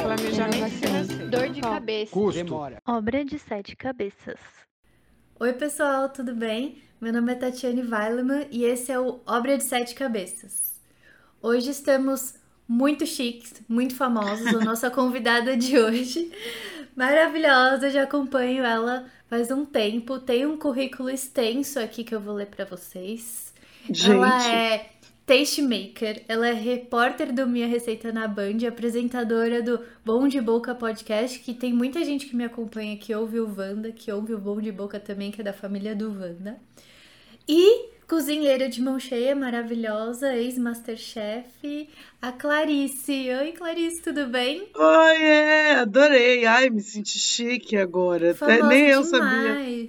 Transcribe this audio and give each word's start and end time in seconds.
Planejamento 0.00 0.70
financeiro. 0.70 1.28
Dor 1.28 1.48
de 1.50 1.60
cabeça. 1.60 2.12
Custo. 2.12 2.42
Demora. 2.42 2.78
Obra 2.88 3.22
de 3.22 3.38
sete 3.38 3.76
cabeças. 3.76 4.40
Oi, 5.38 5.52
pessoal, 5.52 6.08
tudo 6.08 6.34
bem? 6.34 6.78
Meu 6.98 7.12
nome 7.12 7.30
é 7.30 7.34
Tatiane 7.34 7.82
Weilemann 7.82 8.46
e 8.50 8.64
esse 8.64 8.90
é 8.90 8.98
o 8.98 9.20
Obra 9.26 9.58
de 9.58 9.64
Sete 9.64 9.94
Cabeças. 9.94 10.80
Hoje 11.42 11.68
estamos 11.72 12.36
muito 12.66 13.04
chiques, 13.04 13.52
muito 13.68 13.94
famosos. 13.94 14.46
A 14.46 14.60
nossa 14.64 14.90
convidada 14.90 15.58
de 15.58 15.78
hoje, 15.78 16.32
maravilhosa, 16.96 17.90
já 17.90 18.04
acompanho 18.04 18.64
ela 18.64 19.04
faz 19.28 19.50
um 19.50 19.66
tempo. 19.66 20.18
Tem 20.18 20.46
um 20.46 20.56
currículo 20.56 21.10
extenso 21.10 21.78
aqui 21.78 22.02
que 22.02 22.14
eu 22.14 22.20
vou 22.20 22.32
ler 22.32 22.46
para 22.46 22.64
vocês. 22.64 23.52
Gente, 23.90 24.10
Ela 24.10 24.54
é 24.54 24.90
tastemaker, 25.26 26.22
ela 26.28 26.48
é 26.48 26.52
repórter 26.52 27.32
do 27.32 27.46
Minha 27.46 27.66
Receita 27.66 28.12
na 28.12 28.26
Band, 28.26 28.66
apresentadora 28.66 29.62
do 29.62 29.80
Bom 30.04 30.26
de 30.26 30.40
Boca 30.40 30.74
Podcast, 30.74 31.38
que 31.38 31.54
tem 31.54 31.72
muita 31.72 32.04
gente 32.04 32.26
que 32.26 32.36
me 32.36 32.44
acompanha 32.44 32.96
que 32.96 33.14
ouve 33.14 33.38
o 33.40 33.46
Wanda, 33.46 33.92
que 33.92 34.10
ouve 34.10 34.34
o 34.34 34.38
Bom 34.38 34.60
de 34.60 34.72
Boca 34.72 34.98
também, 34.98 35.30
que 35.30 35.40
é 35.40 35.44
da 35.44 35.52
família 35.52 35.94
do 35.94 36.10
Wanda. 36.10 36.58
E 37.48 37.92
cozinheira 38.08 38.68
de 38.68 38.82
mão 38.82 38.98
cheia, 38.98 39.34
maravilhosa, 39.34 40.36
ex-masterchef, 40.36 41.88
a 42.20 42.30
Clarice. 42.30 43.30
Oi, 43.40 43.52
Clarice, 43.52 44.02
tudo 44.02 44.26
bem? 44.26 44.68
Oi, 44.74 45.22
é, 45.22 45.74
adorei. 45.76 46.44
Ai, 46.44 46.68
me 46.68 46.82
senti 46.82 47.18
chique 47.18 47.76
agora. 47.76 48.32
Até 48.32 48.62
nem 48.62 48.88
eu 48.88 49.02
sabia. 49.02 49.88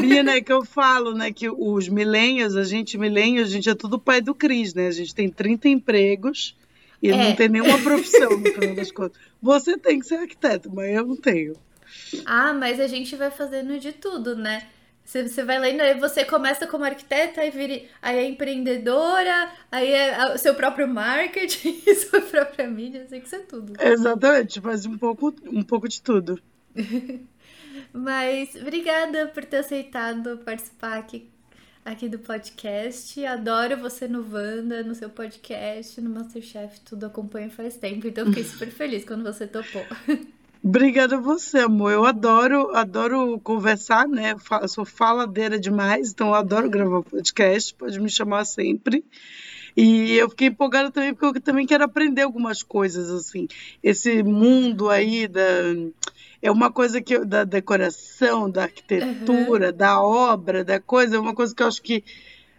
Menina, 0.00 0.32
é 0.32 0.40
que 0.40 0.52
eu 0.52 0.64
falo, 0.64 1.14
né, 1.14 1.32
que 1.32 1.48
os 1.48 1.88
millennials, 1.88 2.56
a 2.56 2.64
gente, 2.64 2.98
millennials, 2.98 3.48
a 3.48 3.52
gente 3.52 3.68
é 3.70 3.74
tudo 3.74 3.98
pai 3.98 4.20
do 4.20 4.34
Cris, 4.34 4.74
né? 4.74 4.88
A 4.88 4.92
gente 4.92 5.14
tem 5.14 5.28
30 5.28 5.68
empregos 5.68 6.56
e 7.02 7.10
É. 7.10 7.16
não 7.16 7.34
tem 7.36 7.48
nenhuma 7.48 7.78
profissão, 7.80 8.30
no 8.38 8.50
final 8.52 8.74
das 8.74 8.90
contas. 8.90 9.18
Você 9.40 9.78
tem 9.78 9.98
que 10.00 10.06
ser 10.06 10.16
arquiteto, 10.16 10.70
mas 10.74 10.88
eu 10.94 11.06
não 11.06 11.16
tenho. 11.16 11.54
Ah, 12.26 12.52
mas 12.52 12.80
a 12.80 12.86
gente 12.86 13.14
vai 13.14 13.30
fazendo 13.30 13.78
de 13.78 13.92
tudo, 13.92 14.34
né? 14.36 14.66
Você, 15.04 15.28
você 15.28 15.44
vai 15.44 15.58
lendo, 15.58 15.82
aí 15.82 15.98
você 16.00 16.24
começa 16.24 16.66
como 16.66 16.82
arquiteta, 16.84 17.42
aí, 17.42 17.50
vira, 17.50 17.82
aí 18.00 18.16
é 18.18 18.26
empreendedora, 18.26 19.50
aí 19.70 19.92
é 19.92 20.14
a- 20.14 20.34
o 20.34 20.38
seu 20.38 20.54
próprio 20.54 20.88
marketing, 20.88 21.82
sua 22.10 22.22
própria 22.22 22.66
mídia, 22.68 23.06
tem 23.08 23.20
que 23.20 23.28
ser 23.28 23.40
tudo. 23.40 23.74
Exatamente, 23.78 24.60
faz 24.62 24.86
um 24.86 24.96
pouco, 24.96 25.34
um 25.46 25.62
pouco 25.62 25.86
de 25.88 26.00
tudo. 26.00 26.40
Mas 27.96 28.56
obrigada 28.56 29.28
por 29.28 29.44
ter 29.44 29.58
aceitado 29.58 30.38
participar 30.38 30.98
aqui, 30.98 31.30
aqui 31.84 32.08
do 32.08 32.18
podcast. 32.18 33.24
Adoro 33.24 33.76
você 33.76 34.08
no 34.08 34.18
Wanda, 34.20 34.82
no 34.82 34.96
seu 34.96 35.08
podcast, 35.08 36.00
no 36.00 36.10
Masterchef, 36.10 36.80
tudo 36.80 37.06
acompanho 37.06 37.52
faz 37.52 37.76
tempo, 37.76 38.08
então 38.08 38.26
fiquei 38.26 38.42
super 38.42 38.66
feliz 38.74 39.04
quando 39.04 39.22
você 39.22 39.46
topou. 39.46 39.86
Obrigada 40.60 41.14
a 41.14 41.20
você, 41.20 41.58
amor. 41.58 41.92
Eu 41.92 42.04
adoro, 42.04 42.74
adoro 42.74 43.38
conversar, 43.38 44.08
né? 44.08 44.34
Eu 44.60 44.68
sou 44.68 44.84
faladeira 44.84 45.56
demais, 45.56 46.10
então 46.10 46.28
eu 46.28 46.34
adoro 46.34 46.68
gravar 46.68 47.00
podcast. 47.04 47.72
Pode 47.76 48.00
me 48.00 48.10
chamar 48.10 48.44
sempre. 48.44 49.04
E 49.76 50.14
eu 50.14 50.28
fiquei 50.30 50.48
empolgada 50.48 50.90
também 50.90 51.14
porque 51.14 51.38
eu 51.38 51.42
também 51.42 51.64
quero 51.64 51.84
aprender 51.84 52.22
algumas 52.22 52.60
coisas 52.60 53.08
assim. 53.08 53.46
Esse 53.82 54.20
mundo 54.24 54.90
aí 54.90 55.28
da 55.28 55.42
é 56.44 56.50
uma 56.50 56.70
coisa 56.72 57.00
que 57.02 57.14
eu- 57.16 57.24
da 57.26 57.44
decoração, 57.44 58.50
da 58.50 58.64
arquitetura, 58.64 59.72
da 59.72 60.00
obra, 60.02 60.64
da 60.64 60.80
coisa, 60.80 61.16
é 61.16 61.18
uma 61.20 61.34
coisa 61.34 61.54
que 61.54 61.62
eu 61.62 61.66
acho 61.68 61.82
que 61.82 62.04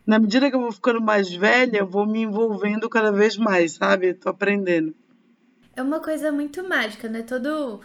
na 0.08 0.19
medida 0.19 0.50
que 0.50 0.55
eu 0.55 0.61
vou 0.61 0.72
ficando 0.72 1.02
mais 1.02 1.31
velha, 1.33 1.80
eu 1.80 1.88
vou 1.88 2.05
me 2.08 2.22
envolvendo 2.23 2.89
cada 2.89 3.11
vez 3.11 3.38
mais, 3.38 3.73
sabe? 3.73 4.09
Eu 4.09 4.19
tô 4.19 4.30
aprendendo. 4.30 4.95
É 5.75 5.81
uma 5.81 6.00
coisa 6.00 6.31
muito 6.31 6.64
mágica, 6.67 7.09
né? 7.09 7.22
Todo. 7.23 7.81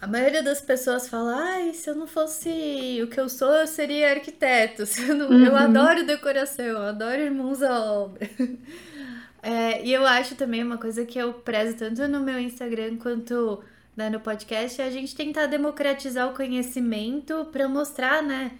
A 0.00 0.06
maioria 0.06 0.42
das 0.42 0.60
pessoas 0.62 1.08
fala, 1.08 1.36
ai, 1.36 1.74
se 1.74 1.90
eu 1.90 1.94
não 1.96 2.06
fosse 2.06 3.00
o 3.02 3.08
que 3.08 3.20
eu 3.20 3.28
sou, 3.28 3.52
eu 3.54 3.66
seria 3.66 4.10
arquiteto. 4.12 4.84
Eu, 5.08 5.14
não- 5.16 5.34
eu 5.34 5.56
Uhum. 5.56 5.56
adoro 5.56 6.06
decoração, 6.06 6.64
eu 6.64 6.78
adoro 6.78 7.20
irmãos 7.22 7.62
à 7.62 7.92
obra. 7.94 8.28
É, 9.42 9.84
e 9.86 9.92
eu 9.92 10.06
acho 10.06 10.34
também 10.36 10.62
uma 10.62 10.78
coisa 10.78 11.04
que 11.06 11.18
eu 11.18 11.32
prezo 11.32 11.76
tanto 11.76 12.06
no 12.08 12.20
meu 12.20 12.38
Instagram 12.38 12.98
quanto 12.98 13.62
né, 14.00 14.10
no 14.10 14.20
podcast 14.20 14.80
é 14.80 14.84
a 14.86 14.90
gente 14.90 15.14
tentar 15.14 15.46
democratizar 15.46 16.28
o 16.30 16.34
conhecimento 16.34 17.46
para 17.52 17.68
mostrar, 17.68 18.22
né? 18.22 18.58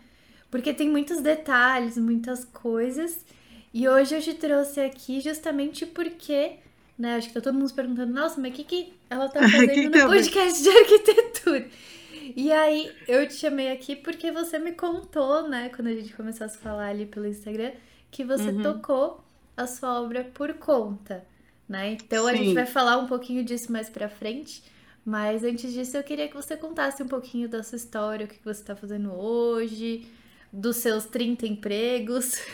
Porque 0.50 0.74
tem 0.74 0.88
muitos 0.90 1.20
detalhes, 1.20 1.96
muitas 1.98 2.44
coisas. 2.44 3.24
E 3.72 3.88
hoje 3.88 4.16
eu 4.16 4.22
te 4.22 4.34
trouxe 4.34 4.80
aqui 4.80 5.20
justamente 5.20 5.86
porque, 5.86 6.56
né? 6.98 7.16
Acho 7.16 7.28
que 7.28 7.34
tá 7.34 7.40
todo 7.40 7.54
mundo 7.54 7.68
se 7.68 7.74
perguntando, 7.74 8.12
nossa, 8.12 8.40
mas 8.40 8.52
o 8.52 8.54
que, 8.54 8.64
que 8.64 8.92
ela 9.10 9.28
tá 9.28 9.44
fazendo 9.50 9.88
no 9.90 10.02
ver? 10.04 10.04
podcast 10.04 10.62
de 10.62 10.68
arquitetura? 10.70 11.68
E 12.36 12.52
aí 12.52 12.96
eu 13.06 13.26
te 13.26 13.34
chamei 13.34 13.70
aqui 13.72 13.96
porque 13.96 14.30
você 14.32 14.58
me 14.58 14.72
contou, 14.72 15.48
né, 15.48 15.68
quando 15.74 15.88
a 15.88 15.94
gente 15.94 16.12
começou 16.14 16.44
a 16.46 16.48
se 16.48 16.58
falar 16.58 16.88
ali 16.88 17.06
pelo 17.06 17.26
Instagram, 17.26 17.72
que 18.10 18.24
você 18.24 18.52
Uhum. 18.52 18.52
tocou 18.52 19.24
a 19.56 19.66
sua 19.66 20.00
obra 20.00 20.24
por 20.24 20.54
conta, 20.54 21.24
né? 21.68 21.92
Então 21.92 22.26
a 22.26 22.34
gente 22.34 22.52
Sim. 22.52 22.54
vai 22.54 22.66
falar 22.66 22.98
um 22.98 23.06
pouquinho 23.06 23.44
disso 23.44 23.70
mais 23.72 23.88
pra 23.90 24.08
frente. 24.08 24.62
Mas 25.10 25.42
antes 25.42 25.72
disso, 25.72 25.96
eu 25.96 26.04
queria 26.04 26.28
que 26.28 26.36
você 26.36 26.56
contasse 26.56 27.02
um 27.02 27.08
pouquinho 27.08 27.48
da 27.48 27.64
sua 27.64 27.74
história, 27.74 28.26
o 28.26 28.28
que 28.28 28.38
você 28.44 28.60
está 28.60 28.76
fazendo 28.76 29.12
hoje, 29.12 30.06
dos 30.52 30.76
seus 30.76 31.04
30 31.04 31.48
empregos. 31.48 32.36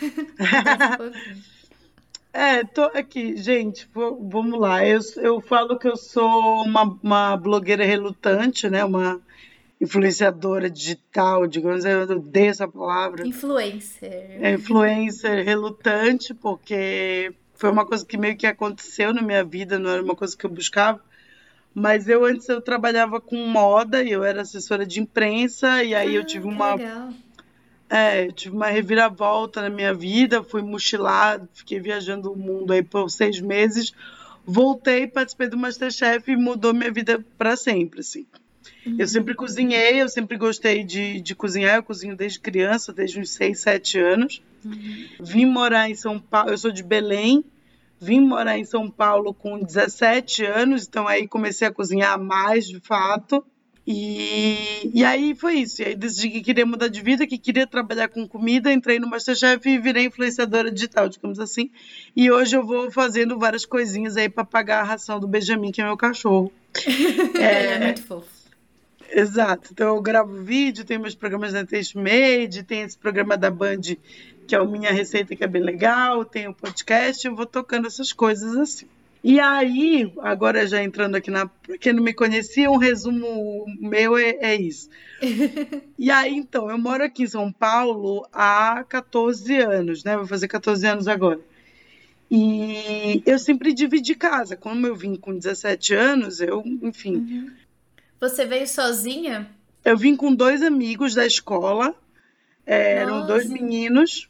Um. 0.99 1.57
É, 2.33 2.65
tô 2.65 2.83
aqui, 2.83 3.37
gente, 3.37 3.89
vamos 3.95 4.59
lá. 4.59 4.87
Eu, 4.87 5.01
eu 5.17 5.41
falo 5.41 5.79
que 5.79 5.89
eu 5.89 5.97
sou 5.97 6.63
uma, 6.63 6.99
uma 7.03 7.37
blogueira 7.37 7.85
relutante, 7.85 8.69
né? 8.71 8.85
Uma 8.85 9.21
influenciadora 9.79 10.71
digital, 10.71 11.47
digamos, 11.47 11.85
eu 11.85 12.03
odeio 12.03 12.51
essa 12.51 12.69
palavra. 12.69 13.27
Influencer. 13.27 14.39
É 14.41 14.53
influencer 14.53 15.45
relutante, 15.45 16.33
porque 16.33 17.35
foi 17.55 17.71
uma 17.71 17.85
coisa 17.85 18.05
que 18.05 18.17
meio 18.17 18.37
que 18.37 18.47
aconteceu 18.47 19.13
na 19.13 19.21
minha 19.21 19.45
vida, 19.45 19.79
não 19.79 19.91
era 19.91 20.03
uma 20.03 20.17
coisa 20.17 20.35
que 20.35 20.47
eu 20.47 20.51
buscava. 20.51 21.03
Mas 21.79 22.09
eu 22.09 22.25
antes 22.25 22.49
eu 22.49 22.63
trabalhava 22.63 23.21
com 23.21 23.37
moda 23.37 24.03
e 24.03 24.11
eu 24.11 24.25
era 24.25 24.41
assessora 24.41 24.87
de 24.87 24.99
imprensa, 24.99 25.85
e 25.85 25.95
aí 25.95 26.15
eu 26.15 26.23
Ah, 26.23 26.25
tive 26.25 26.45
que 26.45 26.49
uma 26.55 26.73
legal. 26.77 27.13
é, 27.91 28.27
eu 28.27 28.33
tive 28.33 28.57
uma 28.57 28.69
reviravolta 28.69 29.61
na 29.61 29.69
minha 29.69 29.93
vida, 29.93 30.43
fui 30.43 30.63
mochilar, 30.63 31.47
fiquei 31.53 31.79
viajando 31.79 32.33
o 32.33 32.37
mundo 32.37 32.73
aí 32.73 32.83
por 32.83 33.11
seis 33.11 33.39
meses, 33.43 33.93
voltei, 34.43 35.07
participei 35.07 35.49
do 35.49 35.59
Masterchef 35.59 36.31
e 36.33 36.35
mudou 36.37 36.73
minha 36.73 36.91
vida 36.91 37.23
para 37.37 37.55
sempre, 37.57 38.01
assim. 38.01 38.25
Eu 38.99 39.07
sempre 39.07 39.35
cozinhei, 39.35 40.01
eu 40.01 40.09
sempre 40.09 40.39
gostei 40.39 40.83
de, 40.83 41.21
de 41.21 41.35
cozinhar, 41.35 41.77
eu 41.77 41.83
cozinho 41.83 42.17
desde 42.17 42.41
criança, 42.41 42.91
desde 42.91 43.21
uns 43.21 43.31
seis, 43.33 43.61
sete 43.61 43.99
anos. 43.99 44.41
Vim 45.21 45.45
morar 45.45 45.91
em 45.91 45.95
São 45.95 46.19
Paulo, 46.19 46.53
eu 46.53 46.59
sou 46.59 46.73
de 46.73 46.83
Belém, 46.83 47.45
vim 48.01 48.21
morar 48.21 48.59
em 48.59 48.65
São 48.65 48.91
Paulo 48.91 49.33
com 49.33 49.63
17 49.63 50.45
anos, 50.45 50.87
então 50.87 51.07
aí 51.09 51.27
comecei 51.27 51.67
a 51.67 51.73
cozinhar 51.73 52.21
mais, 52.21 52.67
de 52.67 52.81
fato. 52.81 53.45
E, 53.87 54.91
e 54.93 55.05
aí 55.05 55.33
foi 55.35 55.59
isso. 55.59 55.81
E 55.81 55.85
aí 55.85 55.95
decidi 55.95 56.29
que 56.29 56.41
queria 56.43 56.67
mudar 56.67 56.89
de 56.89 57.01
vida, 57.01 57.27
que 57.27 57.39
queria 57.39 57.67
trabalhar 57.67 58.09
com 58.09 58.27
comida, 58.27 58.73
entrei 58.73 58.99
no 58.99 59.09
Masterchef 59.09 59.69
e 59.69 59.79
virei 59.79 60.07
influenciadora 60.07 60.73
digital, 60.73 61.09
digamos 61.09 61.39
assim. 61.39 61.71
E 62.15 62.31
hoje 62.31 62.57
eu 62.57 62.67
vou 62.67 62.91
fazendo 62.91 63.39
várias 63.39 63.65
coisinhas 63.65 64.17
aí 64.17 64.29
para 64.29 64.45
pagar 64.45 64.81
a 64.81 64.85
ração 64.85 65.21
do 65.21 65.29
Benjamin, 65.29 65.71
que 65.71 65.81
é 65.81 65.85
meu 65.85 65.97
cachorro. 65.97 66.53
Ele 66.85 67.43
é 67.45 67.79
muito 67.79 68.03
fofo. 68.03 68.37
Exato. 69.09 69.71
Então 69.73 69.95
eu 69.95 70.03
gravo 70.03 70.43
vídeo, 70.43 70.85
tem 70.85 70.99
meus 70.99 71.15
programas 71.15 71.53
da 71.53 71.65
Taste 71.65 71.97
Made, 71.97 72.65
tem 72.65 72.83
esse 72.83 72.99
programa 72.99 73.37
da 73.37 73.53
Band 73.53 73.81
que 74.47 74.55
é 74.55 74.61
o 74.61 74.69
Minha 74.69 74.93
Receita, 74.93 75.35
que 75.35 75.45
é 75.45 75.47
bem 75.47 75.63
legal, 75.63 76.25
tem 76.25 76.49
o 76.49 76.55
podcast, 76.55 77.27
eu 77.27 77.35
vou 77.35 77.47
tocando 77.47 77.87
essas 77.87 78.13
coisas 78.13 78.57
assim. 78.57 78.87
E 79.25 79.41
aí, 79.41 80.13
agora 80.21 80.67
já 80.69 80.81
entrando 80.83 81.17
aqui 81.17 81.31
na. 81.33 81.47
Pra 81.47 81.77
quem 81.79 81.93
não 81.93 82.03
me 82.03 82.15
conhecia, 82.15 82.71
um 82.71 82.77
resumo 82.77 83.65
meu 83.81 84.17
é, 84.17 84.37
é 84.41 84.55
isso. 84.55 84.89
E 85.99 86.11
aí, 86.11 86.37
então, 86.37 86.71
eu 86.71 86.79
moro 86.79 87.03
aqui 87.03 87.25
em 87.25 87.27
São 87.27 87.51
Paulo 87.51 88.27
há 88.33 88.85
14 88.89 89.57
anos, 89.57 90.05
né? 90.05 90.17
Vou 90.17 90.27
fazer 90.27 90.47
14 90.47 90.87
anos 90.87 91.09
agora. 91.09 91.41
E 92.31 93.23
eu 93.25 93.39
sempre 93.39 93.73
dividi 93.73 94.15
casa. 94.15 94.57
Como 94.57 94.87
eu 94.87 94.95
vim 94.95 95.17
com 95.17 95.37
17 95.37 95.95
anos, 95.95 96.41
eu, 96.41 96.63
enfim, 96.83 97.51
Você 98.21 98.45
veio 98.45 98.67
sozinha? 98.69 99.49
eu 99.85 99.97
vim 99.97 100.15
com 100.17 100.35
dois 100.35 100.63
amigos 100.63 101.15
da 101.15 101.25
escola, 101.25 101.95
é, 102.67 102.99
eram 102.99 103.27
dois 103.27 103.49
meninos, 103.49 104.29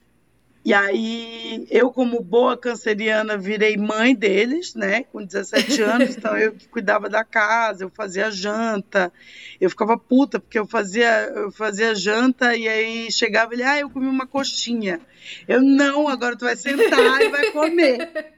e 0.67 0.75
aí 0.75 1.65
eu, 1.71 1.93
como 1.93 2.21
boa 2.21 2.57
canceriana, 2.57 3.39
virei 3.39 3.77
mãe 3.77 4.15
deles, 4.17 4.75
né, 4.75 5.05
com 5.05 5.25
17 5.25 5.81
anos, 5.83 6.17
então 6.17 6.37
eu 6.37 6.53
que 6.55 6.67
cuidava 6.69 7.09
da 7.09 7.23
casa, 7.23 7.85
eu 7.85 7.91
fazia 7.91 8.31
janta, 8.33 9.13
eu 9.61 9.71
ficava 9.71 9.97
puta, 9.97 10.41
porque 10.41 10.59
eu 10.59 10.67
fazia, 10.67 11.31
eu 11.35 11.53
fazia 11.53 11.95
janta 11.95 12.57
e 12.57 12.67
aí 12.69 13.13
chegava 13.13 13.55
ele, 13.55 13.63
ah, 13.63 13.79
eu 13.79 13.89
comi 13.89 14.09
uma 14.09 14.27
coxinha. 14.27 15.01
Eu, 15.47 15.63
não, 15.63 16.09
agora 16.09 16.37
tu 16.37 16.45
vai 16.45 16.57
sentar 16.57 17.21
e 17.23 17.29
vai 17.29 17.51
comer. 17.53 18.35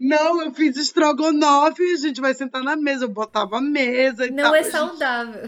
Não, 0.00 0.42
eu 0.42 0.54
fiz 0.54 0.76
estrogonofe, 0.76 1.82
a 1.82 1.96
gente 1.96 2.20
vai 2.20 2.32
sentar 2.32 2.62
na 2.62 2.76
mesa. 2.76 3.04
Eu 3.04 3.08
botava 3.08 3.58
a 3.58 3.60
mesa 3.60 4.26
e 4.26 4.30
Não 4.30 4.44
tal. 4.44 4.54
é 4.54 4.60
A 4.60 4.62
gente- 4.62 4.72
saudável. 4.72 5.42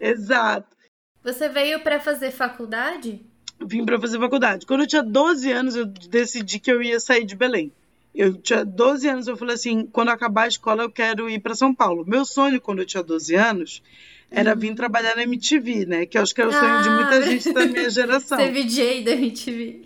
Exato. 0.00 0.76
Você 1.24 1.48
veio 1.48 1.80
pra 1.80 1.98
fazer 1.98 2.30
faculdade? 2.30 3.20
Vim 3.64 3.84
pra 3.84 3.98
fazer 4.00 4.18
faculdade. 4.18 4.66
Quando 4.66 4.82
eu 4.82 4.86
tinha 4.86 5.02
12 5.02 5.50
anos, 5.50 5.76
eu 5.76 5.86
decidi 5.86 6.58
que 6.58 6.70
eu 6.70 6.82
ia 6.82 7.00
sair 7.00 7.24
de 7.24 7.34
Belém. 7.34 7.72
Eu 8.14 8.34
tinha 8.34 8.64
12 8.64 9.08
anos, 9.08 9.26
eu 9.28 9.36
falei 9.36 9.54
assim, 9.54 9.86
quando 9.92 10.08
acabar 10.10 10.44
a 10.44 10.48
escola 10.48 10.82
eu 10.82 10.90
quero 10.90 11.28
ir 11.28 11.38
para 11.40 11.54
São 11.54 11.74
Paulo. 11.74 12.04
Meu 12.06 12.24
sonho 12.24 12.60
quando 12.60 12.78
eu 12.80 12.86
tinha 12.86 13.02
12 13.02 13.34
anos 13.34 13.82
era 14.30 14.54
vir 14.54 14.74
trabalhar 14.74 15.14
na 15.16 15.22
MTV, 15.22 15.86
né? 15.86 16.06
Que 16.06 16.18
eu 16.18 16.22
acho 16.22 16.34
que 16.34 16.40
é 16.40 16.46
o 16.46 16.52
sonho 16.52 16.82
de 16.82 16.88
Ah. 16.88 16.94
muita 16.94 17.22
gente 17.22 17.52
da 17.52 17.66
minha 17.66 17.88
geração. 17.90 18.38
Ser 18.38 18.52
VJ 18.52 19.02
da 19.04 19.12
MTV. 19.12 19.82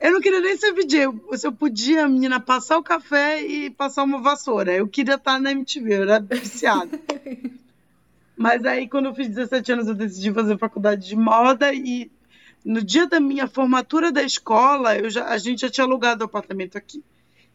Eu 0.00 0.12
não 0.12 0.20
queria 0.20 0.40
nem 0.40 0.56
ser 0.56 0.72
VJ. 0.72 1.08
Se 1.38 1.46
eu 1.46 1.52
podia, 1.52 2.08
menina, 2.08 2.38
passar 2.40 2.76
o 2.76 2.82
café 2.82 3.42
e 3.42 3.70
passar 3.70 4.02
uma 4.02 4.20
vassoura. 4.20 4.72
Eu 4.74 4.86
queria 4.88 5.14
estar 5.14 5.38
na 5.40 5.52
MTV, 5.52 5.94
eu 5.94 6.02
era 6.02 6.20
viciada. 6.20 6.98
Mas 8.36 8.64
aí, 8.64 8.88
quando 8.88 9.06
eu 9.06 9.14
fiz 9.14 9.28
17 9.28 9.72
anos, 9.72 9.86
eu 9.88 9.94
decidi 9.94 10.32
fazer 10.32 10.58
faculdade 10.58 11.06
de 11.06 11.14
moda 11.16 11.72
e 11.72 12.10
no 12.64 12.82
dia 12.82 13.06
da 13.06 13.20
minha 13.20 13.46
formatura 13.46 14.10
da 14.10 14.22
escola, 14.22 14.96
eu 14.96 15.10
já, 15.10 15.26
a 15.26 15.38
gente 15.38 15.60
já 15.60 15.70
tinha 15.70 15.84
alugado 15.84 16.22
o 16.22 16.26
apartamento 16.26 16.76
aqui. 16.78 17.02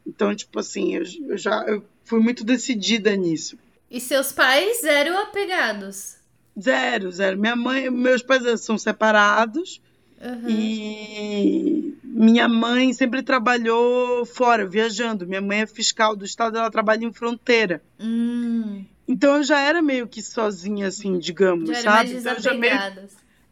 Então, 0.06 0.36
tipo 0.36 0.60
assim, 0.60 0.96
eu, 0.96 1.04
eu 1.28 1.38
já 1.38 1.64
eu 1.68 1.84
fui 2.04 2.20
muito 2.20 2.44
decidida 2.44 3.16
nisso. 3.16 3.58
E 3.90 4.00
seus 4.00 4.32
pais 4.32 4.84
eram 4.84 5.18
apegados? 5.20 6.18
Zero, 6.60 7.12
zero. 7.12 7.38
Minha 7.40 7.56
mãe, 7.56 7.90
meus 7.90 8.22
pais 8.22 8.62
são 8.62 8.78
separados. 8.78 9.82
Aham. 10.22 10.50
E 10.50 11.98
minha 12.04 12.48
mãe 12.48 12.92
sempre 12.94 13.24
trabalhou 13.24 14.26
fora, 14.26 14.66
viajando. 14.68 15.26
Minha 15.26 15.42
mãe 15.42 15.62
é 15.62 15.68
fiscal 15.68 16.16
do 16.16 16.26
estado, 16.26 16.58
ela 16.58 16.70
trabalha 16.70 17.06
em 17.06 17.14
fronteira. 17.14 17.82
Hum, 18.00 18.84
Então 19.08 19.38
eu 19.38 19.44
já 19.44 19.60
era 19.60 19.82
meio 19.82 20.08
que 20.08 20.22
sozinha, 20.22 20.88
assim, 20.88 21.18
digamos, 21.18 21.70
já 21.70 21.82
sabe? 21.82 22.10
mais 22.10 22.12
Então, 22.12 22.34
eu 22.34 22.40
já 22.40 22.54
meio. 22.54 22.74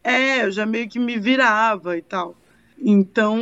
É, 0.07 0.45
eu 0.45 0.51
já 0.51 0.65
meio 0.65 0.87
que 0.87 0.99
me 0.99 1.19
virava 1.19 1.97
e 1.97 2.01
tal. 2.01 2.35
Então, 2.79 3.39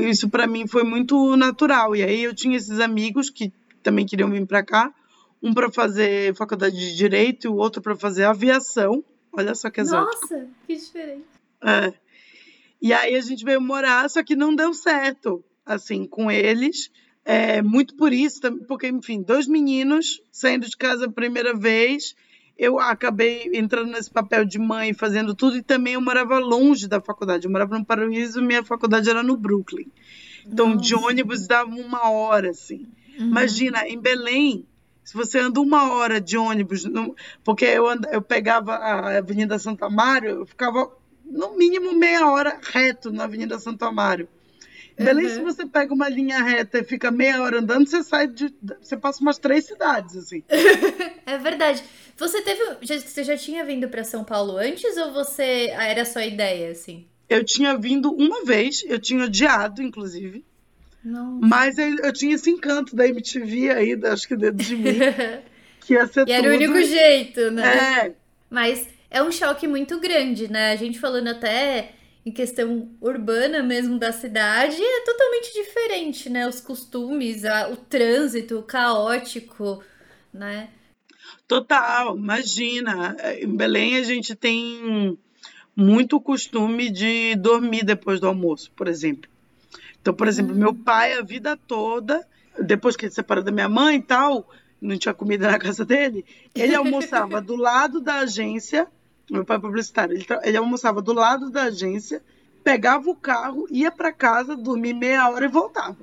isso 0.00 0.28
pra 0.28 0.46
mim 0.46 0.66
foi 0.66 0.84
muito 0.84 1.36
natural. 1.36 1.96
E 1.96 2.02
aí 2.02 2.24
eu 2.24 2.34
tinha 2.34 2.56
esses 2.56 2.80
amigos 2.80 3.30
que 3.30 3.52
também 3.82 4.04
queriam 4.04 4.30
vir 4.30 4.44
pra 4.46 4.62
cá, 4.62 4.92
um 5.42 5.54
pra 5.54 5.70
fazer 5.70 6.34
faculdade 6.34 6.76
de 6.76 6.96
direito 6.96 7.46
e 7.46 7.48
o 7.48 7.54
outro 7.54 7.80
pra 7.80 7.96
fazer 7.96 8.24
aviação. 8.24 9.02
Olha 9.32 9.54
só 9.54 9.70
que 9.70 9.80
exótico. 9.80 10.20
Nossa, 10.22 10.48
que 10.66 10.76
diferente. 10.76 11.24
É. 11.62 11.92
E 12.82 12.92
aí 12.92 13.14
a 13.14 13.20
gente 13.20 13.44
veio 13.44 13.60
morar, 13.60 14.08
só 14.10 14.22
que 14.22 14.36
não 14.36 14.54
deu 14.54 14.74
certo, 14.74 15.42
assim, 15.64 16.06
com 16.06 16.30
eles. 16.30 16.90
É, 17.24 17.62
muito 17.62 17.96
por 17.96 18.12
isso, 18.12 18.40
porque, 18.68 18.86
enfim, 18.88 19.22
dois 19.22 19.46
meninos 19.46 20.22
saindo 20.30 20.66
de 20.66 20.76
casa 20.76 21.06
a 21.06 21.10
primeira 21.10 21.54
vez, 21.54 22.14
eu 22.58 22.78
acabei 22.78 23.50
entrando 23.54 23.90
nesse 23.92 24.10
papel 24.10 24.44
de 24.44 24.58
mãe, 24.58 24.92
fazendo 24.94 25.34
tudo, 25.34 25.56
e 25.56 25.62
também 25.62 25.94
eu 25.94 26.00
morava 26.00 26.38
longe 26.38 26.86
da 26.88 27.00
faculdade. 27.00 27.46
Eu 27.46 27.50
morava 27.52 27.78
no 27.78 27.84
Paraíso, 27.84 28.40
minha 28.42 28.64
faculdade 28.64 29.08
era 29.10 29.22
no 29.22 29.36
Brooklyn. 29.36 29.86
Então, 30.46 30.76
de 30.76 30.92
Nossa. 30.94 31.06
ônibus 31.06 31.46
dava 31.46 31.70
uma 31.70 32.08
hora, 32.10 32.50
assim. 32.50 32.86
Uhum. 33.18 33.26
Imagina, 33.26 33.86
em 33.88 33.98
Belém, 33.98 34.64
se 35.04 35.14
você 35.14 35.38
anda 35.40 35.60
uma 35.60 35.92
hora 35.92 36.20
de 36.20 36.36
ônibus, 36.38 36.84
porque 37.44 37.64
eu, 37.64 37.88
anda- 37.88 38.08
eu 38.12 38.22
pegava 38.22 38.74
a 38.74 39.18
Avenida 39.18 39.58
Santo 39.58 39.84
Amaro, 39.84 40.26
eu 40.26 40.46
ficava 40.46 40.90
no 41.24 41.56
mínimo 41.56 41.92
meia 41.94 42.26
hora 42.30 42.58
reto 42.72 43.10
na 43.12 43.24
Avenida 43.24 43.58
Santo 43.58 43.84
Amaro. 43.84 44.28
Em 44.98 45.04
Belém, 45.04 45.26
Uhum. 45.26 45.30
se 45.32 45.40
você 45.40 45.66
pega 45.66 45.92
uma 45.92 46.08
linha 46.08 46.42
reta 46.42 46.78
e 46.78 46.84
fica 46.84 47.10
meia 47.10 47.42
hora 47.42 47.58
andando, 47.58 47.86
você 47.86 48.02
sai 48.02 48.28
de. 48.28 48.54
Você 48.80 48.96
passa 48.96 49.20
umas 49.20 49.36
três 49.38 49.66
cidades, 49.66 50.16
assim. 50.16 50.42
É 51.26 51.36
verdade. 51.38 51.82
Você 52.16 52.40
teve. 52.42 52.60
já- 52.82 52.98
você 52.98 53.22
já 53.24 53.36
tinha 53.36 53.64
vindo 53.64 53.88
pra 53.88 54.02
São 54.04 54.24
Paulo 54.24 54.56
antes 54.56 54.96
ou 54.96 55.12
você. 55.12 55.72
ah, 55.76 55.84
Era 55.84 56.04
só 56.04 56.20
ideia, 56.20 56.70
assim? 56.70 57.06
Eu 57.28 57.44
tinha 57.44 57.76
vindo 57.76 58.10
uma 58.12 58.44
vez, 58.44 58.82
eu 58.86 58.98
tinha 59.00 59.24
odiado, 59.24 59.82
inclusive, 59.82 60.44
Não. 61.04 61.40
mas 61.42 61.76
eu, 61.76 61.96
eu 61.98 62.12
tinha 62.12 62.34
esse 62.36 62.48
encanto 62.50 62.94
da 62.94 63.06
MTV 63.06 63.70
aí, 63.70 64.00
acho 64.04 64.28
que 64.28 64.36
dentro 64.36 64.64
de 64.64 64.76
mim, 64.76 64.98
que 65.80 65.94
ia 65.94 66.06
ser 66.06 66.26
e 66.28 66.32
era 66.32 66.48
o 66.48 66.52
tudo. 66.52 66.54
único 66.72 66.86
jeito, 66.86 67.50
né? 67.50 68.06
É, 68.06 68.12
Mas 68.48 68.88
é 69.10 69.20
um 69.22 69.32
choque 69.32 69.66
muito 69.66 69.98
grande, 69.98 70.46
né? 70.50 70.70
A 70.70 70.76
gente 70.76 71.00
falando 71.00 71.26
até 71.28 71.92
em 72.24 72.30
questão 72.30 72.88
urbana 73.00 73.60
mesmo 73.62 73.98
da 73.98 74.12
cidade, 74.12 74.80
é 74.80 75.00
totalmente 75.04 75.52
diferente, 75.52 76.30
né? 76.30 76.46
Os 76.48 76.60
costumes, 76.60 77.44
a- 77.44 77.68
o 77.68 77.76
trânsito 77.76 78.62
caótico, 78.62 79.82
né? 80.32 80.68
Total, 81.46 82.16
imagina. 82.16 83.16
Em 83.40 83.56
Belém 83.56 83.96
a 83.96 84.02
gente 84.02 84.34
tem 84.34 85.16
muito 85.74 86.20
costume 86.20 86.90
de 86.90 87.36
dormir 87.36 87.84
depois 87.84 88.18
do 88.18 88.26
almoço, 88.26 88.72
por 88.74 88.88
exemplo. 88.88 89.30
Então, 90.00 90.14
por 90.14 90.26
exemplo, 90.26 90.54
meu 90.54 90.74
pai 90.74 91.14
a 91.14 91.22
vida 91.22 91.56
toda, 91.56 92.26
depois 92.58 92.96
que 92.96 93.06
ele 93.06 93.12
separou 93.12 93.44
da 93.44 93.52
minha 93.52 93.68
mãe 93.68 93.96
e 93.96 94.02
tal, 94.02 94.48
não 94.80 94.96
tinha 94.96 95.12
comida 95.12 95.50
na 95.50 95.58
casa 95.58 95.84
dele, 95.84 96.24
ele 96.54 96.74
almoçava 96.74 97.40
do 97.40 97.56
lado 97.56 98.00
da 98.00 98.20
agência, 98.20 98.86
meu 99.30 99.44
pai 99.44 99.56
é 99.56 99.60
publicitário, 99.60 100.14
ele, 100.14 100.26
ele 100.42 100.56
almoçava 100.56 101.02
do 101.02 101.12
lado 101.12 101.50
da 101.50 101.64
agência, 101.64 102.22
pegava 102.62 103.10
o 103.10 103.14
carro, 103.14 103.66
ia 103.70 103.90
para 103.90 104.12
casa, 104.12 104.56
dormia 104.56 104.94
meia 104.94 105.28
hora 105.28 105.44
e 105.44 105.48
voltava. 105.48 105.98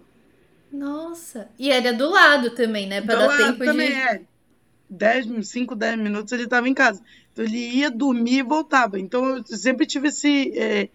Nossa. 0.72 1.48
E 1.58 1.72
era 1.72 1.94
do 1.94 2.10
lado 2.10 2.50
também, 2.52 2.88
né? 2.88 3.00
Do 3.00 3.08
dar 3.08 3.28
lado 3.28 3.38
tempo 3.38 3.64
também 3.64 3.90
de. 3.90 3.94
é. 3.94 4.22
10, 4.94 5.48
5, 5.48 5.76
10 5.76 5.98
minutos 6.00 6.32
ele 6.32 6.44
estava 6.44 6.68
em 6.70 6.74
casa. 6.74 7.02
Então 7.32 7.44
ele 7.44 7.58
ia 7.58 7.90
dormir 7.90 8.40
e 8.40 8.44
voltava. 8.44 9.00
Então 9.00 9.38
eu 9.38 9.44
sempre 9.46 9.86
tive 9.86 10.10
esse 10.10 10.58
é, 10.58 10.90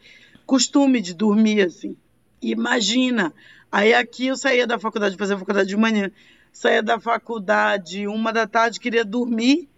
costume 0.46 1.00
de 1.00 1.14
dormir 1.14 1.62
assim. 1.62 1.96
Imagina. 2.40 3.32
Aí 3.70 3.92
aqui 3.92 4.28
eu 4.28 4.36
saía 4.36 4.66
da 4.66 4.78
faculdade, 4.78 5.16
fazia 5.16 5.36
faculdade 5.36 5.68
de 5.68 5.76
manhã, 5.76 6.10
saía 6.52 6.82
da 6.82 6.98
faculdade 6.98 8.06
uma 8.06 8.32
da 8.32 8.46
tarde, 8.46 8.80
queria 8.80 9.04
dormir. 9.04 9.68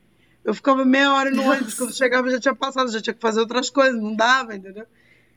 Eu 0.44 0.54
ficava 0.54 0.84
meia 0.84 1.12
hora 1.12 1.30
no 1.30 1.42
ônibus, 1.42 1.74
quando 1.74 1.94
chegava 1.94 2.30
já 2.30 2.40
tinha 2.40 2.54
passado, 2.54 2.90
já 2.90 3.00
tinha 3.00 3.12
que 3.12 3.20
fazer 3.20 3.40
outras 3.40 3.68
coisas, 3.68 4.00
não 4.00 4.14
dava, 4.14 4.54
entendeu? 4.54 4.86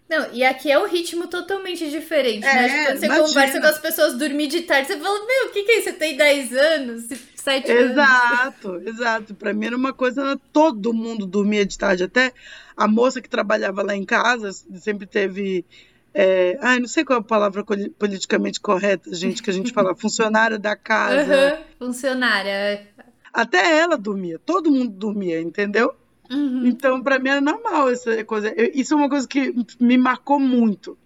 Não, 0.09 0.31
e 0.33 0.43
aqui 0.43 0.71
é 0.71 0.77
um 0.77 0.87
ritmo 0.87 1.27
totalmente 1.27 1.89
diferente, 1.89 2.45
É, 2.45 2.53
né? 2.53 2.67
Tipo, 2.67 2.85
Quando 2.85 2.99
você 2.99 3.05
imagina. 3.05 3.27
conversa 3.27 3.61
com 3.61 3.67
as 3.67 3.79
pessoas 3.79 4.17
dormir 4.17 4.47
de 4.47 4.61
tarde, 4.61 4.87
você 4.87 4.99
fala, 4.99 5.25
meu, 5.25 5.47
o 5.47 5.51
que 5.51 5.63
que 5.63 5.71
é 5.71 5.79
isso? 5.79 5.89
Você 5.89 5.93
tem 5.93 6.15
10 6.17 6.53
anos? 6.53 7.03
7 7.35 7.71
anos? 7.71 7.91
Exato, 7.91 8.81
exato. 8.85 9.33
Para 9.35 9.53
mim 9.53 9.65
era 9.67 9.75
uma 9.75 9.93
coisa, 9.93 10.23
né, 10.23 10.39
todo 10.51 10.93
mundo 10.93 11.25
dormia 11.25 11.65
de 11.65 11.77
tarde. 11.77 12.03
Até 12.03 12.31
a 12.75 12.87
moça 12.87 13.21
que 13.21 13.29
trabalhava 13.29 13.81
lá 13.81 13.95
em 13.95 14.05
casa 14.05 14.51
sempre 14.79 15.07
teve. 15.07 15.65
É... 16.13 16.57
Ai, 16.61 16.79
não 16.79 16.87
sei 16.87 17.03
qual 17.03 17.17
é 17.17 17.21
a 17.21 17.25
palavra 17.25 17.63
politicamente 17.97 18.59
correta, 18.59 19.13
gente, 19.15 19.41
que 19.41 19.49
a 19.49 19.53
gente 19.53 19.73
fala, 19.73 19.95
funcionário 19.97 20.59
da 20.59 20.75
casa. 20.75 21.21
Aham, 21.21 21.57
funcionária. 21.79 22.87
Até 23.33 23.79
ela 23.79 23.97
dormia, 23.97 24.37
todo 24.37 24.69
mundo 24.69 24.91
dormia, 24.91 25.41
entendeu? 25.41 25.95
Uhum. 26.31 26.65
Então, 26.65 27.03
para 27.03 27.19
mim 27.19 27.29
era 27.29 27.41
normal 27.41 27.89
essa 27.89 28.23
coisa. 28.23 28.49
Eu- 28.49 28.71
isso 28.73 28.93
é 28.93 28.97
uma 28.97 29.09
coisa 29.09 29.27
que 29.27 29.53
me 29.79 29.97
marcou 29.97 30.39
muito. 30.39 30.97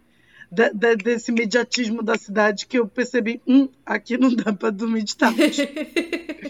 da- 0.49 0.69
da- 0.69 0.95
desse 0.95 1.29
imediatismo 1.29 2.01
da 2.01 2.17
cidade 2.17 2.67
que 2.67 2.79
eu 2.79 2.87
percebi, 2.87 3.41
hum, 3.45 3.67
aqui 3.85 4.17
não 4.17 4.33
dá 4.33 4.53
para 4.53 4.69
dormir 4.69 5.03
de 5.03 5.13
tarde, 5.13 5.35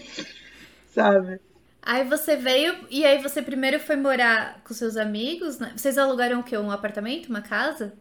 sabe? 0.94 1.40
Aí 1.82 2.04
você 2.04 2.36
veio 2.36 2.74
e 2.90 3.04
aí 3.04 3.20
você 3.20 3.42
primeiro 3.42 3.80
foi 3.80 3.96
morar 3.96 4.60
com 4.62 4.74
seus 4.74 4.96
amigos, 4.96 5.58
né? 5.58 5.72
Vocês 5.76 5.96
alugaram 5.96 6.40
o 6.40 6.42
quê? 6.42 6.56
Um 6.56 6.70
apartamento, 6.70 7.28
uma 7.28 7.40
casa? 7.40 7.94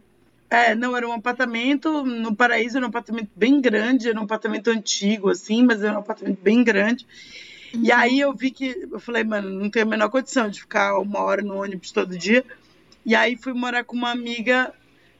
É, 0.49 0.75
não, 0.75 0.95
era 0.95 1.07
um 1.07 1.13
apartamento 1.13 2.05
no 2.05 2.35
Paraíso, 2.35 2.77
era 2.77 2.85
um 2.85 2.89
apartamento 2.89 3.29
bem 3.35 3.59
grande, 3.59 4.09
era 4.09 4.19
um 4.19 4.23
apartamento 4.23 4.69
antigo, 4.69 5.29
assim, 5.29 5.63
mas 5.63 5.83
era 5.83 5.95
um 5.95 5.99
apartamento 5.99 6.39
bem 6.41 6.63
grande. 6.63 7.05
E 7.81 7.91
aí 7.91 8.19
eu 8.19 8.33
vi 8.33 8.51
que, 8.51 8.87
eu 8.91 8.99
falei, 8.99 9.23
mano, 9.23 9.49
não 9.49 9.69
tenho 9.69 9.85
a 9.85 9.89
menor 9.89 10.09
condição 10.09 10.49
de 10.49 10.61
ficar 10.61 10.97
uma 10.99 11.19
hora 11.19 11.41
no 11.41 11.61
ônibus 11.61 11.91
todo 11.91 12.17
dia. 12.17 12.43
E 13.05 13.15
aí 13.15 13.35
fui 13.35 13.53
morar 13.53 13.83
com 13.83 13.95
uma 13.95 14.11
amiga 14.11 14.73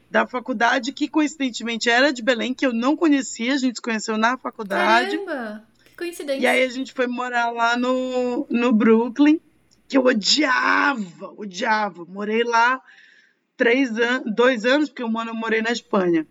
da 0.09 0.25
faculdade, 0.25 0.91
que 0.91 1.07
coincidentemente 1.07 1.89
era 1.89 2.11
de 2.11 2.21
Belém, 2.21 2.53
que 2.53 2.65
eu 2.65 2.73
não 2.73 2.95
conhecia, 2.95 3.53
a 3.53 3.57
gente 3.57 3.75
se 3.75 3.81
conheceu 3.81 4.17
na 4.17 4.37
faculdade. 4.37 5.17
Caramba! 5.17 5.63
Que 5.85 5.95
coincidência. 5.95 6.41
E 6.41 6.47
aí 6.47 6.63
a 6.63 6.69
gente 6.69 6.93
foi 6.93 7.07
morar 7.07 7.49
lá 7.51 7.77
no, 7.77 8.47
no 8.49 8.71
Brooklyn, 8.71 9.39
que 9.87 9.97
eu 9.97 10.05
odiava, 10.05 11.33
odiava. 11.37 12.05
Morei 12.05 12.43
lá 12.43 12.81
três 13.55 13.97
anos, 13.97 14.33
dois 14.33 14.65
anos, 14.65 14.89
porque 14.89 15.03
um 15.03 15.19
ano 15.19 15.31
eu 15.31 15.35
morei 15.35 15.61
na 15.61 15.71
Espanha. 15.71 16.25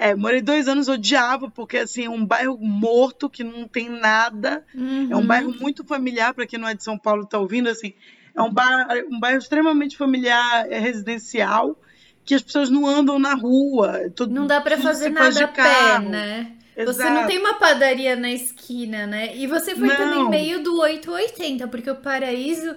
É, 0.00 0.14
morei 0.14 0.40
dois 0.40 0.68
anos, 0.68 0.86
odiava, 0.86 1.50
porque 1.50 1.78
assim, 1.78 2.04
é 2.04 2.08
um 2.10 2.24
bairro 2.24 2.56
morto, 2.56 3.28
que 3.28 3.42
não 3.42 3.66
tem 3.66 3.88
nada. 3.88 4.64
É 5.10 5.16
um 5.16 5.20
Uhum. 5.20 5.26
bairro 5.26 5.52
muito 5.58 5.84
familiar, 5.84 6.32
para 6.32 6.46
quem 6.46 6.56
não 6.58 6.68
é 6.68 6.74
de 6.74 6.84
São 6.84 6.96
Paulo 6.96 7.26
tá 7.26 7.36
ouvindo, 7.36 7.68
assim. 7.68 7.92
É 8.32 8.40
um 8.40 8.52
bairro, 8.52 9.08
um 9.10 9.18
bairro 9.18 9.38
extremamente 9.38 9.96
familiar, 9.96 10.70
é 10.70 10.78
residencial, 10.78 11.76
que 12.24 12.32
as 12.32 12.42
pessoas 12.42 12.70
não 12.70 12.86
andam 12.86 13.18
na 13.18 13.34
rua. 13.34 14.08
Tudo, 14.14 14.32
Não 14.32 14.46
dá 14.46 14.60
tudo 14.60 14.80
fazer 14.82 15.12
faz 15.12 15.34
nada 15.34 15.34
de 15.34 15.42
a 15.44 15.48
pé, 15.48 15.62
carro. 15.62 16.10
né? 16.10 16.52
Você 16.86 17.10
não 17.10 17.26
tem 17.26 17.38
uma 17.40 17.54
padaria 17.54 18.14
na 18.14 18.30
esquina, 18.30 19.04
né? 19.04 19.34
E 19.36 19.48
você 19.48 19.74
foi 19.74 19.88
Não. 19.88 19.96
também 19.96 20.28
meio 20.28 20.62
do 20.62 20.78
880, 20.78 21.66
porque 21.66 21.90
o 21.90 21.96
Paraíso 21.96 22.76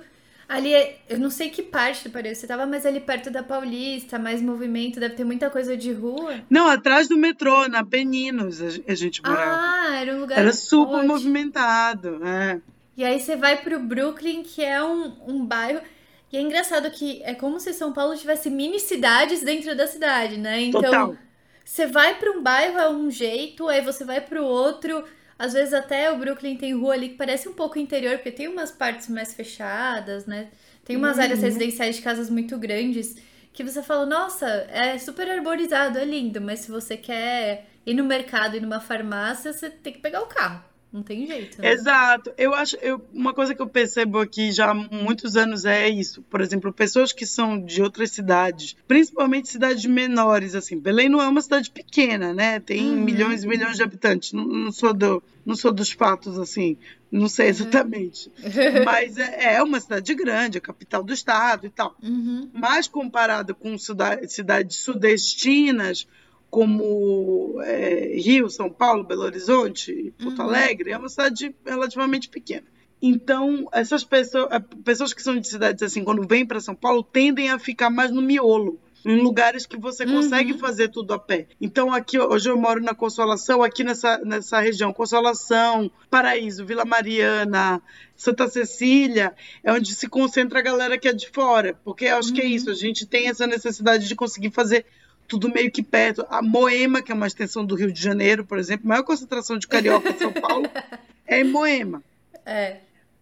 ali, 0.51 0.74
eu 1.08 1.17
não 1.17 1.29
sei 1.29 1.50
que 1.50 1.63
parte 1.63 2.03
do 2.03 2.12
Paraíso 2.12 2.41
você 2.41 2.48
tava, 2.48 2.65
mas 2.65 2.86
ali 2.86 3.00
perto 3.00 3.31
da 3.31 3.41
Paulista, 3.41 4.20
mais 4.20 4.41
movimento, 4.41 5.00
deve 5.00 5.15
ter 5.15 5.24
muita 5.24 5.50
coisa 5.50 5.77
de 5.77 5.93
rua. 5.93 6.41
Não, 6.50 6.67
atrás 6.67 7.08
do 7.08 7.17
metrô, 7.17 7.70
na 7.70 7.86
Peninos, 7.86 8.62
a 8.62 8.93
gente 8.93 9.24
morava. 9.24 9.62
Ah, 9.63 9.96
era 9.96 10.13
um 10.13 10.20
lugar 10.20 10.38
Era 10.38 10.51
super 10.51 11.03
movimentado, 11.03 12.20
é. 12.25 12.60
E 12.98 13.03
aí 13.03 13.17
você 13.20 13.38
vai 13.38 13.62
pro 13.62 13.79
Brooklyn, 13.79 14.43
que 14.43 14.62
é 14.62 14.84
um, 14.84 15.15
um 15.25 15.46
bairro. 15.46 15.81
E 16.29 16.36
é 16.36 16.41
engraçado 16.41 16.91
que 16.91 17.22
é 17.24 17.34
como 17.34 17.58
se 17.58 17.74
São 17.74 17.93
Paulo 17.93 18.17
tivesse 18.17 18.50
mini 18.50 18.79
cidades 18.79 19.41
dentro 19.43 19.75
da 19.75 19.88
cidade, 19.88 20.38
né? 20.38 20.63
Então, 20.63 20.81
Total. 20.81 21.15
você 21.63 21.88
vai 21.88 22.15
pra 22.15 22.29
um 22.29 22.43
bairro 22.43 22.77
é 22.77 22.89
um 22.89 23.10
jeito, 23.10 23.70
aí 23.70 23.81
você 23.81 24.03
vai 24.03 24.20
pro 24.20 24.43
outro. 24.43 25.03
Às 25.43 25.53
vezes 25.53 25.74
até 25.74 26.12
o 26.12 26.17
Brooklyn 26.17 26.55
tem 26.57 26.74
rua 26.74 26.93
ali 26.93 27.10
que 27.10 27.15
parece 27.15 27.48
um 27.50 27.53
pouco 27.53 27.79
interior, 27.79 28.17
porque 28.17 28.31
tem 28.31 28.48
umas 28.48 28.71
partes 28.71 29.07
mais 29.10 29.33
fechadas, 29.33 30.25
né? 30.25 30.50
Tem 30.86 30.95
umas 30.95 31.19
áreas 31.19 31.39
Uhum. 31.39 31.45
residenciais 31.45 31.95
de 31.95 32.01
casas 32.01 32.29
muito 32.29 32.57
grandes 32.60 33.15
que 33.53 33.63
você 33.63 33.81
fala, 33.83 34.05
nossa, 34.05 34.48
é 34.69 34.98
super 34.98 35.29
arborizado, 35.29 35.98
é 36.00 36.05
lindo, 36.05 36.39
mas 36.41 36.60
se 36.62 36.71
você 36.71 36.95
quer 36.98 37.67
ir 37.86 37.93
no 37.93 38.03
mercado 38.05 38.55
e 38.55 38.60
numa 38.62 38.79
farmácia, 38.79 39.51
você 39.53 39.69
tem 39.69 39.93
que 39.93 40.00
pegar 40.00 40.21
o 40.21 40.27
carro. 40.27 40.63
Não 40.91 41.01
tem 41.01 41.25
jeito. 41.25 41.62
né? 41.62 41.71
Exato. 41.71 42.33
Eu 42.38 42.53
acho, 42.53 42.75
eu, 42.81 43.01
uma 43.13 43.33
coisa 43.33 43.55
que 43.55 43.62
eu 43.62 43.67
percebo 43.67 44.19
aqui 44.19 44.51
já 44.51 44.71
há 44.71 44.74
muitos 44.74 45.38
anos 45.38 45.63
é 45.63 45.88
isso. 45.88 46.21
Por 46.24 46.41
exemplo, 46.41 46.74
pessoas 46.74 47.13
que 47.13 47.25
são 47.25 47.60
de 47.63 47.81
outras 47.81 48.12
cidades, 48.12 48.75
principalmente 48.88 49.48
cidades 49.50 49.86
menores, 49.86 50.53
assim. 50.53 50.77
Belém 50.77 51.07
não 51.07 51.21
é 51.21 51.27
uma 51.29 51.41
cidade 51.41 51.71
pequena, 51.71 52.33
né? 52.33 52.60
Tem 52.60 52.89
Uhum. 52.91 53.01
milhões 53.03 53.43
e 53.43 53.48
milhões 53.48 53.77
de 53.77 53.83
habitantes. 53.83 54.33
Não, 54.33 54.45
não 54.45 54.71
sou 54.71 54.93
do, 54.93 55.24
não 55.45 55.55
sou 55.55 55.71
dos 55.71 55.91
fatos 55.91 56.38
assim. 56.38 56.75
Não 57.10 57.27
sei 57.29 57.48
exatamente. 57.48 58.31
Mas 58.86 59.17
é, 59.17 59.55
é 59.55 59.63
uma 59.63 59.79
cidade 59.79 60.13
grande, 60.13 60.57
a 60.57 60.62
capital 60.62 61.03
do 61.03 61.13
estado 61.13 61.65
e 61.65 61.69
tal. 61.69 61.95
Uhum. 62.03 62.50
Mas 62.53 62.88
comparado 62.88 63.55
com 63.55 63.77
cida- 63.77 64.21
cidades 64.27 64.77
sudestinas, 64.77 66.07
como 66.51 67.60
é, 67.63 68.12
Rio, 68.17 68.50
São 68.50 68.70
Paulo, 68.70 69.03
Belo 69.05 69.24
Horizonte 69.24 70.13
Porto 70.22 70.39
Uhum. 70.39 70.46
Alegre, 70.50 70.91
é 70.91 70.98
uma 70.98 71.10
cidade 71.10 71.55
relativamente 71.65 72.29
pequena. 72.29 72.67
Então, 73.01 73.67
essas 73.72 74.03
pessoas, 74.03 74.48
eh, 74.51 74.60
pessoas 74.84 75.12
que 75.13 75.24
são 75.24 75.39
de 75.39 75.48
cidades 75.48 75.81
assim, 75.81 76.03
quando 76.03 76.27
vêm 76.27 76.46
para 76.46 76.60
São 76.60 76.75
Paulo, 76.75 77.01
tendem 77.01 77.50
a 77.50 77.58
ficar 77.58 77.89
mais 77.89 78.12
no 78.12 78.22
miolo, 78.22 78.79
em 79.03 79.20
lugares 79.20 79.65
que 79.65 79.75
você 79.77 80.03
Uhum. 80.05 80.17
consegue 80.17 80.53
fazer 80.60 80.89
tudo 80.89 81.12
a 81.13 81.17
pé. 81.17 81.48
Então, 81.60 81.91
aqui, 81.91 82.20
hoje 82.20 82.48
eu 82.51 82.58
moro 82.58 82.79
na 82.79 82.93
Consolação, 82.93 83.63
aqui 83.63 83.84
nessa, 83.84 84.20
nessa 84.20 84.60
região, 84.60 84.93
Consolação, 84.93 85.89
Paraíso, 86.12 86.63
Vila 86.63 86.86
Mariana, 86.86 87.81
Santa 88.15 88.48
Cecília, 88.48 89.34
é 89.63 89.74
onde 89.74 89.96
se 89.96 90.08
concentra 90.08 90.60
a 90.60 90.62
galera 90.62 90.96
que 91.00 91.08
é 91.08 91.13
de 91.13 91.27
fora, 91.31 91.75
porque 91.84 92.05
eu 92.05 92.17
acho 92.17 92.31
que 92.31 92.41
é 92.41 92.46
isso, 92.46 92.70
a 92.70 92.75
gente 92.75 93.08
tem 93.08 93.29
essa 93.29 93.48
necessidade 93.48 94.08
de 94.08 94.13
conseguir 94.15 94.51
fazer 94.51 94.86
tudo 95.31 95.50
meio 95.50 95.71
que 95.71 95.81
perto. 95.81 96.25
A 96.29 96.41
Moema, 96.41 97.01
que 97.01 97.09
é 97.11 97.15
uma 97.15 97.25
extensão 97.25 97.65
do 97.65 97.73
Rio 97.73 97.89
de 97.91 98.01
Janeiro, 98.03 98.43
por 98.45 98.59
exemplo, 98.59 98.85
a 98.85 98.89
maior 98.89 99.03
concentração 99.03 99.57
de 99.57 99.65
carioca 99.65 100.09
em 100.09 100.17
São 100.17 100.33
Paulo 100.33 100.69
é 101.25 101.39
em 101.39 101.45
Moema. 101.45 102.03
É. 102.45 102.77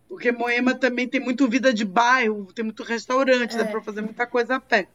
Porque 0.08 0.32
Moema 0.32 0.74
também 0.74 1.08
tem 1.08 1.22
muito 1.22 1.48
vida 1.48 1.72
de 1.72 1.86
bairro, 1.86 2.52
tem 2.54 2.66
muito 2.66 2.82
restaurante, 2.82 3.56
dá 3.56 3.62
É. 3.64 3.66
pra 3.68 3.80
fazer 3.80 4.02
muita 4.02 4.26
coisa 4.26 4.56
a 4.56 4.60
pé. 4.60 4.88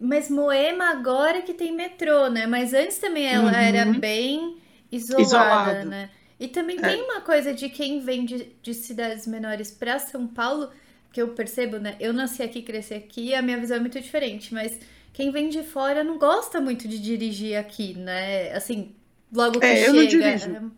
Mas 0.00 0.30
Moema 0.30 0.86
agora 0.90 1.42
que 1.42 1.52
tem 1.52 1.70
metrô, 1.76 2.28
né? 2.30 2.46
Mas 2.46 2.72
antes 2.72 2.96
também 2.96 3.26
ela 3.26 3.50
Uhum. 3.52 3.54
era 3.58 3.84
bem 3.92 4.56
isolada, 4.90 5.22
Isolado. 5.22 5.88
né? 5.90 6.08
E 6.40 6.48
também 6.48 6.78
É. 6.78 6.80
tem 6.80 7.02
uma 7.02 7.20
coisa 7.20 7.52
de 7.52 7.68
quem 7.68 8.00
vem 8.00 8.24
de, 8.24 8.48
de 8.62 8.72
cidades 8.72 9.26
menores 9.26 9.70
pra 9.70 9.98
São 9.98 10.26
Paulo, 10.26 10.70
que 11.12 11.20
eu 11.20 11.28
percebo, 11.28 11.76
né? 11.78 11.94
Eu 12.00 12.12
nasci 12.12 12.42
aqui, 12.42 12.62
cresci 12.62 12.94
aqui, 12.94 13.34
a 13.34 13.42
minha 13.42 13.58
visão 13.58 13.76
é 13.76 13.80
muito 13.80 14.00
diferente, 14.00 14.52
mas 14.52 14.80
quem 15.14 15.30
vem 15.30 15.48
de 15.48 15.62
fora 15.62 16.04
não 16.04 16.18
gosta 16.18 16.60
muito 16.60 16.86
de 16.86 16.98
dirigir 16.98 17.56
aqui, 17.56 17.94
né? 17.94 18.52
Assim, 18.52 18.94
logo 19.32 19.60
que 19.60 19.66
É, 19.66 19.88
eu 19.88 19.94
não 19.94 20.02
chega. 20.08 20.36
dirijo. 20.36 20.72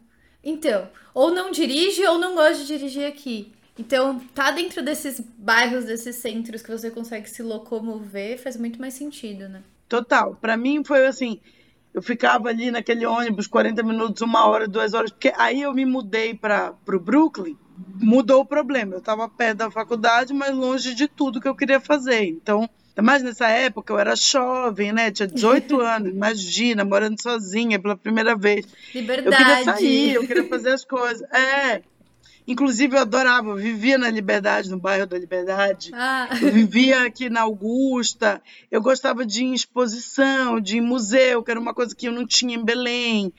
Então, 0.44 0.88
ou 1.12 1.32
não 1.32 1.50
dirige 1.50 2.04
ou 2.06 2.18
não 2.18 2.36
gosta 2.36 2.58
de 2.62 2.66
dirigir 2.66 3.06
aqui. 3.06 3.52
Então, 3.78 4.20
tá 4.34 4.50
dentro 4.52 4.82
desses 4.82 5.20
bairros, 5.20 5.84
desses 5.86 6.16
centros 6.16 6.62
que 6.62 6.70
você 6.70 6.90
consegue 6.90 7.28
se 7.28 7.42
locomover, 7.42 8.38
faz 8.40 8.56
muito 8.56 8.80
mais 8.80 8.94
sentido, 8.94 9.48
né? 9.48 9.62
Total. 9.88 10.36
Pra 10.36 10.56
mim 10.56 10.84
foi 10.84 11.06
assim, 11.06 11.40
eu 11.92 12.02
ficava 12.02 12.48
ali 12.48 12.70
naquele 12.70 13.06
ônibus 13.06 13.46
40 13.46 13.82
minutos, 13.82 14.22
uma 14.22 14.46
hora, 14.46 14.68
duas 14.68 14.94
horas, 14.94 15.10
porque 15.10 15.32
aí 15.36 15.62
eu 15.62 15.74
me 15.74 15.84
mudei 15.86 16.34
para 16.34 16.74
o 16.88 16.98
Brooklyn, 17.00 17.56
mudou 18.00 18.42
o 18.42 18.46
problema. 18.46 18.94
Eu 18.94 18.98
estava 18.98 19.28
perto 19.28 19.58
da 19.58 19.70
faculdade, 19.70 20.32
mas 20.34 20.54
longe 20.54 20.94
de 20.94 21.08
tudo 21.08 21.40
que 21.40 21.48
eu 21.48 21.54
queria 21.56 21.80
fazer. 21.80 22.24
Então, 22.24 22.68
mais 23.02 23.22
nessa 23.22 23.48
época, 23.48 23.92
eu 23.92 23.98
era 23.98 24.16
jovem, 24.16 24.92
né? 24.92 25.10
Tinha 25.10 25.26
18 25.26 25.78
anos, 25.82 26.10
imagina, 26.10 26.84
morando 26.84 27.20
sozinha 27.20 27.78
pela 27.78 27.96
primeira 27.96 28.34
vez. 28.34 28.66
Eu 28.94 29.00
Liberdade. 29.02 29.36
queria 29.36 29.64
sair, 29.64 30.14
eu 30.14 30.26
queria 30.26 30.48
fazer 30.48 30.70
as 30.70 30.84
coisas. 30.84 31.22
É. 31.30 31.82
Inclusive, 32.48 32.94
eu 32.96 33.00
adorava, 33.00 33.48
eu 33.50 33.56
vivia 33.56 33.98
na 33.98 34.08
Liberdade, 34.08 34.70
no 34.70 34.78
bairro 34.78 35.04
da 35.06 35.18
Liberdade. 35.18 35.90
Ah, 35.92 36.28
Eu 36.40 36.52
vivia 36.52 37.02
aqui 37.04 37.28
na 37.28 37.40
Augusta. 37.40 38.40
Eu 38.70 38.80
gostava 38.80 39.26
de 39.26 39.42
ir 39.42 39.46
em 39.48 39.52
exposição, 39.54 40.60
de 40.60 40.76
ir 40.76 40.78
em 40.78 40.80
museu, 40.80 41.42
que 41.42 41.50
era 41.50 41.58
uma 41.58 41.74
coisa 41.74 41.94
que 41.94 42.06
eu 42.06 42.12
não 42.12 42.24
tinha 42.24 42.54
em 42.54 42.64
Belém. 42.64 43.32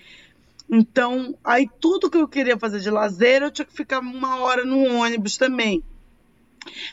Então, 0.69 1.37
aí 1.43 1.69
tudo 1.79 2.09
que 2.09 2.17
eu 2.17 2.27
queria 2.27 2.57
fazer 2.57 2.81
de 2.81 2.89
lazer, 2.89 3.41
eu 3.41 3.49
tinha 3.49 3.65
que 3.65 3.73
ficar 3.73 3.99
uma 3.99 4.41
hora 4.41 4.65
no 4.65 4.83
ônibus 4.97 5.37
também. 5.37 5.81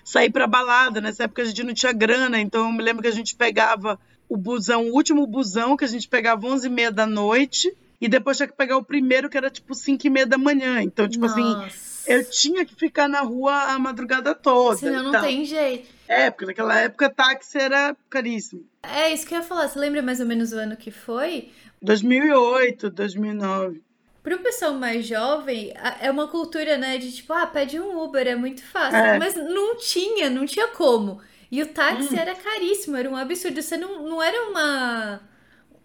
Sair 0.05 0.31
para 0.31 0.47
balada, 0.47 1.01
nessa 1.01 1.25
época 1.25 1.43
a 1.43 1.45
gente 1.45 1.63
não 1.63 1.75
tinha 1.75 1.93
grana, 1.93 2.41
então 2.41 2.67
eu 2.67 2.73
me 2.73 2.83
lembro 2.83 3.03
que 3.03 3.09
a 3.09 3.13
gente 3.13 3.35
pegava 3.35 3.99
o 4.29 4.37
busão, 4.37 4.89
o 4.89 4.95
último 4.95 5.27
busão 5.27 5.77
que 5.77 5.85
a 5.85 5.89
gente 5.89 6.09
pegava 6.09 6.47
11 6.47 6.67
e 6.67 6.71
meia 6.71 6.91
da 6.91 7.07
noite, 7.07 7.75
e 8.01 8.09
depois 8.09 8.37
tinha 8.37 8.47
que 8.47 8.57
pegar 8.57 8.77
o 8.77 8.85
primeiro 8.85 9.31
que 9.31 9.37
era 9.37 9.51
tipo 9.51 9.75
5 9.75 10.07
e 10.07 10.11
meia 10.11 10.27
da 10.27 10.37
manhã. 10.37 10.83
Então, 10.83 11.09
tipo 11.09 11.25
assim, 11.25 11.43
nossa. 11.43 12.11
eu 12.11 12.29
tinha 12.29 12.65
que 12.65 12.75
ficar 12.75 13.09
na 13.09 13.21
rua 13.21 13.55
a 13.73 13.79
madrugada 13.79 14.35
toda. 14.35 14.77
Senão 14.77 15.05
não 15.05 15.13
tal. 15.13 15.23
tem 15.23 15.45
jeito. 15.45 15.89
É, 16.07 16.31
porque 16.31 16.45
naquela 16.45 16.79
época 16.79 17.09
táxi 17.09 17.59
era 17.59 17.97
caríssimo. 18.11 18.65
É 18.83 19.13
isso 19.13 19.27
que 19.27 19.35
eu 19.35 19.39
ia 19.39 19.45
falar. 19.45 19.69
Você 19.69 19.79
lembra 19.79 20.03
mais 20.03 20.21
ou 20.21 20.27
menos 20.27 20.53
o 20.53 20.57
ano 20.57 20.77
que 20.77 20.91
foi? 20.91 21.51
2008, 21.81 22.91
2009. 22.91 23.81
Para 24.25 24.37
o 24.37 24.39
pessoal 24.39 24.73
mais 24.73 25.07
jovem, 25.07 25.75
é 26.01 26.11
uma 26.11 26.27
cultura, 26.27 26.79
né, 26.79 26.97
de 26.97 27.13
tipo, 27.13 27.31
ah, 27.35 27.47
pede 27.47 27.79
um 27.79 28.03
Uber, 28.03 28.27
é 28.27 28.35
muito 28.35 28.65
fácil. 28.65 28.97
É. 28.97 29.19
Mas 29.19 29.37
não 29.37 29.77
tinha, 29.77 30.31
não 30.31 30.47
tinha 30.47 30.69
como. 30.69 31.21
E 31.53 31.63
o 31.63 31.67
táxi 31.67 32.15
Hum. 32.15 32.19
era 32.19 32.35
caríssimo, 32.35 32.97
era 32.97 33.09
um 33.09 33.17
absurdo. 33.17 33.61
Você 33.61 33.77
não, 33.77 34.03
não 34.09 34.23
era 34.23 34.49
uma. 34.51 35.21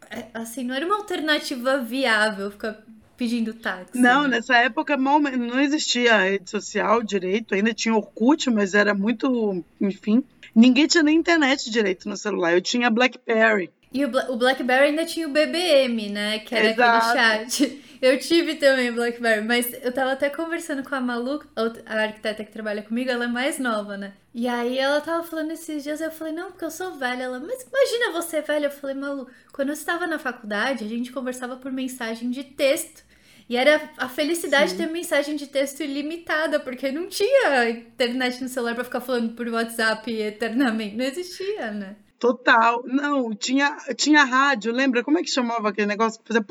é, 0.09 0.25
Assim, 0.33 0.63
não 0.63 0.73
era 0.73 0.85
uma 0.85 0.95
alternativa 0.95 1.79
viável 1.79 2.49
ficar 2.49 2.81
pedindo 3.17 3.53
táxi. 3.53 3.99
Não, 3.99 4.23
né? 4.23 4.37
nessa 4.37 4.55
época 4.55 4.95
não 4.95 5.59
existia 5.59 6.17
rede 6.19 6.49
social 6.49 7.03
direito, 7.03 7.53
ainda 7.53 7.73
tinha 7.73 7.93
Orkut, 7.93 8.49
mas 8.49 8.73
era 8.73 8.93
muito, 8.93 9.63
enfim. 9.81 10.23
Ninguém 10.55 10.87
tinha 10.87 11.03
nem 11.03 11.17
internet 11.17 11.69
direito 11.69 12.07
no 12.07 12.15
celular. 12.15 12.53
Eu 12.53 12.61
tinha 12.61 12.89
Blackberry. 12.89 13.69
E 13.91 14.05
o 14.05 14.37
BlackBerry 14.37 14.85
ainda 14.89 15.05
tinha 15.05 15.27
o 15.27 15.31
BBM, 15.31 16.09
né? 16.09 16.39
Que 16.39 16.55
era 16.55 16.71
Exato. 16.71 17.17
aquele 17.17 17.49
chat. 17.49 17.83
Eu 18.01 18.17
tive 18.17 18.55
também 18.55 18.93
BlackBerry, 18.93 19.45
mas 19.45 19.73
eu 19.83 19.91
tava 19.91 20.13
até 20.13 20.29
conversando 20.29 20.87
com 20.87 20.95
a 20.95 21.01
Malu, 21.01 21.43
a 21.85 22.01
arquiteta 22.01 22.45
que 22.45 22.51
trabalha 22.51 22.81
comigo, 22.81 23.11
ela 23.11 23.25
é 23.25 23.27
mais 23.27 23.59
nova, 23.59 23.97
né? 23.97 24.13
E 24.33 24.47
aí 24.47 24.77
ela 24.77 25.01
tava 25.01 25.23
falando 25.23 25.51
esses 25.51 25.83
dias, 25.83 25.99
eu 25.99 26.11
falei, 26.11 26.33
não, 26.33 26.51
porque 26.51 26.63
eu 26.63 26.71
sou 26.71 26.93
velha. 26.95 27.23
Ela, 27.23 27.39
mas 27.39 27.63
imagina 27.63 28.13
você 28.13 28.41
velha. 28.41 28.67
Eu 28.67 28.71
falei, 28.71 28.95
Malu, 28.95 29.27
quando 29.51 29.69
eu 29.69 29.73
estava 29.73 30.07
na 30.07 30.17
faculdade, 30.17 30.85
a 30.85 30.87
gente 30.87 31.11
conversava 31.11 31.57
por 31.57 31.71
mensagem 31.71 32.29
de 32.29 32.43
texto. 32.43 33.03
E 33.49 33.57
era 33.57 33.81
a 33.97 34.07
felicidade 34.07 34.71
de 34.71 34.77
ter 34.77 34.87
mensagem 34.87 35.35
de 35.35 35.47
texto 35.47 35.81
ilimitada, 35.81 36.59
porque 36.59 36.91
não 36.91 37.07
tinha 37.07 37.67
internet 37.67 38.41
no 38.43 38.47
celular 38.47 38.75
pra 38.75 38.83
ficar 38.83 39.01
falando 39.01 39.33
por 39.33 39.47
WhatsApp 39.47 40.09
eternamente. 40.13 40.95
Não 40.95 41.03
existia, 41.03 41.71
né? 41.71 41.95
Total. 42.19 42.83
Não, 42.85 43.33
tinha, 43.33 43.75
tinha 43.95 44.23
rádio, 44.23 44.71
lembra? 44.71 45.03
Como 45.03 45.17
é 45.17 45.23
que 45.23 45.31
chamava 45.31 45.69
aquele 45.69 45.87
negócio 45.87 46.21
que 46.21 46.27
fazia. 46.27 46.45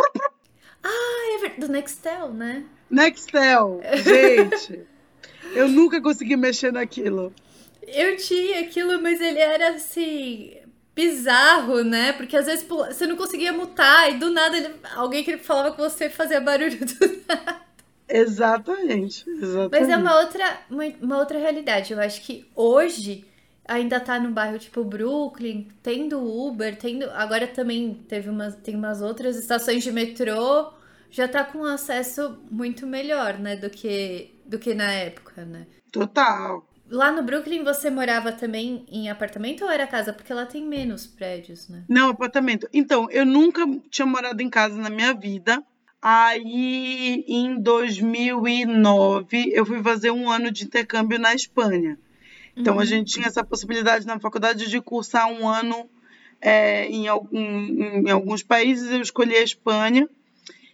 Ah, 0.82 1.34
é 1.36 1.38
ver- 1.48 1.60
do 1.60 1.68
Nextel, 1.68 2.32
né? 2.32 2.64
Nextel. 2.90 3.80
Gente, 4.02 4.80
eu 5.54 5.68
nunca 5.68 6.00
consegui 6.00 6.36
mexer 6.36 6.72
naquilo. 6.72 7.32
Eu 7.86 8.16
tinha 8.16 8.60
aquilo, 8.60 9.00
mas 9.02 9.20
ele 9.20 9.38
era 9.38 9.70
assim. 9.70 10.56
Bizarro, 10.94 11.84
né? 11.84 12.12
Porque 12.12 12.36
às 12.36 12.46
vezes 12.46 12.66
você 12.66 13.06
não 13.06 13.14
conseguia 13.16 13.52
mutar 13.52 14.10
e 14.10 14.18
do 14.18 14.30
nada 14.30 14.56
ele- 14.56 14.74
alguém 14.96 15.22
que 15.22 15.38
falava 15.38 15.70
com 15.70 15.80
você 15.82 16.10
fazia 16.10 16.40
barulho 16.40 16.76
do 16.84 17.22
nada. 17.28 17.60
Exatamente. 18.08 19.28
exatamente. 19.30 19.70
Mas 19.80 19.88
é 19.88 19.96
uma 19.96 20.18
outra, 20.20 20.60
uma, 20.68 20.84
uma 21.00 21.18
outra 21.18 21.38
realidade. 21.38 21.92
Eu 21.92 22.00
acho 22.00 22.22
que 22.22 22.46
hoje 22.54 23.24
ainda 23.68 24.00
tá 24.00 24.18
no 24.18 24.32
bairro 24.32 24.58
tipo 24.58 24.82
Brooklyn, 24.82 25.68
tendo 25.82 26.18
Uber, 26.20 26.76
tendo. 26.76 27.08
Agora 27.10 27.46
também 27.46 27.94
teve 28.08 28.28
umas, 28.30 28.56
tem 28.56 28.74
umas 28.74 29.00
outras 29.00 29.36
estações 29.36 29.84
de 29.84 29.92
metrô 29.92 30.72
já 31.10 31.26
tá 31.26 31.44
com 31.44 31.64
acesso 31.64 32.38
muito 32.50 32.86
melhor, 32.86 33.38
né, 33.38 33.56
do 33.56 33.70
que 33.70 34.34
do 34.44 34.58
que 34.58 34.74
na 34.74 34.90
época, 34.90 35.44
né? 35.44 35.66
Total. 35.92 36.66
Lá 36.90 37.12
no 37.12 37.22
Brooklyn 37.22 37.62
você 37.62 37.90
morava 37.90 38.32
também 38.32 38.86
em 38.90 39.10
apartamento 39.10 39.62
ou 39.62 39.70
era 39.70 39.86
casa? 39.86 40.12
Porque 40.12 40.32
lá 40.32 40.46
tem 40.46 40.64
menos 40.64 41.06
prédios, 41.06 41.68
né? 41.68 41.84
Não, 41.86 42.08
apartamento. 42.08 42.66
Então, 42.72 43.10
eu 43.10 43.26
nunca 43.26 43.66
tinha 43.90 44.06
morado 44.06 44.42
em 44.42 44.48
casa 44.48 44.80
na 44.80 44.88
minha 44.88 45.12
vida. 45.12 45.62
Aí, 46.00 47.24
em 47.28 47.60
2009, 47.60 49.50
eu 49.52 49.66
fui 49.66 49.82
fazer 49.82 50.10
um 50.10 50.30
ano 50.30 50.50
de 50.50 50.64
intercâmbio 50.64 51.18
na 51.18 51.34
Espanha. 51.34 51.98
Então, 52.58 52.74
uhum. 52.74 52.80
a 52.80 52.84
gente 52.84 53.12
tinha 53.12 53.26
essa 53.26 53.44
possibilidade 53.44 54.06
na 54.06 54.18
faculdade 54.18 54.68
de 54.68 54.80
cursar 54.80 55.30
um 55.30 55.48
ano 55.48 55.88
é, 56.40 56.86
em, 56.86 57.06
algum, 57.06 57.38
em 57.38 58.10
alguns 58.10 58.42
países. 58.42 58.90
Eu 58.90 59.00
escolhi 59.00 59.36
a 59.36 59.42
Espanha. 59.42 60.08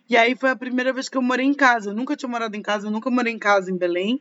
E 0.09 0.17
aí 0.17 0.35
foi 0.35 0.51
a 0.51 0.57
primeira 0.57 0.93
vez 0.93 1.09
que 1.09 1.17
eu 1.17 1.23
morei 1.23 1.47
em 1.47 1.55
casa. 1.55 1.91
Eu 1.91 1.95
nunca 1.95 2.17
tinha 2.17 2.29
morado 2.29 2.57
em 2.57 2.63
casa, 2.63 2.87
eu 2.87 2.91
nunca 2.91 3.11
morei 3.11 3.33
em 3.33 3.39
casa 3.39 3.71
em 3.71 3.77
Belém 3.77 4.21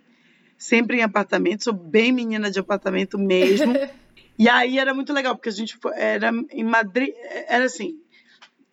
sempre 0.63 0.98
em 0.98 1.01
apartamento, 1.01 1.65
sou 1.65 1.74
bem 1.74 2.12
menina 2.12 2.50
de 2.50 2.60
apartamento 2.60 3.17
mesmo. 3.17 3.74
e 4.39 4.48
aí 4.48 4.79
era 4.79 4.93
muito 4.93 5.12
legal, 5.12 5.36
porque 5.36 5.50
a 5.50 5.53
gente 5.53 5.77
foi, 5.77 5.91
era 5.96 6.32
em 6.51 6.63
Madrid, 6.63 7.13
era 7.48 7.65
assim, 7.65 8.00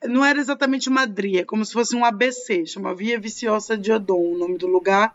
não 0.05 0.25
era 0.25 0.39
exatamente 0.39 0.89
Madrid, 0.89 1.37
é 1.37 1.45
como 1.45 1.65
se 1.65 1.73
fosse 1.73 1.97
um 1.97 2.05
ABC, 2.05 2.65
chama 2.67 2.95
Via 2.95 3.19
Viciosa 3.19 3.77
de 3.77 3.93
Odon, 3.93 4.35
o 4.35 4.39
nome 4.39 4.57
do 4.57 4.67
lugar. 4.67 5.15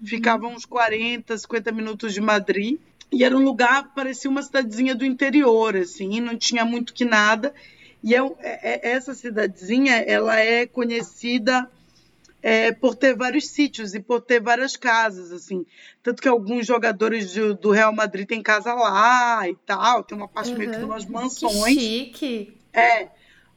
Uhum. 0.00 0.06
Ficava 0.06 0.46
uns 0.46 0.64
40, 0.64 1.36
50 1.36 1.72
minutos 1.72 2.14
de 2.14 2.20
Madrid. 2.20 2.78
E 3.12 3.24
era 3.24 3.36
um 3.36 3.42
lugar, 3.42 3.92
parecia 3.94 4.30
uma 4.30 4.42
cidadezinha 4.42 4.94
do 4.94 5.04
interior, 5.04 5.76
assim, 5.76 6.18
não 6.20 6.36
tinha 6.36 6.64
muito 6.64 6.94
que 6.94 7.04
nada. 7.04 7.54
E 8.02 8.14
é, 8.14 8.20
é, 8.40 8.90
essa 8.90 9.14
cidadezinha, 9.14 9.96
ela 9.96 10.38
é 10.40 10.66
conhecida 10.66 11.70
é, 12.42 12.72
por 12.72 12.96
ter 12.96 13.14
vários 13.14 13.48
sítios 13.48 13.94
e 13.94 14.00
por 14.00 14.20
ter 14.20 14.40
várias 14.40 14.76
casas, 14.76 15.30
assim. 15.30 15.64
Tanto 16.02 16.20
que 16.20 16.28
alguns 16.28 16.66
jogadores 16.66 17.34
do, 17.34 17.54
do 17.54 17.70
Real 17.70 17.94
Madrid 17.94 18.26
têm 18.26 18.42
casa 18.42 18.74
lá 18.74 19.48
e 19.48 19.54
tal, 19.66 20.02
tem 20.02 20.16
uma 20.16 20.26
parte 20.26 20.50
uhum. 20.50 20.58
meio 20.58 20.70
que 20.72 20.78
de 20.78 20.84
umas 20.84 21.06
mansões. 21.06 21.76
Que 21.76 21.80
chique. 21.80 22.56
É. 22.72 23.08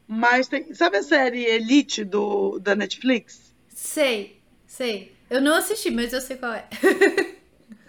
Mas 0.06 0.46
tem. 0.46 0.72
Sabe 0.72 0.98
a 0.98 1.02
série 1.02 1.44
Elite 1.44 2.04
do, 2.04 2.60
da 2.60 2.76
Netflix? 2.76 3.52
Sei, 3.74 4.40
sei. 4.66 5.12
Eu 5.28 5.40
não 5.40 5.56
assisti, 5.56 5.90
mas 5.90 6.12
eu 6.12 6.20
sei 6.20 6.36
qual 6.36 6.52
é. 6.52 6.68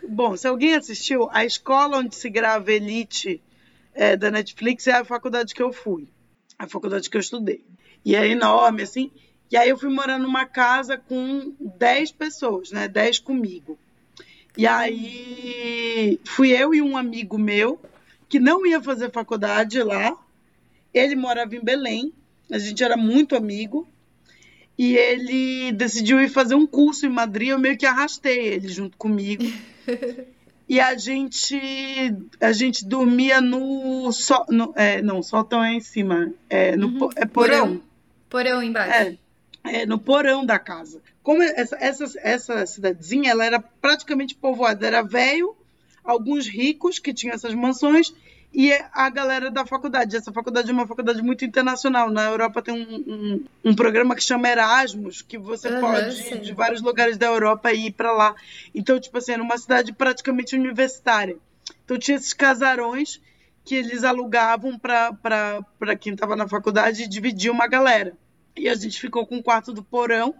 Bom, 0.07 0.37
se 0.37 0.47
alguém 0.47 0.73
assistiu, 0.73 1.29
a 1.31 1.43
escola 1.43 1.97
onde 1.97 2.15
se 2.15 2.29
grava 2.29 2.71
Elite 2.71 3.41
é, 3.93 4.15
da 4.15 4.31
Netflix 4.31 4.87
é 4.87 4.93
a 4.93 5.03
faculdade 5.03 5.53
que 5.53 5.61
eu 5.61 5.73
fui. 5.73 6.07
A 6.57 6.67
faculdade 6.67 7.09
que 7.09 7.17
eu 7.17 7.21
estudei. 7.21 7.65
E 8.05 8.15
é 8.15 8.25
enorme, 8.27 8.83
assim. 8.83 9.11
E 9.51 9.57
aí 9.57 9.69
eu 9.69 9.77
fui 9.77 9.89
morar 9.89 10.17
numa 10.17 10.45
casa 10.45 10.97
com 10.97 11.53
10 11.59 12.11
pessoas, 12.13 12.71
né? 12.71 12.87
10 12.87 13.19
comigo. 13.19 13.77
E 14.57 14.65
aí 14.65 16.19
fui 16.25 16.51
eu 16.51 16.73
e 16.73 16.81
um 16.81 16.95
amigo 16.95 17.37
meu 17.37 17.79
que 18.29 18.39
não 18.39 18.65
ia 18.65 18.81
fazer 18.81 19.11
faculdade 19.11 19.81
lá. 19.83 20.17
Ele 20.93 21.15
morava 21.15 21.55
em 21.55 21.63
Belém. 21.63 22.13
A 22.49 22.57
gente 22.57 22.83
era 22.83 22.95
muito 22.95 23.35
amigo. 23.35 23.87
E 24.77 24.95
ele 24.95 25.71
decidiu 25.73 26.21
ir 26.21 26.29
fazer 26.29 26.55
um 26.55 26.65
curso 26.65 27.05
em 27.05 27.09
Madrid. 27.09 27.49
Eu 27.49 27.59
meio 27.59 27.77
que 27.77 27.85
arrastei 27.85 28.47
ele 28.47 28.67
junto 28.67 28.97
comigo. 28.97 29.43
e 30.67 30.79
a 30.79 30.95
gente 30.97 31.59
a 32.39 32.51
gente 32.51 32.85
dormia 32.85 33.39
no, 33.39 34.11
so, 34.11 34.45
no 34.49 34.73
é, 34.75 35.01
não 35.01 35.23
sótão 35.23 35.63
é 35.63 35.73
em 35.73 35.79
cima 35.79 36.31
é 36.49 36.75
no 36.75 36.87
uhum. 36.87 37.09
é 37.15 37.25
porão 37.25 37.81
porão 38.29 38.61
embaixo 38.61 38.93
é 38.93 39.17
é, 39.67 39.85
no 39.85 39.99
porão 39.99 40.45
da 40.45 40.57
casa. 40.57 41.01
Como 41.21 41.43
essa, 41.43 41.75
essa, 41.79 42.05
essa 42.21 42.65
cidadezinha 42.65 43.31
ela 43.31 43.45
era 43.45 43.59
praticamente 43.59 44.35
povoada, 44.35 44.87
era 44.87 45.01
velho, 45.01 45.55
alguns 46.03 46.47
ricos 46.47 46.99
que 46.99 47.13
tinham 47.13 47.35
essas 47.35 47.53
mansões 47.53 48.13
e 48.53 48.71
a 48.93 49.09
galera 49.09 49.51
da 49.51 49.65
faculdade. 49.65 50.15
Essa 50.15 50.31
faculdade 50.31 50.69
é 50.69 50.73
uma 50.73 50.87
faculdade 50.87 51.21
muito 51.21 51.45
internacional. 51.45 52.09
Na 52.09 52.23
Europa 52.23 52.61
tem 52.61 52.73
um, 52.73 53.13
um, 53.13 53.45
um 53.65 53.75
programa 53.75 54.15
que 54.15 54.23
chama 54.23 54.49
Erasmus, 54.49 55.21
que 55.21 55.37
você 55.37 55.69
uhum, 55.69 55.81
pode 55.81 56.33
ir 56.33 56.39
de 56.39 56.53
vários 56.53 56.81
lugares 56.81 57.17
da 57.17 57.27
Europa 57.27 57.71
e 57.71 57.87
ir 57.87 57.91
para 57.91 58.11
lá. 58.11 58.35
Então, 58.73 58.99
tipo 58.99 59.17
assim, 59.17 59.33
era 59.33 59.43
uma 59.43 59.57
cidade 59.57 59.93
praticamente 59.93 60.55
universitária. 60.55 61.37
Então 61.83 61.97
tinha 61.97 62.17
esses 62.17 62.33
casarões 62.33 63.21
que 63.63 63.75
eles 63.75 64.03
alugavam 64.03 64.79
para 64.79 65.95
quem 65.99 66.13
estava 66.13 66.35
na 66.35 66.47
faculdade 66.47 67.03
e 67.03 67.07
dividiam 67.07 67.53
uma 67.53 67.67
galera. 67.67 68.17
E 68.55 68.69
a 68.69 68.75
gente 68.75 68.99
ficou 68.99 69.27
com 69.27 69.37
o 69.37 69.43
quarto 69.43 69.73
do 69.73 69.83
porão, 69.83 70.33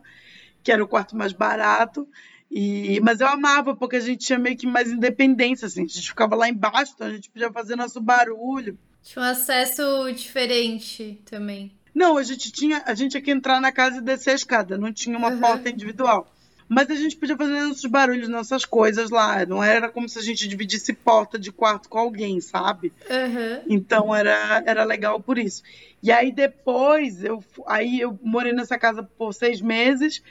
que 0.63 0.71
era 0.71 0.83
o 0.83 0.87
quarto 0.87 1.15
mais 1.15 1.33
barato. 1.33 2.07
E, 2.49 2.99
mas 3.01 3.19
eu 3.19 3.27
amava, 3.27 3.75
porque 3.75 3.97
a 3.97 4.01
gente 4.01 4.25
tinha 4.25 4.39
meio 4.39 4.57
que 4.57 4.65
mais 4.65 4.91
independência, 4.91 5.65
assim. 5.65 5.83
A 5.83 5.87
gente 5.87 6.07
ficava 6.07 6.35
lá 6.35 6.47
embaixo, 6.47 6.93
então 6.95 7.07
a 7.07 7.11
gente 7.11 7.29
podia 7.29 7.51
fazer 7.51 7.75
nosso 7.75 7.99
barulho. 7.99 8.77
Tinha 9.03 9.23
um 9.23 9.27
acesso 9.27 10.11
diferente 10.13 11.21
também. 11.25 11.71
Não, 11.93 12.17
a 12.17 12.23
gente 12.23 12.51
tinha, 12.51 12.83
a 12.85 12.93
gente 12.93 13.11
tinha 13.11 13.21
que 13.21 13.31
entrar 13.31 13.59
na 13.59 13.71
casa 13.71 13.97
e 13.97 14.01
descer 14.01 14.31
a 14.31 14.35
escada, 14.35 14.77
não 14.77 14.93
tinha 14.93 15.17
uma 15.17 15.29
uhum. 15.29 15.39
porta 15.39 15.69
individual. 15.69 16.31
Mas 16.69 16.89
a 16.89 16.95
gente 16.95 17.15
podia 17.15 17.37
fazer 17.37 17.53
nossos 17.61 17.85
barulhos, 17.85 18.27
nossas 18.27 18.65
coisas 18.65 19.09
lá. 19.09 19.45
Não 19.45 19.63
era 19.63 19.87
como 19.89 20.07
se 20.09 20.19
a 20.19 20.21
gente 20.21 20.47
dividisse 20.47 20.91
porta 20.91 21.39
de 21.39 21.51
quarto 21.51 21.87
com 21.87 21.97
alguém, 21.97 22.41
sabe? 22.41 22.91
Uhum. 23.09 23.61
Então 23.67 24.13
era, 24.13 24.61
era 24.65 24.83
legal 24.83 25.19
por 25.21 25.37
isso. 25.37 25.63
E 26.03 26.11
aí 26.11 26.31
depois, 26.31 27.23
eu, 27.23 27.41
aí 27.65 28.01
eu 28.01 28.19
morei 28.21 28.51
nessa 28.51 28.77
casa 28.77 29.01
por 29.01 29.33
seis 29.33 29.61
meses. 29.61 30.21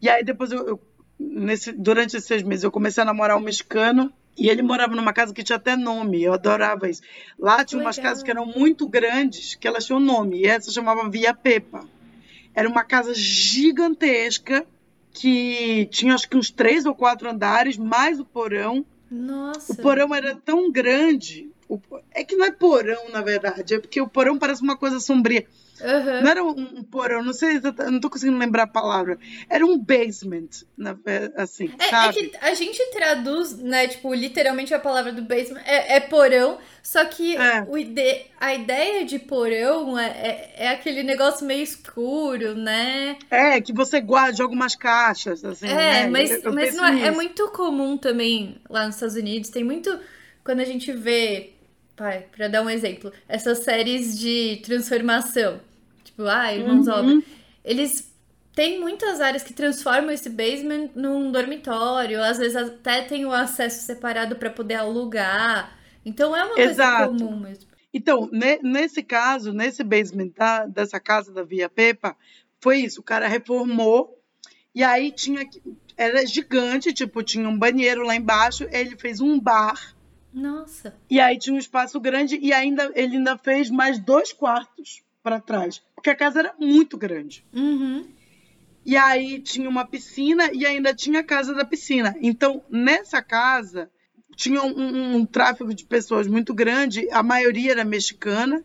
E 0.00 0.08
aí 0.08 0.22
depois, 0.22 0.52
eu, 0.52 0.66
eu 0.68 0.80
nesse, 1.18 1.72
durante 1.72 2.16
esses 2.16 2.26
seis 2.26 2.42
meses, 2.42 2.64
eu 2.64 2.70
comecei 2.70 3.02
a 3.02 3.06
namorar 3.06 3.36
um 3.36 3.40
mexicano. 3.40 4.12
E 4.36 4.48
ele 4.48 4.62
morava 4.62 4.94
numa 4.94 5.12
casa 5.12 5.34
que 5.34 5.42
tinha 5.42 5.56
até 5.56 5.74
nome, 5.74 6.22
eu 6.22 6.32
adorava 6.32 6.88
isso. 6.88 7.02
Lá 7.36 7.64
tinha 7.64 7.80
umas 7.80 7.98
casas 7.98 8.22
que 8.22 8.30
eram 8.30 8.46
muito 8.46 8.88
grandes, 8.88 9.56
que 9.56 9.66
elas 9.66 9.84
tinham 9.84 9.98
nome, 9.98 10.38
e 10.38 10.46
essa 10.46 10.70
chamava 10.70 11.10
Via 11.10 11.34
Pepa. 11.34 11.84
Era 12.54 12.68
uma 12.68 12.84
casa 12.84 13.12
gigantesca, 13.14 14.64
que 15.12 15.88
tinha 15.90 16.14
acho 16.14 16.28
que 16.28 16.36
uns 16.36 16.52
três 16.52 16.86
ou 16.86 16.94
quatro 16.94 17.28
andares, 17.28 17.76
mais 17.76 18.20
o 18.20 18.24
porão. 18.24 18.86
Nossa. 19.10 19.72
O 19.72 19.76
porão 19.76 20.14
era 20.14 20.36
tão 20.36 20.70
grande. 20.70 21.50
O, 21.68 21.80
é 22.12 22.22
que 22.22 22.36
não 22.36 22.46
é 22.46 22.52
porão, 22.52 23.10
na 23.10 23.22
verdade, 23.22 23.74
é 23.74 23.80
porque 23.80 24.00
o 24.00 24.08
porão 24.08 24.38
parece 24.38 24.62
uma 24.62 24.76
coisa 24.76 25.00
sombria. 25.00 25.46
Uhum. 25.80 26.22
Não 26.22 26.30
era 26.30 26.44
um, 26.44 26.82
porão, 26.82 27.22
não 27.22 27.32
sei, 27.32 27.60
não 27.90 28.00
tô 28.00 28.10
conseguindo 28.10 28.38
lembrar 28.38 28.64
a 28.64 28.66
palavra. 28.66 29.18
Era 29.48 29.64
um 29.64 29.78
basement, 29.78 30.48
na, 30.76 30.96
assim, 31.36 31.70
é, 31.78 31.84
é 31.84 31.88
sabe? 31.90 32.18
É 32.18 32.22
que 32.22 32.36
a 32.40 32.54
gente 32.54 32.82
traduz, 32.90 33.56
né, 33.58 33.88
tipo, 33.88 34.12
literalmente 34.12 34.74
a 34.74 34.78
palavra 34.78 35.12
do 35.12 35.22
basement 35.22 35.62
é, 35.64 35.96
é 35.96 36.00
porão, 36.00 36.58
só 36.82 37.04
que 37.04 37.36
é. 37.36 37.64
o 37.68 37.76
ide 37.76 38.26
a 38.40 38.54
ideia 38.54 39.04
de 39.04 39.18
porão 39.18 39.98
é, 39.98 40.06
é, 40.06 40.54
é, 40.56 40.68
aquele 40.70 41.02
negócio 41.02 41.46
meio 41.46 41.62
escuro, 41.62 42.54
né? 42.54 43.16
É, 43.30 43.60
que 43.60 43.72
você 43.72 44.00
guarda, 44.00 44.36
joga 44.36 44.54
umas 44.54 44.74
caixas, 44.74 45.44
assim, 45.44 45.66
É, 45.66 46.04
né? 46.04 46.08
mas, 46.08 46.30
eu, 46.30 46.42
eu 46.42 46.52
mas 46.52 46.74
não 46.74 46.84
é, 46.84 47.06
é 47.06 47.10
muito 47.10 47.48
comum 47.48 47.96
também 47.96 48.56
lá 48.68 48.86
nos 48.86 48.96
Estados 48.96 49.16
Unidos, 49.16 49.50
tem 49.50 49.64
muito... 49.64 49.98
Quando 50.42 50.60
a 50.60 50.64
gente 50.64 50.90
vê, 50.92 51.52
pai, 51.94 52.24
pra 52.34 52.48
dar 52.48 52.62
um 52.62 52.70
exemplo, 52.70 53.12
essas 53.28 53.58
séries 53.58 54.18
de 54.18 54.62
transformação 54.64 55.60
tipo, 56.18 56.28
ah, 56.28 56.52
Irmãos 56.52 56.86
uhum. 56.88 56.94
Obra. 56.94 57.22
Eles 57.64 58.12
têm 58.52 58.80
muitas 58.80 59.20
áreas 59.20 59.44
que 59.44 59.52
transformam 59.52 60.10
esse 60.10 60.28
basement 60.28 60.90
num 60.94 61.30
dormitório, 61.30 62.22
às 62.22 62.38
vezes 62.38 62.56
até 62.56 63.02
tem 63.02 63.24
o 63.24 63.32
acesso 63.32 63.86
separado 63.86 64.36
para 64.36 64.50
poder 64.50 64.74
alugar. 64.74 65.78
Então 66.04 66.34
é 66.34 66.44
uma 66.44 66.58
Exato. 66.58 67.10
coisa 67.10 67.24
comum 67.24 67.40
mesmo. 67.40 67.68
Então, 67.94 68.28
nesse 68.62 69.02
caso, 69.02 69.52
nesse 69.52 69.82
basement 69.82 70.30
da, 70.36 70.66
dessa 70.66 71.00
casa 71.00 71.32
da 71.32 71.42
Via 71.42 71.68
Pepa, 71.68 72.16
foi 72.60 72.78
isso, 72.78 73.00
o 73.00 73.04
cara 73.04 73.28
reformou 73.28 74.18
e 74.74 74.82
aí 74.82 75.10
tinha 75.10 75.48
era 75.96 76.24
gigante, 76.24 76.92
tipo, 76.92 77.24
tinha 77.24 77.48
um 77.48 77.58
banheiro 77.58 78.04
lá 78.04 78.14
embaixo, 78.14 78.68
ele 78.70 78.96
fez 78.96 79.20
um 79.20 79.40
bar. 79.40 79.96
Nossa. 80.32 80.94
E 81.10 81.18
aí 81.18 81.36
tinha 81.38 81.56
um 81.56 81.58
espaço 81.58 81.98
grande 81.98 82.38
e 82.40 82.52
ainda 82.52 82.92
ele 82.94 83.16
ainda 83.16 83.36
fez 83.36 83.68
mais 83.68 83.98
dois 83.98 84.32
quartos 84.32 85.02
para 85.22 85.40
trás, 85.40 85.82
porque 85.98 86.10
a 86.10 86.14
casa 86.14 86.38
era 86.38 86.54
muito 86.60 86.96
grande. 86.96 87.44
Uhum. 87.52 88.06
E 88.86 88.96
aí 88.96 89.40
tinha 89.40 89.68
uma 89.68 89.84
piscina 89.84 90.48
e 90.52 90.64
ainda 90.64 90.94
tinha 90.94 91.20
a 91.20 91.24
casa 91.24 91.52
da 91.52 91.64
piscina. 91.64 92.14
Então, 92.22 92.62
nessa 92.70 93.20
casa, 93.20 93.90
tinha 94.36 94.62
um, 94.62 94.78
um, 94.78 95.16
um 95.16 95.26
tráfego 95.26 95.74
de 95.74 95.84
pessoas 95.84 96.28
muito 96.28 96.54
grande, 96.54 97.08
a 97.10 97.20
maioria 97.20 97.72
era 97.72 97.84
mexicana, 97.84 98.64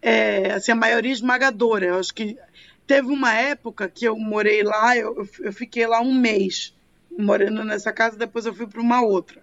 é, 0.00 0.52
assim, 0.52 0.72
a 0.72 0.76
maioria 0.76 1.12
esmagadora. 1.12 1.84
Eu 1.84 1.98
acho 1.98 2.14
que 2.14 2.38
teve 2.86 3.08
uma 3.08 3.34
época 3.34 3.86
que 3.86 4.06
eu 4.06 4.16
morei 4.16 4.62
lá, 4.62 4.96
eu, 4.96 5.28
eu 5.40 5.52
fiquei 5.52 5.86
lá 5.86 6.00
um 6.00 6.14
mês 6.14 6.74
morando 7.18 7.64
nessa 7.64 7.92
casa, 7.92 8.16
depois 8.16 8.46
eu 8.46 8.54
fui 8.54 8.66
para 8.66 8.80
uma 8.80 9.02
outra. 9.02 9.42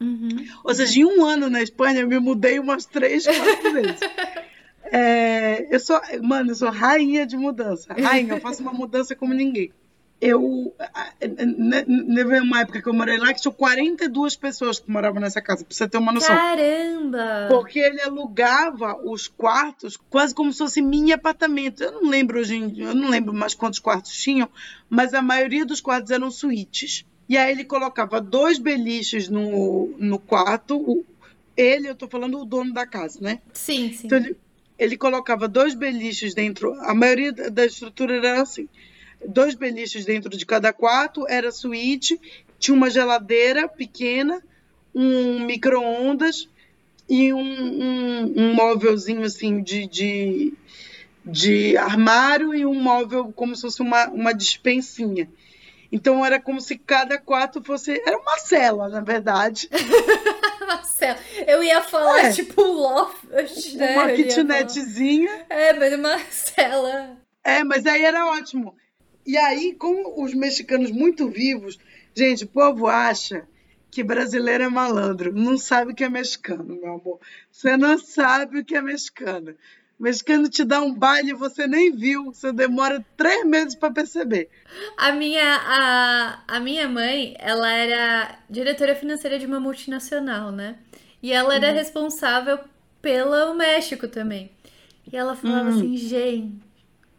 Uhum. 0.00 0.46
Ou 0.64 0.74
seja, 0.74 0.98
em 0.98 1.04
um 1.04 1.26
ano 1.26 1.50
na 1.50 1.62
Espanha 1.62 2.00
eu 2.00 2.08
me 2.08 2.18
mudei 2.18 2.58
umas 2.58 2.86
três, 2.86 3.26
quatro 3.26 3.70
vezes. 3.70 4.00
É, 4.96 5.74
eu 5.74 5.80
sou, 5.80 6.00
mano, 6.22 6.52
eu 6.52 6.54
sou 6.54 6.70
rainha 6.70 7.26
de 7.26 7.36
mudança. 7.36 7.92
Rainha, 7.92 8.34
eu 8.34 8.40
faço 8.40 8.62
uma 8.62 8.72
mudança 8.72 9.16
como 9.16 9.34
ninguém. 9.34 9.72
Eu. 10.20 10.72
Teve 11.18 12.40
uma 12.40 12.60
época 12.60 12.80
que 12.80 12.88
eu 12.88 12.94
morei 12.94 13.18
lá 13.18 13.34
que 13.34 13.40
tinha 13.40 13.52
42 13.52 14.36
pessoas 14.36 14.78
que 14.78 14.88
moravam 14.88 15.20
nessa 15.20 15.42
casa, 15.42 15.64
pra 15.64 15.74
você 15.74 15.88
ter 15.88 15.98
uma 15.98 16.12
noção. 16.12 16.34
Caramba! 16.36 17.48
Porque 17.50 17.80
ele 17.80 18.00
alugava 18.02 18.96
os 19.04 19.26
quartos 19.26 19.96
quase 19.96 20.32
como 20.32 20.52
se 20.52 20.58
fosse 20.58 20.80
mini 20.80 21.12
apartamento. 21.12 21.82
Eu 21.82 21.90
não 21.90 22.08
lembro 22.08 22.38
hoje, 22.38 22.56
eu 22.78 22.94
não 22.94 23.10
lembro 23.10 23.34
mais 23.34 23.52
quantos 23.52 23.80
quartos 23.80 24.12
tinham, 24.12 24.48
mas 24.88 25.12
a 25.12 25.20
maioria 25.20 25.66
dos 25.66 25.80
quartos 25.80 26.12
eram 26.12 26.30
suítes. 26.30 27.04
E 27.28 27.36
aí 27.36 27.50
ele 27.50 27.64
colocava 27.64 28.20
dois 28.20 28.58
beliches 28.58 29.28
no, 29.28 29.92
no 29.98 30.20
quarto. 30.20 31.04
Ele, 31.56 31.88
eu 31.88 31.96
tô 31.96 32.06
falando 32.06 32.38
o 32.38 32.44
dono 32.44 32.72
da 32.72 32.86
casa, 32.86 33.18
né? 33.20 33.40
Sim, 33.52 33.92
sim. 33.92 34.06
Então 34.06 34.18
ele, 34.18 34.36
ele 34.78 34.96
colocava 34.96 35.48
dois 35.48 35.74
beliches 35.74 36.34
dentro. 36.34 36.74
A 36.80 36.94
maioria 36.94 37.32
da 37.32 37.64
estrutura 37.64 38.16
era 38.16 38.42
assim: 38.42 38.68
dois 39.26 39.54
beliches 39.54 40.04
dentro 40.04 40.30
de 40.36 40.44
cada 40.44 40.72
quarto, 40.72 41.26
era 41.28 41.50
suíte, 41.50 42.20
tinha 42.58 42.74
uma 42.74 42.90
geladeira 42.90 43.68
pequena, 43.68 44.42
um 44.94 45.44
micro-ondas 45.44 46.48
e 47.08 47.32
um, 47.32 47.40
um, 47.40 48.34
um 48.36 48.54
móvelzinho 48.54 49.22
assim 49.22 49.62
de, 49.62 49.86
de, 49.86 50.52
de 51.24 51.76
armário 51.76 52.54
e 52.54 52.64
um 52.64 52.74
móvel 52.74 53.32
como 53.34 53.54
se 53.54 53.62
fosse 53.62 53.82
uma, 53.82 54.08
uma 54.08 54.32
dispensinha. 54.32 55.28
Então 55.94 56.26
era 56.26 56.40
como 56.40 56.60
se 56.60 56.76
cada 56.76 57.16
quarto 57.18 57.62
fosse. 57.62 58.02
Era 58.04 58.18
uma 58.18 58.36
cela, 58.38 58.88
na 58.88 59.00
verdade. 59.00 59.70
uma 60.60 60.82
cela. 60.82 61.16
Eu 61.46 61.62
ia 61.62 61.80
falar, 61.82 62.24
é. 62.24 62.32
tipo, 62.32 62.60
loft. 62.62 63.76
Né? 63.76 63.94
Uma 63.94 64.10
kitnetzinha. 64.10 65.46
É, 65.48 65.72
mas 65.72 65.94
uma 65.94 66.18
cela. 66.28 67.16
É, 67.44 67.62
mas 67.62 67.86
aí 67.86 68.02
era 68.02 68.26
ótimo. 68.26 68.74
E 69.24 69.36
aí, 69.36 69.72
com 69.72 70.20
os 70.20 70.34
mexicanos 70.34 70.90
muito 70.90 71.28
vivos, 71.28 71.78
gente, 72.12 72.42
o 72.42 72.48
povo 72.48 72.88
acha 72.88 73.46
que 73.88 74.02
brasileiro 74.02 74.64
é 74.64 74.68
malandro. 74.68 75.32
Não 75.32 75.56
sabe 75.56 75.92
o 75.92 75.94
que 75.94 76.02
é 76.02 76.08
mexicano, 76.08 76.74
meu 76.74 76.94
amor. 76.94 77.20
Você 77.52 77.76
não 77.76 77.96
sabe 77.96 78.58
o 78.58 78.64
que 78.64 78.74
é 78.74 78.82
mexicano. 78.82 79.54
Mexicano 79.98 80.48
te 80.48 80.64
dá 80.64 80.80
um 80.80 80.92
baile 80.92 81.30
e 81.30 81.34
você 81.34 81.66
nem 81.66 81.94
viu. 81.94 82.32
Você 82.32 82.52
demora 82.52 83.04
três 83.16 83.44
meses 83.44 83.74
para 83.74 83.92
perceber. 83.92 84.50
A 84.96 85.12
minha, 85.12 85.56
a, 85.56 86.42
a 86.48 86.60
minha 86.60 86.88
mãe, 86.88 87.34
ela 87.38 87.70
era 87.70 88.38
diretora 88.50 88.94
financeira 88.94 89.38
de 89.38 89.46
uma 89.46 89.60
multinacional, 89.60 90.50
né? 90.50 90.76
E 91.22 91.32
ela 91.32 91.54
era 91.54 91.70
hum. 91.70 91.74
responsável 91.74 92.58
pelo 93.00 93.54
México 93.54 94.08
também. 94.08 94.50
E 95.10 95.16
ela 95.16 95.36
falava 95.36 95.70
hum. 95.70 95.76
assim, 95.78 95.96
gente. 95.96 96.64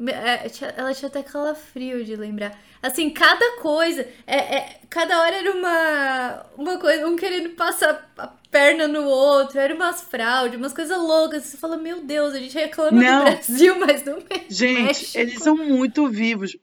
É, 0.07 0.51
ela 0.77 0.93
tinha 0.93 1.07
até 1.07 1.23
calafrio 1.23 2.03
de 2.03 2.15
lembrar. 2.15 2.59
Assim, 2.81 3.09
cada 3.09 3.61
coisa. 3.61 4.05
É, 4.27 4.57
é, 4.57 4.79
cada 4.89 5.21
hora 5.21 5.35
era 5.35 5.51
uma, 5.51 6.45
uma 6.57 6.77
coisa, 6.77 7.07
um 7.07 7.15
querendo 7.15 7.51
passar 7.51 8.11
perna 8.55 8.87
no 8.87 9.03
outro, 9.03 9.59
era 9.59 9.75
umas 9.75 10.01
fraudes, 10.01 10.57
umas 10.57 10.71
coisas 10.71 10.97
loucas. 10.97 11.43
Você 11.43 11.57
fala, 11.57 11.75
meu 11.75 12.01
Deus, 12.01 12.33
a 12.33 12.39
gente 12.39 12.55
reclama 12.55 12.91
não. 12.91 13.25
do 13.25 13.31
Brasil, 13.31 13.75
mas 13.85 14.05
não 14.05 14.17
é. 14.29 14.45
Gente, 14.47 14.83
México. 14.83 15.17
eles 15.17 15.43
são 15.43 15.57
muito 15.57 16.07
vivos. 16.07 16.55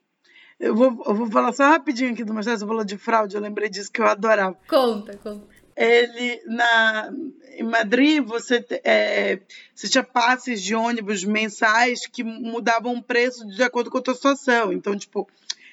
Eu 0.59 0.75
vou, 0.75 1.03
eu 1.07 1.15
vou 1.15 1.31
falar 1.31 1.53
só 1.53 1.65
rapidinho 1.65 2.13
aqui 2.13 2.25
do 2.25 2.33
Marcelo, 2.33 2.57
você 2.57 2.67
falou 2.67 2.85
de 2.85 2.97
fraude, 2.97 3.35
eu 3.37 3.43
lembrei 3.43 3.69
disso 3.69 3.93
que 3.93 4.01
eu 4.01 4.07
adorava. 4.07 4.57
Conta, 4.67 5.19
conta. 5.19 5.45
Ele, 5.77 6.41
na, 6.47 7.13
em 7.59 7.63
Madrid, 7.63 8.25
você, 8.25 8.65
é, 8.85 9.41
você 9.75 9.87
tinha 9.87 10.05
passes 10.05 10.63
de 10.63 10.75
ônibus 10.75 11.25
mensais 11.25 12.07
que 12.07 12.25
mudavam 12.25 12.95
o 12.95 13.03
preço 13.03 13.47
de 13.47 13.63
acordo 13.63 13.91
com 13.91 13.99
a 13.99 14.03
tua 14.03 14.15
situação. 14.15 14.73
Então, 14.73 14.97
tipo, 14.97 15.29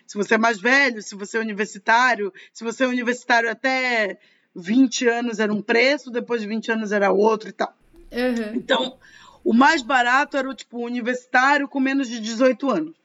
se 0.06 0.18
você 0.18 0.36
é 0.36 0.38
mais 0.38 0.60
velho, 0.60 1.02
se 1.02 1.16
você 1.16 1.38
é 1.38 1.40
universitário, 1.40 2.34
se 2.52 2.66
você 2.66 2.84
é 2.84 2.88
universitário 2.88 3.50
até 3.50 4.18
20 4.56 5.08
anos 5.08 5.40
era 5.40 5.54
um 5.54 5.62
preço, 5.62 6.12
depois 6.12 6.42
de 6.42 6.48
20 6.48 6.72
anos 6.72 6.92
era 6.92 7.12
outro 7.12 7.50
e 7.50 7.52
tal. 7.52 7.74
Uhum. 8.12 8.56
Então, 8.56 8.98
o 9.44 9.54
mais 9.54 9.82
barato 9.82 10.38
era 10.38 10.50
o 10.50 10.54
tipo 10.54 10.80
universitário 10.80 11.68
com 11.68 11.80
menos 11.80 12.08
de 12.08 12.20
18 12.20 12.70
anos. 12.70 12.96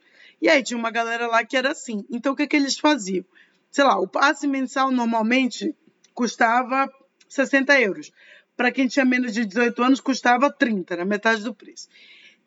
E 0.41 0.49
aí 0.49 0.63
tinha 0.63 0.79
uma 0.79 0.91
galera 0.91 1.27
lá 1.27 1.45
que 1.45 1.57
era 1.57 1.73
assim. 1.73 2.05
Então, 2.11 2.33
o 2.33 2.37
que, 2.37 2.47
que 2.47 2.57
eles 2.57 2.79
faziam? 2.79 3.25
Sei 3.71 3.85
lá, 3.85 3.99
o 3.99 4.07
passe 4.07 4.47
mensal 4.47 4.91
normalmente 4.91 5.75
custava 6.13 6.91
60 7.29 7.81
euros. 7.81 8.13
Para 8.57 8.71
quem 8.71 8.87
tinha 8.87 9.05
menos 9.05 9.33
de 9.33 9.45
18 9.45 9.83
anos, 9.83 10.01
custava 10.01 10.51
30, 10.51 10.95
era 10.95 11.05
metade 11.05 11.43
do 11.43 11.53
preço. 11.53 11.89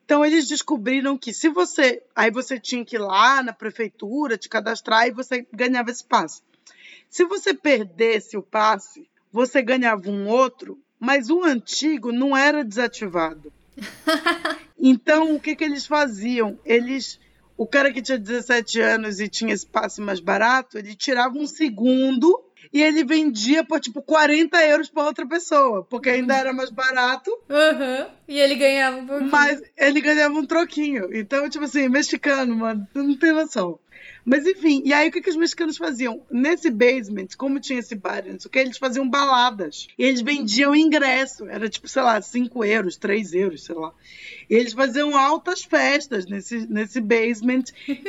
Então 0.07 0.23
eles 0.23 0.47
descobriram 0.47 1.17
que 1.17 1.33
se 1.33 1.49
você. 1.49 2.01
Aí 2.15 2.31
você 2.31 2.57
tinha 2.57 2.85
que 2.85 2.95
ir 2.95 2.99
lá 2.99 3.43
na 3.43 3.51
prefeitura, 3.51 4.37
te 4.37 4.47
cadastrar 4.47 5.05
e 5.05 5.11
você 5.11 5.45
ganhava 5.51 5.91
esse 5.91 6.01
passe. 6.01 6.41
Se 7.09 7.25
você 7.25 7.53
perdesse 7.53 8.37
o 8.37 8.41
passe, 8.41 9.07
você 9.31 9.61
ganhava 9.61 10.09
um 10.09 10.27
outro, 10.27 10.79
mas 10.99 11.29
o 11.29 11.43
antigo 11.43 12.11
não 12.11 12.35
era 12.35 12.63
desativado. 12.63 13.51
então 14.79 15.35
o 15.35 15.39
que, 15.39 15.55
que 15.55 15.63
eles 15.63 15.85
faziam? 15.85 16.59
Eles. 16.65 17.19
O 17.55 17.65
cara 17.65 17.91
que 17.91 18.01
tinha 18.01 18.19
17 18.19 18.79
anos 18.79 19.19
e 19.19 19.27
tinha 19.27 19.53
esse 19.53 19.65
passe 19.65 19.99
mais 19.99 20.19
barato, 20.19 20.77
ele 20.77 20.95
tirava 20.95 21.35
um 21.37 21.47
segundo 21.47 22.43
e 22.71 22.81
ele 22.81 23.03
vendia 23.03 23.63
por 23.63 23.79
tipo 23.79 24.01
40 24.01 24.63
euros 24.65 24.89
para 24.89 25.05
outra 25.05 25.25
pessoa, 25.27 25.83
porque 25.83 26.09
ainda 26.09 26.35
era 26.35 26.53
mais 26.53 26.69
barato. 26.69 27.31
Uhum. 27.49 28.07
E 28.27 28.39
ele 28.39 28.55
ganhava 28.55 28.97
um 28.97 29.07
pouquinho. 29.07 29.31
Mas 29.31 29.61
ele 29.77 30.01
ganhava 30.01 30.35
um 30.35 30.45
troquinho. 30.45 31.09
Então, 31.11 31.49
tipo 31.49 31.65
assim, 31.65 31.89
mexicano, 31.89 32.55
mano, 32.55 32.87
tu 32.93 33.01
não 33.01 33.15
tem 33.15 33.31
noção. 33.31 33.79
Mas 34.29 34.45
enfim, 34.45 34.81
e 34.83 34.91
aí 34.91 35.07
o 35.07 35.11
que, 35.13 35.21
que 35.21 35.29
os 35.29 35.37
mexicanos 35.37 35.77
faziam? 35.77 36.21
Nesse 36.29 36.69
basement, 36.69 37.27
como 37.37 37.61
tinha 37.61 37.79
esse 37.79 37.95
bar, 37.95 38.25
não 38.27 38.37
sei 38.37 38.49
o 38.49 38.51
que, 38.51 38.59
eles 38.59 38.77
faziam 38.77 39.09
baladas. 39.09 39.87
E 39.97 40.03
eles 40.03 40.19
vendiam 40.19 40.75
ingresso. 40.75 41.45
Era 41.45 41.69
tipo, 41.69 41.87
sei 41.87 42.01
lá, 42.01 42.21
5 42.21 42.65
euros, 42.65 42.97
3 42.97 43.33
euros, 43.33 43.63
sei 43.63 43.75
lá. 43.75 43.93
E 44.49 44.55
eles 44.55 44.73
faziam 44.73 45.15
altas 45.15 45.63
festas 45.63 46.25
nesse, 46.25 46.67
nesse 46.67 46.99
basement, 46.99 47.63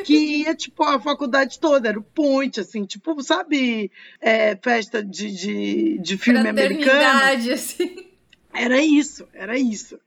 que 0.05 0.17
ia, 0.43 0.57
tipo, 0.57 0.83
a 0.83 1.01
faculdade 1.01 1.61
toda. 1.61 1.89
Era 1.89 2.01
o 2.01 2.03
point, 2.03 2.59
assim, 2.59 2.85
tipo, 2.85 3.23
sabe, 3.23 3.89
é, 4.21 4.57
festa 4.57 5.05
de, 5.05 5.31
de, 5.31 5.99
de 5.99 6.19
filme 6.19 6.49
americano? 6.49 7.01
assim. 7.53 8.09
Era 8.53 8.83
isso, 8.83 9.25
era 9.33 9.57
isso. 9.57 10.01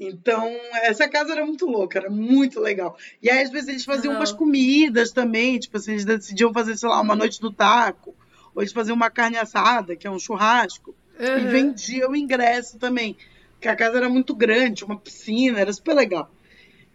Então, 0.00 0.48
essa 0.82 1.06
casa 1.06 1.32
era 1.32 1.44
muito 1.44 1.66
louca, 1.66 1.98
era 1.98 2.08
muito 2.08 2.58
legal. 2.58 2.96
E 3.22 3.28
aí, 3.28 3.42
às 3.42 3.50
vezes, 3.50 3.68
eles 3.68 3.84
faziam 3.84 4.14
umas 4.14 4.32
comidas 4.32 5.12
também, 5.12 5.58
tipo 5.58 5.76
assim, 5.76 5.92
eles 5.92 6.06
decidiam 6.06 6.54
fazer, 6.54 6.74
sei 6.78 6.88
lá, 6.88 7.02
uma 7.02 7.14
noite 7.14 7.38
do 7.38 7.52
taco, 7.52 8.14
ou 8.54 8.62
eles 8.62 8.72
faziam 8.72 8.96
uma 8.96 9.10
carne 9.10 9.36
assada, 9.36 9.94
que 9.94 10.06
é 10.06 10.10
um 10.10 10.18
churrasco, 10.18 10.94
uhum. 11.18 11.38
e 11.38 11.52
vendiam 11.52 12.12
o 12.12 12.16
ingresso 12.16 12.78
também. 12.78 13.14
Porque 13.52 13.68
a 13.68 13.76
casa 13.76 13.98
era 13.98 14.08
muito 14.08 14.34
grande, 14.34 14.84
uma 14.84 14.96
piscina, 14.96 15.60
era 15.60 15.70
super 15.70 15.94
legal. 15.94 16.32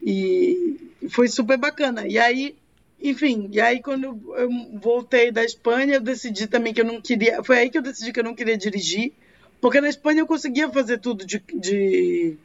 E 0.01 0.91
foi 1.09 1.27
super 1.27 1.59
bacana. 1.59 2.07
E 2.07 2.17
aí, 2.17 2.55
enfim, 2.99 3.49
e 3.51 3.61
aí 3.61 3.83
quando 3.83 4.05
eu 4.05 4.49
voltei 4.81 5.31
da 5.31 5.45
Espanha, 5.45 5.95
eu 5.95 6.01
decidi 6.01 6.47
também 6.47 6.73
que 6.73 6.81
eu 6.81 6.85
não 6.85 6.99
queria. 6.99 7.43
Foi 7.43 7.59
aí 7.59 7.69
que 7.69 7.77
eu 7.77 7.83
decidi 7.83 8.11
que 8.11 8.19
eu 8.19 8.23
não 8.23 8.33
queria 8.33 8.57
dirigir, 8.57 9.13
porque 9.61 9.79
na 9.79 9.89
Espanha 9.89 10.21
eu 10.21 10.27
conseguia 10.27 10.67
fazer 10.69 10.97
tudo 10.97 11.23
de, 11.23 11.39
de 11.53 12.35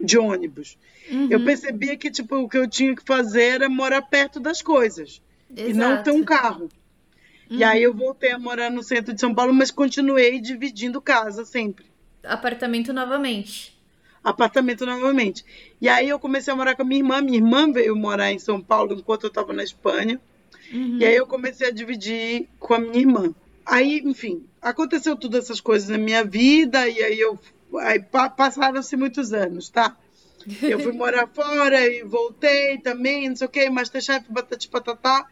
de 0.00 0.18
ônibus. 0.18 0.76
Uhum. 1.10 1.28
Eu 1.30 1.44
percebia 1.44 1.96
que 1.96 2.10
tipo, 2.10 2.36
o 2.36 2.48
que 2.48 2.58
eu 2.58 2.68
tinha 2.68 2.94
que 2.94 3.02
fazer 3.04 3.42
era 3.42 3.68
morar 3.68 4.02
perto 4.02 4.40
das 4.40 4.60
coisas 4.60 5.22
Exato. 5.50 5.70
e 5.70 5.72
não 5.72 6.02
ter 6.02 6.10
um 6.10 6.24
carro. 6.24 6.68
Uhum. 7.50 7.58
E 7.58 7.64
aí 7.64 7.82
eu 7.82 7.94
voltei 7.94 8.32
a 8.32 8.38
morar 8.38 8.70
no 8.70 8.82
centro 8.82 9.14
de 9.14 9.20
São 9.20 9.34
Paulo, 9.34 9.54
mas 9.54 9.70
continuei 9.70 10.40
dividindo 10.40 11.00
casa 11.00 11.44
sempre. 11.44 11.86
Apartamento 12.24 12.92
novamente. 12.92 13.76
Apartamento 14.22 14.84
novamente. 14.84 15.44
E 15.80 15.88
aí 15.88 16.08
eu 16.08 16.18
comecei 16.18 16.52
a 16.52 16.56
morar 16.56 16.74
com 16.74 16.82
a 16.82 16.84
minha 16.84 17.00
irmã. 17.00 17.22
Minha 17.22 17.38
irmã 17.38 17.70
veio 17.70 17.94
morar 17.94 18.32
em 18.32 18.38
São 18.40 18.60
Paulo 18.60 18.94
enquanto 18.94 19.24
eu 19.24 19.28
estava 19.28 19.52
na 19.52 19.62
Espanha. 19.62 20.20
Uhum. 20.72 20.98
E 20.98 21.04
aí 21.04 21.14
eu 21.14 21.26
comecei 21.26 21.68
a 21.68 21.70
dividir 21.70 22.48
com 22.58 22.74
a 22.74 22.78
minha 22.80 22.98
irmã. 22.98 23.32
Aí, 23.64 24.00
enfim, 24.04 24.44
aconteceu 24.60 25.16
tudo 25.16 25.36
essas 25.36 25.60
coisas 25.60 25.88
na 25.88 25.98
minha 25.98 26.24
vida 26.24 26.88
e 26.88 27.02
aí 27.02 27.18
eu 27.18 27.38
Aí 27.78 28.00
passaram-se 28.36 28.96
muitos 28.96 29.32
anos, 29.32 29.68
tá? 29.68 29.96
Eu 30.62 30.78
fui 30.80 30.92
morar 30.96 31.26
fora 31.28 31.80
e 31.86 32.02
voltei 32.02 32.78
também, 32.78 33.28
não 33.28 33.36
sei 33.36 33.46
o 33.46 33.50
quê, 33.50 33.70
Masterchef, 33.70 34.26
batati 34.30 34.68
patatá. 34.68 35.26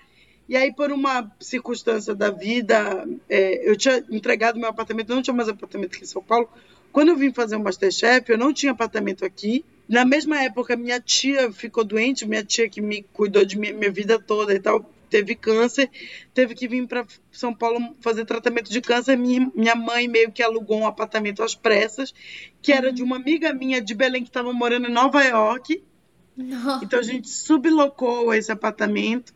E 0.48 0.56
aí, 0.56 0.74
por 0.74 0.92
uma 0.92 1.30
circunstância 1.40 2.14
da 2.14 2.30
vida, 2.30 3.08
é, 3.28 3.68
eu 3.68 3.76
tinha 3.76 4.04
entregado 4.10 4.58
meu 4.58 4.68
apartamento, 4.68 5.14
não 5.14 5.22
tinha 5.22 5.34
mais 5.34 5.48
apartamento 5.48 5.94
aqui 5.94 6.04
em 6.04 6.06
São 6.06 6.22
Paulo. 6.22 6.48
Quando 6.92 7.08
eu 7.08 7.16
vim 7.16 7.32
fazer 7.32 7.56
o 7.56 7.60
Masterchef, 7.60 8.30
eu 8.30 8.38
não 8.38 8.52
tinha 8.52 8.72
apartamento 8.72 9.24
aqui. 9.24 9.64
Na 9.88 10.04
mesma 10.04 10.42
época, 10.42 10.76
minha 10.76 11.00
tia 11.00 11.50
ficou 11.50 11.82
doente, 11.82 12.26
minha 12.26 12.44
tia 12.44 12.68
que 12.68 12.80
me 12.80 13.02
cuidou 13.12 13.44
de 13.44 13.58
minha, 13.58 13.72
minha 13.72 13.90
vida 13.90 14.18
toda 14.18 14.54
e 14.54 14.60
tal, 14.60 14.88
teve 15.08 15.34
câncer, 15.34 15.90
teve 16.32 16.54
que 16.54 16.66
vir 16.66 16.86
para 16.86 17.06
São 17.30 17.54
Paulo 17.54 17.94
fazer 18.00 18.24
tratamento 18.24 18.70
de 18.70 18.80
câncer. 18.80 19.16
Minha, 19.16 19.50
minha 19.54 19.74
mãe 19.74 20.08
meio 20.08 20.32
que 20.32 20.42
alugou 20.42 20.78
um 20.80 20.86
apartamento 20.86 21.42
às 21.42 21.54
pressas, 21.54 22.14
que 22.60 22.72
era 22.72 22.92
de 22.92 23.02
uma 23.02 23.16
amiga 23.16 23.52
minha 23.52 23.80
de 23.80 23.94
Belém 23.94 24.22
que 24.22 24.30
estava 24.30 24.52
morando 24.52 24.88
em 24.88 24.92
Nova 24.92 25.22
York. 25.22 25.82
Então 26.82 26.98
a 26.98 27.02
gente 27.02 27.28
sublocou 27.28 28.32
esse 28.34 28.50
apartamento. 28.50 29.32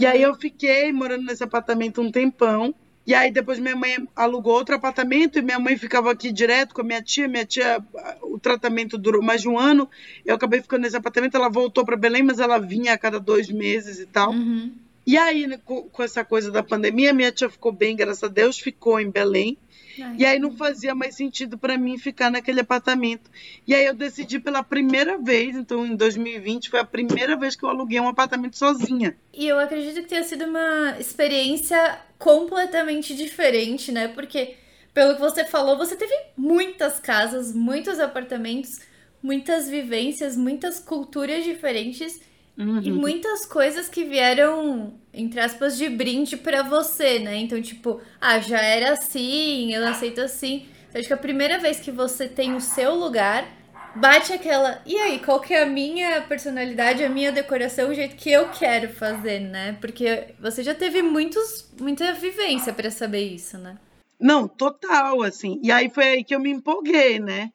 E 0.00 0.04
aí 0.04 0.20
eu 0.20 0.34
fiquei 0.34 0.92
morando 0.92 1.24
nesse 1.24 1.44
apartamento 1.44 2.00
um 2.00 2.10
tempão. 2.10 2.74
E 3.06 3.14
aí 3.14 3.30
depois 3.30 3.60
minha 3.60 3.76
mãe 3.76 3.96
alugou 4.16 4.54
outro 4.54 4.74
apartamento 4.74 5.38
e 5.38 5.42
minha 5.42 5.60
mãe 5.60 5.76
ficava 5.76 6.10
aqui 6.10 6.32
direto 6.32 6.74
com 6.74 6.80
a 6.80 6.84
minha 6.84 7.00
tia. 7.00 7.28
Minha 7.28 7.46
tia, 7.46 7.80
o 8.20 8.36
tratamento 8.36 8.98
durou 8.98 9.22
mais 9.22 9.42
de 9.42 9.48
um 9.48 9.56
ano. 9.56 9.88
Eu 10.24 10.34
acabei 10.34 10.60
ficando 10.60 10.82
nesse 10.82 10.96
apartamento. 10.96 11.36
Ela 11.36 11.48
voltou 11.48 11.84
para 11.84 11.96
Belém, 11.96 12.24
mas 12.24 12.40
ela 12.40 12.58
vinha 12.58 12.94
a 12.94 12.98
cada 12.98 13.20
dois 13.20 13.48
meses 13.48 14.00
e 14.00 14.06
tal. 14.06 14.32
Uhum. 14.32 14.72
E 15.06 15.16
aí, 15.16 15.46
né, 15.46 15.60
com, 15.64 15.88
com 15.88 16.02
essa 16.02 16.24
coisa 16.24 16.50
da 16.50 16.64
pandemia, 16.64 17.12
minha 17.14 17.30
tia 17.30 17.48
ficou 17.48 17.70
bem, 17.70 17.94
graças 17.94 18.24
a 18.24 18.28
Deus, 18.28 18.58
ficou 18.58 18.98
em 18.98 19.08
Belém. 19.08 19.56
Ai, 20.00 20.16
E 20.18 20.26
aí 20.26 20.38
não 20.40 20.50
fazia 20.56 20.96
mais 20.96 21.14
sentido 21.14 21.56
para 21.56 21.78
mim 21.78 21.96
ficar 21.96 22.28
naquele 22.28 22.60
apartamento. 22.60 23.30
E 23.64 23.72
aí 23.72 23.86
eu 23.86 23.94
decidi 23.94 24.40
pela 24.40 24.64
primeira 24.64 25.16
vez, 25.16 25.54
então 25.54 25.86
em 25.86 25.94
2020 25.94 26.70
foi 26.70 26.80
a 26.80 26.84
primeira 26.84 27.36
vez 27.36 27.54
que 27.54 27.64
eu 27.64 27.68
aluguei 27.68 28.00
um 28.00 28.08
apartamento 28.08 28.58
sozinha. 28.58 29.16
E 29.32 29.46
eu 29.46 29.60
acredito 29.60 30.02
que 30.02 30.08
tenha 30.08 30.24
sido 30.24 30.44
uma 30.44 30.96
experiência 30.98 32.00
completamente 32.18 33.14
diferente, 33.14 33.92
né? 33.92 34.08
Porque, 34.08 34.56
pelo 34.92 35.14
que 35.14 35.20
você 35.20 35.44
falou, 35.44 35.78
você 35.78 35.94
teve 35.94 36.14
muitas 36.36 36.98
casas, 36.98 37.54
muitos 37.54 38.00
apartamentos, 38.00 38.80
muitas 39.22 39.68
vivências, 39.68 40.36
muitas 40.36 40.80
culturas 40.80 41.44
diferentes 41.44 42.20
e 42.58 42.90
muitas 42.90 43.44
coisas 43.44 43.88
que 43.88 44.04
vieram, 44.04 44.94
entre 45.12 45.38
aspas, 45.40 45.76
de 45.76 45.90
brinde 45.90 46.38
pra 46.38 46.62
você, 46.62 47.18
né? 47.18 47.36
Então, 47.36 47.60
tipo, 47.60 48.00
ah, 48.18 48.38
já 48.38 48.60
era 48.60 48.92
assim, 48.92 49.74
eu 49.74 49.86
aceito 49.86 50.22
assim. 50.22 50.66
Então, 50.88 50.98
acho 50.98 51.08
que 51.08 51.14
a 51.14 51.18
primeira 51.18 51.58
vez 51.58 51.78
que 51.78 51.90
você 51.90 52.26
tem 52.26 52.54
o 52.54 52.60
seu 52.60 52.94
lugar, 52.94 53.46
bate 53.94 54.32
aquela. 54.32 54.80
E 54.86 54.96
aí, 54.96 55.18
qual 55.18 55.38
que 55.38 55.52
é 55.52 55.62
a 55.62 55.66
minha 55.66 56.22
personalidade, 56.22 57.04
a 57.04 57.10
minha 57.10 57.30
decoração, 57.30 57.90
o 57.90 57.94
jeito 57.94 58.16
que 58.16 58.30
eu 58.30 58.48
quero 58.48 58.88
fazer, 58.88 59.40
né? 59.40 59.76
Porque 59.78 60.34
você 60.40 60.62
já 60.62 60.74
teve 60.74 61.02
muitos, 61.02 61.70
muita 61.78 62.14
vivência 62.14 62.72
pra 62.72 62.90
saber 62.90 63.20
isso, 63.20 63.58
né? 63.58 63.76
Não, 64.18 64.48
total, 64.48 65.22
assim. 65.22 65.60
E 65.62 65.70
aí 65.70 65.90
foi 65.90 66.04
aí 66.04 66.24
que 66.24 66.34
eu 66.34 66.40
me 66.40 66.50
empolguei, 66.50 67.20
né? 67.20 67.50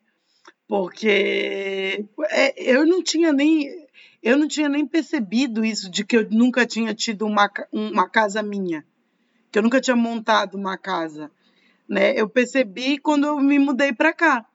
Porque 0.68 2.06
é, 2.30 2.72
eu 2.72 2.86
não 2.86 3.04
tinha 3.04 3.34
nem 3.34 3.81
eu 4.22 4.38
não 4.38 4.48
tinha 4.48 4.70
nem 4.70 4.86
percebido 4.86 5.64
isso 5.66 5.90
de 5.90 6.04
que 6.04 6.18
eu 6.18 6.28
nunca 6.30 6.66
tinha 6.66 6.94
tido 6.94 7.26
uma, 7.26 7.50
uma 7.72 8.08
casa 8.10 8.42
minha, 8.44 8.86
que 9.52 9.58
eu 9.60 9.64
nunca 9.64 9.82
tinha 9.82 9.96
montado 9.96 10.56
uma 10.56 10.78
casa, 10.78 11.32
né? 11.88 12.14
Eu 12.20 12.30
percebi 12.30 12.98
quando 12.98 13.26
eu 13.28 13.40
me 13.40 13.58
mudei 13.60 13.92
para 13.94 14.14
cá, 14.14 14.46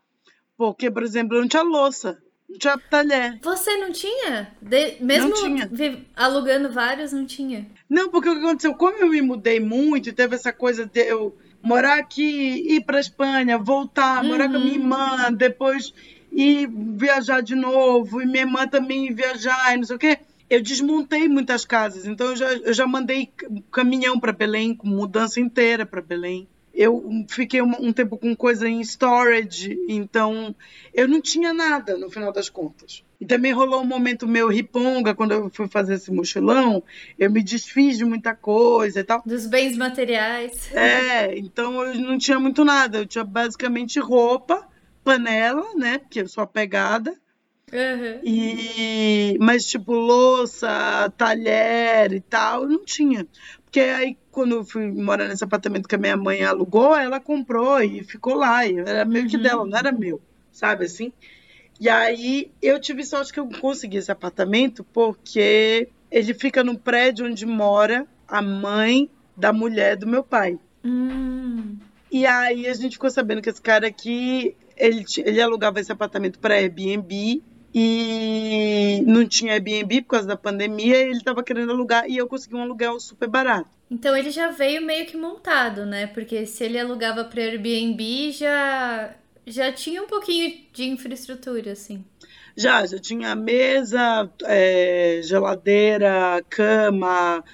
porque, 0.56 0.90
por 0.90 1.02
exemplo, 1.02 1.36
eu 1.36 1.40
não 1.42 1.48
tinha 1.48 1.62
louça, 1.62 2.18
não 2.48 2.58
tinha 2.58 2.78
talher. 2.78 3.38
Você 3.42 3.76
não 3.76 3.92
tinha? 3.92 4.54
De- 4.62 4.96
Mesmo 5.00 5.34
tinha. 5.34 5.68
vi- 5.70 6.06
alugando 6.14 6.70
vários, 6.72 7.12
não 7.12 7.26
tinha. 7.26 7.66
Não, 7.90 8.08
porque 8.08 8.28
o 8.28 8.32
que 8.32 8.38
aconteceu? 8.44 8.74
Como 8.74 8.96
eu 8.98 9.08
me 9.08 9.20
mudei 9.20 9.60
muito, 9.60 10.12
teve 10.12 10.34
essa 10.36 10.52
coisa 10.52 10.86
de 10.86 11.00
eu 11.00 11.36
morar 11.62 11.98
aqui, 11.98 12.64
ir 12.74 12.84
para 12.84 13.00
Espanha, 13.00 13.58
voltar, 13.58 14.22
morar 14.22 14.48
com 14.48 14.56
a 14.56 14.60
minha 14.60 14.74
irmã, 14.74 15.32
depois 15.32 15.92
ir 16.32 16.68
viajar 16.68 17.40
de 17.40 17.54
novo, 17.54 18.20
e 18.20 18.26
minha 18.26 18.40
irmã 18.40 18.66
também 18.66 19.12
viajar, 19.14 19.74
e 19.74 19.78
não 19.78 19.84
sei 19.84 19.96
o 19.96 19.98
quê. 19.98 20.18
Eu 20.48 20.62
desmontei 20.62 21.28
muitas 21.28 21.64
casas, 21.64 22.06
então 22.06 22.28
eu 22.28 22.36
já, 22.36 22.52
eu 22.52 22.72
já 22.72 22.86
mandei 22.86 23.30
caminhão 23.72 24.18
para 24.20 24.32
Belém, 24.32 24.74
com 24.74 24.86
mudança 24.86 25.40
inteira 25.40 25.84
para 25.84 26.00
Belém. 26.00 26.46
Eu 26.72 27.24
fiquei 27.28 27.62
um, 27.62 27.72
um 27.80 27.92
tempo 27.92 28.18
com 28.18 28.36
coisa 28.36 28.68
em 28.68 28.80
storage, 28.82 29.78
então 29.88 30.54
eu 30.92 31.08
não 31.08 31.22
tinha 31.22 31.52
nada 31.54 31.96
no 31.96 32.10
final 32.10 32.30
das 32.30 32.50
contas. 32.50 33.02
E 33.18 33.24
também 33.24 33.50
rolou 33.50 33.80
um 33.80 33.86
momento 33.86 34.28
meu 34.28 34.48
riponga, 34.48 35.14
quando 35.14 35.32
eu 35.32 35.50
fui 35.50 35.68
fazer 35.68 35.94
esse 35.94 36.12
mochilão, 36.12 36.82
eu 37.18 37.30
me 37.30 37.42
desfiz 37.42 37.96
de 37.96 38.04
muita 38.04 38.34
coisa 38.34 39.00
e 39.00 39.04
tal. 39.04 39.22
Dos 39.24 39.46
bens 39.46 39.74
materiais. 39.74 40.70
É, 40.74 41.36
então 41.38 41.82
eu 41.82 41.98
não 41.98 42.18
tinha 42.18 42.38
muito 42.38 42.62
nada, 42.62 42.98
eu 42.98 43.06
tinha 43.06 43.24
basicamente 43.24 43.98
roupa, 43.98 44.68
panela, 45.06 45.64
né, 45.76 45.98
porque 45.98 46.20
eu 46.20 46.28
sou 46.28 46.42
apegada, 46.42 47.14
Uhum. 47.72 48.20
e 48.22 49.36
mas 49.40 49.64
tipo 49.64 49.92
louça, 49.92 51.12
talher 51.16 52.12
e 52.12 52.20
tal, 52.20 52.62
eu 52.62 52.68
não 52.68 52.84
tinha. 52.84 53.26
Porque 53.64 53.80
aí 53.80 54.16
quando 54.30 54.56
eu 54.56 54.64
fui 54.64 54.86
morar 54.90 55.26
nesse 55.28 55.42
apartamento 55.44 55.88
que 55.88 55.94
a 55.94 55.98
minha 55.98 56.16
mãe 56.16 56.42
alugou, 56.44 56.94
ela 56.96 57.18
comprou 57.18 57.80
e 57.82 58.04
ficou 58.04 58.34
lá, 58.34 58.66
e 58.66 58.78
era 58.78 59.04
meio 59.04 59.28
que 59.28 59.38
dela, 59.38 59.64
não 59.64 59.76
era 59.78 59.90
meu, 59.90 60.20
sabe 60.52 60.84
assim? 60.84 61.12
E 61.80 61.88
aí 61.88 62.50
eu 62.62 62.80
tive 62.80 63.04
sorte 63.04 63.32
que 63.32 63.40
eu 63.40 63.48
consegui 63.60 63.96
esse 63.98 64.10
apartamento 64.12 64.84
porque 64.84 65.88
ele 66.10 66.34
fica 66.34 66.62
no 66.64 66.78
prédio 66.78 67.26
onde 67.26 67.44
mora 67.46 68.06
a 68.28 68.40
mãe 68.40 69.10
da 69.36 69.52
mulher 69.52 69.96
do 69.96 70.06
meu 70.06 70.22
pai. 70.22 70.58
Hum. 70.84 71.76
E 72.10 72.24
aí 72.24 72.66
a 72.66 72.74
gente 72.74 72.92
ficou 72.92 73.10
sabendo 73.10 73.42
que 73.42 73.50
esse 73.50 73.60
cara 73.60 73.88
aqui, 73.88 74.54
ele, 74.76 75.04
ele 75.18 75.40
alugava 75.40 75.80
esse 75.80 75.90
apartamento 75.90 76.38
para 76.38 76.54
Airbnb 76.54 77.42
e 77.74 79.02
não 79.06 79.26
tinha 79.26 79.52
Airbnb 79.52 80.02
por 80.02 80.10
causa 80.10 80.26
da 80.26 80.36
pandemia, 80.36 80.96
e 80.96 81.08
ele 81.08 81.18
estava 81.18 81.42
querendo 81.42 81.72
alugar 81.72 82.08
e 82.08 82.16
eu 82.16 82.26
consegui 82.26 82.54
um 82.54 82.62
aluguel 82.62 82.98
super 82.98 83.28
barato. 83.28 83.68
Então 83.90 84.16
ele 84.16 84.30
já 84.30 84.50
veio 84.50 84.82
meio 84.82 85.06
que 85.06 85.16
montado, 85.16 85.84
né? 85.84 86.06
Porque 86.06 86.46
se 86.46 86.64
ele 86.64 86.78
alugava 86.78 87.24
para 87.24 87.42
Airbnb, 87.42 88.32
já 88.32 89.14
já 89.46 89.70
tinha 89.70 90.02
um 90.02 90.06
pouquinho 90.06 90.52
de 90.72 90.84
infraestrutura, 90.84 91.72
assim. 91.72 92.04
Já, 92.56 92.84
já 92.86 92.98
tinha 92.98 93.34
mesa, 93.34 94.28
é, 94.44 95.20
geladeira, 95.22 96.42
cama, 96.48 97.44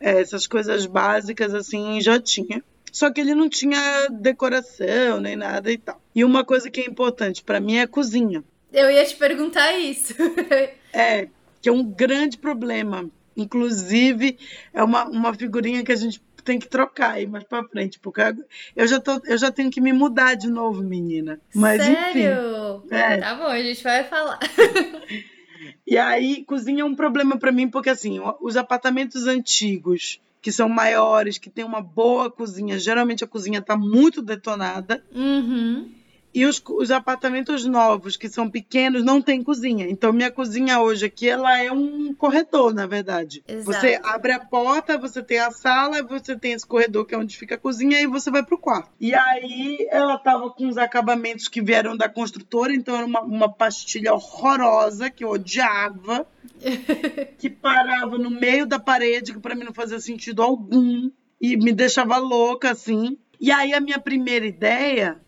é, 0.00 0.20
essas 0.20 0.46
coisas 0.46 0.84
básicas 0.84 1.54
assim, 1.54 2.00
já 2.00 2.20
tinha. 2.20 2.62
Só 2.98 3.12
que 3.12 3.20
ele 3.20 3.32
não 3.32 3.48
tinha 3.48 4.08
decoração 4.10 5.20
nem 5.20 5.36
nada 5.36 5.70
e 5.70 5.78
tal. 5.78 6.02
E 6.12 6.24
uma 6.24 6.44
coisa 6.44 6.68
que 6.68 6.80
é 6.80 6.84
importante 6.84 7.44
para 7.44 7.60
mim 7.60 7.76
é 7.76 7.82
a 7.82 7.86
cozinha. 7.86 8.42
Eu 8.72 8.90
ia 8.90 9.06
te 9.06 9.14
perguntar 9.14 9.72
isso. 9.78 10.14
É, 10.90 11.28
que 11.60 11.68
é 11.68 11.72
um 11.72 11.84
grande 11.84 12.38
problema. 12.38 13.08
Inclusive, 13.36 14.36
é 14.72 14.82
uma, 14.82 15.04
uma 15.04 15.34
figurinha 15.34 15.84
que 15.84 15.92
a 15.92 15.96
gente 15.96 16.20
tem 16.42 16.58
que 16.58 16.66
trocar 16.66 17.12
aí 17.12 17.26
mais 17.26 17.44
pra 17.44 17.62
frente, 17.62 18.00
porque 18.00 18.22
eu 18.74 18.86
já, 18.88 18.98
tô, 18.98 19.20
eu 19.26 19.36
já 19.36 19.52
tenho 19.52 19.70
que 19.70 19.82
me 19.82 19.92
mudar 19.92 20.34
de 20.34 20.48
novo, 20.48 20.82
menina. 20.82 21.38
Mas 21.54 21.86
enfim. 21.86 22.22
Sério? 22.22 22.82
É. 22.90 23.18
Tá 23.18 23.34
bom, 23.34 23.46
a 23.46 23.62
gente 23.62 23.82
vai 23.84 24.02
falar. 24.04 24.40
E 25.86 25.96
aí, 25.98 26.44
cozinha 26.44 26.82
é 26.82 26.84
um 26.84 26.94
problema 26.94 27.38
pra 27.38 27.50
mim, 27.50 27.68
porque 27.68 27.90
assim, 27.90 28.20
os 28.40 28.56
apartamentos 28.56 29.26
antigos, 29.26 30.20
que 30.40 30.52
são 30.52 30.68
maiores, 30.68 31.38
que 31.38 31.50
tem 31.50 31.64
uma 31.64 31.80
boa 31.80 32.30
cozinha, 32.30 32.78
geralmente 32.78 33.24
a 33.24 33.26
cozinha 33.26 33.60
tá 33.60 33.76
muito 33.76 34.22
detonada. 34.22 35.04
Uhum. 35.12 35.97
E 36.32 36.44
os, 36.44 36.62
os 36.68 36.90
apartamentos 36.90 37.64
novos, 37.64 38.16
que 38.16 38.28
são 38.28 38.50
pequenos, 38.50 39.02
não 39.02 39.20
tem 39.20 39.42
cozinha. 39.42 39.88
Então, 39.88 40.12
minha 40.12 40.30
cozinha 40.30 40.80
hoje 40.80 41.06
aqui, 41.06 41.28
ela 41.28 41.62
é 41.62 41.72
um 41.72 42.14
corredor, 42.14 42.74
na 42.74 42.86
verdade. 42.86 43.42
Exato. 43.48 43.64
Você 43.64 43.98
abre 44.02 44.32
a 44.32 44.38
porta, 44.38 44.98
você 44.98 45.22
tem 45.22 45.38
a 45.38 45.50
sala, 45.50 46.02
você 46.02 46.36
tem 46.36 46.52
esse 46.52 46.66
corredor 46.66 47.06
que 47.06 47.14
é 47.14 47.18
onde 47.18 47.36
fica 47.36 47.54
a 47.54 47.58
cozinha, 47.58 48.00
e 48.00 48.06
você 48.06 48.30
vai 48.30 48.44
pro 48.44 48.58
quarto. 48.58 48.90
E 49.00 49.14
aí, 49.14 49.88
ela 49.90 50.18
tava 50.18 50.50
com 50.50 50.68
os 50.68 50.76
acabamentos 50.76 51.48
que 51.48 51.62
vieram 51.62 51.96
da 51.96 52.08
construtora, 52.08 52.74
então 52.74 52.94
era 52.94 53.06
uma, 53.06 53.22
uma 53.22 53.52
pastilha 53.52 54.12
horrorosa, 54.12 55.08
que 55.08 55.24
eu 55.24 55.30
odiava, 55.30 56.26
que 57.38 57.48
parava 57.48 58.18
no 58.18 58.30
meio 58.30 58.66
da 58.66 58.78
parede, 58.78 59.32
que 59.32 59.40
pra 59.40 59.54
mim 59.54 59.64
não 59.64 59.74
fazia 59.74 59.98
sentido 59.98 60.42
algum, 60.42 61.10
e 61.40 61.56
me 61.56 61.72
deixava 61.72 62.18
louca, 62.18 62.70
assim. 62.70 63.16
E 63.40 63.50
aí, 63.50 63.72
a 63.72 63.80
minha 63.80 63.98
primeira 63.98 64.46
ideia 64.46 65.18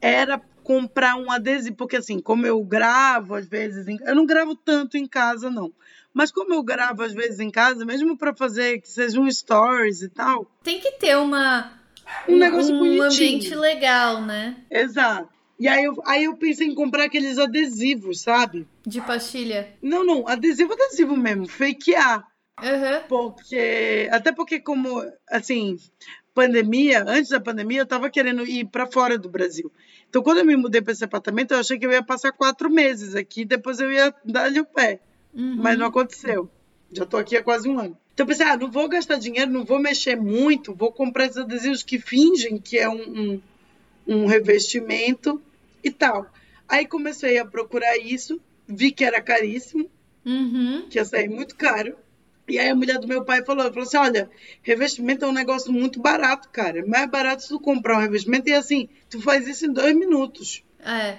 era 0.00 0.40
comprar 0.62 1.16
um 1.16 1.30
adesivo, 1.30 1.76
porque 1.76 1.96
assim, 1.96 2.20
como 2.20 2.46
eu 2.46 2.62
gravo 2.62 3.34
às 3.34 3.46
vezes, 3.48 3.88
em- 3.88 3.98
eu 4.04 4.14
não 4.14 4.26
gravo 4.26 4.54
tanto 4.54 4.96
em 4.98 5.06
casa 5.06 5.50
não, 5.50 5.72
mas 6.12 6.30
como 6.30 6.52
eu 6.52 6.62
gravo 6.62 7.02
às 7.02 7.12
vezes 7.14 7.40
em 7.40 7.50
casa, 7.50 7.84
mesmo 7.86 8.16
para 8.18 8.34
fazer 8.34 8.80
que 8.80 8.88
seja 8.90 9.18
um 9.18 9.30
stories 9.30 10.02
e 10.02 10.08
tal, 10.10 10.50
Tem 10.62 10.78
que 10.78 10.92
ter 10.92 11.16
uma 11.16 11.72
um 12.28 12.36
negócio 12.38 12.74
um 12.74 12.78
bonitinho. 12.78 13.02
ambiente 13.12 13.54
legal, 13.54 14.20
né? 14.22 14.56
Exato. 14.70 15.28
E 15.58 15.66
aí 15.66 15.84
eu, 15.84 15.94
aí 16.06 16.24
eu 16.24 16.36
pensei 16.36 16.68
em 16.68 16.74
comprar 16.74 17.04
aqueles 17.04 17.36
adesivos, 17.38 18.20
sabe? 18.20 18.66
De 18.86 19.00
pastilha. 19.00 19.74
Não, 19.82 20.04
não, 20.04 20.28
adesivo, 20.28 20.72
adesivo 20.74 21.16
mesmo, 21.16 21.48
fakear. 21.48 22.24
Aham. 22.62 23.02
Porque. 23.08 24.08
Até 24.12 24.30
porque, 24.32 24.60
como. 24.60 25.02
Assim. 25.28 25.76
pandemia, 26.34 27.02
antes 27.06 27.30
da 27.30 27.40
pandemia, 27.40 27.80
eu 27.80 27.84
estava 27.84 28.08
querendo 28.08 28.44
ir 28.46 28.66
para 28.66 28.86
fora 28.86 29.18
do 29.18 29.28
Brasil. 29.28 29.72
Então, 30.08 30.22
quando 30.22 30.38
eu 30.38 30.44
me 30.44 30.56
mudei 30.56 30.80
para 30.80 30.92
esse 30.92 31.04
apartamento, 31.04 31.52
eu 31.52 31.58
achei 31.58 31.78
que 31.78 31.86
eu 31.86 31.92
ia 31.92 32.02
passar 32.02 32.32
quatro 32.32 32.70
meses 32.70 33.14
aqui, 33.14 33.44
depois 33.44 33.78
eu 33.78 33.92
ia 33.92 34.14
dar-lhe 34.24 34.60
o 34.60 34.64
pé. 34.64 35.00
Uhum. 35.34 35.56
Mas 35.56 35.78
não 35.78 35.86
aconteceu. 35.86 36.50
Já 36.90 37.04
estou 37.04 37.20
aqui 37.20 37.36
há 37.36 37.42
quase 37.42 37.68
um 37.68 37.78
ano. 37.78 37.96
Então, 38.14 38.24
eu 38.24 38.28
pensei, 38.28 38.46
ah, 38.46 38.56
não 38.56 38.70
vou 38.70 38.88
gastar 38.88 39.16
dinheiro, 39.16 39.50
não 39.50 39.64
vou 39.64 39.78
mexer 39.78 40.16
muito, 40.16 40.74
vou 40.74 40.90
comprar 40.90 41.26
esses 41.26 41.36
adesivos 41.36 41.82
que 41.82 41.98
fingem 41.98 42.58
que 42.58 42.78
é 42.78 42.88
um, 42.88 42.96
um, 42.96 43.42
um 44.06 44.26
revestimento 44.26 45.40
e 45.84 45.90
tal. 45.90 46.26
Aí 46.66 46.86
comecei 46.86 47.38
a 47.38 47.44
procurar 47.44 47.96
isso, 47.98 48.40
vi 48.66 48.90
que 48.90 49.04
era 49.04 49.20
caríssimo, 49.20 49.88
uhum. 50.24 50.86
que 50.88 50.98
ia 50.98 51.04
sair 51.04 51.28
muito 51.28 51.54
caro. 51.54 51.96
E 52.48 52.58
aí 52.58 52.70
a 52.70 52.74
mulher 52.74 52.98
do 52.98 53.06
meu 53.06 53.24
pai 53.24 53.44
falou, 53.44 53.64
falou 53.68 53.82
assim, 53.82 53.96
olha, 53.98 54.30
revestimento 54.62 55.24
é 55.24 55.28
um 55.28 55.32
negócio 55.32 55.72
muito 55.72 56.00
barato, 56.00 56.48
cara. 56.48 56.78
É 56.78 56.84
mais 56.84 57.08
barato 57.10 57.42
se 57.42 57.48
tu 57.48 57.60
comprar 57.60 57.98
um 57.98 58.00
revestimento 58.00 58.48
e 58.48 58.54
assim, 58.54 58.88
tu 59.10 59.20
faz 59.20 59.46
isso 59.46 59.66
em 59.66 59.72
dois 59.72 59.94
minutos. 59.94 60.64
É. 60.84 61.18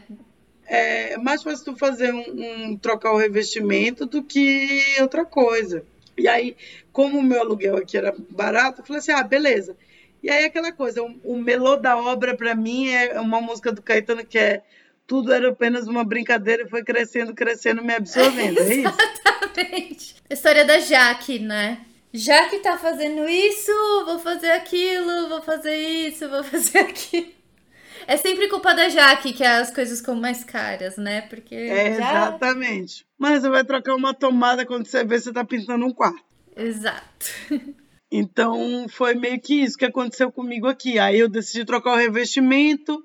É 0.65 1.17
mais 1.17 1.41
fácil 1.43 1.65
tu 1.65 1.75
fazer 1.75 2.13
um, 2.13 2.71
um 2.71 2.77
trocar 2.77 3.13
o 3.13 3.17
revestimento 3.17 4.05
do 4.05 4.23
que 4.23 4.83
outra 4.99 5.25
coisa. 5.25 5.83
E 6.17 6.27
aí, 6.27 6.55
como 6.91 7.19
o 7.19 7.23
meu 7.23 7.39
aluguel 7.39 7.77
aqui 7.77 7.97
era 7.97 8.13
barato, 8.29 8.81
eu 8.81 8.85
falei 8.85 8.99
assim, 8.99 9.11
ah, 9.11 9.23
beleza. 9.23 9.75
E 10.21 10.29
aí 10.29 10.45
aquela 10.45 10.71
coisa, 10.71 11.01
o, 11.01 11.15
o 11.23 11.37
melô 11.37 11.77
da 11.77 11.97
obra 11.97 12.35
para 12.35 12.53
mim 12.53 12.89
é 12.89 13.19
uma 13.19 13.39
música 13.39 13.71
do 13.71 13.81
Caetano 13.81 14.25
que 14.25 14.37
é 14.37 14.63
tudo 15.09 15.33
era 15.33 15.49
apenas 15.49 15.87
uma 15.87 16.03
brincadeira 16.03 16.63
e 16.63 16.69
foi 16.69 16.83
crescendo, 16.83 17.33
crescendo, 17.33 17.83
me 17.83 17.95
absorvendo. 17.95 18.59
É? 18.59 18.73
Exatamente. 18.85 20.15
A 20.29 20.33
história 20.35 20.63
da 20.63 20.79
Jaque, 20.79 21.39
né? 21.39 21.83
Jaque 22.13 22.59
tá 22.59 22.77
fazendo 22.77 23.27
isso, 23.27 23.71
vou 24.05 24.19
fazer 24.19 24.51
aquilo, 24.51 25.27
vou 25.27 25.41
fazer 25.41 25.75
isso, 25.75 26.29
vou 26.29 26.43
fazer 26.45 26.77
aquilo. 26.77 27.27
É 28.05 28.17
sempre 28.17 28.47
culpa 28.47 28.75
da 28.75 28.87
Jaque 28.87 29.33
que 29.33 29.43
as 29.43 29.73
coisas 29.73 29.99
ficam 29.99 30.15
mais 30.15 30.43
caras, 30.43 30.95
né? 30.95 31.21
Porque. 31.21 31.55
É, 31.55 31.95
já... 31.95 32.11
Exatamente. 32.11 33.03
Mas 33.17 33.41
você 33.41 33.49
vai 33.49 33.63
trocar 33.63 33.95
uma 33.95 34.13
tomada 34.13 34.63
quando 34.63 34.85
você 34.85 35.03
vê 35.03 35.19
você 35.19 35.33
tá 35.33 35.43
pintando 35.43 35.87
um 35.87 35.93
quarto. 35.93 36.23
Exato. 36.55 37.25
Então 38.11 38.87
foi 38.89 39.15
meio 39.15 39.39
que 39.39 39.61
isso 39.61 39.77
que 39.77 39.85
aconteceu 39.85 40.31
comigo 40.31 40.67
aqui. 40.67 40.99
Aí 40.99 41.19
eu 41.19 41.29
decidi 41.29 41.65
trocar 41.65 41.93
o 41.93 41.97
revestimento 41.97 43.03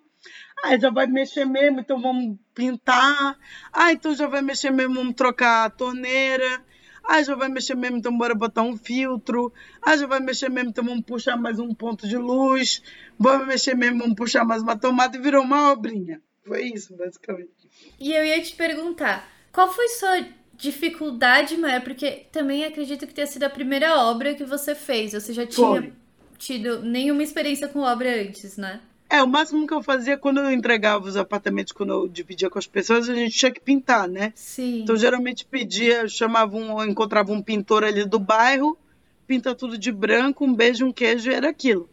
ah, 0.64 0.78
já 0.78 0.90
vai 0.90 1.06
mexer 1.06 1.44
mesmo, 1.44 1.80
então 1.80 2.00
vamos 2.00 2.38
pintar. 2.54 3.38
Ah, 3.70 3.92
então 3.92 4.14
já 4.14 4.26
vai 4.26 4.40
mexer 4.40 4.70
mesmo, 4.70 4.94
vamos 4.94 5.14
trocar 5.14 5.66
a 5.66 5.70
torneira. 5.70 6.64
Ah, 7.06 7.22
já 7.22 7.34
vai 7.34 7.50
mexer 7.50 7.76
mesmo, 7.76 7.98
então 7.98 8.16
bora 8.16 8.34
botar 8.34 8.62
um 8.62 8.74
filtro. 8.74 9.52
Ah, 9.82 9.94
já 9.94 10.06
vai 10.06 10.20
mexer 10.20 10.48
mesmo, 10.48 10.70
então 10.70 10.82
vamos 10.82 11.04
puxar 11.04 11.36
mais 11.36 11.58
um 11.58 11.74
ponto 11.74 12.08
de 12.08 12.16
luz. 12.16 12.82
Vamos 13.18 13.46
mexer 13.46 13.76
mesmo, 13.76 13.98
vamos 13.98 14.14
puxar 14.14 14.42
mais 14.42 14.62
uma 14.62 14.74
tomada 14.74 15.14
e 15.16 15.20
virou 15.20 15.44
uma 15.44 15.70
obrinha. 15.70 16.22
Foi 16.46 16.62
isso, 16.62 16.96
basicamente. 16.96 17.68
E 18.00 18.12
eu 18.12 18.24
ia 18.24 18.40
te 18.40 18.56
perguntar, 18.56 19.28
qual 19.52 19.70
foi 19.70 19.88
sua 19.88 20.26
dificuldade 20.54 21.58
maior? 21.58 21.82
Porque 21.82 22.26
também 22.32 22.64
acredito 22.64 23.06
que 23.06 23.12
tenha 23.12 23.26
sido 23.26 23.44
a 23.44 23.50
primeira 23.50 24.00
obra 24.00 24.34
que 24.34 24.44
você 24.44 24.74
fez. 24.74 25.12
Você 25.12 25.34
já 25.34 25.46
tinha 25.46 25.66
foi. 25.66 25.92
tido 26.38 26.82
nenhuma 26.82 27.22
experiência 27.22 27.68
com 27.68 27.80
obra 27.80 28.22
antes, 28.22 28.56
né? 28.56 28.80
É, 29.14 29.22
o 29.22 29.28
máximo 29.28 29.64
que 29.64 29.72
eu 29.72 29.80
fazia 29.80 30.18
quando 30.18 30.40
eu 30.40 30.50
entregava 30.50 31.06
os 31.06 31.16
apartamentos, 31.16 31.72
quando 31.72 31.92
eu 31.92 32.08
dividia 32.08 32.50
com 32.50 32.58
as 32.58 32.66
pessoas, 32.66 33.08
a 33.08 33.14
gente 33.14 33.38
tinha 33.38 33.52
que 33.52 33.60
pintar, 33.60 34.08
né? 34.08 34.32
Sim. 34.34 34.80
Então, 34.80 34.96
geralmente 34.96 35.44
pedia, 35.44 36.08
chamava 36.08 36.56
um, 36.56 36.82
encontrava 36.82 37.30
um 37.30 37.40
pintor 37.40 37.84
ali 37.84 38.04
do 38.04 38.18
bairro, 38.18 38.76
pinta 39.24 39.54
tudo 39.54 39.78
de 39.78 39.92
branco, 39.92 40.44
um 40.44 40.52
beijo, 40.52 40.84
um 40.84 40.92
queijo, 40.92 41.30
e 41.30 41.32
era 41.32 41.48
aquilo. 41.48 41.88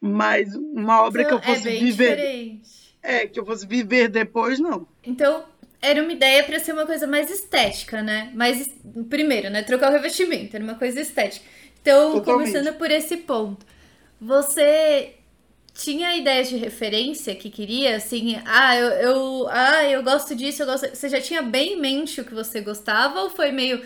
Mas 0.00 0.54
uma 0.54 1.02
obra 1.02 1.24
então, 1.24 1.38
que 1.38 1.46
eu 1.46 1.54
fosse 1.54 1.68
é 1.68 1.72
viver. 1.72 2.16
Diferente. 2.16 2.96
É, 3.02 3.26
que 3.26 3.38
eu 3.38 3.44
fosse 3.44 3.66
viver 3.66 4.08
depois, 4.08 4.58
não. 4.58 4.88
Então, 5.04 5.44
era 5.82 6.02
uma 6.02 6.12
ideia 6.14 6.42
para 6.42 6.58
ser 6.58 6.72
uma 6.72 6.86
coisa 6.86 7.06
mais 7.06 7.30
estética, 7.30 8.00
né? 8.00 8.32
Mas, 8.34 8.66
primeiro, 9.10 9.50
né? 9.50 9.62
Trocar 9.62 9.90
o 9.90 9.92
revestimento, 9.92 10.56
era 10.56 10.64
uma 10.64 10.76
coisa 10.76 11.02
estética. 11.02 11.44
Então, 11.82 12.14
Totalmente. 12.14 12.50
começando 12.50 12.74
por 12.78 12.90
esse 12.90 13.18
ponto. 13.18 13.66
Você 14.18 15.15
tinha 15.76 16.16
ideias 16.16 16.48
de 16.48 16.56
referência 16.56 17.34
que 17.34 17.50
queria, 17.50 17.96
assim, 17.96 18.40
ah, 18.46 18.76
eu, 18.76 18.88
eu, 18.88 19.48
ah, 19.50 19.84
eu 19.84 20.02
gosto 20.02 20.34
disso, 20.34 20.62
eu 20.62 20.66
gosto. 20.66 20.88
Você 20.88 21.08
já 21.08 21.20
tinha 21.20 21.42
bem 21.42 21.74
em 21.74 21.80
mente 21.80 22.20
o 22.20 22.24
que 22.24 22.34
você 22.34 22.60
gostava 22.60 23.20
ou 23.20 23.30
foi 23.30 23.52
meio 23.52 23.82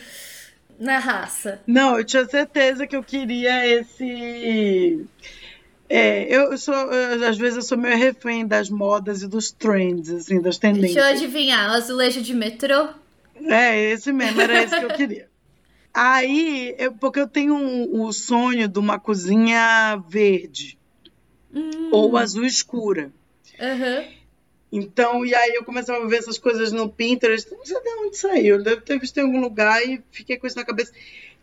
na 0.79 0.99
raça? 0.99 1.61
Não, 1.67 1.99
eu 1.99 2.05
tinha 2.05 2.25
certeza 2.27 2.87
que 2.87 2.97
eu 2.97 3.03
queria 3.03 3.67
esse. 3.67 5.05
É, 5.89 6.25
eu 6.35 6.57
sou, 6.57 6.75
eu, 6.75 7.27
às 7.27 7.37
vezes 7.37 7.57
eu 7.57 7.63
sou 7.63 7.77
meio 7.77 7.97
refém 7.97 8.47
das 8.47 8.71
modas 8.71 9.23
e 9.23 9.29
dos 9.29 9.51
trends, 9.51 10.11
assim, 10.11 10.41
das 10.41 10.57
tendências. 10.57 10.95
Deixa 10.95 11.11
eu 11.11 11.17
adivinhar, 11.17 11.71
azulejo 11.73 12.23
de 12.23 12.33
metrô? 12.33 12.89
É, 13.49 13.91
esse 13.91 14.13
mesmo, 14.13 14.41
era 14.41 14.63
esse 14.63 14.79
que 14.79 14.85
eu 14.85 14.91
queria. 14.91 15.29
Aí, 15.93 16.75
eu, 16.79 16.93
porque 16.93 17.19
eu 17.19 17.27
tenho 17.27 17.55
o 17.55 17.59
um, 17.59 18.07
um 18.07 18.13
sonho 18.13 18.69
de 18.69 18.79
uma 18.79 19.01
cozinha 19.01 20.01
verde. 20.09 20.79
Hum. 21.55 21.91
Ou 21.93 22.17
azul 22.17 22.45
escura. 22.45 23.11
Uhum. 23.59 24.21
Então, 24.73 25.27
e 25.27 25.35
aí 25.35 25.55
eu 25.55 25.65
começava 25.65 26.05
a 26.05 26.09
ver 26.09 26.19
essas 26.19 26.39
coisas 26.39 26.71
no 26.71 26.89
Pinterest, 26.89 27.51
não 27.51 27.65
sei 27.65 27.81
de 27.81 27.89
onde 28.07 28.17
saiu, 28.17 28.63
deve 28.63 28.83
ter 28.83 28.99
visto 29.01 29.19
em 29.19 29.23
algum 29.23 29.41
lugar 29.41 29.85
e 29.85 30.01
fiquei 30.13 30.37
com 30.37 30.47
isso 30.47 30.57
na 30.57 30.65
cabeça, 30.65 30.93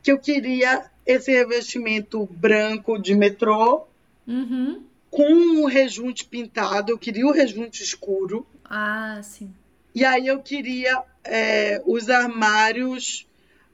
que 0.02 0.12
eu 0.12 0.18
queria 0.18 0.90
esse 1.06 1.32
revestimento 1.32 2.26
branco 2.32 2.98
de 2.98 3.14
metrô, 3.14 3.86
uhum. 4.26 4.82
com 5.12 5.64
o 5.64 5.66
rejunte 5.66 6.24
pintado, 6.24 6.92
eu 6.92 6.98
queria 6.98 7.28
o 7.28 7.32
rejunte 7.32 7.84
escuro. 7.84 8.48
Ah, 8.64 9.20
sim. 9.22 9.54
E 9.94 10.06
aí 10.06 10.28
eu 10.28 10.40
queria 10.40 11.04
é, 11.24 11.82
os 11.86 12.10
armários 12.10 13.28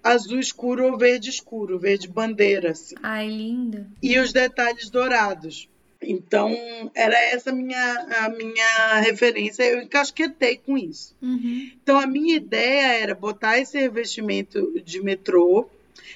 azul 0.03 0.39
escuro 0.39 0.85
ou 0.85 0.97
verde 0.97 1.29
escuro, 1.29 1.79
verde 1.79 2.07
bandeira, 2.07 2.71
assim. 2.71 2.95
Ai, 3.01 3.27
lindo. 3.27 3.85
E 4.01 4.19
os 4.19 4.33
detalhes 4.33 4.89
dourados. 4.89 5.69
Então, 6.05 6.51
era 6.93 7.17
essa 7.17 7.51
a 7.51 7.53
minha, 7.53 8.07
a 8.21 8.29
minha 8.29 8.99
referência. 9.01 9.63
Eu 9.63 9.81
encasquetei 9.81 10.57
com 10.57 10.77
isso. 10.77 11.15
Uhum. 11.21 11.71
Então, 11.81 11.99
a 11.99 12.07
minha 12.07 12.35
ideia 12.35 12.99
era 12.99 13.15
botar 13.15 13.59
esse 13.59 13.79
revestimento 13.79 14.81
de 14.83 15.01
metrô, 15.01 15.69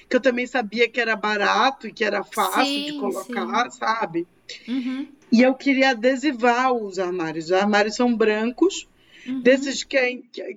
que 0.08 0.16
eu 0.16 0.20
também 0.20 0.46
sabia 0.46 0.88
que 0.88 1.00
era 1.00 1.14
barato 1.16 1.86
e 1.86 1.92
que 1.92 2.04
era 2.04 2.24
fácil 2.24 2.64
sim, 2.64 2.84
de 2.86 2.98
colocar, 2.98 3.70
sim. 3.70 3.78
sabe? 3.78 4.26
Uhum. 4.66 5.08
E 5.30 5.42
eu 5.42 5.54
queria 5.54 5.90
adesivar 5.90 6.72
os 6.72 6.98
armários. 6.98 7.46
Os 7.46 7.52
armários 7.52 7.94
são 7.94 8.14
brancos, 8.14 8.88
uhum. 9.26 9.40
desses 9.40 9.84
que 9.84 9.96
a, 9.96 10.06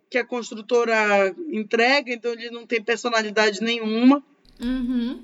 que 0.09 0.17
a 0.17 0.25
construtora 0.25 1.35
entrega, 1.49 2.13
então 2.13 2.31
ele 2.31 2.49
não 2.49 2.65
tem 2.65 2.81
personalidade 2.81 3.61
nenhuma. 3.61 4.23
Uhum. 4.61 5.21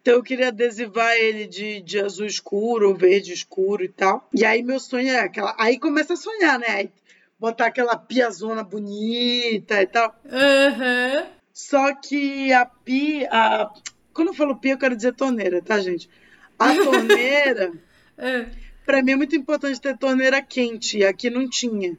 Então 0.00 0.14
eu 0.14 0.22
queria 0.22 0.48
adesivar 0.48 1.12
ele 1.14 1.46
de, 1.46 1.80
de 1.82 2.00
azul 2.00 2.26
escuro 2.26 2.88
ou 2.88 2.94
verde 2.94 3.32
escuro 3.32 3.84
e 3.84 3.88
tal. 3.88 4.28
E 4.34 4.44
aí 4.44 4.62
meu 4.62 4.80
sonho 4.80 5.10
é 5.10 5.20
aquela. 5.20 5.54
Aí 5.58 5.78
começa 5.78 6.14
a 6.14 6.16
sonhar, 6.16 6.58
né? 6.58 6.66
Aí 6.68 6.90
botar 7.38 7.66
aquela 7.66 7.96
piazona 7.96 8.62
bonita 8.62 9.80
e 9.80 9.86
tal. 9.86 10.14
Uhum. 10.24 11.26
Só 11.52 11.94
que 11.94 12.52
a 12.52 12.64
pia. 12.64 13.28
A... 13.30 13.70
Quando 14.12 14.28
eu 14.28 14.34
falo 14.34 14.56
pia, 14.56 14.72
eu 14.72 14.78
quero 14.78 14.96
dizer 14.96 15.14
torneira, 15.14 15.60
tá, 15.60 15.78
gente? 15.80 16.08
A 16.58 16.74
torneira. 16.82 17.70
uhum. 18.18 18.46
Pra 18.86 19.02
mim 19.02 19.12
é 19.12 19.16
muito 19.16 19.36
importante 19.36 19.80
ter 19.80 19.96
torneira 19.98 20.42
quente. 20.42 20.98
E 20.98 21.04
aqui 21.04 21.28
não 21.28 21.48
tinha. 21.48 21.96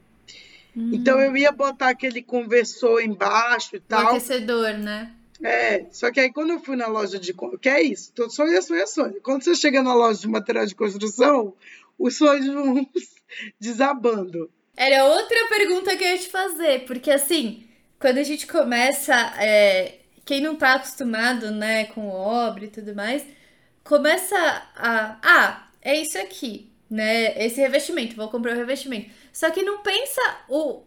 Uhum. 0.74 0.90
Então 0.92 1.20
eu 1.20 1.36
ia 1.36 1.52
botar 1.52 1.90
aquele 1.90 2.22
conversor 2.22 3.00
embaixo 3.00 3.76
e 3.76 3.80
tal. 3.80 4.06
O 4.06 4.08
aquecedor, 4.08 4.72
né? 4.78 5.12
É, 5.42 5.86
só 5.90 6.10
que 6.10 6.20
aí 6.20 6.32
quando 6.32 6.50
eu 6.50 6.60
fui 6.60 6.76
na 6.76 6.86
loja 6.86 7.18
de. 7.18 7.34
Que 7.60 7.68
é 7.68 7.82
isso, 7.82 8.12
tô 8.12 8.30
sonho, 8.30 8.62
sonho, 8.62 8.86
sonho. 8.86 9.20
Quando 9.22 9.42
você 9.42 9.54
chega 9.54 9.82
na 9.82 9.94
loja 9.94 10.20
de 10.20 10.28
material 10.28 10.66
de 10.66 10.74
construção, 10.74 11.54
os 11.98 12.16
sonhos 12.16 12.46
vão 12.46 12.86
desabando. 13.58 14.50
Era 14.76 15.04
outra 15.04 15.48
pergunta 15.48 15.96
que 15.96 16.04
eu 16.04 16.08
ia 16.08 16.18
te 16.18 16.28
fazer, 16.28 16.86
porque 16.86 17.10
assim, 17.10 17.64
quando 17.98 18.18
a 18.18 18.22
gente 18.22 18.46
começa. 18.46 19.14
É, 19.38 19.98
quem 20.24 20.40
não 20.40 20.54
tá 20.54 20.74
acostumado, 20.74 21.50
né, 21.50 21.86
com 21.86 22.08
obra 22.08 22.64
e 22.64 22.68
tudo 22.68 22.94
mais, 22.94 23.24
começa 23.82 24.36
a. 24.76 25.18
Ah, 25.22 25.68
é 25.82 26.00
isso 26.00 26.16
aqui, 26.18 26.70
né? 26.88 27.36
Esse 27.44 27.60
revestimento, 27.60 28.14
vou 28.14 28.28
comprar 28.28 28.52
o 28.52 28.56
revestimento. 28.56 29.10
Só 29.32 29.50
que 29.50 29.62
não 29.62 29.82
pensa 29.82 30.20
o 30.48 30.84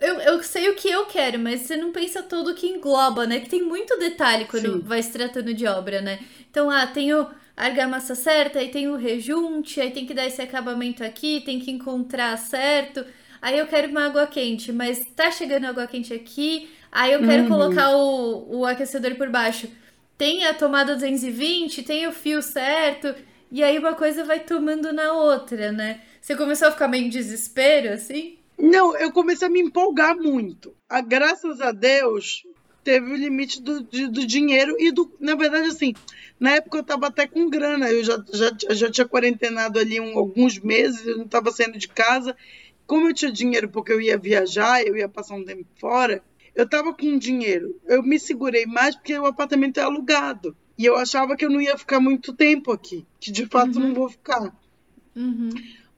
eu, 0.00 0.18
eu 0.20 0.42
sei 0.42 0.70
o 0.70 0.74
que 0.74 0.88
eu 0.88 1.04
quero, 1.04 1.38
mas 1.38 1.60
você 1.60 1.76
não 1.76 1.92
pensa 1.92 2.22
todo 2.22 2.50
o 2.50 2.54
que 2.54 2.66
engloba, 2.66 3.26
né? 3.26 3.40
Que 3.40 3.50
tem 3.50 3.62
muito 3.62 3.98
detalhe 3.98 4.46
quando 4.46 4.72
Sim. 4.72 4.80
vai 4.80 5.02
se 5.02 5.12
tratando 5.12 5.52
de 5.52 5.66
obra, 5.66 6.00
né? 6.00 6.18
Então, 6.50 6.70
ah, 6.70 6.86
tem 6.86 7.12
o 7.12 7.28
argamassa 7.54 8.14
certa, 8.14 8.58
aí 8.58 8.68
tem 8.68 8.88
o 8.88 8.96
rejunte, 8.96 9.80
aí 9.80 9.90
tem 9.90 10.06
que 10.06 10.14
dar 10.14 10.26
esse 10.26 10.40
acabamento 10.40 11.04
aqui, 11.04 11.42
tem 11.44 11.60
que 11.60 11.70
encontrar 11.70 12.36
certo. 12.38 13.04
Aí 13.42 13.58
eu 13.58 13.66
quero 13.66 13.90
uma 13.90 14.06
água 14.06 14.26
quente, 14.26 14.72
mas 14.72 15.04
tá 15.14 15.30
chegando 15.30 15.66
água 15.66 15.86
quente 15.86 16.14
aqui, 16.14 16.70
aí 16.90 17.12
eu 17.12 17.20
quero 17.20 17.42
uhum. 17.42 17.48
colocar 17.48 17.94
o, 17.94 18.60
o 18.60 18.66
aquecedor 18.66 19.14
por 19.16 19.28
baixo. 19.28 19.68
Tem 20.16 20.46
a 20.46 20.54
tomada 20.54 20.94
220, 20.94 21.82
tem 21.82 22.06
o 22.06 22.12
fio 22.12 22.40
certo. 22.40 23.14
E 23.52 23.62
aí 23.62 23.78
uma 23.78 23.94
coisa 23.94 24.24
vai 24.24 24.40
tomando 24.40 24.92
na 24.92 25.12
outra, 25.12 25.72
né? 25.72 26.00
Você 26.20 26.36
começou 26.36 26.68
a 26.68 26.70
ficar 26.70 26.88
meio 26.88 27.06
em 27.06 27.10
desespero, 27.10 27.92
assim? 27.92 28.39
Não, 28.60 28.96
eu 28.96 29.12
comecei 29.12 29.48
a 29.48 29.50
me 29.50 29.60
empolgar 29.60 30.16
muito. 30.16 30.74
A, 30.88 31.00
graças 31.00 31.60
a 31.60 31.72
Deus, 31.72 32.44
teve 32.84 33.12
o 33.12 33.16
limite 33.16 33.62
do, 33.62 33.82
de, 33.82 34.08
do 34.08 34.26
dinheiro 34.26 34.76
e 34.78 34.90
do. 34.90 35.10
Na 35.20 35.34
verdade, 35.34 35.68
assim, 35.68 35.94
na 36.38 36.52
época 36.52 36.78
eu 36.78 36.84
tava 36.84 37.06
até 37.06 37.26
com 37.26 37.48
grana. 37.48 37.90
Eu 37.90 38.04
já, 38.04 38.22
já, 38.32 38.50
já 38.70 38.90
tinha 38.90 39.08
quarentenado 39.08 39.78
ali 39.78 40.00
um, 40.00 40.18
alguns 40.18 40.58
meses, 40.58 41.06
eu 41.06 41.18
não 41.18 41.28
tava 41.28 41.50
saindo 41.50 41.78
de 41.78 41.88
casa. 41.88 42.36
Como 42.86 43.08
eu 43.08 43.14
tinha 43.14 43.30
dinheiro 43.30 43.68
porque 43.68 43.92
eu 43.92 44.00
ia 44.00 44.18
viajar, 44.18 44.84
eu 44.84 44.96
ia 44.96 45.08
passar 45.08 45.36
um 45.36 45.44
tempo 45.44 45.64
fora, 45.78 46.22
eu 46.54 46.68
tava 46.68 46.92
com 46.92 47.18
dinheiro. 47.18 47.78
Eu 47.86 48.02
me 48.02 48.18
segurei 48.18 48.66
mais 48.66 48.96
porque 48.96 49.16
o 49.16 49.26
apartamento 49.26 49.78
é 49.78 49.82
alugado. 49.82 50.56
E 50.76 50.86
eu 50.86 50.96
achava 50.96 51.36
que 51.36 51.44
eu 51.44 51.50
não 51.50 51.60
ia 51.60 51.76
ficar 51.76 52.00
muito 52.00 52.32
tempo 52.32 52.72
aqui, 52.72 53.06
que 53.20 53.30
de 53.30 53.46
fato 53.46 53.78
uhum. 53.78 53.88
não 53.88 53.94
vou 53.94 54.08
ficar. 54.08 54.52
Uhum. 55.14 55.50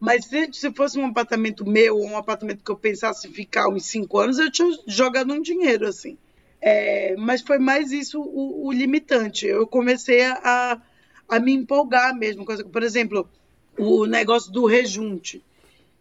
Mas 0.02 0.24
se, 0.24 0.48
se 0.52 0.72
fosse 0.72 0.98
um 0.98 1.06
apartamento 1.06 1.64
meu, 1.64 1.96
ou 1.96 2.04
um 2.04 2.16
apartamento 2.16 2.64
que 2.64 2.70
eu 2.72 2.76
pensasse 2.76 3.28
ficar 3.28 3.68
uns 3.68 3.86
cinco 3.86 4.18
anos, 4.18 4.36
eu 4.36 4.50
tinha 4.50 4.68
jogado 4.84 5.32
um 5.32 5.40
dinheiro, 5.40 5.86
assim. 5.86 6.18
É, 6.60 7.14
mas 7.16 7.40
foi 7.40 7.60
mais 7.60 7.92
isso 7.92 8.20
o, 8.20 8.66
o, 8.66 8.72
limitante. 8.72 9.46
Eu 9.46 9.64
comecei 9.64 10.24
a, 10.24 10.82
a 11.28 11.38
me 11.38 11.52
empolgar 11.52 12.18
mesmo. 12.18 12.44
Por 12.44 12.82
exemplo, 12.82 13.30
o 13.78 14.04
negócio 14.04 14.50
do 14.50 14.66
rejunte. 14.66 15.40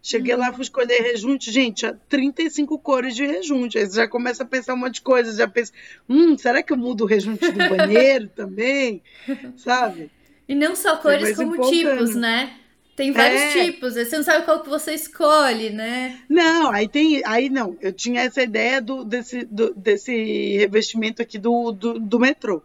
Cheguei 0.02 0.36
lá, 0.36 0.52
fui 0.52 0.64
escolher 0.64 1.00
rejunte, 1.04 1.52
gente, 1.52 1.86
há 1.86 1.94
35 2.10 2.80
cores 2.80 3.16
de 3.16 3.24
rejunte. 3.24 3.78
Aí 3.78 3.86
você 3.86 3.98
já 3.98 4.08
começa 4.08 4.42
a 4.42 4.48
pensar 4.48 4.74
um 4.74 4.78
monte 4.78 4.96
de 4.96 5.02
coisas, 5.02 5.38
já 5.38 5.48
pensa, 5.48 5.74
hum, 6.10 6.36
será 6.36 6.64
que 6.64 6.74
eu 6.74 6.78
mudo 6.78 7.04
o 7.04 7.08
rejunte 7.08 7.52
do 7.52 7.70
banheiro 7.70 8.28
também? 8.36 9.04
Sabe? 9.58 10.10
E 10.48 10.56
não 10.56 10.76
só 10.76 10.98
cores, 10.98 11.36
como 11.36 11.70
tipos, 11.70 12.16
né? 12.16 12.58
Tem 13.02 13.12
vários 13.12 13.42
é. 13.42 13.66
tipos, 13.66 13.96
você 13.96 14.16
não 14.16 14.24
sabe 14.24 14.46
qual 14.46 14.62
que 14.62 14.70
você 14.70 14.94
escolhe, 14.94 15.72
né? 15.72 16.20
Não, 16.30 16.70
aí 16.70 16.88
tem. 16.88 17.24
Aí 17.26 17.50
não, 17.50 17.76
eu 17.82 17.92
tinha 17.92 18.22
essa 18.22 18.44
ideia 18.44 18.80
do, 18.80 19.04
desse, 19.04 19.44
do, 19.44 19.74
desse 19.74 20.56
revestimento 20.58 21.20
aqui 21.20 21.40
do, 21.40 21.72
do, 21.72 22.00
do 22.00 22.20
metrô. 22.20 22.62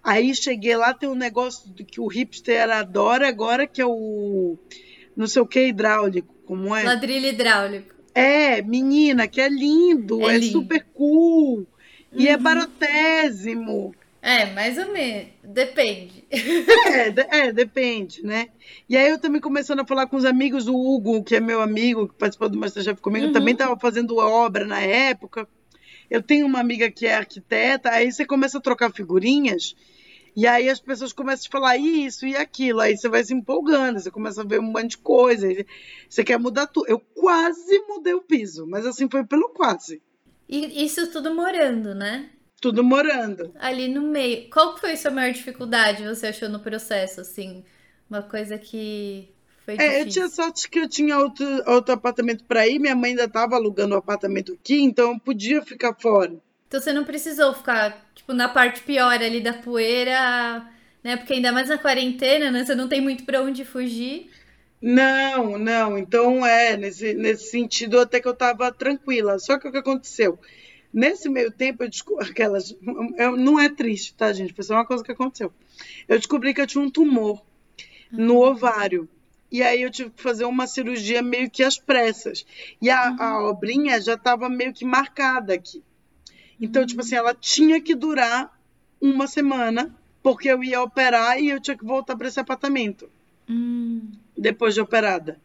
Aí 0.00 0.32
cheguei 0.36 0.76
lá, 0.76 0.94
tem 0.94 1.08
um 1.08 1.16
negócio 1.16 1.74
que 1.74 2.00
o 2.00 2.06
hipster 2.06 2.70
adora 2.70 3.26
agora, 3.26 3.66
que 3.66 3.82
é 3.82 3.84
o 3.84 4.56
não 5.16 5.26
sei 5.26 5.42
o 5.42 5.46
que 5.46 5.66
hidráulico, 5.66 6.32
como 6.46 6.76
é? 6.76 6.84
Ladrilho 6.84 7.26
hidráulico. 7.26 7.92
É, 8.14 8.62
menina, 8.62 9.26
que 9.26 9.40
é 9.40 9.48
lindo, 9.48 10.30
é, 10.30 10.36
é 10.36 10.38
lindo. 10.38 10.52
super 10.52 10.86
cool. 10.94 11.56
Uhum. 11.56 11.66
E 12.20 12.28
é 12.28 12.36
uhum. 12.36 12.42
barotésimo. 12.42 13.92
É, 14.22 14.46
mais 14.54 14.78
ou 14.78 14.92
menos. 14.92 15.32
Depende. 15.42 16.24
É, 16.30 17.38
é, 17.38 17.52
depende, 17.52 18.22
né? 18.24 18.50
E 18.88 18.96
aí 18.96 19.10
eu 19.10 19.18
também 19.18 19.40
começando 19.40 19.80
a 19.80 19.86
falar 19.86 20.06
com 20.06 20.16
os 20.16 20.24
amigos, 20.24 20.68
o 20.68 20.76
Hugo, 20.76 21.24
que 21.24 21.34
é 21.34 21.40
meu 21.40 21.60
amigo, 21.60 22.06
que 22.06 22.14
participou 22.14 22.48
do 22.48 22.56
Masterchef 22.56 23.00
comigo, 23.00 23.26
uhum. 23.26 23.32
também 23.32 23.52
estava 23.52 23.76
fazendo 23.76 24.16
obra 24.18 24.64
na 24.64 24.80
época. 24.80 25.48
Eu 26.08 26.22
tenho 26.22 26.46
uma 26.46 26.60
amiga 26.60 26.88
que 26.88 27.04
é 27.04 27.16
arquiteta, 27.16 27.90
aí 27.90 28.12
você 28.12 28.24
começa 28.24 28.58
a 28.58 28.60
trocar 28.60 28.92
figurinhas, 28.92 29.74
e 30.36 30.46
aí 30.46 30.68
as 30.68 30.78
pessoas 30.78 31.12
começam 31.12 31.48
a 31.48 31.50
falar 31.50 31.76
isso 31.76 32.24
e 32.24 32.36
aquilo, 32.36 32.80
aí 32.80 32.96
você 32.96 33.08
vai 33.08 33.24
se 33.24 33.34
empolgando, 33.34 33.98
você 33.98 34.10
começa 34.10 34.42
a 34.42 34.44
ver 34.44 34.60
um 34.60 34.62
monte 34.62 34.90
de 34.90 34.98
coisa, 34.98 35.48
você 36.08 36.22
quer 36.22 36.38
mudar 36.38 36.68
tudo. 36.68 36.88
Eu 36.88 37.00
quase 37.00 37.78
mudei 37.88 38.14
o 38.14 38.22
piso, 38.22 38.66
mas 38.68 38.86
assim 38.86 39.08
foi 39.10 39.24
pelo 39.24 39.48
quase. 39.48 40.00
E 40.48 40.84
isso 40.84 41.10
tudo 41.10 41.34
morando, 41.34 41.94
né? 41.94 42.30
Tudo 42.62 42.84
morando. 42.84 43.52
Ali 43.58 43.88
no 43.88 44.02
meio. 44.02 44.48
Qual 44.48 44.78
foi 44.78 44.92
a 44.92 44.96
sua 44.96 45.10
maior 45.10 45.32
dificuldade 45.32 46.04
você 46.04 46.28
achou 46.28 46.48
no 46.48 46.60
processo, 46.60 47.20
assim? 47.20 47.64
Uma 48.08 48.22
coisa 48.22 48.56
que 48.56 49.28
foi 49.64 49.76
difícil. 49.76 49.98
É, 49.98 50.00
eu 50.00 50.08
tinha 50.08 50.28
sorte 50.28 50.70
que 50.70 50.78
eu 50.78 50.88
tinha 50.88 51.18
outro, 51.18 51.44
outro 51.66 51.92
apartamento 51.92 52.44
para 52.44 52.64
ir, 52.68 52.78
minha 52.78 52.94
mãe 52.94 53.10
ainda 53.10 53.24
estava 53.24 53.56
alugando 53.56 53.94
o 53.94 53.96
um 53.96 53.98
apartamento 53.98 54.52
aqui, 54.52 54.80
então 54.80 55.10
eu 55.10 55.18
podia 55.18 55.60
ficar 55.62 55.92
fora. 55.94 56.36
Então 56.68 56.80
você 56.80 56.92
não 56.92 57.02
precisou 57.02 57.52
ficar, 57.52 58.08
tipo, 58.14 58.32
na 58.32 58.48
parte 58.48 58.80
pior 58.82 59.20
ali 59.20 59.40
da 59.40 59.54
poeira, 59.54 60.64
né? 61.02 61.16
Porque 61.16 61.34
ainda 61.34 61.50
mais 61.50 61.68
na 61.68 61.78
quarentena, 61.78 62.48
né? 62.52 62.64
Você 62.64 62.76
não 62.76 62.88
tem 62.88 63.00
muito 63.00 63.24
para 63.24 63.42
onde 63.42 63.64
fugir. 63.64 64.30
Não, 64.80 65.58
não. 65.58 65.98
Então, 65.98 66.46
é, 66.46 66.76
nesse, 66.76 67.12
nesse 67.14 67.50
sentido, 67.50 67.98
até 67.98 68.20
que 68.20 68.28
eu 68.28 68.32
estava 68.32 68.70
tranquila. 68.70 69.38
Só 69.40 69.58
que 69.58 69.66
o 69.66 69.72
que 69.72 69.78
aconteceu? 69.78 70.38
Nesse 70.92 71.28
meio 71.28 71.50
tempo, 71.50 71.82
eu 71.82 71.88
descobri. 71.88 72.28
Aquelas. 72.28 72.76
Eu, 73.16 73.36
não 73.36 73.58
é 73.58 73.68
triste, 73.68 74.14
tá, 74.14 74.32
gente? 74.32 74.52
Foi 74.52 74.62
só 74.62 74.74
uma 74.74 74.84
coisa 74.84 75.02
que 75.02 75.12
aconteceu. 75.12 75.52
Eu 76.06 76.18
descobri 76.18 76.52
que 76.52 76.60
eu 76.60 76.66
tinha 76.66 76.84
um 76.84 76.90
tumor 76.90 77.42
no 78.10 78.34
uhum. 78.34 78.50
ovário. 78.50 79.08
E 79.50 79.62
aí 79.62 79.82
eu 79.82 79.90
tive 79.90 80.10
que 80.10 80.22
fazer 80.22 80.44
uma 80.44 80.66
cirurgia 80.66 81.22
meio 81.22 81.50
que 81.50 81.62
às 81.62 81.78
pressas. 81.78 82.46
E 82.80 82.90
a, 82.90 83.10
uhum. 83.10 83.22
a 83.22 83.50
obrinha 83.50 84.00
já 84.00 84.14
estava 84.14 84.48
meio 84.48 84.72
que 84.72 84.84
marcada 84.84 85.54
aqui. 85.54 85.82
Então, 86.60 86.82
uhum. 86.82 86.86
tipo 86.86 87.00
assim, 87.00 87.14
ela 87.14 87.34
tinha 87.34 87.80
que 87.80 87.94
durar 87.94 88.58
uma 89.00 89.26
semana, 89.26 89.94
porque 90.22 90.48
eu 90.48 90.62
ia 90.62 90.80
operar 90.80 91.40
e 91.40 91.50
eu 91.50 91.60
tinha 91.60 91.76
que 91.76 91.84
voltar 91.84 92.16
para 92.16 92.28
esse 92.28 92.38
apartamento. 92.38 93.10
Uhum. 93.48 94.10
Depois 94.36 94.74
de 94.74 94.80
operada. 94.80 95.40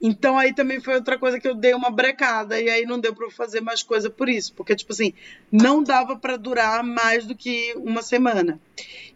Então 0.00 0.38
aí 0.38 0.54
também 0.54 0.80
foi 0.80 0.94
outra 0.94 1.18
coisa 1.18 1.38
que 1.38 1.46
eu 1.46 1.54
dei 1.54 1.74
uma 1.74 1.90
brecada 1.90 2.60
e 2.60 2.70
aí 2.70 2.86
não 2.86 2.98
deu 2.98 3.14
para 3.14 3.30
fazer 3.30 3.60
mais 3.60 3.82
coisa 3.82 4.08
por 4.08 4.28
isso, 4.28 4.54
porque 4.54 4.74
tipo 4.74 4.92
assim, 4.92 5.12
não 5.52 5.82
dava 5.82 6.16
para 6.16 6.38
durar 6.38 6.82
mais 6.82 7.26
do 7.26 7.34
que 7.34 7.74
uma 7.76 8.00
semana. 8.00 8.58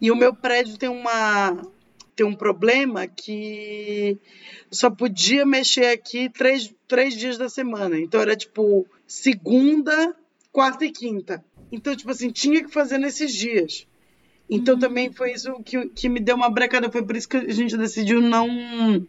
E 0.00 0.10
o 0.10 0.16
meu 0.16 0.34
prédio 0.34 0.76
tem 0.76 0.88
uma 0.88 1.56
tem 2.14 2.24
um 2.24 2.34
problema 2.34 3.06
que 3.06 4.16
só 4.70 4.88
podia 4.88 5.44
mexer 5.44 5.86
aqui 5.86 6.28
três, 6.28 6.72
três 6.86 7.14
dias 7.14 7.36
da 7.36 7.48
semana. 7.48 7.98
Então 7.98 8.20
era 8.20 8.36
tipo 8.36 8.86
segunda, 9.06 10.14
quarta 10.52 10.84
e 10.84 10.92
quinta. 10.92 11.44
Então, 11.72 11.96
tipo 11.96 12.10
assim, 12.10 12.30
tinha 12.30 12.62
que 12.62 12.70
fazer 12.70 12.98
nesses 12.98 13.34
dias. 13.34 13.86
Então 14.48 14.74
uhum. 14.74 14.80
também 14.80 15.12
foi 15.12 15.32
isso 15.32 15.52
que, 15.64 15.88
que 15.88 16.08
me 16.08 16.20
deu 16.20 16.36
uma 16.36 16.50
brecada. 16.50 16.90
Foi 16.90 17.02
por 17.02 17.16
isso 17.16 17.28
que 17.28 17.36
a 17.36 17.52
gente 17.52 17.76
decidiu 17.76 18.20
não 18.20 19.04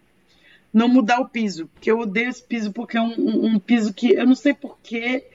não 0.76 0.90
mudar 0.90 1.22
o 1.22 1.30
piso, 1.30 1.68
porque 1.68 1.90
eu 1.90 2.00
odeio 2.00 2.28
esse 2.28 2.44
piso 2.44 2.70
porque 2.74 2.98
é 2.98 3.02
um, 3.02 3.16
um, 3.18 3.46
um 3.46 3.60
piso 3.60 3.94
que 3.94 4.12
eu 4.12 4.28
não 4.28 4.36
sei 4.36 4.54
porquê, 4.54 5.26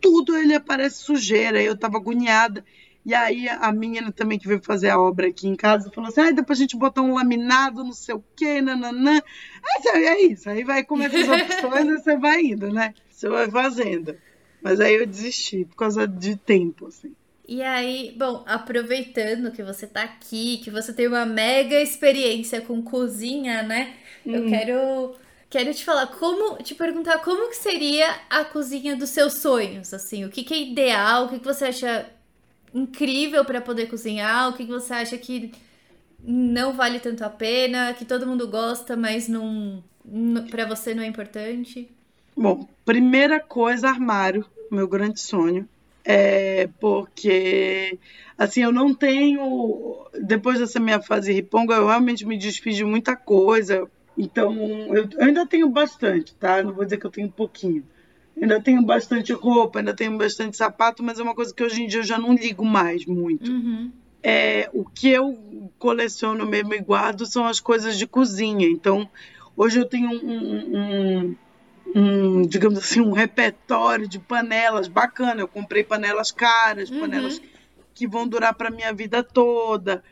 tudo 0.00 0.36
ele 0.36 0.54
aparece 0.54 1.02
sujeira, 1.02 1.60
eu 1.60 1.76
tava 1.76 1.96
agoniada. 1.96 2.64
E 3.04 3.12
aí 3.12 3.48
a 3.48 3.72
menina 3.72 4.12
também 4.12 4.38
que 4.38 4.46
veio 4.46 4.62
fazer 4.62 4.90
a 4.90 5.00
obra 5.00 5.26
aqui 5.26 5.48
em 5.48 5.56
casa 5.56 5.90
falou 5.90 6.08
assim: 6.08 6.20
ah, 6.20 6.30
depois 6.30 6.56
a 6.60 6.62
gente 6.62 6.76
botar 6.76 7.02
um 7.02 7.14
laminado, 7.14 7.82
não 7.82 7.92
sei 7.92 8.14
o 8.14 8.24
quê, 8.36 8.62
nananã. 8.62 9.20
Aí 9.92 10.04
é 10.04 10.22
isso, 10.22 10.48
aí 10.48 10.62
vai 10.62 10.84
começar 10.84 11.18
as 11.18 11.42
opções 11.42 11.88
e 11.88 11.98
você 11.98 12.16
vai 12.16 12.42
indo, 12.42 12.72
né? 12.72 12.94
Você 13.10 13.28
vai 13.28 13.50
fazendo. 13.50 14.14
Mas 14.62 14.78
aí 14.78 14.94
eu 14.94 15.06
desisti 15.06 15.64
por 15.64 15.74
causa 15.74 16.06
de 16.06 16.36
tempo, 16.36 16.86
assim. 16.86 17.12
E 17.48 17.60
aí, 17.62 18.14
bom, 18.16 18.44
aproveitando 18.46 19.52
que 19.52 19.62
você 19.62 19.86
tá 19.86 20.02
aqui, 20.02 20.58
que 20.58 20.70
você 20.70 20.92
tem 20.92 21.08
uma 21.08 21.26
mega 21.26 21.80
experiência 21.80 22.60
com 22.60 22.82
cozinha, 22.82 23.62
né? 23.64 23.94
Hum. 24.26 24.34
Eu 24.34 24.46
quero 24.46 25.14
quero 25.48 25.72
te 25.72 25.84
falar 25.84 26.08
como, 26.08 26.56
te 26.62 26.74
perguntar 26.74 27.18
como 27.20 27.48
que 27.48 27.56
seria 27.56 28.14
a 28.28 28.44
cozinha 28.44 28.96
dos 28.96 29.10
seus 29.10 29.34
sonhos, 29.34 29.94
assim, 29.94 30.24
o 30.24 30.28
que, 30.28 30.42
que 30.42 30.52
é 30.52 30.60
ideal, 30.60 31.24
o 31.24 31.28
que, 31.28 31.38
que 31.38 31.44
você 31.44 31.66
acha 31.66 32.10
incrível 32.74 33.44
para 33.44 33.60
poder 33.60 33.86
cozinhar, 33.86 34.50
o 34.50 34.52
que, 34.54 34.66
que 34.66 34.72
você 34.72 34.92
acha 34.92 35.16
que 35.16 35.52
não 36.22 36.72
vale 36.72 36.98
tanto 36.98 37.24
a 37.24 37.30
pena, 37.30 37.94
que 37.94 38.04
todo 38.04 38.26
mundo 38.26 38.48
gosta, 38.48 38.96
mas 38.96 39.28
não, 39.28 39.82
não 40.04 40.46
para 40.48 40.66
você 40.66 40.94
não 40.94 41.02
é 41.02 41.06
importante. 41.06 41.88
Bom, 42.36 42.68
primeira 42.84 43.40
coisa, 43.40 43.88
armário, 43.88 44.44
meu 44.70 44.88
grande 44.88 45.20
sonho. 45.20 45.68
É 46.04 46.68
porque, 46.78 47.98
assim, 48.38 48.62
eu 48.62 48.70
não 48.70 48.94
tenho. 48.94 50.06
Depois 50.22 50.60
dessa 50.60 50.78
minha 50.78 51.00
fase 51.00 51.32
riponga, 51.32 51.74
eu 51.74 51.86
realmente 51.86 52.24
me 52.24 52.38
desfiz 52.38 52.76
de 52.76 52.84
muita 52.84 53.16
coisa. 53.16 53.88
Então, 54.16 54.54
eu, 54.94 55.08
ainda 55.20 55.46
tenho 55.46 55.68
bastante, 55.68 56.34
tá? 56.34 56.62
Não 56.62 56.72
vou 56.72 56.84
dizer 56.84 56.96
que 56.96 57.06
eu 57.06 57.10
tenho 57.10 57.30
pouquinho. 57.30 57.84
Ainda 58.40 58.60
tenho 58.60 58.82
bastante 58.82 59.32
roupa, 59.32 59.78
ainda 59.78 59.94
tenho 59.94 60.16
bastante 60.16 60.56
sapato, 60.56 61.02
mas 61.02 61.18
é 61.18 61.22
uma 61.22 61.34
coisa 61.34 61.54
que 61.54 61.62
hoje 61.62 61.82
em 61.82 61.86
dia 61.86 62.00
eu 62.00 62.04
já 62.04 62.18
não 62.18 62.34
ligo 62.34 62.64
mais 62.64 63.06
muito. 63.06 63.50
Uhum. 63.50 63.90
É, 64.22 64.68
o 64.72 64.84
que 64.84 65.08
eu 65.08 65.70
coleciono 65.78 66.46
mesmo 66.46 66.74
e 66.74 66.80
guardo 66.80 67.24
são 67.26 67.46
as 67.46 67.60
coisas 67.60 67.96
de 67.96 68.06
cozinha. 68.06 68.68
Então, 68.68 69.08
hoje 69.56 69.78
eu 69.78 69.86
tenho 69.86 70.10
um, 70.10 70.76
um 70.76 71.36
um, 71.94 72.42
digamos 72.42 72.78
assim, 72.78 73.00
um 73.00 73.12
repertório 73.12 74.08
de 74.08 74.18
panelas 74.18 74.88
bacana. 74.88 75.40
Eu 75.40 75.48
comprei 75.48 75.84
panelas 75.84 76.30
caras, 76.30 76.90
uhum. 76.90 77.00
panelas 77.00 77.40
que 77.94 78.06
vão 78.06 78.28
durar 78.28 78.54
para 78.54 78.70
minha 78.70 78.92
vida 78.92 79.22
toda, 79.22 80.02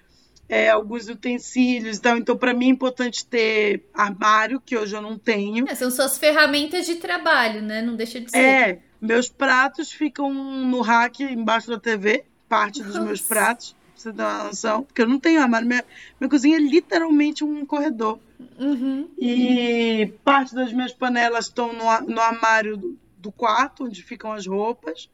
é, 0.49 0.71
alguns 0.71 1.09
utensílios. 1.09 1.99
Então, 1.99 2.17
então 2.17 2.37
para 2.37 2.55
mim 2.55 2.67
é 2.67 2.71
importante 2.71 3.25
ter 3.25 3.85
armário, 3.95 4.61
que 4.61 4.77
hoje 4.77 4.95
eu 4.95 5.03
não 5.03 5.19
tenho. 5.19 5.69
É, 5.69 5.75
são 5.75 5.91
suas 5.91 6.19
ferramentas 6.19 6.87
de 6.87 6.97
trabalho, 6.97 7.63
né? 7.63 7.83
Não 7.83 7.97
deixa 7.97 8.21
de 8.21 8.31
ser. 8.31 8.39
É, 8.39 8.79
meus 9.01 9.29
pratos 9.29 9.91
ficam 9.91 10.33
no 10.33 10.81
rack 10.81 11.23
embaixo 11.23 11.69
da 11.69 11.79
TV, 11.79 12.25
parte 12.49 12.83
dos 12.83 12.95
Nossa. 12.95 13.07
meus 13.07 13.21
pratos. 13.21 13.77
você 13.95 14.13
ter 14.13 14.23
uma 14.23 14.45
noção. 14.45 14.83
Porque 14.83 15.03
eu 15.03 15.09
não 15.09 15.19
tenho 15.19 15.41
armário. 15.41 15.67
Minha, 15.67 15.85
minha 16.21 16.31
cozinha 16.31 16.57
é 16.57 16.61
literalmente 16.61 17.45
um 17.45 17.65
corredor. 17.65 18.19
Uhum. 18.59 19.09
E 19.19 20.13
parte 20.25 20.55
das 20.55 20.73
minhas 20.73 20.93
panelas 20.93 21.47
estão 21.47 21.73
no, 21.73 21.85
no 22.13 22.21
armário 22.21 22.77
do, 22.77 22.99
do 23.19 23.33
quarto, 23.33 23.85
onde 23.85 24.03
ficam 24.03 24.33
as 24.33 24.47
roupas. 24.47 25.09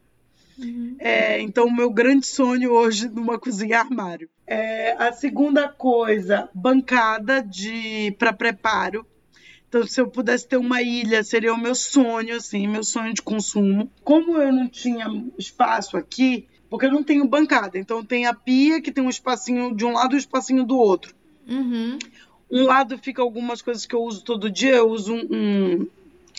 Uhum. 0.61 0.97
É, 0.99 1.41
então, 1.41 1.67
o 1.67 1.75
meu 1.75 1.91
grande 1.91 2.27
sonho 2.27 2.73
hoje 2.73 3.09
numa 3.09 3.39
cozinha 3.39 3.79
armário. 3.79 4.29
É, 4.47 4.93
a 4.99 5.13
segunda 5.13 5.69
coisa, 5.69 6.49
bancada 6.55 7.43
de 7.43 8.15
para 8.19 8.33
preparo. 8.33 9.07
Então, 9.69 9.87
se 9.87 10.01
eu 10.01 10.09
pudesse 10.09 10.49
ter 10.49 10.57
uma 10.57 10.83
ilha, 10.83 11.23
seria 11.23 11.55
o 11.55 11.61
meu 11.61 11.75
sonho, 11.75 12.37
assim, 12.37 12.67
meu 12.67 12.83
sonho 12.83 13.15
de 13.15 13.23
consumo. 13.23 13.91
Como 14.03 14.37
eu 14.37 14.53
não 14.53 14.69
tinha 14.69 15.07
espaço 15.39 15.97
aqui, 15.97 16.49
porque 16.69 16.87
eu 16.87 16.93
não 16.93 17.05
tenho 17.05 17.27
bancada, 17.27 17.79
então 17.79 18.05
tem 18.05 18.27
a 18.27 18.35
pia 18.35 18.81
que 18.81 18.93
tem 18.93 19.03
um 19.03 19.09
espacinho 19.09 19.75
de 19.75 19.85
um 19.85 19.93
lado 19.93 20.13
e 20.13 20.17
um 20.17 20.19
espacinho 20.19 20.65
do 20.65 20.77
outro. 20.77 21.15
Uhum. 21.49 21.99
Um 22.51 22.65
lado 22.65 22.99
fica 22.99 23.23
algumas 23.23 23.63
coisas 23.63 23.87
que 23.87 23.95
eu 23.95 24.03
uso 24.03 24.25
todo 24.25 24.51
dia, 24.51 24.77
eu 24.77 24.89
uso 24.89 25.15
um. 25.15 25.29
um... 25.31 25.87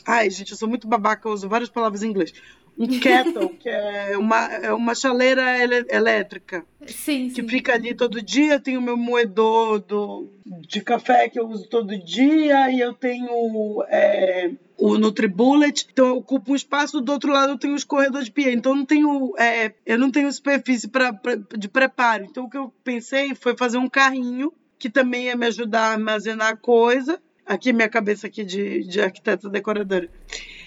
Ai, 0.05 0.30
gente, 0.30 0.51
eu 0.51 0.57
sou 0.57 0.67
muito 0.67 0.88
babaca, 0.88 1.28
eu 1.28 1.34
uso 1.34 1.47
várias 1.47 1.69
palavras 1.69 2.03
em 2.03 2.09
inglês. 2.09 2.34
Um 2.78 2.99
kettle, 2.99 3.49
que 3.49 3.69
é 3.69 4.17
uma, 4.17 4.45
é 4.53 4.74
uma 4.74 4.95
chaleira 4.95 5.61
ele- 5.61 5.86
elétrica 5.89 6.65
Sim, 6.88 7.30
que 7.30 7.41
sim. 7.41 7.47
fica 7.47 7.74
ali 7.74 7.93
todo 7.93 8.22
dia. 8.22 8.59
Tenho 8.59 8.80
o 8.80 8.84
meu 8.84 8.97
moedor 8.97 9.80
do, 9.80 10.28
de 10.67 10.82
café 10.82 11.30
que 11.30 11.39
eu 11.39 11.47
uso 11.47 11.67
todo 11.69 11.95
dia. 12.03 12.72
E 12.72 12.80
eu 12.80 12.93
tenho 12.93 13.84
é, 13.88 14.49
o 14.78 14.97
NutriBullet. 14.97 15.86
Então 15.91 16.07
eu 16.07 16.17
ocupo 16.17 16.53
um 16.53 16.55
espaço. 16.55 16.99
Do 17.01 17.11
outro 17.11 17.32
lado 17.32 17.51
eu 17.53 17.57
tenho 17.59 17.76
os 17.76 17.84
corredores 17.84 18.26
de 18.26 18.32
pia. 18.32 18.51
Então 18.51 18.72
eu 18.72 18.78
não 18.78 18.86
tenho, 18.86 19.34
é, 19.38 19.74
eu 19.86 19.99
não 19.99 20.09
tenho 20.09 20.32
superfície 20.32 20.88
pra, 20.88 21.13
pra- 21.13 21.36
de 21.36 21.67
preparo. 21.69 22.26
Então 22.26 22.45
o 22.45 22.49
que 22.49 22.57
eu 22.57 22.74
pensei 22.84 23.36
foi 23.36 23.55
fazer 23.55 23.78
um 23.78 23.89
carrinho 23.89 24.51
que 24.80 24.89
também 24.89 25.26
ia 25.26 25.36
me 25.36 25.45
ajudar 25.45 25.82
a 25.89 25.91
armazenar 25.91 26.57
coisa. 26.57 27.22
Aqui 27.45 27.72
minha 27.74 27.89
cabeça 27.89 28.26
aqui 28.26 28.43
de, 28.43 28.84
de 28.86 29.01
arquiteta 29.01 29.47
decoradora. 29.49 30.09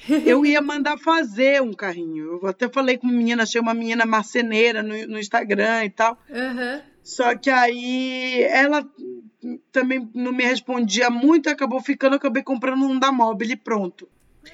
Eu 0.24 0.44
ia 0.44 0.60
mandar 0.60 0.98
fazer 0.98 1.62
um 1.62 1.72
carrinho. 1.72 2.40
Eu 2.42 2.48
até 2.48 2.68
falei 2.68 2.98
com 2.98 3.06
uma 3.06 3.16
menina, 3.16 3.42
achei 3.42 3.60
uma 3.60 3.74
menina 3.74 4.04
marceneira 4.06 4.82
no, 4.82 4.94
no 5.06 5.18
Instagram 5.18 5.84
e 5.84 5.90
tal. 5.90 6.18
Aham. 6.30 6.82
Só 7.02 7.34
que 7.36 7.50
aí 7.50 8.42
ela 8.44 8.86
também 9.70 10.08
não 10.14 10.32
me 10.32 10.42
respondia 10.44 11.10
muito, 11.10 11.50
acabou 11.50 11.80
ficando, 11.82 12.16
acabei 12.16 12.42
comprando 12.42 12.84
um 12.84 12.98
da 12.98 13.12
Mobile 13.12 13.52
e 13.52 13.56
pronto. 13.56 14.08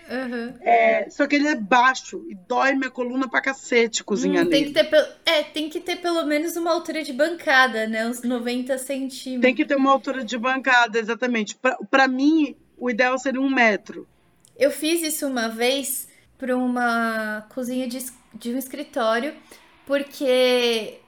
Aham. 0.08 0.54
É, 0.60 1.08
só 1.10 1.26
que 1.26 1.36
ele 1.36 1.48
é 1.48 1.54
baixo 1.54 2.24
e 2.28 2.34
dói 2.48 2.74
minha 2.74 2.90
coluna 2.90 3.28
pra 3.28 3.40
cacete 3.40 4.04
cozinhar 4.04 4.44
Hum, 4.46 4.50
tem 4.50 4.62
nele. 4.62 4.74
que 4.74 4.84
ter 4.84 5.08
É, 5.26 5.42
tem 5.42 5.68
que 5.68 5.80
ter 5.80 5.96
pelo 5.96 6.24
menos 6.24 6.56
uma 6.56 6.72
altura 6.72 7.02
de 7.02 7.12
bancada, 7.12 7.86
né? 7.86 8.06
Uns 8.08 8.22
90 8.22 8.78
centímetros. 8.78 9.42
Tem 9.42 9.54
que 9.54 9.64
ter 9.64 9.76
uma 9.76 9.90
altura 9.90 10.24
de 10.24 10.36
bancada, 10.38 10.98
exatamente. 10.98 11.56
Pra, 11.56 11.76
pra 11.90 12.08
mim, 12.08 12.56
o 12.76 12.90
ideal 12.90 13.18
seria 13.18 13.40
um 13.40 13.50
metro. 13.50 14.08
Eu 14.60 14.70
fiz 14.70 15.02
isso 15.02 15.26
uma 15.26 15.48
vez 15.48 16.08
para 16.38 16.56
uma 16.56 17.46
cozinha 17.54 17.88
de, 17.88 17.98
de 18.34 18.50
um 18.54 18.58
escritório, 18.58 19.34
porque 19.86 21.00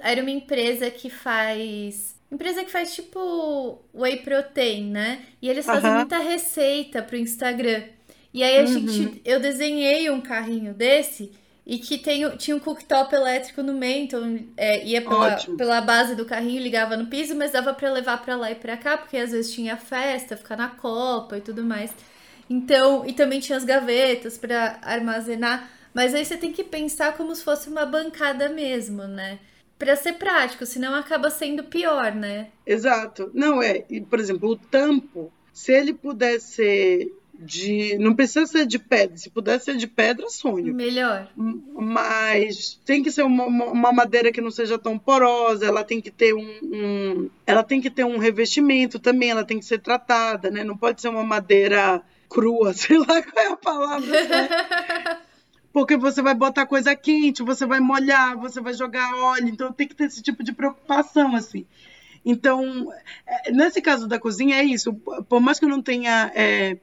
era 0.00 0.20
uma 0.22 0.30
empresa 0.30 0.90
que 0.90 1.10
faz. 1.10 2.16
Empresa 2.30 2.64
que 2.64 2.70
faz 2.70 2.94
tipo 2.94 3.80
whey 3.94 4.18
protein, 4.18 4.90
né? 4.90 5.24
E 5.40 5.48
eles 5.48 5.68
fazem 5.68 5.92
muita 5.92 6.18
receita 6.18 7.02
pro 7.02 7.16
Instagram. 7.16 7.84
E 8.32 8.42
aí 8.42 8.58
a 8.58 8.66
Uhum. 8.66 8.66
gente, 8.66 9.22
eu 9.24 9.40
desenhei 9.40 10.10
um 10.10 10.20
carrinho 10.20 10.74
desse 10.74 11.32
e 11.66 11.78
que 11.78 11.98
tem, 11.98 12.28
tinha 12.36 12.56
um 12.56 12.60
cooktop 12.60 13.14
elétrico 13.14 13.62
no 13.62 13.74
meio, 13.74 14.04
então 14.04 14.38
é, 14.56 14.84
ia 14.86 15.02
pela, 15.02 15.30
pela 15.56 15.80
base 15.80 16.14
do 16.14 16.24
carrinho, 16.26 16.62
ligava 16.62 16.96
no 16.96 17.06
piso, 17.06 17.34
mas 17.34 17.52
dava 17.52 17.74
pra 17.74 17.90
levar 17.92 18.22
pra 18.22 18.36
lá 18.36 18.50
e 18.50 18.54
pra 18.54 18.76
cá, 18.76 18.96
porque 18.98 19.16
às 19.16 19.32
vezes 19.32 19.52
tinha 19.52 19.76
festa, 19.76 20.36
ficar 20.36 20.56
na 20.56 20.68
copa 20.68 21.38
e 21.38 21.40
tudo 21.42 21.64
mais. 21.64 21.90
Então, 22.48 23.04
e 23.06 23.12
também 23.12 23.40
tinha 23.40 23.56
as 23.58 23.64
gavetas 23.64 24.38
pra 24.38 24.78
armazenar, 24.82 25.70
mas 25.94 26.14
aí 26.14 26.24
você 26.24 26.36
tem 26.36 26.52
que 26.52 26.64
pensar 26.64 27.16
como 27.16 27.34
se 27.34 27.44
fosse 27.44 27.68
uma 27.68 27.84
bancada 27.84 28.48
mesmo, 28.48 29.02
né? 29.04 29.38
Pra 29.78 29.94
ser 29.94 30.14
prático, 30.14 30.66
senão 30.66 30.94
acaba 30.94 31.30
sendo 31.30 31.62
pior, 31.64 32.12
né? 32.14 32.48
Exato. 32.66 33.30
Não, 33.32 33.62
é. 33.62 33.84
E, 33.88 34.00
por 34.00 34.18
exemplo, 34.18 34.50
o 34.50 34.56
tampo, 34.56 35.32
se 35.52 35.72
ele 35.72 35.92
puder 35.94 36.40
ser 36.40 37.12
de. 37.40 37.96
Não 37.98 38.12
precisa 38.14 38.44
ser 38.46 38.66
de 38.66 38.76
pedra. 38.80 39.16
Se 39.16 39.30
puder 39.30 39.60
ser 39.60 39.76
de 39.76 39.86
pedra, 39.86 40.28
sonho. 40.28 40.74
Melhor. 40.74 41.28
mas 41.36 42.78
tem 42.84 43.02
que 43.02 43.10
ser 43.12 43.22
uma, 43.22 43.44
uma- 43.46 43.66
uma 43.66 43.92
madeira 43.92 44.32
que 44.32 44.40
não 44.40 44.50
seja 44.50 44.76
tão 44.78 44.98
porosa, 44.98 45.64
ela 45.66 45.84
tem 45.84 46.00
que 46.00 46.10
ter 46.10 46.34
um, 46.34 46.58
um- 46.64 47.30
ela 47.46 47.62
tem 47.62 47.80
que 47.80 47.90
ter 47.90 48.04
um 48.04 48.18
revestimento 48.18 48.98
também, 48.98 49.30
ela 49.30 49.44
tem 49.44 49.58
que 49.60 49.64
ser 49.64 49.78
tratada, 49.78 50.50
né? 50.50 50.64
Não 50.64 50.76
pode 50.76 51.00
ser 51.00 51.08
uma 51.08 51.22
madeira 51.24 52.02
crua, 52.28 52.72
sei 52.74 52.98
lá 52.98 53.22
qual 53.22 53.44
é 53.44 53.52
a 53.52 53.56
palavra. 53.56 54.24
né? 54.28 55.18
Porque 55.72 55.96
você 55.96 56.22
vai 56.22 56.34
botar 56.34 56.66
coisa 56.66 56.96
quente, 56.96 57.42
você 57.42 57.66
vai 57.66 57.78
molhar, 57.78 58.36
você 58.38 58.60
vai 58.60 58.72
jogar 58.74 59.14
óleo, 59.16 59.48
então 59.48 59.72
tem 59.72 59.86
que 59.86 59.94
ter 59.94 60.04
esse 60.04 60.22
tipo 60.22 60.42
de 60.42 60.52
preocupação, 60.52 61.36
assim. 61.36 61.66
Então, 62.24 62.92
é, 63.26 63.52
nesse 63.52 63.80
caso 63.80 64.08
da 64.08 64.18
cozinha, 64.18 64.56
é 64.56 64.64
isso. 64.64 64.92
Por 64.94 65.40
mais 65.40 65.58
que 65.58 65.64
eu 65.64 65.68
não 65.68 65.80
tenha 65.80 66.32
é, 66.34 66.78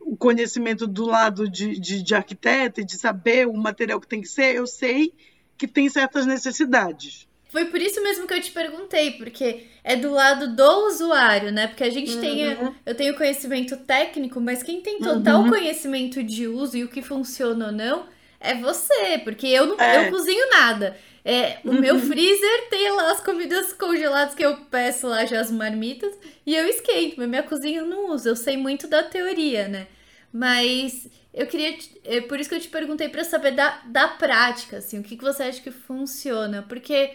o 0.00 0.16
conhecimento 0.16 0.86
do 0.86 1.04
lado 1.04 1.48
de, 1.48 1.78
de, 1.78 2.02
de 2.02 2.14
arquiteto 2.14 2.80
e 2.80 2.84
de 2.84 2.96
saber 2.96 3.46
o 3.46 3.56
material 3.56 4.00
que 4.00 4.08
tem 4.08 4.20
que 4.20 4.28
ser, 4.28 4.56
eu 4.56 4.66
sei 4.66 5.14
que 5.56 5.68
tem 5.68 5.88
certas 5.88 6.26
necessidades. 6.26 7.28
Foi 7.52 7.66
por 7.66 7.80
isso 7.80 8.02
mesmo 8.02 8.26
que 8.26 8.32
eu 8.34 8.40
te 8.40 8.50
perguntei, 8.50 9.10
porque 9.12 9.66
é 9.84 9.94
do 9.94 10.10
lado 10.10 10.56
do 10.56 10.86
usuário, 10.86 11.52
né? 11.52 11.66
Porque 11.68 11.84
a 11.84 11.90
gente 11.90 12.16
tem. 12.18 12.48
Uhum. 12.56 12.74
Eu 12.86 12.94
tenho 12.94 13.14
conhecimento 13.14 13.76
técnico, 13.76 14.40
mas 14.40 14.62
quem 14.62 14.80
tem 14.80 14.98
total 15.00 15.42
Uhum. 15.42 15.48
conhecimento 15.50 16.22
de 16.22 16.48
uso 16.48 16.76
e 16.78 16.84
o 16.84 16.88
que 16.88 17.02
funciona 17.02 17.66
ou 17.66 17.72
não 17.72 18.06
é 18.40 18.54
você, 18.54 19.18
porque 19.22 19.46
eu 19.46 19.66
não 19.66 19.78
É. 19.80 19.98
eu 20.06 20.10
cozinho 20.10 20.48
nada. 20.50 20.96
É, 21.24 21.58
o 21.64 21.72
meu 21.72 21.98
freezer 22.00 22.68
tem 22.70 22.90
lá 22.90 23.12
as 23.12 23.20
comidas 23.20 23.72
congeladas 23.74 24.34
que 24.34 24.44
eu 24.44 24.56
peço 24.70 25.06
lá 25.06 25.24
já 25.24 25.40
as 25.40 25.50
marmitas 25.52 26.12
e 26.44 26.56
eu 26.56 26.66
esquento, 26.66 27.14
mas 27.18 27.28
minha 27.28 27.42
cozinha 27.44 27.80
eu 27.80 27.86
não 27.86 28.10
uso. 28.10 28.28
Eu 28.28 28.34
sei 28.34 28.56
muito 28.56 28.88
da 28.88 29.02
teoria, 29.04 29.68
né? 29.68 29.86
Mas 30.32 31.06
eu 31.34 31.46
queria. 31.46 31.74
te- 31.76 32.00
É 32.04 32.20
por 32.22 32.40
isso 32.40 32.48
que 32.48 32.54
eu 32.56 32.60
te 32.60 32.68
perguntei 32.68 33.08
pra 33.08 33.22
saber 33.24 33.52
da, 33.52 33.82
da 33.86 34.08
prática, 34.08 34.78
assim, 34.78 34.98
o 34.98 35.02
que, 35.02 35.16
que 35.16 35.22
você 35.22 35.44
acha 35.44 35.60
que 35.60 35.70
funciona? 35.70 36.64
Porque 36.68 37.10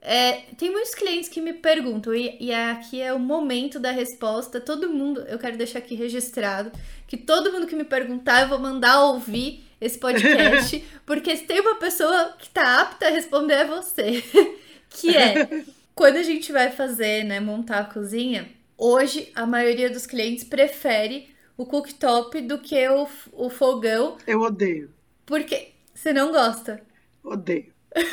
é, 0.00 0.42
tem 0.56 0.70
muitos 0.70 0.94
clientes 0.94 1.28
que 1.28 1.40
me 1.40 1.52
perguntam, 1.52 2.14
e, 2.14 2.36
e 2.40 2.52
aqui 2.52 3.00
é 3.00 3.12
o 3.12 3.18
momento 3.18 3.78
da 3.80 3.90
resposta. 3.90 4.60
Todo 4.60 4.88
mundo, 4.90 5.20
eu 5.22 5.38
quero 5.38 5.56
deixar 5.56 5.80
aqui 5.80 5.94
registrado, 5.94 6.70
que 7.06 7.16
todo 7.16 7.52
mundo 7.52 7.66
que 7.66 7.76
me 7.76 7.84
perguntar, 7.84 8.42
eu 8.42 8.48
vou 8.48 8.58
mandar 8.58 9.04
ouvir 9.04 9.64
esse 9.80 9.98
podcast, 9.98 10.84
porque 11.06 11.36
se 11.36 11.44
tem 11.44 11.60
uma 11.60 11.76
pessoa 11.76 12.34
que 12.38 12.48
tá 12.50 12.80
apta 12.80 13.06
a 13.06 13.10
responder 13.10 13.54
é 13.54 13.64
você. 13.64 14.22
que 14.90 15.16
é, 15.16 15.64
quando 15.94 16.16
a 16.16 16.22
gente 16.22 16.52
vai 16.52 16.70
fazer, 16.70 17.24
né, 17.24 17.40
montar 17.40 17.80
a 17.80 17.84
cozinha, 17.84 18.48
hoje 18.76 19.30
a 19.34 19.46
maioria 19.46 19.90
dos 19.90 20.06
clientes 20.06 20.44
prefere 20.44 21.34
o 21.56 21.66
cooktop 21.66 22.40
do 22.42 22.58
que 22.58 22.88
o, 22.88 23.08
o 23.32 23.50
fogão, 23.50 24.16
Eu 24.26 24.40
odeio, 24.40 24.90
porque 25.26 25.72
você 25.92 26.12
não 26.12 26.30
gosta. 26.30 26.80
odeio. 27.24 27.72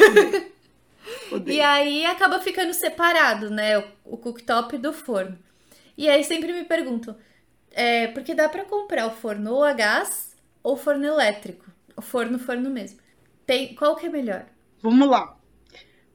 Odeio. 0.09 0.54
E 1.45 1.61
aí 1.61 2.05
acaba 2.05 2.39
ficando 2.39 2.73
separado, 2.73 3.49
né? 3.49 3.77
O, 3.77 3.85
o 4.05 4.17
cooktop 4.17 4.77
do 4.77 4.91
forno. 4.91 5.37
E 5.97 6.09
aí 6.09 6.23
sempre 6.23 6.51
me 6.51 6.65
perguntam, 6.65 7.15
é, 7.71 8.07
porque 8.07 8.33
dá 8.33 8.49
pra 8.49 8.65
comprar 8.65 9.07
o 9.07 9.11
forno 9.11 9.53
ou 9.53 9.63
a 9.63 9.73
gás 9.73 10.35
ou 10.61 10.75
forno 10.75 11.05
elétrico. 11.05 11.65
O 11.95 12.01
forno, 12.01 12.37
forno 12.37 12.69
mesmo. 12.69 12.99
Tem, 13.45 13.75
qual 13.75 13.95
que 13.95 14.07
é 14.07 14.09
melhor? 14.09 14.45
Vamos 14.81 15.07
lá. 15.07 15.37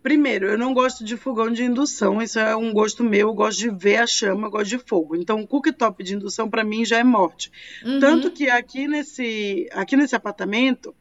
Primeiro, 0.03 0.47
eu 0.47 0.57
não 0.57 0.73
gosto 0.73 1.05
de 1.05 1.17
fogão 1.17 1.51
de 1.51 1.63
indução, 1.63 2.23
isso 2.23 2.39
é 2.39 2.57
um 2.57 2.73
gosto 2.73 3.05
meu, 3.05 3.29
eu 3.29 3.35
gosto 3.35 3.59
de 3.59 3.71
ver 3.71 3.97
a 3.97 4.07
chama, 4.07 4.47
eu 4.47 4.51
gosto 4.51 4.71
de 4.71 4.79
fogo. 4.79 5.15
Então, 5.15 5.41
o 5.41 5.47
cooktop 5.47 6.03
de 6.03 6.15
indução 6.15 6.49
para 6.49 6.65
mim 6.65 6.85
já 6.87 6.99
é 6.99 7.05
morte. 7.05 7.53
Uhum. 7.85 8.01
Tanto 8.01 8.31
que 8.31 8.49
aqui 8.49 8.89
nesse, 8.89 9.69
aqui 9.73 9.97
nesse 9.97 10.17
apartamento, 10.17 10.95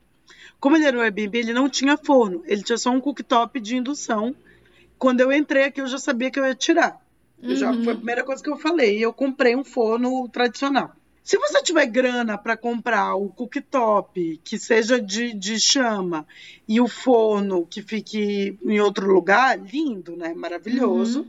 como 0.60 0.76
ele 0.76 0.86
era 0.86 0.97
um 0.97 1.01
Airbnb, 1.01 1.38
ele 1.38 1.53
não 1.53 1.70
tinha 1.70 1.97
forno, 1.97 2.43
ele 2.45 2.64
tinha 2.64 2.78
só 2.78 2.89
um 2.91 2.99
cooktop 3.01 3.60
de 3.60 3.76
indução. 3.78 4.36
Quando 4.97 5.22
eu 5.22 5.32
entrei 5.32 5.64
aqui, 5.66 5.80
eu 5.82 5.88
já 5.88 5.97
sabia 5.97 6.30
que 6.30 6.39
eu 6.39 6.45
ia 6.45 6.55
tirar. 6.55 6.99
Eu 7.41 7.55
já, 7.55 7.72
Uhum. 7.72 7.84
foi 7.84 7.93
a 7.93 7.95
primeira 7.95 8.24
coisa 8.24 8.43
que 8.43 8.49
eu 8.49 8.57
falei. 8.57 8.99
Eu 8.99 9.14
comprei 9.14 9.55
um 9.55 9.64
forno 9.64 10.28
tradicional. 10.28 10.91
Se 11.24 11.38
você 11.38 11.62
tiver 11.62 11.86
grana 11.86 12.38
para 12.38 12.57
comprar 12.57 13.16
o 13.16 13.30
cooktop 13.30 14.41
que 14.43 14.57
seja 14.57 14.99
de, 14.99 15.32
de 15.34 15.60
chama 15.60 16.28
e 16.68 16.82
o 16.82 16.88
forno 16.88 17.66
que 17.66 17.82
fique 17.82 18.57
em 18.66 18.80
outro 18.82 19.07
lugar, 19.14 19.57
lindo, 19.60 20.18
né? 20.18 20.34
Maravilhoso. 20.34 21.28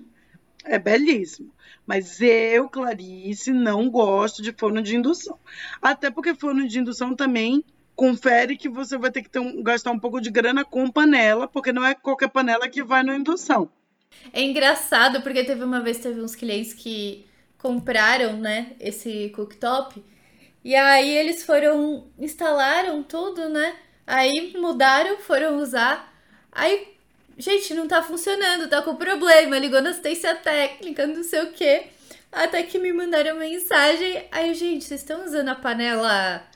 É 0.64 0.78
belíssimo. 0.78 1.52
Mas 1.86 2.20
eu, 2.20 2.68
Clarice, 2.68 3.52
não 3.52 3.88
gosto 3.90 4.42
de 4.42 4.52
forno 4.52 4.82
de 4.82 4.96
indução. 4.96 5.38
Até 5.82 6.10
porque 6.10 6.34
forno 6.34 6.66
de 6.66 6.78
indução 6.78 7.14
também 7.14 7.64
confere 8.00 8.56
que 8.56 8.66
você 8.66 8.96
vai 8.96 9.10
ter 9.10 9.22
que 9.22 9.28
ter 9.28 9.40
um- 9.40 9.62
gastar 9.62 9.90
um 9.90 9.98
pouco 9.98 10.22
de 10.22 10.30
grana 10.30 10.64
com 10.64 10.90
panela, 10.90 11.46
porque 11.46 11.70
não 11.70 11.84
é 11.84 11.94
qualquer 11.94 12.30
panela 12.30 12.66
que 12.66 12.82
vai 12.82 13.02
na 13.02 13.14
indução. 13.14 13.70
É 14.32 14.40
engraçado 14.42 15.20
porque 15.20 15.44
teve 15.44 15.62
uma 15.62 15.80
vez 15.80 15.98
teve 15.98 16.18
uns 16.22 16.34
clientes 16.34 16.72
que 16.72 17.26
compraram, 17.58 18.38
né, 18.38 18.72
esse 18.80 19.28
cooktop. 19.36 20.02
E 20.64 20.74
aí 20.74 21.10
eles 21.14 21.44
foram 21.44 22.06
instalaram 22.18 23.02
tudo, 23.02 23.50
né? 23.50 23.76
Aí 24.06 24.56
mudaram, 24.56 25.18
foram 25.18 25.58
usar. 25.58 26.10
Aí, 26.50 26.88
gente, 27.36 27.74
não 27.74 27.86
tá 27.86 28.02
funcionando, 28.02 28.66
tá 28.68 28.80
com 28.80 28.96
problema. 28.96 29.58
Ligou 29.58 29.82
na 29.82 29.90
assistência 29.90 30.34
técnica, 30.36 31.06
não 31.06 31.22
sei 31.22 31.42
o 31.42 31.52
quê. 31.52 31.88
Até 32.32 32.62
que 32.62 32.78
me 32.78 32.92
mandaram 32.94 33.36
mensagem. 33.38 34.24
Aí, 34.32 34.54
gente, 34.54 34.84
vocês 34.86 35.00
estão 35.02 35.24
usando 35.26 35.48
a 35.50 35.54
panela 35.54 36.49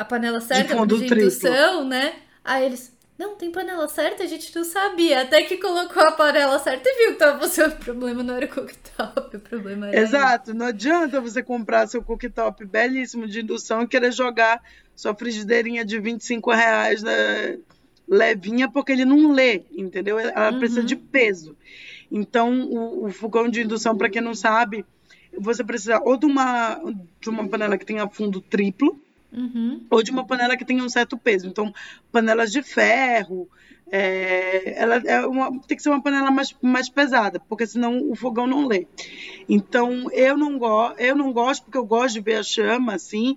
a 0.00 0.04
panela 0.04 0.40
certa 0.40 0.74
de, 0.86 0.98
de 0.98 1.14
indução, 1.14 1.50
triplo. 1.50 1.84
né? 1.84 2.14
Aí 2.42 2.64
eles, 2.64 2.90
não, 3.18 3.36
tem 3.36 3.52
panela 3.52 3.86
certa, 3.86 4.22
a 4.22 4.26
gente 4.26 4.56
não 4.56 4.64
sabia. 4.64 5.20
Até 5.20 5.42
que 5.42 5.58
colocou 5.58 6.02
a 6.02 6.12
panela 6.12 6.58
certa 6.58 6.88
e 6.88 6.96
viu 6.96 7.12
que 7.12 7.18
tava 7.18 7.38
funcionando. 7.38 7.74
O 7.74 7.84
problema 7.84 8.22
não 8.22 8.34
era 8.34 8.46
o 8.46 8.48
cooktop, 8.48 9.36
o 9.36 9.40
problema 9.40 9.88
era. 9.88 10.00
Exato, 10.00 10.54
não 10.54 10.66
adianta 10.66 11.20
você 11.20 11.42
comprar 11.42 11.86
seu 11.86 12.02
cooktop 12.02 12.64
belíssimo 12.64 13.28
de 13.28 13.42
indução 13.42 13.82
e 13.82 13.86
querer 13.86 14.10
jogar 14.10 14.62
sua 14.96 15.14
frigideirinha 15.14 15.84
de 15.84 16.00
25 16.00 16.50
reais 16.50 17.02
né, 17.02 17.58
levinha, 18.08 18.70
porque 18.70 18.92
ele 18.92 19.04
não 19.04 19.30
lê, 19.30 19.64
entendeu? 19.70 20.18
Ela 20.18 20.50
uhum. 20.50 20.58
precisa 20.58 20.82
de 20.82 20.96
peso. 20.96 21.54
Então, 22.10 22.58
o, 22.62 23.04
o 23.04 23.12
fogão 23.12 23.50
de 23.50 23.60
indução, 23.60 23.94
para 23.94 24.08
quem 24.08 24.22
não 24.22 24.34
sabe, 24.34 24.82
você 25.38 25.62
precisa 25.62 26.00
ou 26.02 26.16
de 26.16 26.24
uma, 26.24 26.80
de 27.20 27.28
uma 27.28 27.46
panela 27.46 27.76
que 27.76 27.84
tenha 27.84 28.08
fundo 28.08 28.40
triplo, 28.40 28.98
Uhum. 29.32 29.84
Ou 29.90 30.02
de 30.02 30.10
uma 30.10 30.26
panela 30.26 30.56
que 30.56 30.64
tenha 30.64 30.82
um 30.82 30.88
certo 30.88 31.16
peso. 31.16 31.46
Então, 31.46 31.72
panelas 32.10 32.50
de 32.50 32.62
ferro, 32.62 33.48
é, 33.90 34.74
ela 34.80 34.96
é 34.96 35.26
uma, 35.26 35.50
tem 35.62 35.76
que 35.76 35.82
ser 35.82 35.90
uma 35.90 36.02
panela 36.02 36.30
mais, 36.30 36.54
mais 36.62 36.88
pesada, 36.88 37.40
porque 37.40 37.66
senão 37.66 38.10
o 38.10 38.14
fogão 38.14 38.46
não 38.46 38.66
lê. 38.66 38.86
Então, 39.48 40.10
eu 40.12 40.36
não, 40.36 40.58
go, 40.58 40.92
eu 40.98 41.16
não 41.16 41.32
gosto, 41.32 41.64
porque 41.64 41.78
eu 41.78 41.84
gosto 41.84 42.14
de 42.14 42.20
ver 42.20 42.36
a 42.36 42.42
chama 42.42 42.94
assim. 42.94 43.36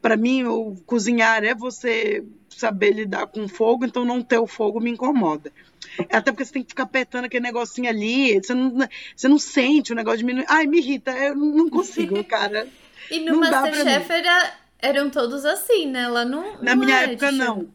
Para 0.00 0.16
mim, 0.16 0.44
o 0.44 0.74
cozinhar 0.84 1.44
é 1.44 1.54
você 1.54 2.24
saber 2.48 2.92
lidar 2.92 3.28
com 3.28 3.46
fogo, 3.48 3.84
então 3.84 4.04
não 4.04 4.22
ter 4.22 4.38
o 4.38 4.46
fogo 4.46 4.80
me 4.80 4.90
incomoda. 4.90 5.52
Até 6.10 6.32
porque 6.32 6.44
você 6.44 6.52
tem 6.52 6.62
que 6.62 6.70
ficar 6.70 6.84
apertando 6.84 7.26
aquele 7.26 7.42
negocinho 7.44 7.88
ali, 7.88 8.34
você 8.34 8.54
não, 8.54 8.88
você 9.14 9.28
não 9.28 9.38
sente 9.38 9.92
o 9.92 9.96
negócio 9.96 10.18
diminuir. 10.18 10.46
Ai, 10.48 10.66
me 10.66 10.78
irrita, 10.78 11.12
eu 11.12 11.36
não 11.36 11.68
consigo, 11.68 12.22
cara. 12.24 12.66
e 13.10 13.20
no 13.20 13.38
Masterchef 13.38 14.10
era 14.10 14.61
eram 14.82 15.08
todos 15.08 15.44
assim, 15.44 15.86
né? 15.86 16.08
Lá 16.08 16.24
não. 16.24 16.60
Na 16.60 16.74
não 16.74 16.84
minha 16.84 17.02
época, 17.02 17.30
não. 17.30 17.70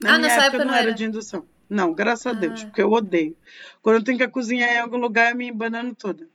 Na 0.00 0.14
ah, 0.14 0.18
minha 0.18 0.32
época, 0.32 0.46
época 0.46 0.64
não, 0.64 0.74
era. 0.74 0.82
era 0.84 0.94
de 0.94 1.04
indução. 1.04 1.44
Não, 1.68 1.92
graças 1.92 2.26
ah. 2.26 2.30
a 2.30 2.32
Deus, 2.32 2.64
porque 2.64 2.80
eu 2.80 2.90
odeio. 2.90 3.36
Quando 3.82 3.96
eu 3.96 4.04
tenho 4.04 4.16
que 4.16 4.28
cozinhar 4.28 4.72
em 4.72 4.78
algum 4.78 4.96
lugar, 4.96 5.32
eu 5.32 5.36
me 5.36 5.48
embanando 5.48 5.94
toda. 5.94 6.26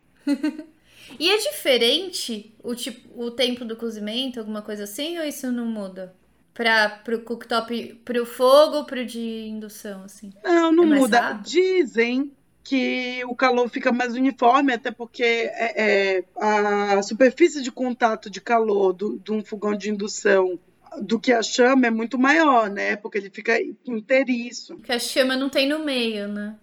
e 1.17 1.29
é 1.29 1.37
diferente 1.37 2.53
o 2.61 2.75
tipo, 2.75 3.09
o 3.19 3.31
tempo 3.31 3.63
do 3.63 3.77
cozimento, 3.77 4.39
alguma 4.39 4.61
coisa 4.61 4.83
assim, 4.83 5.17
ou 5.17 5.23
isso 5.23 5.51
não 5.51 5.65
muda? 5.65 6.13
Para 6.53 6.89
pro 6.89 7.21
cooktop, 7.21 8.01
pro 8.05 8.25
fogo, 8.25 8.83
pro 8.83 9.03
de 9.03 9.47
indução, 9.47 10.03
assim? 10.03 10.31
Não, 10.43 10.71
não 10.71 10.83
é 10.83 10.99
muda. 10.99 11.19
Rápido? 11.19 11.49
Dizem 11.49 12.31
que 12.63 13.23
o 13.25 13.35
calor 13.35 13.69
fica 13.69 13.91
mais 13.91 14.13
uniforme, 14.13 14.73
até 14.73 14.89
porque 14.89 15.23
é, 15.23 16.17
é, 16.17 16.23
a 16.37 17.01
superfície 17.03 17.61
de 17.61 17.71
contato 17.71 18.29
de 18.29 18.39
calor 18.39 18.93
do, 18.93 19.19
de 19.19 19.31
um 19.31 19.43
fogão 19.43 19.75
de 19.75 19.89
indução 19.89 20.57
do 21.01 21.19
que 21.19 21.31
a 21.31 21.41
chama 21.41 21.87
é 21.87 21.91
muito 21.91 22.17
maior, 22.17 22.69
né? 22.69 22.95
Porque 22.95 23.17
ele 23.17 23.29
fica 23.29 23.59
inteiriço. 23.85 24.77
Que 24.77 24.91
a 24.91 24.99
chama 24.99 25.35
não 25.35 25.49
tem 25.49 25.67
no 25.67 25.83
meio, 25.83 26.27
né? 26.27 26.55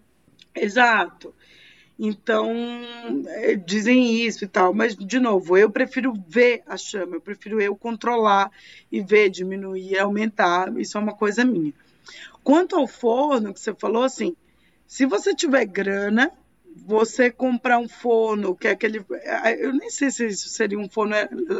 Exato. 0.54 1.34
Então, 1.98 2.50
é, 3.26 3.54
dizem 3.56 4.24
isso 4.24 4.44
e 4.44 4.48
tal. 4.48 4.72
Mas, 4.72 4.96
de 4.96 5.18
novo, 5.18 5.58
eu 5.58 5.70
prefiro 5.70 6.14
ver 6.26 6.62
a 6.66 6.76
chama, 6.76 7.16
eu 7.16 7.20
prefiro 7.20 7.60
eu 7.60 7.76
controlar 7.76 8.50
e 8.90 9.02
ver, 9.02 9.28
diminuir, 9.28 9.98
aumentar. 9.98 10.74
Isso 10.78 10.96
é 10.96 11.00
uma 11.00 11.14
coisa 11.14 11.44
minha. 11.44 11.74
Quanto 12.42 12.74
ao 12.74 12.86
forno, 12.86 13.52
que 13.52 13.60
você 13.60 13.74
falou, 13.74 14.02
assim, 14.02 14.34
se 14.90 15.06
você 15.06 15.32
tiver 15.32 15.66
grana, 15.66 16.32
você 16.84 17.30
comprar 17.30 17.78
um 17.78 17.88
forno, 17.88 18.56
que 18.56 18.66
é 18.66 18.72
aquele. 18.72 19.00
Eu 19.60 19.72
nem 19.72 19.88
sei 19.88 20.10
se 20.10 20.26
isso 20.26 20.48
seria 20.48 20.76
um 20.76 20.88
forno. 20.88 21.14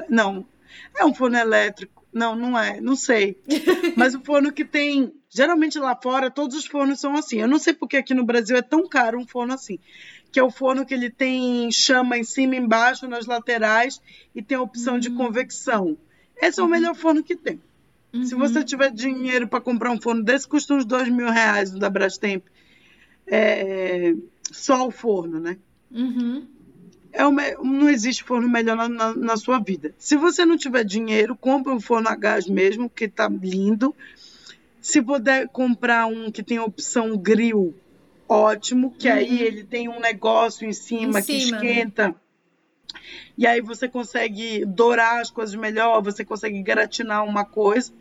Não, 0.09 0.45
é 0.99 1.05
um 1.05 1.15
forno 1.15 1.39
elétrico. 1.39 2.05
Não, 2.13 2.35
não 2.35 2.59
é, 2.59 2.81
não 2.81 2.97
sei. 2.97 3.41
Mas 3.97 4.17
o 4.17 4.21
forno 4.21 4.51
que 4.51 4.65
tem. 4.65 5.15
Geralmente 5.29 5.79
lá 5.79 5.95
fora, 5.95 6.29
todos 6.29 6.57
os 6.57 6.67
fornos 6.67 6.99
são 6.99 7.15
assim. 7.15 7.41
Eu 7.41 7.47
não 7.47 7.61
sei 7.61 7.73
porque 7.73 7.99
aqui 7.99 8.15
no 8.15 8.25
Brasil 8.25 8.57
é 8.57 8.63
tão 8.63 8.89
caro 8.89 9.21
um 9.21 9.27
forno 9.27 9.55
assim. 9.55 9.79
Que 10.33 10.41
é 10.41 10.43
o 10.43 10.51
forno 10.51 10.85
que 10.85 10.93
ele 10.93 11.09
tem 11.09 11.71
chama 11.71 12.19
em 12.19 12.25
cima 12.25 12.57
e 12.57 12.59
embaixo, 12.59 13.07
nas 13.07 13.27
laterais, 13.27 14.03
e 14.35 14.43
tem 14.43 14.59
a 14.59 14.61
opção 14.61 14.95
uhum. 14.95 15.01
de 15.01 15.11
convecção. 15.11 15.97
Esse 16.37 16.59
é 16.59 16.63
o 16.65 16.67
uhum. 16.67 16.73
melhor 16.73 16.97
forno 16.97 17.23
que 17.23 17.37
tem. 17.37 17.63
Uhum. 18.13 18.25
Se 18.25 18.35
você 18.35 18.65
tiver 18.65 18.91
dinheiro 18.91 19.47
para 19.47 19.61
comprar 19.61 19.93
um 19.93 20.01
forno 20.01 20.25
desse, 20.25 20.49
custa 20.49 20.75
uns 20.75 20.85
dois 20.85 21.09
mil 21.09 21.31
reais 21.31 21.71
no 21.71 21.79
da 21.79 21.89
Brastemp 21.89 22.43
é, 23.31 24.15
só 24.51 24.87
o 24.87 24.91
forno, 24.91 25.39
né? 25.39 25.57
Uhum. 25.91 26.47
É 27.13 27.25
uma, 27.25 27.43
não 27.63 27.89
existe 27.89 28.23
forno 28.23 28.49
melhor 28.49 28.77
na, 28.77 28.89
na, 28.89 29.15
na, 29.15 29.37
sua 29.37 29.59
vida. 29.59 29.95
Se 29.99 30.17
você 30.17 30.45
não 30.45 30.57
tiver 30.57 30.85
dinheiro, 30.85 31.37
compre 31.37 31.73
um 31.73 31.81
forno 31.81 32.09
a 32.09 32.17
gás 32.17 32.47
mesmo, 32.47 32.91
que 32.91 33.09
tá 33.09 33.29
lindo. 33.29 33.95
Se 34.81 35.01
puder 35.03 35.49
comprar 35.49 36.07
um 36.07 36.31
que 36.31 36.43
tem 36.43 36.59
opção 36.59 37.17
grill, 37.17 37.75
ótimo, 38.29 38.95
que 38.97 39.09
uhum. 39.09 39.15
aí 39.15 39.43
ele 39.43 39.65
tem 39.65 39.89
um 39.89 40.01
negócio 40.01 40.67
em 40.67 40.73
cima, 40.73 41.19
em 41.19 41.23
cima 41.23 41.23
que 41.23 41.33
esquenta. 41.33 42.15
E 43.37 43.47
aí 43.47 43.61
você 43.61 43.89
consegue 43.89 44.65
dourar 44.65 45.21
as 45.21 45.31
coisas 45.31 45.55
melhor, 45.55 46.03
você 46.03 46.25
consegue 46.25 46.63
gratinar 46.63 47.25
uma 47.25 47.45
coisa. 47.45 47.93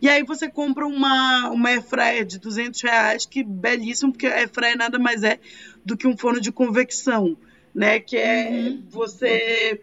E 0.00 0.08
aí 0.08 0.22
você 0.22 0.48
compra 0.48 0.86
uma, 0.86 1.50
uma 1.50 1.68
airfryer 1.68 2.24
de 2.24 2.38
200 2.38 2.80
reais, 2.80 3.26
que 3.26 3.42
belíssimo, 3.42 4.12
porque 4.12 4.26
a 4.26 4.36
airfryer 4.36 4.76
nada 4.76 4.98
mais 4.98 5.22
é 5.22 5.38
do 5.84 5.96
que 5.96 6.06
um 6.06 6.16
forno 6.16 6.40
de 6.40 6.50
convecção, 6.50 7.36
né? 7.74 8.00
Que 8.00 8.16
é 8.16 8.50
uhum. 8.50 8.82
você 8.88 9.80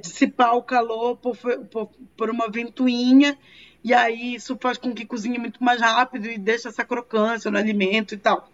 dissipar 0.00 0.56
o 0.56 0.62
calor 0.62 1.16
por, 1.16 1.36
por, 1.70 1.90
por 2.16 2.30
uma 2.30 2.48
ventoinha 2.48 3.36
e 3.86 3.94
aí 3.94 4.34
isso 4.34 4.58
faz 4.60 4.78
com 4.78 4.92
que 4.92 5.06
cozinhe 5.06 5.38
muito 5.38 5.62
mais 5.62 5.80
rápido 5.80 6.26
e 6.26 6.36
deixa 6.36 6.68
essa 6.68 6.84
crocância 6.84 7.50
no 7.52 7.56
alimento 7.56 8.14
e 8.14 8.18
tal. 8.18 8.50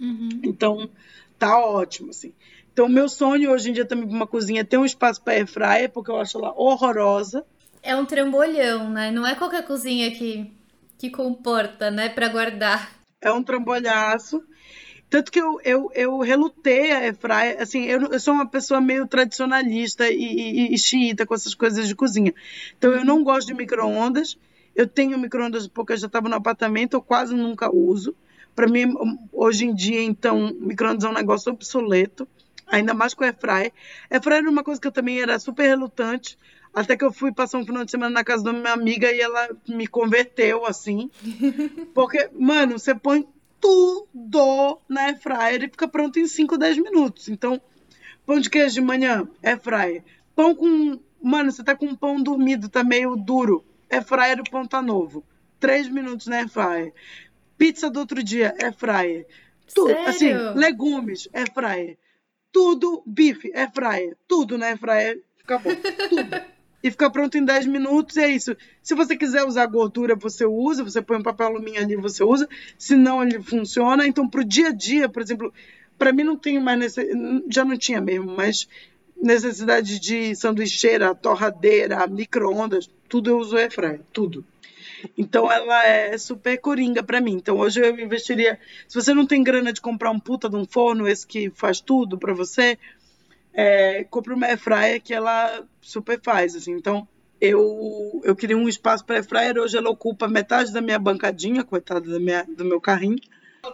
Uhum. 0.00 0.40
Então, 0.42 0.90
tá 1.38 1.56
ótimo, 1.56 2.10
assim. 2.10 2.32
Então, 2.72 2.88
meu 2.88 3.08
sonho 3.08 3.52
hoje 3.52 3.70
em 3.70 3.72
dia 3.72 3.84
também 3.84 4.08
para 4.08 4.16
uma 4.16 4.26
cozinha 4.26 4.62
é 4.62 4.64
ter 4.64 4.78
um 4.78 4.84
espaço 4.84 5.22
para 5.22 5.34
airfryer, 5.34 5.88
porque 5.88 6.10
eu 6.10 6.16
acho 6.16 6.36
ela 6.36 6.52
horrorosa 6.56 7.44
é 7.82 7.96
um 7.96 8.06
trambolhão, 8.06 8.90
né? 8.90 9.10
Não 9.10 9.26
é 9.26 9.34
qualquer 9.34 9.64
cozinha 9.64 10.10
que, 10.10 10.50
que 10.96 11.10
comporta, 11.10 11.90
né, 11.90 12.08
para 12.08 12.28
guardar. 12.28 12.92
É 13.20 13.32
um 13.32 13.42
trambolhaço. 13.42 14.42
Tanto 15.10 15.30
que 15.30 15.40
eu, 15.40 15.60
eu, 15.62 15.90
eu 15.94 16.18
relutei 16.20 16.90
a 16.90 17.00
airfryer, 17.00 17.60
assim, 17.60 17.84
eu, 17.84 18.12
eu 18.12 18.18
sou 18.18 18.32
uma 18.32 18.46
pessoa 18.46 18.80
meio 18.80 19.06
tradicionalista 19.06 20.08
e, 20.08 20.16
e, 20.16 20.74
e 20.74 20.78
xiita 20.78 21.26
com 21.26 21.34
essas 21.34 21.54
coisas 21.54 21.86
de 21.86 21.94
cozinha. 21.94 22.32
Então, 22.78 22.92
eu 22.92 23.04
não 23.04 23.22
gosto 23.22 23.48
de 23.48 23.54
micro-ondas. 23.54 24.38
Eu 24.74 24.86
tenho 24.86 25.18
micro-ondas 25.18 25.66
porque 25.66 25.92
eu 25.92 25.98
já 25.98 26.06
estava 26.06 26.30
no 26.30 26.36
apartamento, 26.36 26.94
eu 26.94 27.02
quase 27.02 27.34
nunca 27.34 27.70
uso. 27.70 28.16
Para 28.54 28.66
mim, 28.66 28.94
hoje 29.30 29.66
em 29.66 29.74
dia, 29.74 30.02
então, 30.02 30.54
micro-ondas 30.58 31.04
é 31.04 31.08
um 31.08 31.12
negócio 31.12 31.52
obsoleto, 31.52 32.26
ainda 32.66 32.94
mais 32.94 33.12
com 33.12 33.22
airfryer. 33.22 33.70
Airfryer 34.10 34.38
era 34.38 34.50
uma 34.50 34.64
coisa 34.64 34.80
que 34.80 34.86
eu 34.86 34.92
também 34.92 35.20
era 35.20 35.38
super 35.38 35.66
relutante, 35.66 36.38
até 36.74 36.96
que 36.96 37.04
eu 37.04 37.12
fui 37.12 37.32
passar 37.32 37.58
um 37.58 37.66
final 37.66 37.84
de 37.84 37.90
semana 37.90 38.10
na 38.10 38.24
casa 38.24 38.42
da 38.42 38.52
minha 38.52 38.72
amiga 38.72 39.12
e 39.12 39.20
ela 39.20 39.50
me 39.68 39.86
converteu, 39.86 40.64
assim. 40.64 41.10
Porque, 41.92 42.30
mano, 42.32 42.78
você 42.78 42.94
põe 42.94 43.28
tudo 43.60 44.80
na 44.88 45.02
air 45.02 45.20
fryer 45.20 45.64
e 45.64 45.68
fica 45.68 45.86
pronto 45.86 46.18
em 46.18 46.26
5, 46.26 46.56
10 46.56 46.78
minutos. 46.78 47.28
Então, 47.28 47.60
pão 48.24 48.40
de 48.40 48.48
queijo 48.48 48.74
de 48.74 48.80
manhã, 48.80 49.28
air 49.42 49.60
fryer. 49.60 50.02
Pão 50.34 50.54
com... 50.54 50.98
Mano, 51.22 51.52
você 51.52 51.62
tá 51.62 51.76
com 51.76 51.86
um 51.86 51.94
pão 51.94 52.20
dormido, 52.20 52.68
tá 52.68 52.82
meio 52.82 53.14
duro. 53.16 53.64
Air 53.90 54.02
fryer, 54.02 54.40
o 54.40 54.50
pão 54.50 54.66
tá 54.66 54.80
novo. 54.80 55.22
3 55.60 55.88
minutos 55.88 56.26
na 56.26 56.38
air 56.38 56.48
fryer. 56.48 56.94
Pizza 57.58 57.90
do 57.90 58.00
outro 58.00 58.22
dia, 58.22 58.56
air 58.58 58.74
fryer. 58.74 59.26
Tudo, 59.74 59.96
assim, 60.06 60.32
legumes, 60.54 61.28
air 61.32 61.52
fryer. 61.52 61.98
Tudo, 62.50 63.02
bife, 63.06 63.52
air 63.54 63.70
fryer. 63.72 64.16
Tudo 64.26 64.56
na 64.56 64.66
air 64.66 64.78
fryer, 64.78 65.22
acabou. 65.44 65.72
Tudo 66.08 66.51
e 66.82 66.90
fica 66.90 67.10
pronto 67.10 67.38
em 67.38 67.44
10 67.44 67.66
minutos. 67.66 68.16
É 68.16 68.28
isso. 68.28 68.56
Se 68.82 68.94
você 68.94 69.16
quiser 69.16 69.44
usar 69.44 69.66
gordura, 69.66 70.16
você 70.16 70.44
usa. 70.44 70.82
Você 70.82 71.00
põe 71.00 71.18
um 71.18 71.22
papel 71.22 71.46
alumínio 71.46 71.80
ali, 71.80 71.96
você 71.96 72.24
usa. 72.24 72.48
Se 72.76 72.96
não, 72.96 73.22
ele 73.22 73.40
funciona. 73.40 74.06
Então, 74.06 74.28
para 74.28 74.40
o 74.40 74.44
dia 74.44 74.68
a 74.68 74.72
dia, 74.72 75.08
por 75.08 75.22
exemplo, 75.22 75.52
para 75.96 76.12
mim 76.12 76.24
não 76.24 76.36
tem 76.36 76.60
mais 76.60 76.78
necessidade, 76.78 77.44
já 77.48 77.64
não 77.64 77.76
tinha 77.76 78.00
mesmo, 78.00 78.34
mas 78.34 78.68
necessidade 79.16 80.00
de 80.00 80.34
sanduicheira, 80.34 81.14
torradeira, 81.14 82.04
micro-ondas, 82.08 82.90
tudo 83.08 83.30
eu 83.30 83.38
uso 83.38 83.56
airfryer, 83.56 84.00
tudo. 84.12 84.44
Então 85.16 85.50
ela 85.50 85.86
é 85.86 86.16
super 86.18 86.58
coringa 86.58 87.02
para 87.02 87.20
mim. 87.20 87.34
Então 87.34 87.58
hoje 87.58 87.80
eu 87.80 87.98
investiria. 88.00 88.58
Se 88.88 89.00
você 89.00 89.14
não 89.14 89.26
tem 89.26 89.42
grana 89.42 89.72
de 89.72 89.80
comprar 89.80 90.10
um 90.10 90.18
puta 90.18 90.48
de 90.48 90.56
um 90.56 90.64
forno, 90.64 91.06
esse 91.06 91.26
que 91.26 91.50
faz 91.50 91.80
tudo 91.80 92.18
para 92.18 92.34
você, 92.34 92.78
é, 93.52 94.04
compre 94.04 94.32
uma 94.32 94.46
airfryer 94.46 95.00
que 95.02 95.12
ela 95.12 95.64
super 95.80 96.20
faz. 96.22 96.54
Assim. 96.54 96.72
Então 96.72 97.06
eu, 97.40 98.20
eu 98.24 98.36
queria 98.36 98.56
um 98.56 98.68
espaço 98.68 99.04
para 99.04 99.16
airfryer. 99.16 99.58
Hoje 99.58 99.76
ela 99.76 99.90
ocupa 99.90 100.28
metade 100.28 100.72
da 100.72 100.80
minha 100.80 100.98
bancadinha, 100.98 101.64
coitada 101.64 102.08
da 102.08 102.18
minha, 102.18 102.44
do 102.44 102.64
meu 102.64 102.80
carrinho. 102.80 103.18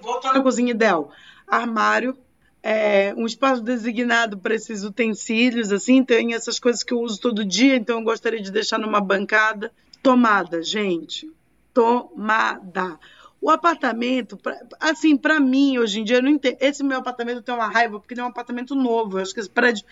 Voltando 0.03 0.39
à 0.39 0.43
cozinha 0.43 0.70
ideal: 0.70 1.12
armário, 1.47 2.16
é, 2.62 3.14
um 3.16 3.26
espaço 3.26 3.62
designado 3.62 4.39
para 4.39 4.55
esses 4.55 4.85
utensílios, 4.85 5.72
assim, 5.72 6.05
tem 6.05 6.35
essas 6.35 6.59
coisas 6.59 6.83
que 6.83 6.93
eu 6.93 7.01
uso 7.01 7.20
todo 7.20 7.45
dia, 7.45 7.76
então 7.76 7.99
eu 7.99 8.05
gostaria 8.05 8.41
de 8.41 8.51
deixar 8.51 8.79
numa 8.79 9.01
bancada. 9.01 9.72
Tomada, 10.03 10.62
gente, 10.62 11.31
tomada. 11.74 12.99
O 13.41 13.51
apartamento, 13.51 14.39
assim, 14.80 15.16
para 15.16 15.39
mim, 15.39 15.78
hoje 15.78 16.01
em 16.01 16.05
dia, 16.05 16.16
eu 16.16 16.22
não 16.22 16.30
entendo. 16.30 16.57
Esse 16.61 16.82
meu 16.82 16.99
apartamento 16.99 17.41
tem 17.41 17.55
uma 17.55 17.68
raiva, 17.68 18.01
porque 18.01 18.14
ele 18.14 18.20
é 18.20 18.24
um 18.24 18.28
apartamento 18.28 18.74
novo. 18.74 19.18
Eu 19.18 19.22
acho 19.22 19.32
que 19.32 19.39
esse 19.39 19.49
prédio 19.49 19.84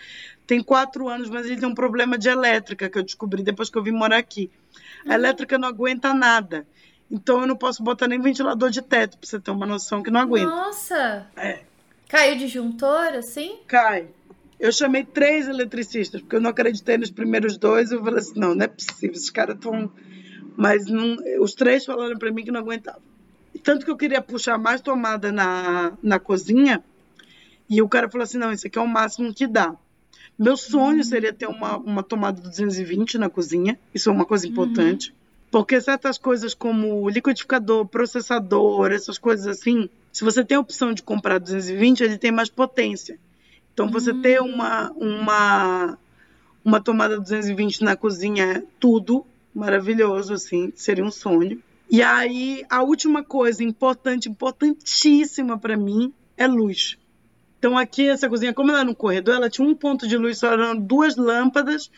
tem 0.45 0.61
quatro 0.61 1.07
anos, 1.07 1.29
mas 1.29 1.45
ele 1.45 1.57
tem 1.57 1.67
um 1.67 1.73
problema 1.73 2.17
de 2.17 2.27
elétrica 2.27 2.89
que 2.89 2.97
eu 2.97 3.03
descobri 3.03 3.41
depois 3.41 3.69
que 3.69 3.77
eu 3.77 3.83
vim 3.83 3.91
morar 3.91 4.17
aqui. 4.17 4.51
A 5.07 5.13
elétrica 5.13 5.57
não 5.57 5.69
aguenta 5.69 6.13
nada. 6.13 6.67
Então 7.09 7.41
eu 7.41 7.47
não 7.47 7.55
posso 7.55 7.81
botar 7.81 8.07
nem 8.07 8.19
ventilador 8.19 8.69
de 8.69 8.81
teto, 8.81 9.17
pra 9.17 9.27
você 9.27 9.39
ter 9.39 9.51
uma 9.51 9.65
noção 9.65 10.03
que 10.03 10.11
não 10.11 10.19
aguenta. 10.19 10.49
Nossa! 10.49 11.27
É. 11.37 11.61
Caiu 12.09 12.37
disjuntor, 12.37 13.13
assim? 13.17 13.59
Cai. 13.65 14.09
Eu 14.59 14.71
chamei 14.73 15.05
três 15.05 15.47
eletricistas, 15.47 16.19
porque 16.19 16.35
eu 16.35 16.41
não 16.41 16.49
acreditei 16.49 16.97
nos 16.97 17.11
primeiros 17.11 17.57
dois. 17.57 17.91
Eu 17.91 18.03
falei 18.03 18.19
assim: 18.19 18.37
não, 18.37 18.53
não 18.55 18.65
é 18.65 18.67
possível, 18.67 19.11
esses 19.11 19.29
caras 19.29 19.55
estão. 19.55 19.91
Mas 20.57 20.87
não... 20.87 21.15
os 21.39 21.53
três 21.53 21.85
falaram 21.85 22.17
para 22.17 22.31
mim 22.31 22.43
que 22.43 22.51
não 22.51 22.59
aguentavam. 22.59 23.01
Tanto 23.57 23.85
que 23.85 23.91
eu 23.91 23.97
queria 23.97 24.21
puxar 24.21 24.57
mais 24.57 24.81
tomada 24.81 25.31
na, 25.31 25.93
na 26.01 26.19
cozinha. 26.19 26.83
E 27.69 27.81
o 27.81 27.89
cara 27.89 28.09
falou 28.09 28.23
assim: 28.23 28.37
não, 28.37 28.51
isso 28.51 28.67
aqui 28.67 28.77
é 28.77 28.81
o 28.81 28.87
máximo 28.87 29.33
que 29.33 29.47
dá. 29.47 29.75
Meu 30.37 30.55
sonho 30.55 30.97
uhum. 30.97 31.03
seria 31.03 31.33
ter 31.33 31.47
uma, 31.47 31.77
uma 31.77 32.03
tomada 32.03 32.41
220 32.41 33.17
na 33.17 33.29
cozinha. 33.29 33.79
Isso 33.93 34.09
é 34.09 34.11
uma 34.11 34.25
coisa 34.25 34.47
importante. 34.47 35.09
Uhum. 35.09 35.15
Porque 35.49 35.79
certas 35.79 36.17
coisas 36.17 36.53
como 36.53 37.09
liquidificador, 37.09 37.85
processador, 37.87 38.91
essas 38.91 39.17
coisas 39.17 39.47
assim, 39.47 39.89
se 40.11 40.23
você 40.23 40.43
tem 40.43 40.57
a 40.57 40.59
opção 40.59 40.93
de 40.93 41.01
comprar 41.01 41.39
220, 41.39 42.03
ele 42.03 42.17
tem 42.17 42.31
mais 42.31 42.49
potência. 42.49 43.17
Então, 43.73 43.87
você 43.87 44.11
hum. 44.11 44.21
ter 44.21 44.41
uma, 44.41 44.91
uma, 44.93 45.97
uma 46.65 46.81
tomada 46.81 47.19
220 47.19 47.83
na 47.83 47.95
cozinha 47.95 48.43
é 48.43 48.63
tudo 48.79 49.25
maravilhoso, 49.53 50.33
assim, 50.33 50.73
seria 50.75 51.03
um 51.03 51.11
sonho. 51.11 51.61
E 51.89 52.01
aí, 52.01 52.63
a 52.69 52.83
última 52.83 53.23
coisa 53.23 53.63
importante, 53.63 54.29
importantíssima 54.29 55.57
para 55.57 55.77
mim, 55.77 56.13
é 56.35 56.45
luz. 56.45 56.97
Então, 57.57 57.77
aqui, 57.77 58.07
essa 58.07 58.29
cozinha, 58.29 58.53
como 58.53 58.71
ela 58.71 58.81
é 58.81 58.83
no 58.83 58.95
corredor, 58.95 59.35
ela 59.35 59.49
tinha 59.49 59.67
um 59.67 59.73
ponto 59.73 60.07
de 60.07 60.17
luz, 60.17 60.39
só 60.39 60.51
eram 60.51 60.77
duas 60.77 61.15
lâmpadas, 61.15 61.89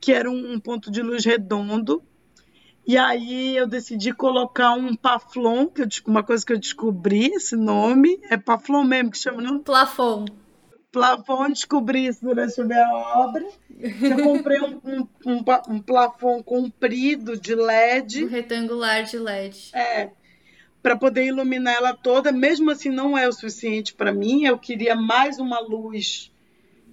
que 0.00 0.12
eram 0.12 0.34
um 0.34 0.58
ponto 0.58 0.90
de 0.90 1.02
luz 1.02 1.24
redondo, 1.24 2.02
e 2.86 2.98
aí 2.98 3.56
eu 3.56 3.66
decidi 3.66 4.12
colocar 4.12 4.72
um 4.74 4.94
paflon, 4.94 5.66
que 5.66 5.82
eu, 5.82 5.88
uma 6.06 6.22
coisa 6.22 6.44
que 6.44 6.52
eu 6.52 6.58
descobri, 6.58 7.28
esse 7.28 7.56
nome, 7.56 8.20
é 8.28 8.36
paflon 8.36 8.84
mesmo 8.84 9.10
que 9.10 9.16
chama, 9.16 9.40
não? 9.40 9.58
Plafon. 9.58 10.26
Plafon, 10.94 11.48
descobri 11.50 12.06
isso 12.06 12.20
durante 12.22 12.60
a 12.60 12.64
minha 12.64 12.88
obra. 13.16 13.44
Eu 14.00 14.22
comprei 14.22 14.60
um, 14.60 14.80
um, 14.84 15.08
um, 15.26 15.44
um 15.68 15.78
plafon 15.80 16.40
comprido 16.40 17.36
de 17.36 17.52
LED. 17.52 18.24
Um 18.24 18.28
retangular 18.28 19.02
de 19.02 19.18
LED. 19.18 19.70
É. 19.74 20.10
Para 20.80 20.96
poder 20.96 21.24
iluminar 21.24 21.74
ela 21.74 21.94
toda, 21.94 22.30
mesmo 22.30 22.70
assim 22.70 22.90
não 22.90 23.18
é 23.18 23.26
o 23.26 23.32
suficiente 23.32 23.92
para 23.92 24.12
mim. 24.12 24.44
Eu 24.44 24.56
queria 24.56 24.94
mais 24.94 25.40
uma 25.40 25.58
luz 25.58 26.30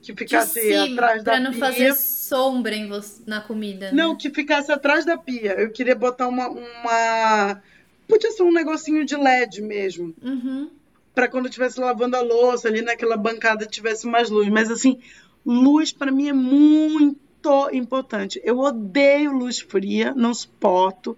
que 0.02 0.16
ficasse 0.16 0.60
cima, 0.60 0.93
atrás 0.93 1.24
da 1.24 1.34
pia. 1.34 1.39
Para 1.39 1.39
não 1.39 1.54
fazer 1.54 1.93
sombra 1.93 2.88
você, 2.88 3.22
na 3.28 3.39
comida. 3.39 3.91
Né? 3.91 4.02
Não, 4.02 4.16
que 4.16 4.32
ficasse 4.32 4.72
atrás 4.72 5.06
da 5.06 5.16
pia. 5.16 5.54
Eu 5.60 5.70
queria 5.72 5.95
botar 5.95 6.28
uma. 6.28 6.49
uma... 6.49 7.62
Podia 8.08 8.32
ser 8.32 8.41
um 8.41 8.52
negocinho 8.52 9.06
de 9.06 9.16
LED 9.16 9.62
mesmo. 9.62 10.16
Uhum. 10.24 10.72
Para 11.14 11.28
quando 11.28 11.45
eu 11.45 11.49
estivesse 11.49 11.80
lavando 11.80 12.16
a 12.16 12.22
louça, 12.22 12.68
ali 12.68 12.82
naquela 12.82 13.18
bancada 13.18 13.66
tivesse 13.66 14.07
mais 14.07 14.30
luz. 14.30 14.47
Mas 14.49 14.72
assim, 14.72 14.99
luz 15.45 15.91
para 15.91 16.12
mim 16.12 16.30
é 16.30 16.34
muito 16.34 17.70
importante. 17.74 18.39
Eu 18.43 18.59
odeio 18.59 19.32
luz 19.32 19.59
fria, 19.59 20.14
não 20.16 20.34
suporto. 20.34 21.18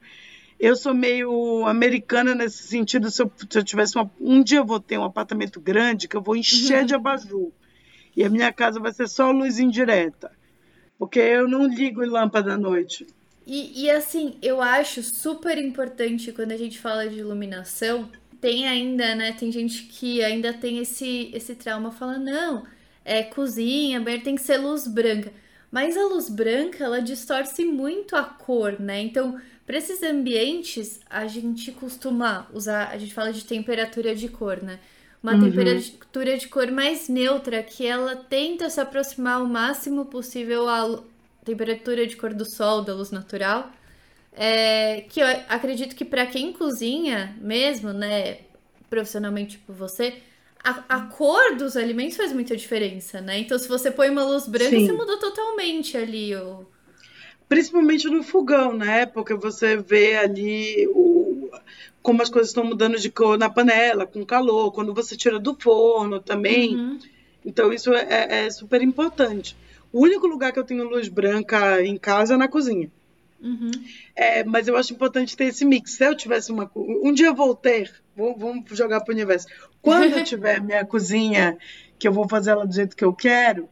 Eu 0.59 0.75
sou 0.75 0.93
meio 0.93 1.65
americana 1.65 2.33
nesse 2.33 2.63
sentido. 2.63 3.11
Se 3.11 3.21
eu, 3.21 3.31
se 3.49 3.59
eu 3.59 3.63
tivesse 3.63 3.97
uma, 3.97 4.09
um 4.19 4.41
dia 4.41 4.59
eu 4.59 4.65
vou 4.65 4.79
ter 4.79 4.97
um 4.97 5.03
apartamento 5.03 5.59
grande 5.59 6.07
que 6.07 6.15
eu 6.15 6.21
vou 6.21 6.35
encher 6.35 6.79
uhum. 6.79 6.85
de 6.85 6.95
abajur. 6.95 7.51
E 8.15 8.23
a 8.23 8.29
minha 8.29 8.51
casa 8.53 8.79
vai 8.79 8.93
ser 8.93 9.07
só 9.07 9.31
luz 9.31 9.59
indireta. 9.59 10.31
Porque 10.97 11.19
eu 11.19 11.47
não 11.47 11.67
ligo 11.67 12.05
lâmpada 12.05 12.53
à 12.53 12.57
noite. 12.57 13.05
E, 13.45 13.83
e 13.83 13.91
assim, 13.91 14.37
eu 14.41 14.61
acho 14.61 15.03
super 15.03 15.57
importante 15.57 16.31
quando 16.31 16.53
a 16.53 16.57
gente 16.57 16.79
fala 16.79 17.09
de 17.09 17.19
iluminação. 17.19 18.09
Tem 18.43 18.67
ainda, 18.67 19.15
né? 19.15 19.31
Tem 19.31 19.49
gente 19.49 19.83
que 19.83 20.21
ainda 20.21 20.51
tem 20.51 20.79
esse, 20.79 21.31
esse 21.33 21.55
trauma, 21.55 21.93
fala, 21.93 22.17
não, 22.17 22.65
é 23.05 23.23
cozinha, 23.23 24.01
banheiro 24.01 24.25
tem 24.25 24.35
que 24.35 24.41
ser 24.41 24.57
luz 24.57 24.85
branca. 24.85 25.31
Mas 25.71 25.95
a 25.95 26.05
luz 26.05 26.27
branca, 26.27 26.83
ela 26.83 27.01
distorce 27.01 27.63
muito 27.63 28.17
a 28.17 28.23
cor, 28.25 28.77
né? 28.81 28.99
Então, 28.99 29.39
para 29.65 29.77
esses 29.77 30.03
ambientes, 30.03 30.99
a 31.09 31.25
gente 31.25 31.71
costuma 31.71 32.45
usar, 32.53 32.89
a 32.89 32.97
gente 32.97 33.13
fala 33.13 33.31
de 33.31 33.45
temperatura 33.45 34.13
de 34.13 34.27
cor, 34.27 34.61
né? 34.61 34.77
uma 35.23 35.35
uhum. 35.35 35.49
temperatura 35.49 36.37
de 36.37 36.49
cor 36.49 36.69
mais 36.69 37.07
neutra, 37.07 37.63
que 37.63 37.87
ela 37.87 38.13
tenta 38.13 38.69
se 38.69 38.81
aproximar 38.81 39.41
o 39.41 39.47
máximo 39.47 40.03
possível 40.03 40.67
à 40.67 41.01
temperatura 41.45 42.05
de 42.05 42.17
cor 42.17 42.33
do 42.33 42.43
sol, 42.43 42.81
da 42.81 42.93
luz 42.93 43.09
natural. 43.09 43.71
É, 44.35 45.01
que 45.09 45.19
eu 45.19 45.27
acredito 45.47 45.95
que 45.95 46.03
para 46.03 46.25
quem 46.25 46.53
cozinha 46.53 47.35
mesmo, 47.39 47.93
né, 47.93 48.39
profissionalmente 48.89 49.57
tipo 49.57 49.71
você, 49.71 50.15
a, 50.63 50.83
a, 50.87 51.01
cor 51.01 51.55
dos 51.55 51.75
alimentos 51.75 52.15
faz 52.15 52.31
muita 52.31 52.55
diferença, 52.55 53.19
né? 53.19 53.39
Então, 53.39 53.59
se 53.59 53.67
você 53.67 53.91
põe 53.91 54.09
uma 54.09 54.23
luz 54.23 54.47
branca, 54.47 54.69
Sim. 54.69 54.85
você 54.85 54.93
muda 54.93 55.19
totalmente 55.19 55.97
ali 55.97 56.35
o. 56.35 56.65
Principalmente 57.49 58.07
no 58.07 58.23
fogão, 58.23 58.73
né? 58.73 59.05
Porque 59.05 59.33
você 59.33 59.75
vê 59.75 60.15
ali 60.15 60.87
o, 60.87 61.51
como 62.01 62.21
as 62.21 62.29
coisas 62.29 62.49
estão 62.49 62.63
mudando 62.63 62.97
de 62.97 63.11
cor 63.11 63.37
na 63.37 63.49
panela, 63.49 64.07
com 64.07 64.25
calor, 64.25 64.71
quando 64.71 64.93
você 64.93 65.17
tira 65.17 65.37
do 65.37 65.53
forno 65.53 66.21
também. 66.21 66.75
Uhum. 66.75 66.99
Então, 67.45 67.73
isso 67.73 67.93
é, 67.93 68.07
é, 68.09 68.45
é, 68.45 68.49
super 68.49 68.81
importante. 68.81 69.57
O 69.91 70.01
único 70.01 70.25
lugar 70.25 70.53
que 70.53 70.59
eu 70.59 70.63
tenho 70.63 70.87
luz 70.87 71.09
branca 71.09 71.83
em 71.83 71.97
casa 71.97 72.35
é 72.35 72.37
na 72.37 72.47
cozinha. 72.47 72.89
Uhum. 73.43 73.71
É, 74.15 74.43
mas 74.43 74.67
eu 74.67 74.77
acho 74.77 74.93
importante 74.93 75.35
ter 75.35 75.45
esse 75.45 75.65
mix. 75.65 75.91
Se 75.91 76.05
eu 76.05 76.15
tivesse 76.15 76.51
uma. 76.51 76.71
Um 76.75 77.13
dia 77.13 77.27
eu 77.27 77.35
vou 77.35 77.53
ter, 77.53 77.93
vou, 78.15 78.35
vamos 78.37 78.65
jogar 78.71 79.01
para 79.01 79.11
o 79.11 79.15
universo. 79.15 79.47
Quando 79.81 80.17
eu 80.17 80.23
tiver 80.25 80.61
minha 80.61 80.85
cozinha, 80.85 81.57
que 81.99 82.07
eu 82.07 82.13
vou 82.13 82.27
fazer 82.27 82.51
ela 82.51 82.65
do 82.65 82.73
jeito 82.73 82.95
que 82.95 83.03
eu 83.03 83.13
quero, 83.13 83.67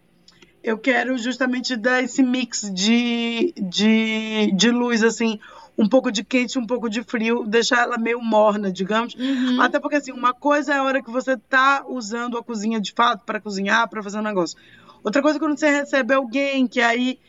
eu 0.63 0.77
quero 0.77 1.17
justamente 1.17 1.75
dar 1.75 2.03
esse 2.03 2.21
mix 2.21 2.69
de, 2.73 3.53
de, 3.57 4.51
de 4.53 4.69
luz, 4.69 5.03
assim 5.03 5.39
um 5.77 5.87
pouco 5.87 6.11
de 6.11 6.23
quente, 6.23 6.59
um 6.59 6.65
pouco 6.65 6.89
de 6.89 7.01
frio, 7.03 7.45
deixar 7.45 7.83
ela 7.83 7.97
meio 7.97 8.21
morna, 8.21 8.71
digamos. 8.71 9.15
Uhum. 9.15 9.59
Até 9.61 9.79
porque, 9.79 9.95
assim, 9.95 10.11
uma 10.11 10.33
coisa 10.33 10.73
é 10.73 10.77
a 10.77 10.83
hora 10.83 11.01
que 11.01 11.09
você 11.09 11.35
tá 11.37 11.83
usando 11.87 12.37
a 12.37 12.43
cozinha 12.43 12.79
de 12.79 12.91
fato 12.91 13.23
para 13.25 13.39
cozinhar, 13.39 13.89
para 13.89 14.03
fazer 14.03 14.19
um 14.19 14.23
negócio. 14.23 14.57
Outra 15.03 15.21
coisa 15.21 15.37
é 15.37 15.39
quando 15.39 15.57
você 15.57 15.69
recebe 15.69 16.13
alguém, 16.13 16.67
que 16.67 16.79
aí 16.79 17.19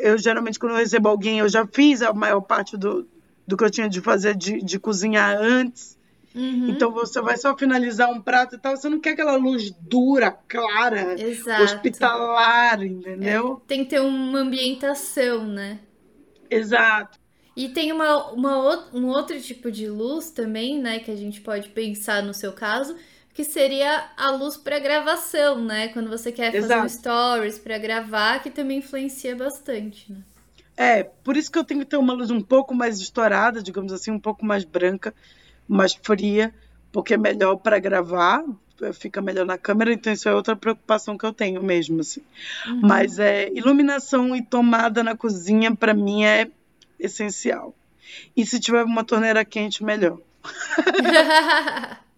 eu 0.00 0.18
geralmente 0.18 0.58
quando 0.58 0.72
eu 0.72 0.78
recebo 0.78 1.08
alguém, 1.08 1.38
eu 1.38 1.48
já 1.48 1.66
fiz 1.66 2.02
a 2.02 2.12
maior 2.12 2.40
parte 2.40 2.76
do, 2.76 3.06
do 3.46 3.56
que 3.56 3.64
eu 3.64 3.70
tinha 3.70 3.88
de 3.88 4.00
fazer 4.00 4.34
de, 4.36 4.62
de 4.62 4.78
cozinhar 4.78 5.36
antes. 5.40 5.98
Uhum. 6.34 6.68
Então 6.68 6.92
você 6.92 7.20
vai 7.20 7.36
só 7.36 7.56
finalizar 7.56 8.10
um 8.10 8.20
prato 8.20 8.54
e 8.54 8.58
tal, 8.58 8.76
você 8.76 8.88
não 8.88 9.00
quer 9.00 9.10
aquela 9.10 9.36
luz 9.36 9.70
dura, 9.80 10.30
clara, 10.30 11.20
Exato. 11.20 11.64
hospitalar, 11.64 12.84
entendeu? 12.84 13.60
É, 13.64 13.68
tem 13.68 13.84
que 13.84 13.90
ter 13.90 14.00
uma 14.00 14.38
ambientação, 14.38 15.44
né? 15.44 15.80
Exato. 16.48 17.18
E 17.56 17.68
tem 17.68 17.92
uma, 17.92 18.30
uma, 18.32 18.88
um 18.94 19.08
outro 19.08 19.40
tipo 19.40 19.70
de 19.70 19.88
luz 19.88 20.30
também, 20.30 20.80
né, 20.80 21.00
que 21.00 21.10
a 21.10 21.16
gente 21.16 21.40
pode 21.40 21.68
pensar 21.70 22.22
no 22.22 22.32
seu 22.32 22.52
caso, 22.52 22.96
que 23.34 23.44
seria 23.44 24.10
a 24.16 24.30
luz 24.30 24.56
para 24.56 24.78
gravação, 24.78 25.64
né? 25.64 25.88
Quando 25.88 26.08
você 26.08 26.32
quer 26.32 26.52
fazer 26.52 26.76
um 26.76 26.88
stories 26.88 27.58
para 27.58 27.78
gravar, 27.78 28.42
que 28.42 28.50
também 28.50 28.78
influencia 28.78 29.34
bastante, 29.36 30.12
né? 30.12 30.18
É, 30.76 31.02
por 31.02 31.36
isso 31.36 31.50
que 31.50 31.58
eu 31.58 31.64
tenho 31.64 31.80
que 31.80 31.86
ter 31.86 31.98
uma 31.98 32.14
luz 32.14 32.30
um 32.30 32.40
pouco 32.40 32.74
mais 32.74 32.98
estourada, 32.98 33.62
digamos 33.62 33.92
assim, 33.92 34.10
um 34.10 34.18
pouco 34.18 34.44
mais 34.46 34.64
branca, 34.64 35.14
mais 35.68 35.92
fria, 35.94 36.54
porque 36.90 37.14
é 37.14 37.18
melhor 37.18 37.56
para 37.56 37.78
gravar, 37.78 38.42
fica 38.94 39.20
melhor 39.20 39.44
na 39.44 39.58
câmera, 39.58 39.92
então 39.92 40.12
isso 40.12 40.28
é 40.28 40.34
outra 40.34 40.56
preocupação 40.56 41.18
que 41.18 41.24
eu 41.26 41.32
tenho 41.32 41.62
mesmo, 41.62 42.00
assim. 42.00 42.22
Uhum. 42.66 42.80
Mas 42.82 43.18
é, 43.18 43.50
iluminação 43.52 44.34
e 44.34 44.42
tomada 44.42 45.02
na 45.04 45.14
cozinha, 45.14 45.74
para 45.74 45.92
mim, 45.92 46.24
é 46.24 46.48
essencial. 46.98 47.74
E 48.36 48.44
se 48.46 48.58
tiver 48.58 48.82
uma 48.82 49.04
torneira 49.04 49.44
quente, 49.44 49.84
melhor. 49.84 50.18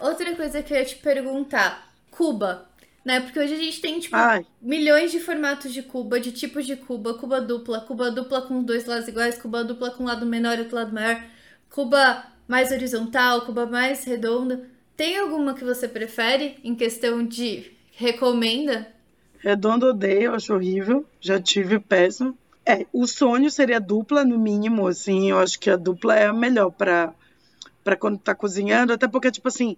Outra 0.00 0.34
coisa 0.34 0.62
que 0.62 0.72
eu 0.72 0.78
ia 0.78 0.84
te 0.84 0.96
perguntar, 0.96 1.92
cuba, 2.10 2.68
né? 3.04 3.20
Porque 3.20 3.38
hoje 3.38 3.54
a 3.54 3.58
gente 3.58 3.80
tem, 3.80 4.00
tipo, 4.00 4.16
Ai. 4.16 4.44
milhões 4.60 5.12
de 5.12 5.20
formatos 5.20 5.72
de 5.72 5.82
cuba, 5.82 6.18
de 6.18 6.32
tipos 6.32 6.66
de 6.66 6.76
cuba, 6.76 7.14
cuba 7.14 7.40
dupla, 7.40 7.80
cuba 7.80 8.10
dupla 8.10 8.42
com 8.42 8.62
dois 8.62 8.84
lados 8.84 9.08
iguais, 9.08 9.38
cuba 9.38 9.62
dupla 9.62 9.90
com 9.90 10.02
um 10.02 10.06
lado 10.06 10.26
menor 10.26 10.58
e 10.58 10.62
outro 10.62 10.76
lado 10.76 10.92
maior, 10.92 11.22
cuba 11.70 12.24
mais 12.48 12.72
horizontal, 12.72 13.42
cuba 13.46 13.64
mais 13.66 14.04
redonda. 14.04 14.68
Tem 14.96 15.18
alguma 15.18 15.54
que 15.54 15.64
você 15.64 15.86
prefere 15.86 16.56
em 16.64 16.74
questão 16.74 17.24
de 17.24 17.70
recomenda? 17.92 18.88
Redondo 19.38 19.90
odeio, 19.90 20.34
acho 20.34 20.54
horrível. 20.54 21.04
Já 21.20 21.40
tive 21.40 21.78
péssimo. 21.78 22.36
É, 22.64 22.84
o 22.92 23.06
sonho 23.06 23.50
seria 23.50 23.78
dupla, 23.78 24.24
no 24.24 24.38
mínimo, 24.38 24.88
assim. 24.88 25.30
Eu 25.30 25.38
acho 25.38 25.60
que 25.60 25.70
a 25.70 25.76
dupla 25.76 26.16
é 26.16 26.26
a 26.26 26.32
melhor 26.32 26.70
para 26.70 27.14
para 27.86 27.96
quando 27.96 28.18
tá 28.18 28.34
cozinhando, 28.34 28.92
até 28.92 29.06
porque, 29.06 29.30
tipo 29.30 29.46
assim, 29.46 29.76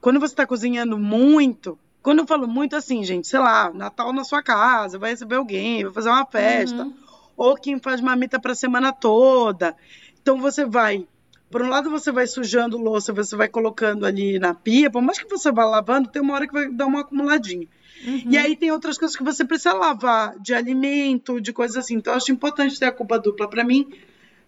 quando 0.00 0.18
você 0.18 0.34
tá 0.34 0.46
cozinhando 0.46 0.96
muito, 0.98 1.78
quando 2.02 2.20
eu 2.20 2.26
falo 2.26 2.48
muito 2.48 2.74
assim, 2.74 3.04
gente, 3.04 3.28
sei 3.28 3.38
lá, 3.38 3.70
Natal 3.70 4.14
na 4.14 4.24
sua 4.24 4.42
casa, 4.42 4.98
vai 4.98 5.10
receber 5.10 5.34
alguém, 5.34 5.84
vai 5.84 5.92
fazer 5.92 6.08
uma 6.08 6.24
festa, 6.24 6.84
Uhum. 6.84 6.94
ou 7.36 7.54
quem 7.54 7.78
faz 7.78 8.00
marmita 8.00 8.40
pra 8.40 8.54
semana 8.54 8.94
toda. 8.94 9.76
Então 10.22 10.40
você 10.40 10.64
vai, 10.64 11.06
por 11.50 11.60
um 11.60 11.68
lado 11.68 11.90
você 11.90 12.10
vai 12.10 12.26
sujando 12.26 12.78
louça, 12.78 13.12
você 13.12 13.36
vai 13.36 13.46
colocando 13.46 14.06
ali 14.06 14.38
na 14.38 14.54
pia, 14.54 14.90
por 14.90 15.02
mais 15.02 15.18
que 15.18 15.28
você 15.28 15.52
vá 15.52 15.66
lavando, 15.66 16.08
tem 16.08 16.22
uma 16.22 16.32
hora 16.32 16.46
que 16.46 16.52
vai 16.54 16.70
dar 16.70 16.86
uma 16.86 17.00
acumuladinha. 17.02 17.68
Uhum. 18.06 18.22
E 18.30 18.38
aí 18.38 18.56
tem 18.56 18.72
outras 18.72 18.96
coisas 18.96 19.14
que 19.14 19.22
você 19.22 19.44
precisa 19.44 19.74
lavar, 19.74 20.34
de 20.38 20.54
alimento, 20.54 21.38
de 21.42 21.52
coisas 21.52 21.76
assim. 21.76 21.96
Então 21.96 22.14
eu 22.14 22.16
acho 22.16 22.32
importante 22.32 22.78
ter 22.80 22.86
a 22.86 22.92
culpa 22.92 23.18
dupla. 23.18 23.48
Para 23.48 23.62
mim, 23.64 23.86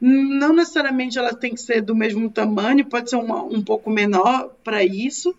não 0.01 0.53
necessariamente 0.53 1.19
ela 1.19 1.35
tem 1.35 1.55
que 1.55 1.61
ser 1.61 1.81
do 1.81 1.95
mesmo 1.95 2.31
tamanho, 2.31 2.85
pode 2.85 3.11
ser 3.11 3.17
uma, 3.17 3.43
um 3.43 3.63
pouco 3.63 3.91
menor 3.91 4.55
para 4.63 4.85
isso, 4.85 5.35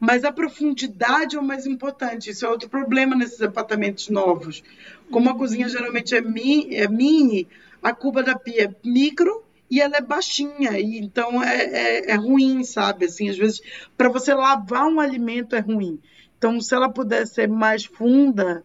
mas 0.00 0.24
a 0.24 0.32
profundidade 0.32 1.36
é 1.36 1.38
o 1.38 1.44
mais 1.44 1.66
importante. 1.66 2.30
Isso 2.30 2.44
é 2.44 2.48
outro 2.48 2.68
problema 2.68 3.14
nesses 3.14 3.40
apartamentos 3.40 4.08
novos. 4.08 4.62
Como 5.10 5.30
a 5.30 5.36
cozinha 5.36 5.68
geralmente 5.68 6.14
é, 6.14 6.20
mi, 6.20 6.74
é 6.74 6.88
mini, 6.88 7.46
a 7.82 7.94
cuba 7.94 8.22
da 8.22 8.36
pia 8.36 8.64
é 8.64 8.88
micro 8.88 9.44
e 9.70 9.80
ela 9.80 9.96
é 9.96 10.00
baixinha, 10.02 10.78
e 10.78 10.98
então 10.98 11.42
é, 11.42 11.62
é, 11.62 12.10
é 12.10 12.14
ruim, 12.14 12.62
sabe? 12.62 13.06
Assim, 13.06 13.30
às 13.30 13.38
vezes, 13.38 13.62
para 13.96 14.10
você 14.10 14.34
lavar 14.34 14.86
um 14.86 15.00
alimento 15.00 15.56
é 15.56 15.60
ruim. 15.60 15.98
Então, 16.36 16.60
se 16.60 16.74
ela 16.74 16.90
puder 16.90 17.26
ser 17.26 17.48
mais 17.48 17.84
funda, 17.84 18.64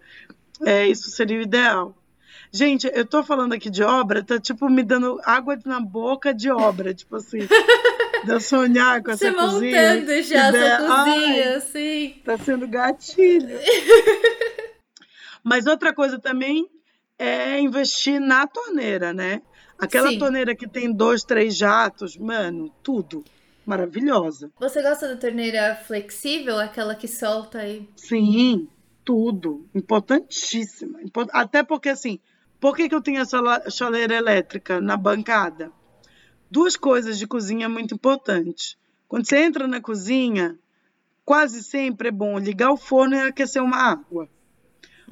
é, 0.65 0.87
isso 0.87 1.09
seria 1.09 1.37
o 1.37 1.41
ideal. 1.43 1.95
Gente, 2.51 2.89
eu 2.93 3.05
tô 3.05 3.23
falando 3.23 3.53
aqui 3.53 3.69
de 3.69 3.83
obra, 3.83 4.23
tá 4.23 4.39
tipo 4.39 4.69
me 4.69 4.83
dando 4.83 5.19
água 5.25 5.57
na 5.65 5.79
boca 5.79 6.33
de 6.33 6.49
obra, 6.49 6.93
tipo 6.93 7.15
assim. 7.17 7.39
de 8.25 8.31
eu 8.31 8.39
sonhar 8.39 9.03
com 9.03 9.11
Você 9.11 9.27
essa 9.27 9.37
cozinha. 9.37 9.93
montando 9.93 10.21
já 10.23 10.47
a 10.47 10.51
sua 10.51 10.59
ideia. 10.59 10.77
Ai, 10.79 10.87
cozinha, 11.19 11.57
assim. 11.57 12.21
Tá 12.23 12.37
sendo 12.37 12.67
gatilho. 12.67 13.57
Mas 15.43 15.65
outra 15.67 15.93
coisa 15.93 16.19
também 16.19 16.67
é 17.17 17.59
investir 17.59 18.19
na 18.19 18.45
torneira, 18.47 19.13
né? 19.13 19.41
Aquela 19.79 20.09
Sim. 20.09 20.19
torneira 20.19 20.55
que 20.55 20.67
tem 20.67 20.91
dois, 20.91 21.23
três 21.23 21.55
jatos, 21.55 22.17
mano, 22.17 22.73
tudo. 22.83 23.23
Maravilhosa. 23.65 24.49
Você 24.59 24.81
gosta 24.81 25.07
da 25.09 25.17
torneira 25.17 25.75
flexível, 25.85 26.57
aquela 26.57 26.95
que 26.95 27.07
solta 27.07 27.59
aí? 27.59 27.87
Sim, 27.95 28.67
tudo. 29.03 29.67
Importantíssima. 29.75 31.01
Impor- 31.01 31.27
Até 31.31 31.63
porque, 31.63 31.89
assim, 31.89 32.19
por 32.59 32.75
que, 32.75 32.89
que 32.89 32.95
eu 32.95 33.01
tenho 33.01 33.21
essa 33.21 33.39
chaleira 33.69 34.15
elétrica 34.15 34.81
na 34.81 34.97
bancada? 34.97 35.71
Duas 36.49 36.75
coisas 36.75 37.17
de 37.19 37.27
cozinha 37.27 37.69
muito 37.69 37.93
importantes. 37.93 38.77
Quando 39.07 39.25
você 39.25 39.37
entra 39.37 39.67
na 39.67 39.79
cozinha, 39.79 40.57
quase 41.23 41.63
sempre 41.63 42.09
é 42.09 42.11
bom 42.11 42.37
ligar 42.39 42.71
o 42.71 42.77
forno 42.77 43.15
e 43.15 43.19
aquecer 43.19 43.61
uma 43.61 43.77
água. 43.77 44.29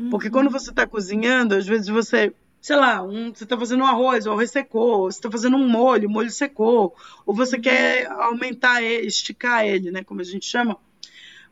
Porque 0.10 0.30
quando 0.30 0.50
você 0.50 0.72
está 0.72 0.86
cozinhando, 0.86 1.56
às 1.56 1.66
vezes 1.66 1.88
você, 1.88 2.34
sei 2.60 2.76
lá, 2.76 3.02
um, 3.02 3.34
você 3.34 3.46
está 3.46 3.58
fazendo 3.58 3.84
um 3.84 3.88
arroz, 3.88 4.26
o 4.26 4.32
arroz 4.32 4.52
secou, 4.52 5.04
você 5.04 5.20
está 5.20 5.32
fazendo 5.32 5.56
um 5.56 5.68
molho, 5.70 6.10
o 6.10 6.12
molho 6.12 6.30
secou, 6.30 6.96
ou 7.26 7.34
você 7.34 7.58
quer 7.58 8.08
aumentar 8.08 8.82
ele, 8.82 9.08
esticar 9.08 9.66
ele, 9.66 9.91
né, 9.91 10.04
como 10.04 10.20
a 10.20 10.24
gente 10.24 10.46
chama. 10.46 10.78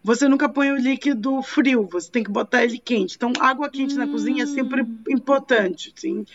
Você 0.04 0.28
nunca 0.28 0.50
põe 0.50 0.72
o 0.72 0.76
líquido 0.76 1.42
frio, 1.42 1.88
você 1.90 2.12
tem 2.12 2.24
que 2.24 2.30
botar 2.30 2.64
ele 2.64 2.78
quente. 2.78 3.16
Então, 3.16 3.32
água 3.40 3.70
quente 3.70 3.96
na 3.96 4.06
cozinha 4.06 4.44
é 4.44 4.48
sempre 4.48 4.86
importante, 5.08 5.94
sim. 5.96 6.26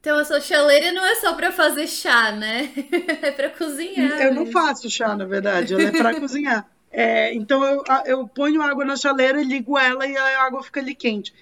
Então 0.00 0.20
a 0.20 0.24
sua 0.24 0.40
chaleira 0.40 0.92
não 0.92 1.04
é 1.04 1.16
só 1.16 1.34
pra 1.34 1.50
fazer 1.50 1.88
chá, 1.88 2.30
né? 2.30 2.72
É 3.22 3.32
pra 3.32 3.50
cozinhar. 3.50 4.22
Eu 4.22 4.32
não 4.32 4.46
faço 4.46 4.88
chá, 4.88 5.16
na 5.16 5.24
verdade, 5.24 5.74
ela 5.74 5.82
é 5.82 5.90
para 5.90 6.14
cozinhar. 6.20 6.70
É, 6.92 7.34
então 7.34 7.64
eu, 7.64 7.82
eu 8.04 8.28
ponho 8.28 8.62
água 8.62 8.84
na 8.84 8.96
chaleira, 8.96 9.42
ligo 9.42 9.76
ela 9.76 10.06
e 10.06 10.16
a 10.16 10.44
água 10.44 10.62
fica 10.62 10.78
ali 10.78 10.94
quente. 10.94 11.34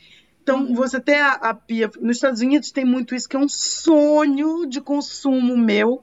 Então 0.42 0.74
você 0.74 0.98
tem 0.98 1.16
a, 1.16 1.32
a 1.32 1.52
pia. 1.52 1.90
Nos 2.00 2.16
Estados 2.16 2.40
Unidos 2.40 2.70
tem 2.70 2.86
muito 2.86 3.14
isso, 3.14 3.28
que 3.28 3.36
é 3.36 3.38
um 3.38 3.48
sonho 3.48 4.64
de 4.64 4.80
consumo 4.80 5.58
meu, 5.58 6.02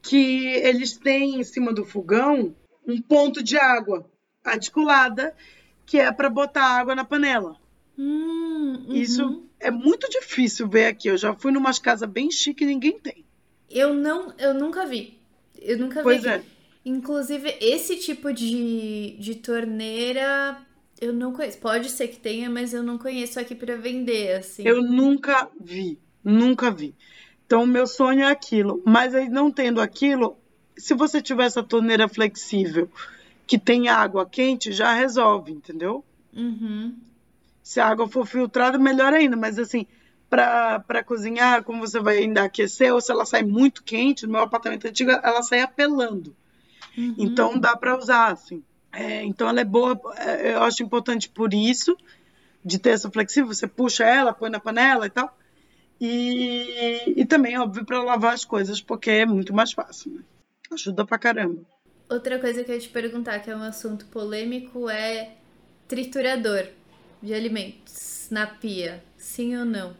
que 0.00 0.46
eles 0.46 0.96
têm 0.96 1.40
em 1.40 1.44
cima 1.44 1.70
do 1.70 1.84
fogão 1.84 2.54
um 2.86 3.00
ponto 3.00 3.42
de 3.42 3.58
água 3.58 4.06
articulada, 4.44 5.34
que 5.86 5.98
é 5.98 6.12
para 6.12 6.28
botar 6.28 6.64
água 6.64 6.94
na 6.94 7.04
panela. 7.04 7.56
Hum, 7.98 8.84
uhum. 8.88 8.94
Isso 8.94 9.44
é 9.58 9.70
muito 9.70 10.08
difícil 10.08 10.68
ver 10.68 10.86
aqui. 10.86 11.08
Eu 11.08 11.16
já 11.16 11.34
fui 11.34 11.52
numa 11.52 11.72
casa 11.80 12.06
bem 12.06 12.30
chique 12.30 12.64
e 12.64 12.66
ninguém 12.66 12.98
tem. 12.98 13.24
Eu 13.70 13.94
não, 13.94 14.32
eu 14.38 14.52
nunca 14.54 14.86
vi. 14.86 15.18
Eu 15.60 15.78
nunca 15.78 16.02
Pois 16.02 16.22
vi. 16.22 16.28
é. 16.28 16.42
Inclusive, 16.84 17.56
esse 17.60 17.96
tipo 17.96 18.32
de, 18.32 19.16
de 19.18 19.36
torneira 19.36 20.58
eu 21.00 21.12
não 21.12 21.32
conheço. 21.32 21.58
Pode 21.58 21.90
ser 21.90 22.08
que 22.08 22.18
tenha, 22.18 22.48
mas 22.50 22.72
eu 22.72 22.82
não 22.82 22.98
conheço 22.98 23.38
aqui 23.40 23.54
pra 23.54 23.76
vender, 23.76 24.36
assim. 24.36 24.62
Eu 24.66 24.82
nunca 24.82 25.48
vi, 25.60 25.98
nunca 26.22 26.70
vi. 26.70 26.94
Então, 27.46 27.64
o 27.64 27.66
meu 27.66 27.86
sonho 27.86 28.22
é 28.22 28.30
aquilo. 28.30 28.82
Mas 28.84 29.14
aí, 29.14 29.28
não 29.28 29.50
tendo 29.50 29.80
aquilo, 29.80 30.36
se 30.76 30.94
você 30.94 31.20
tiver 31.20 31.44
essa 31.44 31.62
torneira 31.62 32.08
flexível 32.08 32.88
que 33.46 33.58
tem 33.58 33.88
água 33.88 34.26
quente, 34.26 34.72
já 34.72 34.92
resolve, 34.92 35.52
entendeu? 35.52 36.04
Uhum. 36.32 36.96
Se 37.62 37.80
a 37.80 37.86
água 37.86 38.08
for 38.08 38.26
filtrada, 38.26 38.78
melhor 38.78 39.12
ainda. 39.12 39.36
Mas, 39.36 39.58
assim, 39.58 39.86
para 40.28 41.04
cozinhar, 41.04 41.62
como 41.62 41.86
você 41.86 42.00
vai 42.00 42.18
ainda 42.18 42.44
aquecer, 42.44 42.92
ou 42.92 43.00
se 43.00 43.12
ela 43.12 43.24
sai 43.24 43.42
muito 43.42 43.82
quente, 43.82 44.26
no 44.26 44.32
meu 44.32 44.42
apartamento 44.42 44.86
antigo, 44.86 45.10
ela 45.10 45.42
sai 45.42 45.60
apelando. 45.60 46.34
Uhum. 46.96 47.14
Então, 47.18 47.58
dá 47.58 47.76
para 47.76 47.96
usar, 47.96 48.32
assim. 48.32 48.62
É, 48.92 49.24
então, 49.24 49.48
ela 49.48 49.60
é 49.60 49.64
boa, 49.64 50.00
é, 50.16 50.54
eu 50.54 50.62
acho 50.62 50.82
importante 50.82 51.28
por 51.28 51.52
isso, 51.52 51.96
de 52.64 52.78
ter 52.78 52.90
essa 52.90 53.10
flexível. 53.10 53.52
Você 53.52 53.66
puxa 53.66 54.04
ela, 54.04 54.32
põe 54.32 54.50
na 54.50 54.60
panela 54.60 55.06
e 55.06 55.10
tal. 55.10 55.36
E, 56.00 57.14
e 57.16 57.24
também, 57.24 57.58
óbvio, 57.58 57.84
para 57.84 58.02
lavar 58.02 58.34
as 58.34 58.44
coisas, 58.44 58.80
porque 58.80 59.10
é 59.10 59.26
muito 59.26 59.54
mais 59.54 59.72
fácil. 59.72 60.12
Né? 60.12 60.22
Ajuda 60.72 61.04
pra 61.04 61.18
caramba. 61.18 61.60
Outra 62.08 62.38
coisa 62.38 62.62
que 62.62 62.70
eu 62.70 62.74
ia 62.74 62.80
te 62.80 62.88
perguntar, 62.88 63.40
que 63.40 63.50
é 63.50 63.56
um 63.56 63.62
assunto 63.62 64.06
polêmico, 64.06 64.88
é 64.88 65.32
triturador 65.88 66.66
de 67.22 67.32
alimentos 67.34 68.28
na 68.30 68.46
pia. 68.46 69.02
Sim 69.16 69.56
ou 69.56 69.64
não? 69.64 69.96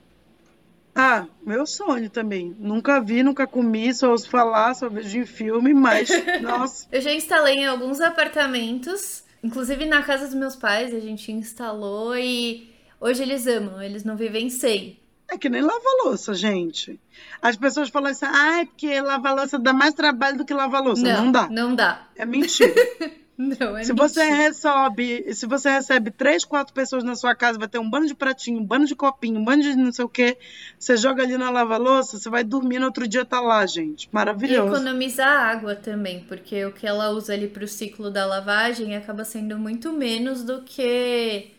Ah, 0.94 1.26
meu 1.44 1.66
sonho 1.66 2.08
também. 2.08 2.54
Nunca 2.58 3.00
vi, 3.00 3.22
nunca 3.22 3.46
comi, 3.46 3.92
só 3.92 4.10
ouço 4.10 4.28
falar, 4.30 4.74
só 4.74 4.88
vejo 4.88 5.18
em 5.18 5.26
filme, 5.26 5.74
mas, 5.74 6.08
nossa, 6.40 6.86
Eu 6.92 7.00
já 7.00 7.12
instalei 7.12 7.56
em 7.56 7.66
alguns 7.66 8.00
apartamentos, 8.00 9.24
inclusive 9.42 9.86
na 9.86 10.02
casa 10.02 10.26
dos 10.26 10.34
meus 10.34 10.54
pais, 10.54 10.94
a 10.94 11.00
gente 11.00 11.32
instalou 11.32 12.16
e 12.16 12.72
hoje 13.00 13.22
eles 13.22 13.46
amam, 13.46 13.82
eles 13.82 14.04
não 14.04 14.16
vivem 14.16 14.48
sem. 14.48 14.98
É 15.30 15.38
que 15.38 15.48
nem 15.48 15.62
lavar 15.62 15.92
louça, 16.04 16.34
gente. 16.34 17.00
As 17.40 17.56
pessoas 17.56 17.88
falam 17.88 18.10
assim, 18.10 18.26
ah, 18.26 18.60
é 18.60 18.64
porque 18.64 19.00
lavar 19.00 19.34
louça 19.34 19.58
dá 19.58 19.72
mais 19.72 19.94
trabalho 19.94 20.38
do 20.38 20.44
que 20.44 20.54
lavar 20.54 20.82
louça. 20.82 21.02
Não, 21.02 21.32
dá. 21.32 21.48
Não 21.48 21.74
dá. 21.74 22.06
É 22.16 22.24
mentira. 22.24 22.72
Não, 23.36 23.76
é 23.76 23.82
se 23.82 23.92
você 23.92 24.20
mentira. 24.20 24.42
recebe, 24.44 25.34
se 25.34 25.44
você 25.44 25.68
recebe 25.68 26.12
três, 26.12 26.44
quatro 26.44 26.72
pessoas 26.72 27.02
na 27.02 27.16
sua 27.16 27.34
casa, 27.34 27.58
vai 27.58 27.66
ter 27.66 27.80
um 27.80 27.90
bando 27.90 28.06
de 28.06 28.14
pratinho, 28.14 28.60
um 28.60 28.64
bando 28.64 28.86
de 28.86 28.94
copinho, 28.94 29.40
um 29.40 29.44
bando 29.44 29.62
de 29.62 29.74
não 29.74 29.90
sei 29.90 30.04
o 30.04 30.08
quê. 30.08 30.38
Você 30.78 30.96
joga 30.96 31.24
ali 31.24 31.36
na 31.36 31.50
lava-louça, 31.50 32.16
você 32.16 32.30
vai 32.30 32.44
dormir 32.44 32.78
no 32.78 32.86
outro 32.86 33.08
dia 33.08 33.24
tá 33.24 33.40
lá, 33.40 33.66
gente. 33.66 34.04
E 34.04 34.08
Maravilhoso. 34.12 34.72
economizar 34.72 35.48
água 35.48 35.74
também, 35.74 36.20
porque 36.28 36.64
o 36.64 36.70
que 36.70 36.86
ela 36.86 37.10
usa 37.10 37.32
ali 37.32 37.48
pro 37.48 37.66
ciclo 37.66 38.08
da 38.08 38.24
lavagem 38.24 38.94
acaba 38.94 39.24
sendo 39.24 39.58
muito 39.58 39.92
menos 39.92 40.44
do 40.44 40.62
que 40.62 41.50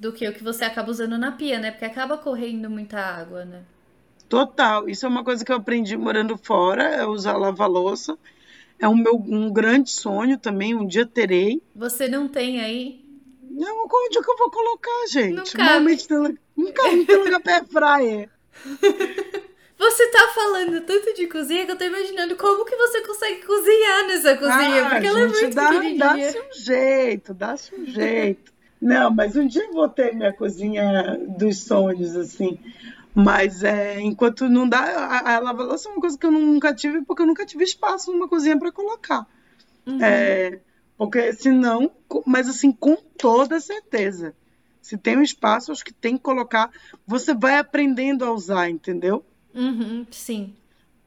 do 0.00 0.12
que 0.12 0.26
o 0.26 0.32
que 0.32 0.42
você 0.42 0.64
acaba 0.64 0.90
usando 0.90 1.18
na 1.18 1.30
pia, 1.30 1.58
né? 1.58 1.70
Porque 1.70 1.84
acaba 1.84 2.16
correndo 2.16 2.70
muita 2.70 2.98
água, 2.98 3.44
né? 3.44 3.62
Total. 4.30 4.88
Isso 4.88 5.04
é 5.04 5.08
uma 5.08 5.22
coisa 5.22 5.44
que 5.44 5.52
eu 5.52 5.56
aprendi 5.56 5.94
morando 5.94 6.38
fora, 6.38 6.84
é 6.84 7.06
usar 7.06 7.36
lava-louça. 7.36 8.18
É 8.78 8.88
um 8.88 8.96
meu 8.96 9.16
um 9.16 9.52
grande 9.52 9.90
sonho 9.90 10.38
também, 10.38 10.74
um 10.74 10.86
dia 10.86 11.04
terei. 11.04 11.60
Você 11.76 12.08
não 12.08 12.26
tem 12.26 12.60
aí? 12.62 13.04
Não, 13.50 13.84
onde 13.84 14.18
é 14.18 14.22
que 14.22 14.30
eu 14.30 14.36
vou 14.38 14.50
colocar, 14.50 15.06
gente? 15.10 15.34
Não 15.34 15.44
cabe. 15.44 15.58
Normalmente 15.58 16.08
tem, 16.08 16.38
não 16.56 16.72
cabe, 16.72 16.96
não 16.96 17.04
tem 17.04 17.16
lugar 17.18 17.40
pra 17.40 17.64
fryer. 17.64 18.30
Você 19.78 20.06
tá 20.10 20.28
falando 20.34 20.82
tanto 20.82 21.14
de 21.14 21.26
cozinha 21.26 21.64
que 21.64 21.72
eu 21.72 21.76
tô 21.78 21.84
imaginando 21.84 22.36
como 22.36 22.66
que 22.66 22.76
você 22.76 23.00
consegue 23.00 23.42
cozinhar 23.46 24.06
nessa 24.08 24.36
cozinha, 24.36 24.86
Ah, 24.86 24.90
porque 24.90 25.06
ela 25.06 25.20
é 25.20 25.28
gente, 25.28 25.40
muito 25.40 25.54
dá, 25.54 25.68
pequenininha. 25.70 25.98
dá-se 25.98 26.38
um 26.38 26.52
jeito, 26.52 27.32
dá-se 27.34 27.74
um 27.74 27.86
jeito. 27.86 28.52
Não, 28.80 29.10
mas 29.10 29.36
um 29.36 29.46
dia 29.46 29.64
eu 29.64 29.72
vou 29.72 29.88
ter 29.88 30.14
minha 30.14 30.32
cozinha 30.32 31.18
dos 31.36 31.64
sonhos, 31.64 32.16
assim. 32.16 32.58
Mas 33.14 33.62
é, 33.62 34.00
enquanto 34.00 34.48
não 34.48 34.68
dá, 34.68 34.78
a, 34.78 35.36
a 35.36 35.38
lava-louça 35.38 35.88
é 35.88 35.92
uma 35.92 36.00
coisa 36.00 36.16
que 36.16 36.24
eu 36.24 36.30
nunca 36.30 36.72
tive, 36.74 37.02
porque 37.02 37.22
eu 37.22 37.26
nunca 37.26 37.44
tive 37.44 37.64
espaço 37.64 38.12
numa 38.12 38.28
cozinha 38.28 38.58
para 38.58 38.72
colocar. 38.72 39.26
Uhum. 39.86 40.02
É, 40.02 40.60
porque 40.96 41.32
senão, 41.32 41.90
mas 42.24 42.48
assim, 42.48 42.72
com 42.72 42.96
toda 42.96 43.60
certeza. 43.60 44.34
Se 44.80 44.96
tem 44.96 45.18
um 45.18 45.22
espaço, 45.22 45.72
acho 45.72 45.84
que 45.84 45.92
tem 45.92 46.16
que 46.16 46.22
colocar. 46.22 46.70
Você 47.06 47.34
vai 47.34 47.58
aprendendo 47.58 48.24
a 48.24 48.32
usar, 48.32 48.70
entendeu? 48.70 49.24
Uhum, 49.54 50.06
sim. 50.10 50.54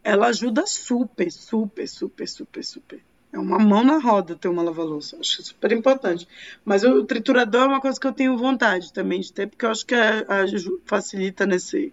Ela 0.04 0.28
ajuda 0.28 0.68
super, 0.68 1.32
super, 1.32 1.88
super, 1.88 2.28
super, 2.28 2.64
super. 2.64 3.02
É 3.34 3.40
uma 3.40 3.58
mão 3.58 3.84
na 3.84 3.98
roda 3.98 4.36
ter 4.36 4.48
uma 4.48 4.62
lava-louça. 4.62 5.18
Acho 5.20 5.42
super 5.44 5.72
importante. 5.72 6.28
Mas 6.64 6.84
o 6.84 7.04
triturador 7.04 7.64
é 7.64 7.68
uma 7.68 7.82
coisa 7.82 8.00
que 8.00 8.06
eu 8.06 8.14
tenho 8.14 8.38
vontade 8.38 8.94
também 8.94 9.20
de 9.22 9.34
ter, 9.34 9.48
porque 9.48 9.66
eu 9.66 9.72
acho 9.72 9.84
que 9.86 9.96
a- 9.96 10.24
aju- 10.42 10.80
facilita 10.86 11.44
nesse. 11.46 11.92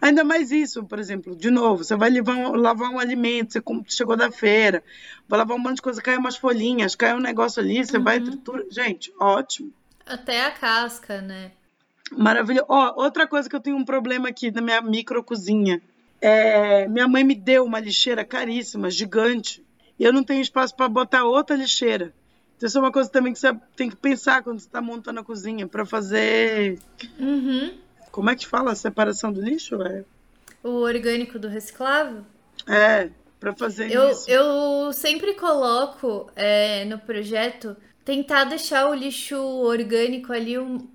Ainda 0.00 0.24
mais 0.24 0.50
isso, 0.50 0.82
por 0.84 0.98
exemplo, 0.98 1.36
de 1.36 1.50
novo, 1.50 1.84
você 1.84 1.94
vai 1.94 2.08
levar 2.08 2.34
um- 2.36 2.54
lavar 2.54 2.90
um 2.90 2.98
alimento, 2.98 3.52
você 3.52 3.62
chegou 3.88 4.16
da 4.16 4.30
feira, 4.30 4.82
vai 5.28 5.38
lavar 5.38 5.56
um 5.56 5.60
monte 5.60 5.76
de 5.76 5.82
coisa, 5.82 6.00
cai 6.00 6.16
umas 6.16 6.36
folhinhas, 6.36 6.94
cai 6.94 7.14
um 7.14 7.20
negócio 7.20 7.62
ali, 7.62 7.84
você 7.84 7.98
vai 7.98 8.16
e 8.16 8.20
tritura. 8.22 8.64
Gente, 8.70 9.12
ótimo. 9.20 9.70
Até 10.06 10.46
a 10.46 10.50
casca, 10.50 11.20
né? 11.20 11.52
Maravilhoso. 12.16 12.66
Ó, 12.68 12.94
outra 13.02 13.26
coisa 13.26 13.48
que 13.48 13.56
eu 13.56 13.60
tenho 13.60 13.76
um 13.76 13.84
problema 13.84 14.28
aqui 14.28 14.50
na 14.50 14.60
minha 14.62 14.80
micro 14.80 15.22
cozinha. 15.22 15.80
É, 16.20 16.86
minha 16.88 17.08
mãe 17.08 17.24
me 17.24 17.34
deu 17.34 17.64
uma 17.64 17.80
lixeira 17.80 18.24
caríssima, 18.24 18.90
gigante, 18.90 19.62
e 20.02 20.06
eu 20.06 20.12
não 20.12 20.24
tenho 20.24 20.40
espaço 20.42 20.74
para 20.74 20.88
botar 20.88 21.24
outra 21.24 21.54
lixeira. 21.56 22.12
Então, 22.56 22.66
isso 22.66 22.78
é 22.78 22.80
uma 22.80 22.92
coisa 22.92 23.08
também 23.10 23.32
que 23.32 23.38
você 23.38 23.54
tem 23.76 23.88
que 23.90 23.96
pensar 23.96 24.42
quando 24.42 24.58
você 24.60 24.66
está 24.66 24.80
montando 24.80 25.20
a 25.20 25.24
cozinha, 25.24 25.66
para 25.66 25.84
fazer. 25.86 26.78
Uhum. 27.18 27.74
Como 28.10 28.30
é 28.30 28.36
que 28.36 28.46
fala? 28.46 28.72
A 28.72 28.74
separação 28.74 29.32
do 29.32 29.40
lixo? 29.40 29.80
É, 29.82 30.04
O 30.62 30.80
orgânico 30.80 31.38
do 31.38 31.48
reciclável. 31.48 32.24
é 32.66 33.10
para 33.40 33.52
fazer 33.54 33.90
Eu, 33.90 34.10
isso. 34.10 34.30
eu 34.30 34.92
sempre 34.92 35.34
coloco 35.34 36.30
é, 36.36 36.84
no 36.84 36.98
projeto 36.98 37.76
tentar 38.04 38.44
deixar 38.44 38.88
o 38.88 38.94
lixo 38.94 39.36
orgânico 39.36 40.32
ali 40.32 40.56
um, 40.58 40.86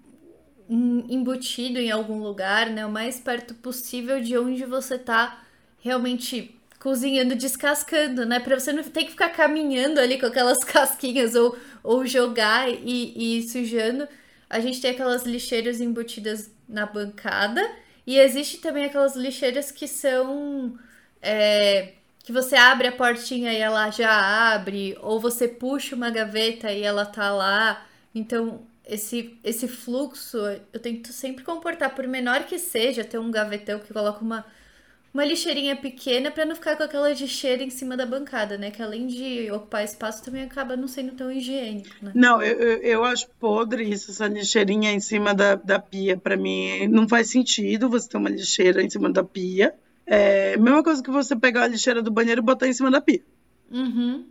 um- 0.69 1.05
embutido 1.09 1.79
em 1.79 1.91
algum 1.91 2.21
lugar, 2.23 2.69
né? 2.69 2.85
O 2.85 2.91
mais 2.91 3.19
perto 3.19 3.53
possível 3.55 4.21
de 4.21 4.37
onde 4.37 4.63
você 4.65 4.97
tá 4.97 5.43
realmente 5.79 6.56
cozinhando, 6.79 7.35
descascando, 7.35 8.25
né? 8.25 8.39
Pra 8.39 8.59
você 8.59 8.71
não 8.71 8.83
ter 8.83 9.05
que 9.05 9.11
ficar 9.11 9.29
caminhando 9.29 9.99
ali 9.99 10.19
com 10.19 10.25
aquelas 10.25 10.59
casquinhas 10.65 11.35
ou, 11.35 11.57
ou 11.83 12.05
jogar 12.05 12.69
e, 12.69 13.39
e 13.39 13.49
sujando. 13.49 14.07
A 14.49 14.59
gente 14.59 14.79
tem 14.81 14.91
aquelas 14.91 15.23
lixeiras 15.23 15.81
embutidas 15.81 16.49
na 16.67 16.85
bancada 16.85 17.61
e 18.05 18.17
existe 18.17 18.59
também 18.59 18.85
aquelas 18.85 19.15
lixeiras 19.15 19.71
que 19.71 19.87
são 19.87 20.77
é, 21.21 21.93
que 22.23 22.31
você 22.31 22.55
abre 22.55 22.87
a 22.87 22.91
portinha 22.91 23.53
e 23.53 23.57
ela 23.57 23.89
já 23.89 24.53
abre, 24.53 24.97
ou 25.01 25.19
você 25.19 25.47
puxa 25.47 25.95
uma 25.95 26.09
gaveta 26.09 26.71
e 26.71 26.83
ela 26.83 27.05
tá 27.05 27.31
lá. 27.31 27.85
Então, 28.13 28.61
esse, 28.85 29.37
esse 29.43 29.67
fluxo 29.67 30.37
eu 30.73 30.79
tento 30.79 31.11
sempre 31.13 31.43
comportar, 31.43 31.95
por 31.95 32.07
menor 32.07 32.43
que 32.43 32.59
seja, 32.59 33.03
ter 33.03 33.17
um 33.17 33.31
gavetão 33.31 33.79
que 33.79 33.93
coloca 33.93 34.21
uma, 34.21 34.45
uma 35.17 35.25
lixeirinha 35.25 35.75
pequena 35.75 36.29
pra 36.29 36.45
não 36.45 36.53
ficar 36.53 36.75
com 36.75 36.83
aquela 36.83 37.09
lixeira 37.09 37.63
em 37.63 37.71
cima 37.71 37.97
da 37.97 38.05
bancada, 38.05 38.55
né? 38.55 38.69
Que 38.69 38.83
além 38.83 39.07
de 39.07 39.49
ocupar 39.49 39.83
espaço, 39.83 40.23
também 40.23 40.43
acaba 40.43 40.77
não 40.77 40.87
sendo 40.87 41.13
tão 41.13 41.31
higiênico, 41.31 41.89
né? 42.03 42.11
Não, 42.13 42.39
eu, 42.39 42.55
eu, 42.59 42.77
eu 42.83 43.03
acho 43.03 43.27
podre 43.39 43.83
isso, 43.83 44.11
essa 44.11 44.27
lixeirinha 44.27 44.91
em 44.91 44.99
cima 44.99 45.33
da, 45.33 45.55
da 45.55 45.79
pia. 45.79 46.15
Para 46.15 46.37
mim, 46.37 46.87
não 46.87 47.09
faz 47.09 47.31
sentido 47.31 47.89
você 47.89 48.07
ter 48.07 48.17
uma 48.17 48.29
lixeira 48.29 48.83
em 48.83 48.89
cima 48.91 49.09
da 49.11 49.23
pia. 49.23 49.73
É 50.05 50.53
a 50.53 50.59
mesma 50.59 50.83
coisa 50.83 51.01
que 51.01 51.09
você 51.09 51.35
pegar 51.35 51.63
a 51.63 51.67
lixeira 51.67 52.03
do 52.03 52.11
banheiro 52.11 52.41
e 52.41 52.45
botar 52.45 52.67
em 52.67 52.73
cima 52.73 52.91
da 52.91 53.01
pia. 53.01 53.23
Uhum. 53.71 54.23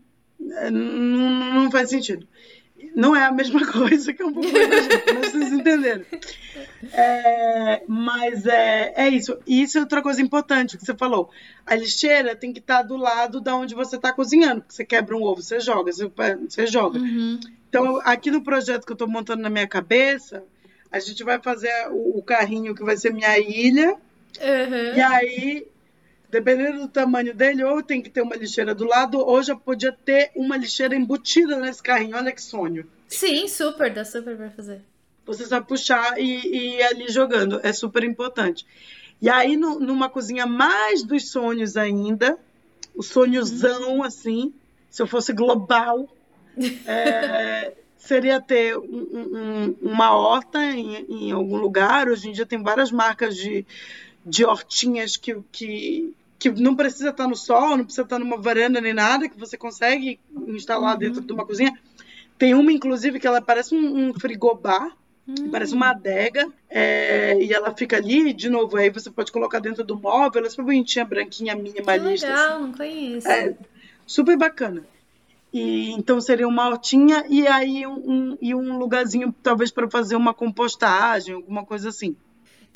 É, 0.52 0.70
não, 0.70 1.64
não 1.64 1.70
faz 1.70 1.90
sentido. 1.90 2.28
Não 2.96 3.14
é 3.14 3.26
a 3.26 3.30
mesma 3.30 3.60
coisa 3.70 4.10
que 4.14 4.22
é 4.22 4.24
um 4.24 4.32
pouco 4.32 4.48
mas 4.50 5.30
vocês 5.30 5.52
entenderam. 5.52 6.02
É, 6.94 7.82
mas 7.86 8.46
é, 8.46 8.94
é 8.96 9.08
isso. 9.10 9.38
E 9.46 9.62
isso 9.62 9.76
é 9.76 9.82
outra 9.82 10.00
coisa 10.00 10.22
importante 10.22 10.78
que 10.78 10.84
você 10.84 10.94
falou. 10.94 11.28
A 11.66 11.74
lixeira 11.74 12.34
tem 12.34 12.54
que 12.54 12.58
estar 12.58 12.80
do 12.80 12.96
lado 12.96 13.38
da 13.38 13.54
onde 13.54 13.74
você 13.74 13.96
está 13.96 14.14
cozinhando. 14.14 14.62
Porque 14.62 14.74
você 14.74 14.84
quebra 14.84 15.14
um 15.14 15.22
ovo, 15.22 15.42
você 15.42 15.60
joga, 15.60 15.92
você, 15.92 16.10
você 16.48 16.66
joga. 16.66 16.98
Uhum. 16.98 17.38
Então, 17.68 18.00
aqui 18.02 18.30
no 18.30 18.42
projeto 18.42 18.86
que 18.86 18.92
eu 18.92 18.94
estou 18.94 19.08
montando 19.08 19.42
na 19.42 19.50
minha 19.50 19.66
cabeça, 19.66 20.42
a 20.90 20.98
gente 20.98 21.22
vai 21.22 21.38
fazer 21.38 21.70
o, 21.90 22.18
o 22.18 22.22
carrinho 22.22 22.74
que 22.74 22.82
vai 22.82 22.96
ser 22.96 23.12
minha 23.12 23.38
ilha. 23.38 23.90
Uhum. 23.90 24.96
E 24.96 25.00
aí, 25.02 25.66
dependendo 26.30 26.80
do 26.80 26.88
tamanho 26.88 27.34
dele, 27.34 27.62
ou 27.64 27.82
tem 27.82 28.02
que 28.02 28.10
ter 28.10 28.20
uma 28.22 28.36
lixeira 28.36 28.74
do 28.74 28.84
lado, 28.84 29.18
ou 29.18 29.42
já 29.42 29.54
podia 29.56 29.92
ter 29.92 30.30
uma 30.34 30.56
lixeira 30.56 30.94
embutida 30.96 31.56
nesse 31.58 31.82
carrinho. 31.82 32.16
Olha 32.16 32.32
que 32.32 32.42
sonho. 32.42 32.86
Sim, 33.08 33.46
super, 33.48 33.92
dá 33.92 34.04
super 34.04 34.36
pra 34.36 34.50
fazer. 34.50 34.80
Você 35.24 35.44
só 35.46 35.60
puxar 35.60 36.18
e, 36.20 36.24
e 36.24 36.76
ir 36.76 36.82
ali 36.82 37.08
jogando. 37.08 37.60
É 37.62 37.72
super 37.72 38.04
importante. 38.04 38.66
E 39.20 39.28
aí, 39.28 39.56
no- 39.56 39.80
numa 39.80 40.08
cozinha 40.08 40.46
mais 40.46 41.02
dos 41.02 41.30
sonhos 41.30 41.76
ainda, 41.76 42.38
o 42.94 43.02
sonhozão, 43.02 44.02
assim, 44.02 44.52
se 44.90 45.02
eu 45.02 45.06
fosse 45.06 45.32
global, 45.32 46.08
é, 46.86 47.72
seria 47.98 48.40
ter 48.40 48.76
um- 48.78 48.84
um- 49.12 49.76
uma 49.82 50.16
horta 50.16 50.62
em, 50.64 51.04
em 51.08 51.30
algum 51.32 51.56
lugar. 51.56 52.08
Hoje 52.08 52.28
em 52.28 52.32
dia 52.32 52.46
tem 52.46 52.62
várias 52.62 52.90
marcas 52.92 53.36
de, 53.36 53.66
de 54.24 54.44
hortinhas 54.44 55.16
que, 55.16 55.36
que, 55.50 56.14
que 56.38 56.50
não 56.50 56.74
precisa 56.76 57.10
estar 57.10 57.26
no 57.26 57.36
sol, 57.36 57.76
não 57.76 57.84
precisa 57.84 58.02
estar 58.02 58.18
numa 58.18 58.36
varanda 58.36 58.80
nem 58.80 58.92
nada, 58.94 59.28
que 59.28 59.38
você 59.38 59.56
consegue 59.56 60.18
instalar 60.48 60.96
dentro 60.96 61.20
de 61.20 61.32
uma 61.32 61.46
cozinha. 61.46 61.72
Tem 62.38 62.54
uma, 62.54 62.70
inclusive, 62.72 63.18
que 63.18 63.26
ela 63.26 63.40
parece 63.40 63.74
um, 63.74 64.08
um 64.10 64.14
frigobar, 64.14 64.94
parece 65.50 65.74
uma 65.74 65.90
adega, 65.90 66.46
é, 66.68 67.36
e 67.42 67.52
ela 67.52 67.74
fica 67.74 67.96
ali, 67.96 68.32
de 68.32 68.48
novo, 68.50 68.76
aí 68.76 68.90
você 68.90 69.10
pode 69.10 69.32
colocar 69.32 69.58
dentro 69.58 69.82
do 69.82 69.98
móvel, 69.98 70.38
ela 70.40 70.46
é 70.46 70.50
super 70.50 70.64
bonitinha, 70.66 71.04
branquinha, 71.04 71.56
Que 71.56 71.62
minimalista. 71.62 72.26
assim. 72.32 72.42
legal, 72.42 72.60
não 72.60 72.72
conheço. 72.72 73.28
É, 73.28 73.54
super 74.06 74.36
bacana. 74.36 74.84
E, 75.52 75.92
então 75.92 76.20
seria 76.20 76.46
uma 76.46 76.68
hortinha 76.68 77.24
e 77.30 77.46
aí 77.48 77.86
um, 77.86 77.92
um- 78.32 78.38
e 78.42 78.54
um 78.54 78.76
lugarzinho 78.76 79.34
talvez 79.42 79.70
para 79.70 79.88
fazer 79.88 80.14
uma 80.14 80.34
compostagem, 80.34 81.34
alguma 81.34 81.64
coisa 81.64 81.88
assim. 81.88 82.14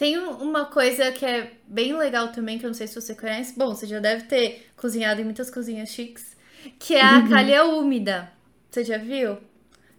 Tem 0.01 0.19
um- 0.19 0.31
uma 0.49 0.65
coisa 0.65 1.13
que 1.13 1.27
é 1.27 1.53
bem 1.67 1.95
legal 1.95 2.29
também, 2.29 2.59
que 2.59 2.65
eu 2.65 2.69
não 2.69 2.75
sei 2.75 2.87
se 2.87 2.95
você 2.99 3.15
conhece. 3.15 3.53
Bom, 3.59 3.75
você 3.75 3.87
já 3.87 3.99
deve 4.01 4.23
ter 4.25 4.71
cozinhado 4.75 5.21
em 5.21 5.25
muitas 5.25 5.51
cozinhas 5.51 5.91
chiques, 5.91 6.35
que 6.79 6.95
é 6.95 7.03
a 7.03 7.21
calha 7.29 7.65
úmida. 7.67 8.33
Você 8.71 8.83
já 8.83 8.97
viu? 8.97 9.37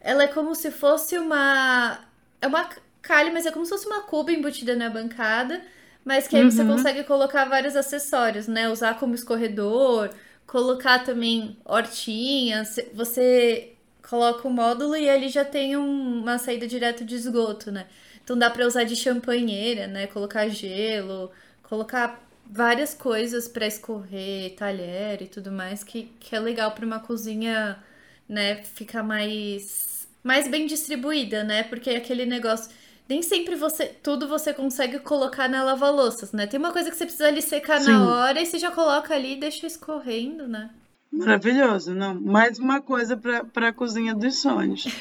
Ela 0.01 0.23
é 0.23 0.27
como 0.27 0.55
se 0.55 0.71
fosse 0.71 1.19
uma. 1.19 1.99
É 2.41 2.47
uma 2.47 2.67
calha, 3.01 3.31
mas 3.31 3.45
é 3.45 3.51
como 3.51 3.63
se 3.65 3.71
fosse 3.71 3.85
uma 3.85 4.01
cuba 4.01 4.31
embutida 4.31 4.75
na 4.75 4.89
bancada, 4.89 5.61
mas 6.03 6.27
que 6.27 6.35
aí 6.35 6.43
você 6.43 6.63
Uhum. 6.63 6.69
consegue 6.69 7.03
colocar 7.03 7.45
vários 7.45 7.75
acessórios, 7.75 8.47
né? 8.47 8.69
Usar 8.69 8.97
como 8.99 9.13
escorredor, 9.13 10.09
colocar 10.47 10.99
também 11.03 11.57
hortinhas. 11.63 12.75
Você 12.93 13.73
coloca 14.09 14.47
o 14.47 14.51
módulo 14.51 14.95
e 14.97 15.07
ali 15.09 15.29
já 15.29 15.45
tem 15.45 15.77
um- 15.77 16.21
uma 16.21 16.39
saída 16.39 16.67
direto 16.67 17.05
de 17.05 17.15
esgoto, 17.15 17.71
né? 17.71 17.85
Então 18.23 18.37
dá 18.37 18.49
pra 18.49 18.65
usar 18.65 18.83
de 18.83 18.95
champanheira, 18.95 19.87
né? 19.87 20.07
Colocar 20.07 20.47
gelo, 20.47 21.31
colocar 21.63 22.21
várias 22.45 22.93
coisas 22.93 23.47
pra 23.47 23.65
escorrer, 23.65 24.55
talher 24.55 25.21
e 25.21 25.27
tudo 25.27 25.51
mais, 25.51 25.83
que, 25.83 26.11
que 26.19 26.35
é 26.35 26.39
legal 26.39 26.71
pra 26.71 26.85
uma 26.85 26.99
cozinha, 26.99 27.81
né, 28.27 28.63
ficar 28.63 29.03
mais 29.03 30.07
mais 30.23 30.47
bem 30.47 30.67
distribuída, 30.67 31.43
né? 31.43 31.63
Porque 31.63 31.89
é 31.89 31.97
aquele 31.97 32.25
negócio 32.25 32.69
nem 33.09 33.21
sempre 33.21 33.55
você 33.55 33.87
tudo 33.87 34.27
você 34.27 34.53
consegue 34.53 34.99
colocar 34.99 35.49
na 35.49 35.63
lava-louças, 35.63 36.31
né? 36.31 36.45
Tem 36.45 36.59
uma 36.59 36.71
coisa 36.71 36.91
que 36.91 36.97
você 36.97 37.05
precisa 37.05 37.27
ali 37.27 37.41
secar 37.41 37.79
Sim. 37.79 37.91
na 37.91 38.05
hora 38.05 38.41
e 38.41 38.45
você 38.45 38.59
já 38.59 38.71
coloca 38.71 39.13
ali 39.15 39.33
e 39.33 39.39
deixa 39.39 39.65
escorrendo, 39.65 40.47
né? 40.47 40.69
Maravilhoso, 41.11 41.93
não? 41.93 42.13
Mais 42.15 42.57
uma 42.59 42.81
coisa 42.81 43.17
para 43.17 43.67
a 43.67 43.73
cozinha 43.73 44.13
dos 44.13 44.37
sonhos. 44.37 44.85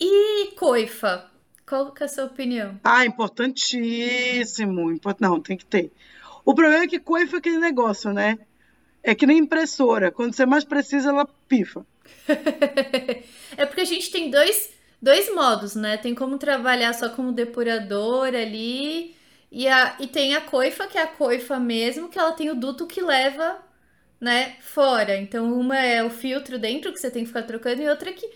E 0.00 0.52
coifa? 0.56 1.30
Qual 1.66 1.92
que 1.92 2.02
é 2.02 2.06
a 2.06 2.08
sua 2.08 2.24
opinião? 2.24 2.78
Ah, 2.84 3.04
importantíssimo. 3.06 4.90
Import... 4.92 5.18
Não, 5.20 5.40
tem 5.40 5.56
que 5.56 5.64
ter. 5.64 5.90
O 6.44 6.54
problema 6.54 6.84
é 6.84 6.88
que 6.88 6.98
coifa 6.98 7.36
é 7.36 7.38
aquele 7.38 7.58
negócio, 7.58 8.12
né? 8.12 8.38
É 9.02 9.14
que 9.14 9.26
nem 9.26 9.38
impressora. 9.38 10.10
Quando 10.10 10.34
você 10.34 10.44
mais 10.46 10.64
precisa, 10.64 11.10
ela 11.10 11.26
pifa. 11.48 11.86
é 13.56 13.66
porque 13.66 13.80
a 13.80 13.86
gente 13.86 14.10
tem 14.10 14.30
dois, 14.30 14.70
dois 15.00 15.34
modos, 15.34 15.74
né? 15.74 15.96
Tem 15.96 16.14
como 16.14 16.38
trabalhar 16.38 16.92
só 16.92 17.08
como 17.08 17.32
depurador 17.32 18.28
ali 18.28 19.14
E, 19.50 19.68
a, 19.68 19.96
e 20.00 20.06
tem 20.06 20.34
a 20.34 20.40
coifa, 20.40 20.86
que 20.86 20.98
é 20.98 21.02
a 21.02 21.06
coifa 21.06 21.58
mesmo, 21.60 22.08
que 22.08 22.18
ela 22.18 22.32
tem 22.32 22.50
o 22.50 22.56
duto 22.56 22.86
que 22.86 23.00
leva, 23.00 23.58
né, 24.20 24.56
fora. 24.60 25.16
Então, 25.16 25.52
uma 25.58 25.78
é 25.78 26.02
o 26.02 26.10
filtro 26.10 26.58
dentro, 26.58 26.92
que 26.92 26.98
você 26.98 27.10
tem 27.10 27.22
que 27.22 27.28
ficar 27.28 27.42
trocando, 27.42 27.80
e 27.80 27.88
outra 27.88 28.12
que, 28.12 28.28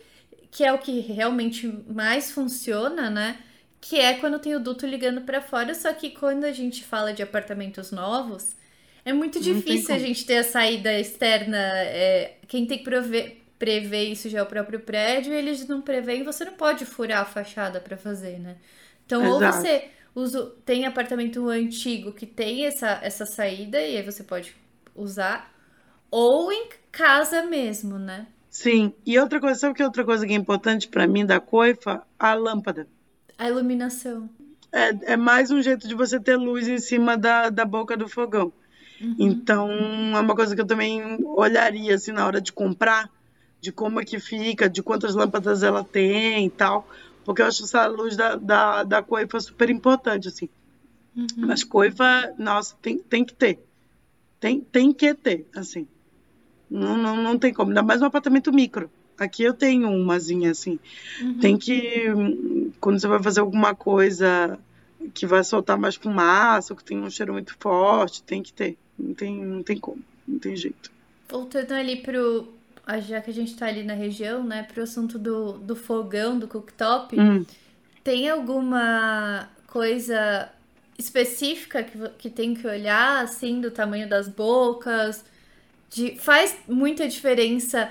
que 0.51 0.65
é 0.65 0.73
o 0.73 0.79
que 0.79 1.01
realmente 1.01 1.67
mais 1.89 2.31
funciona, 2.31 3.11
né? 3.11 3.39
Que 3.81 3.99
é 3.99 4.15
quando 4.15 4.39
tem 4.39 4.55
o 4.55 4.61
duto 4.61 4.87
ligando 4.87 5.23
para 5.23 5.41
fora. 5.41 5.75
Só 5.75 5.93
que 5.93 6.11
quando 6.11 6.45
a 6.45 6.53
gente 6.53 6.85
fala 6.85 7.13
de 7.13 7.23
apartamentos 7.23 7.93
novos, 7.93 8.57
é 9.05 9.13
muito 9.13 9.41
difícil 9.41 9.95
a 9.95 9.99
gente 9.99 10.25
ter 10.27 10.39
a 10.39 10.45
saída 10.45 10.99
externa. 10.99 11.57
É, 11.57 12.39
quem 12.47 12.67
tem 12.67 12.79
que 12.79 12.85
prover, 12.85 13.39
prever 13.59 14.05
isso 14.05 14.29
já 14.29 14.39
é 14.39 14.43
o 14.43 14.47
próprio 14.47 14.81
prédio, 14.81 15.33
e 15.33 15.37
eles 15.37 15.67
não 15.67 15.81
preveem, 15.81 16.23
você 16.23 16.45
não 16.45 16.55
pode 16.55 16.85
furar 16.85 17.23
a 17.23 17.25
fachada 17.25 17.81
para 17.81 17.97
fazer, 17.97 18.39
né? 18.39 18.57
Então, 19.05 19.23
Exato. 19.23 19.35
ou 19.35 19.53
você 19.53 19.91
usa, 20.15 20.53
tem 20.65 20.87
apartamento 20.87 21.49
antigo 21.49 22.13
que 22.13 22.27
tem 22.27 22.67
essa, 22.67 23.01
essa 23.03 23.25
saída, 23.27 23.81
e 23.81 23.97
aí 23.97 24.03
você 24.03 24.23
pode 24.23 24.55
usar, 24.95 25.53
ou 26.11 26.53
em 26.53 26.69
casa 26.93 27.43
mesmo, 27.45 27.99
né? 27.99 28.27
Sim, 28.59 28.93
e 29.07 29.17
outra 29.21 29.39
coisa, 29.39 29.57
sabe 29.57 29.75
que 29.77 29.85
outra 29.85 30.05
coisa 30.05 30.27
que 30.27 30.33
é 30.33 30.37
importante 30.37 30.89
para 30.89 31.07
mim 31.07 31.25
da 31.25 31.39
coifa? 31.39 32.03
A 32.19 32.35
lâmpada. 32.35 32.89
A 33.39 33.49
iluminação. 33.49 34.29
É, 34.73 35.13
é 35.13 35.17
mais 35.17 35.53
um 35.53 35.63
jeito 35.63 35.87
de 35.87 35.95
você 35.95 36.19
ter 36.19 36.35
luz 36.35 36.67
em 36.67 36.79
cima 36.79 37.17
da, 37.17 37.51
da 37.51 37.65
boca 37.65 37.97
do 37.97 38.09
fogão. 38.09 38.53
Uhum. 39.01 39.15
Então, 39.17 39.71
é 39.71 40.19
uma 40.19 40.35
coisa 40.35 40.57
que 40.57 40.61
eu 40.61 40.67
também 40.67 41.21
olharia 41.25 41.95
assim 41.95 42.11
na 42.11 42.27
hora 42.27 42.41
de 42.41 42.53
comprar, 42.53 43.09
de 43.61 43.71
como 43.71 44.01
é 44.01 44.05
que 44.05 44.19
fica, 44.19 44.69
de 44.69 44.83
quantas 44.83 45.15
lâmpadas 45.15 45.63
ela 45.63 45.85
tem 45.85 46.45
e 46.45 46.51
tal. 46.51 46.89
Porque 47.25 47.41
eu 47.41 47.47
acho 47.47 47.63
essa 47.63 47.87
luz 47.87 48.17
da, 48.17 48.35
da, 48.35 48.83
da 48.83 49.01
coifa 49.05 49.39
super 49.39 49.71
importante, 49.71 50.27
assim. 50.27 50.49
Uhum. 51.17 51.47
Mas 51.47 51.63
coifa, 51.63 52.35
nossa, 52.37 52.75
tem, 52.83 52.99
tem 52.99 53.25
que 53.25 53.35
ter. 53.35 53.65
Tem, 54.41 54.61
tem 54.61 54.93
que 54.93 55.15
ter, 55.15 55.47
assim. 55.55 55.87
Não, 56.71 56.97
não, 56.97 57.17
não 57.17 57.39
tem 57.39 57.53
como. 57.53 57.71
Ainda 57.71 57.83
mais 57.83 58.03
um 58.03 58.07
apartamento 58.07 58.53
micro. 58.53 58.91
Aqui 59.19 59.43
eu 59.43 59.53
tenho 59.53 59.91
umazinha, 59.91 60.53
assim. 60.53 60.79
Uhum. 61.21 61.39
Tem 61.39 61.57
que. 61.57 62.05
Quando 62.81 63.01
você 63.01 63.09
vai 63.09 63.21
fazer 63.23 63.41
alguma 63.41 63.75
coisa 63.75 64.59
que 65.13 65.27
vai 65.27 65.43
soltar 65.43 65.79
mais 65.79 65.97
fumaça, 65.97 66.73
ou 66.73 66.77
que 66.77 66.85
tem 66.85 66.99
um 66.99 67.11
cheiro 67.11 67.33
muito 67.33 67.57
forte, 67.59 68.23
tem 68.23 68.43
que 68.43 68.53
ter. 68.53 68.77
Não 68.99 69.15
tem, 69.15 69.45
não 69.45 69.63
tem 69.63 69.79
como, 69.79 70.03
não 70.27 70.39
tem 70.39 70.55
jeito. 70.55 70.91
Voltando 71.29 71.73
ali 71.73 71.97
pro. 71.97 72.49
Já 73.07 73.21
que 73.21 73.31
a 73.31 73.35
gente 73.35 73.55
tá 73.55 73.67
ali 73.67 73.83
na 73.83 73.93
região, 73.93 74.43
né, 74.43 74.63
pro 74.63 74.83
assunto 74.83 75.19
do, 75.19 75.59
do 75.59 75.77
fogão, 75.77 76.39
do 76.39 76.49
cooktop, 76.49 77.21
hum. 77.21 77.45
tem 78.03 78.31
alguma 78.31 79.47
coisa 79.67 80.49
específica 80.99 81.83
que, 81.83 81.99
que 82.17 82.31
tem 82.31 82.55
que 82.55 82.67
olhar, 82.67 83.23
assim, 83.23 83.61
do 83.61 83.71
tamanho 83.71 84.09
das 84.09 84.27
bocas? 84.27 85.23
De, 85.91 86.17
faz 86.19 86.57
muita 86.69 87.09
diferença 87.09 87.91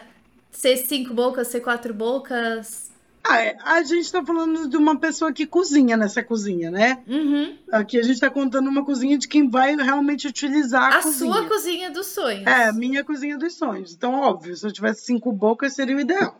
ser 0.51 0.77
cinco 0.77 1.13
bocas, 1.13 1.47
ser 1.47 1.61
quatro 1.61 1.93
bocas? 1.93 2.91
Ah, 3.23 3.41
é. 3.41 3.57
A 3.63 3.83
gente 3.83 4.05
está 4.05 4.23
falando 4.23 4.69
de 4.69 4.77
uma 4.77 4.97
pessoa 4.97 5.33
que 5.33 5.45
cozinha 5.45 5.97
nessa 5.97 6.23
cozinha, 6.23 6.71
né? 6.71 7.03
Uhum. 7.07 7.57
Aqui 7.71 7.99
a 7.99 8.01
gente 8.01 8.13
está 8.13 8.29
contando 8.29 8.69
uma 8.69 8.85
cozinha 8.85 9.17
de 9.17 9.27
quem 9.27 9.49
vai 9.49 9.75
realmente 9.75 10.27
utilizar 10.27 10.83
a, 10.83 10.99
a 10.99 11.03
cozinha. 11.03 11.33
sua 11.33 11.45
cozinha 11.45 11.91
dos 11.91 12.07
sonhos. 12.07 12.47
É, 12.47 12.71
minha 12.71 13.03
cozinha 13.03 13.37
dos 13.37 13.55
sonhos. 13.55 13.93
Então, 13.93 14.13
óbvio, 14.13 14.55
se 14.55 14.65
eu 14.65 14.71
tivesse 14.71 15.05
cinco 15.05 15.31
bocas, 15.31 15.73
seria 15.73 15.97
o 15.97 15.99
ideal. 15.99 16.39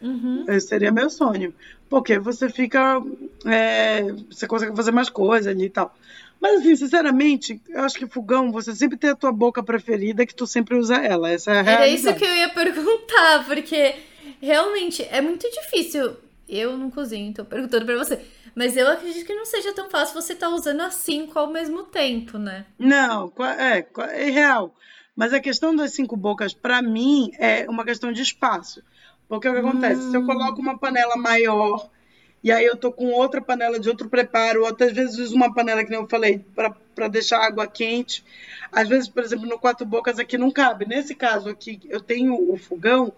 Uhum. 0.00 0.44
Esse 0.48 0.68
seria 0.68 0.92
meu 0.92 1.10
sonho. 1.10 1.52
Porque 1.88 2.18
você 2.18 2.48
fica. 2.48 3.02
É, 3.44 4.02
você 4.30 4.46
consegue 4.46 4.76
fazer 4.76 4.92
mais 4.92 5.08
coisas 5.08 5.52
ali 5.52 5.64
e 5.64 5.70
tal. 5.70 5.92
Mas, 6.40 6.60
assim, 6.60 6.76
sinceramente, 6.76 7.60
eu 7.68 7.82
acho 7.82 7.98
que 7.98 8.06
fogão, 8.06 8.52
você 8.52 8.74
sempre 8.74 8.96
tem 8.96 9.10
a 9.10 9.16
tua 9.16 9.32
boca 9.32 9.62
preferida 9.62 10.24
que 10.24 10.34
tu 10.34 10.46
sempre 10.46 10.76
usa 10.76 10.96
ela. 10.96 11.30
Essa 11.30 11.52
é 11.52 11.60
a 11.60 11.70
Era 11.70 11.88
isso 11.88 12.14
que 12.14 12.24
eu 12.24 12.34
ia 12.34 12.48
perguntar, 12.50 13.44
porque 13.46 13.96
realmente 14.40 15.02
é 15.10 15.20
muito 15.20 15.50
difícil 15.50 16.16
eu 16.48 16.76
não 16.76 16.90
cozinho, 16.90 17.28
então 17.28 17.44
perguntando 17.44 17.84
pra 17.84 17.96
você. 17.96 18.20
Mas 18.54 18.76
eu 18.76 18.88
acredito 18.88 19.26
que 19.26 19.34
não 19.34 19.44
seja 19.44 19.72
tão 19.74 19.90
fácil 19.90 20.20
você 20.20 20.32
estar 20.32 20.48
tá 20.48 20.54
usando 20.54 20.80
as 20.80 20.94
cinco 20.94 21.38
ao 21.38 21.48
mesmo 21.48 21.84
tempo, 21.84 22.38
né? 22.38 22.64
Não, 22.78 23.32
é, 23.58 23.86
é 24.14 24.30
real. 24.30 24.74
Mas 25.14 25.32
a 25.32 25.40
questão 25.40 25.74
das 25.74 25.92
cinco 25.92 26.16
bocas, 26.16 26.54
para 26.54 26.80
mim, 26.80 27.30
é 27.38 27.68
uma 27.68 27.84
questão 27.84 28.12
de 28.12 28.22
espaço. 28.22 28.82
Porque 29.28 29.48
o 29.48 29.52
que 29.52 29.58
acontece? 29.58 30.00
Hum. 30.00 30.10
Se 30.10 30.16
eu 30.16 30.24
coloco 30.24 30.60
uma 30.60 30.78
panela 30.78 31.16
maior 31.16 31.90
e 32.42 32.52
aí 32.52 32.64
eu 32.64 32.76
tô 32.76 32.92
com 32.92 33.10
outra 33.12 33.40
panela 33.40 33.78
de 33.80 33.88
outro 33.88 34.08
preparo, 34.08 34.62
ou 34.62 34.68
às 34.68 34.92
vezes 34.92 35.18
uso 35.18 35.34
uma 35.34 35.52
panela, 35.52 35.84
que 35.84 35.94
eu 35.94 36.06
falei, 36.08 36.44
para 36.94 37.08
deixar 37.08 37.44
água 37.44 37.66
quente. 37.66 38.24
Às 38.70 38.88
vezes, 38.88 39.08
por 39.08 39.22
exemplo, 39.22 39.46
no 39.46 39.58
quatro 39.58 39.84
bocas 39.84 40.18
aqui 40.18 40.38
não 40.38 40.50
cabe. 40.50 40.86
Nesse 40.86 41.14
caso 41.14 41.48
aqui, 41.48 41.80
eu 41.88 42.00
tenho 42.00 42.52
o 42.52 42.56
fogão 42.56 43.12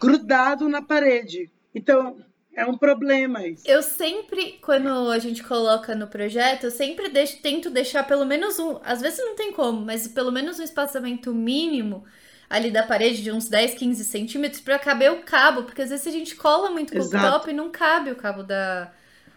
grudado 0.00 0.68
na 0.68 0.80
parede. 0.80 1.50
Então, 1.74 2.16
é 2.56 2.64
um 2.64 2.78
problema 2.78 3.46
isso. 3.46 3.64
Eu 3.66 3.82
sempre, 3.82 4.58
quando 4.62 5.10
a 5.10 5.18
gente 5.18 5.42
coloca 5.42 5.94
no 5.94 6.06
projeto, 6.06 6.64
eu 6.64 6.70
sempre 6.70 7.08
deixo, 7.08 7.42
tento 7.42 7.68
deixar 7.68 8.04
pelo 8.04 8.24
menos 8.24 8.58
um. 8.58 8.78
Às 8.84 9.00
vezes 9.00 9.18
não 9.18 9.34
tem 9.34 9.52
como, 9.52 9.84
mas 9.84 10.06
pelo 10.08 10.30
menos 10.30 10.58
um 10.58 10.62
espaçamento 10.62 11.34
mínimo 11.34 12.04
ali 12.48 12.70
da 12.70 12.82
parede 12.82 13.22
de 13.22 13.30
uns 13.30 13.48
10, 13.48 13.74
15 13.74 14.04
centímetros 14.04 14.60
para 14.60 14.78
caber 14.78 15.12
o 15.12 15.22
cabo, 15.22 15.64
porque 15.64 15.82
às 15.82 15.90
vezes 15.90 16.06
a 16.06 16.10
gente 16.10 16.34
cola 16.34 16.70
muito 16.70 16.92
cooktop 16.92 17.50
e 17.50 17.54
não 17.54 17.70
cabe 17.70 18.10
o 18.10 18.16
cabo 18.16 18.42
da 18.42 18.92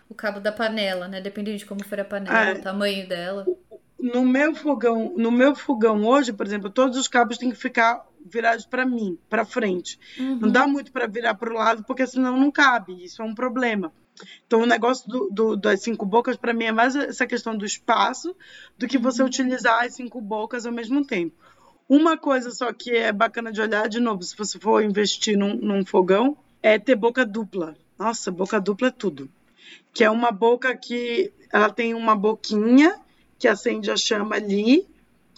o 0.10 0.16
cabo 0.16 0.40
da 0.40 0.52
panela, 0.52 1.08
né? 1.08 1.20
Dependendo 1.20 1.58
de 1.58 1.66
como 1.66 1.84
for 1.84 2.00
a 2.00 2.06
panela, 2.06 2.52
é. 2.52 2.54
o 2.54 2.62
tamanho 2.62 3.08
dela. 3.08 3.46
No 4.00 4.24
meu 4.24 4.56
fogão, 4.56 5.14
no 5.18 5.32
meu 5.32 5.56
fogão 5.56 6.06
hoje, 6.06 6.32
por 6.32 6.46
exemplo, 6.46 6.70
todos 6.70 6.98
os 6.98 7.08
cabos 7.08 7.38
têm 7.38 7.50
que 7.50 7.58
ficar 7.58 8.06
virados 8.26 8.66
para 8.66 8.86
mim, 8.86 9.18
para 9.30 9.44
frente. 9.44 10.00
Uhum. 10.18 10.40
Não 10.40 10.50
dá 10.50 10.68
muito 10.68 10.92
para 10.92 11.08
virar 11.08 11.34
para 11.34 11.50
o 11.50 11.54
lado, 11.54 11.84
porque 11.84 12.06
senão 12.06 12.38
não 12.38 12.52
cabe. 12.52 13.04
Isso 13.04 13.22
é 13.22 13.26
um 13.26 13.34
problema. 13.34 13.92
Então, 14.46 14.62
o 14.62 14.66
negócio 14.66 15.08
do, 15.10 15.30
do, 15.30 15.56
das 15.56 15.82
cinco 15.82 16.06
bocas, 16.06 16.38
para 16.38 16.54
mim, 16.54 16.66
é 16.66 16.72
mais 16.72 16.96
essa 16.96 17.28
questão 17.28 17.56
do 17.56 17.66
espaço 17.66 18.36
do 18.78 18.88
que 18.88 18.98
você 18.98 19.22
uhum. 19.22 19.28
utilizar 19.28 19.84
as 19.84 19.96
cinco 19.96 20.22
bocas 20.22 20.66
ao 20.66 20.72
mesmo 20.72 21.06
tempo. 21.06 21.36
Uma 21.90 22.18
coisa 22.18 22.52
só 22.52 22.74
que 22.74 22.92
é 22.92 23.14
bacana 23.14 23.52
de 23.52 23.62
olhar, 23.62 23.88
de 23.88 24.00
novo, 24.00 24.22
se 24.22 24.36
você 24.36 24.60
for 24.60 24.84
investir 24.84 25.38
num, 25.38 25.56
num 25.56 25.86
fogão, 25.86 26.38
é 26.62 26.78
ter 26.78 26.96
boca 26.96 27.26
dupla. 27.26 27.76
Nossa, 27.98 28.30
boca 28.30 28.60
dupla 28.60 28.90
é 28.90 28.92
tudo. 28.92 29.30
Que 29.94 30.04
é 30.04 30.10
uma 30.10 30.32
boca 30.32 30.76
que 30.76 31.32
ela 31.52 31.70
tem 31.70 31.94
uma 31.94 32.16
boquinha 32.16 33.00
que 33.40 33.48
acende 33.48 33.90
a 33.90 33.96
chama 33.96 34.36
ali 34.36 34.86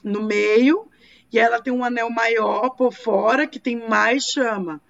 no 0.04 0.24
meio 0.24 0.88
e 1.32 1.38
ela 1.38 1.62
tem 1.62 1.72
um 1.72 1.84
anel 1.84 2.10
maior 2.10 2.70
por 2.72 2.92
fora 2.92 3.46
que 3.46 3.60
tem 3.60 3.88
mais 3.88 4.24
chama. 4.24 4.82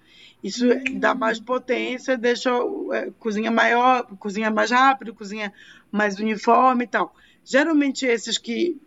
Isso 0.42 0.66
dá 0.94 1.14
mais 1.14 1.38
potência, 1.38 2.16
deixa 2.16 2.50
a 2.50 2.96
é, 2.96 3.10
cozinha 3.18 3.50
maior, 3.50 4.06
cozinha 4.18 4.50
mais 4.50 4.70
rápido, 4.70 5.14
cozinha 5.14 5.52
mais 5.92 6.18
uniforme 6.18 6.84
e 6.84 6.86
tal. 6.86 7.14
Geralmente 7.44 8.06
esses 8.06 8.38
que 8.38 8.80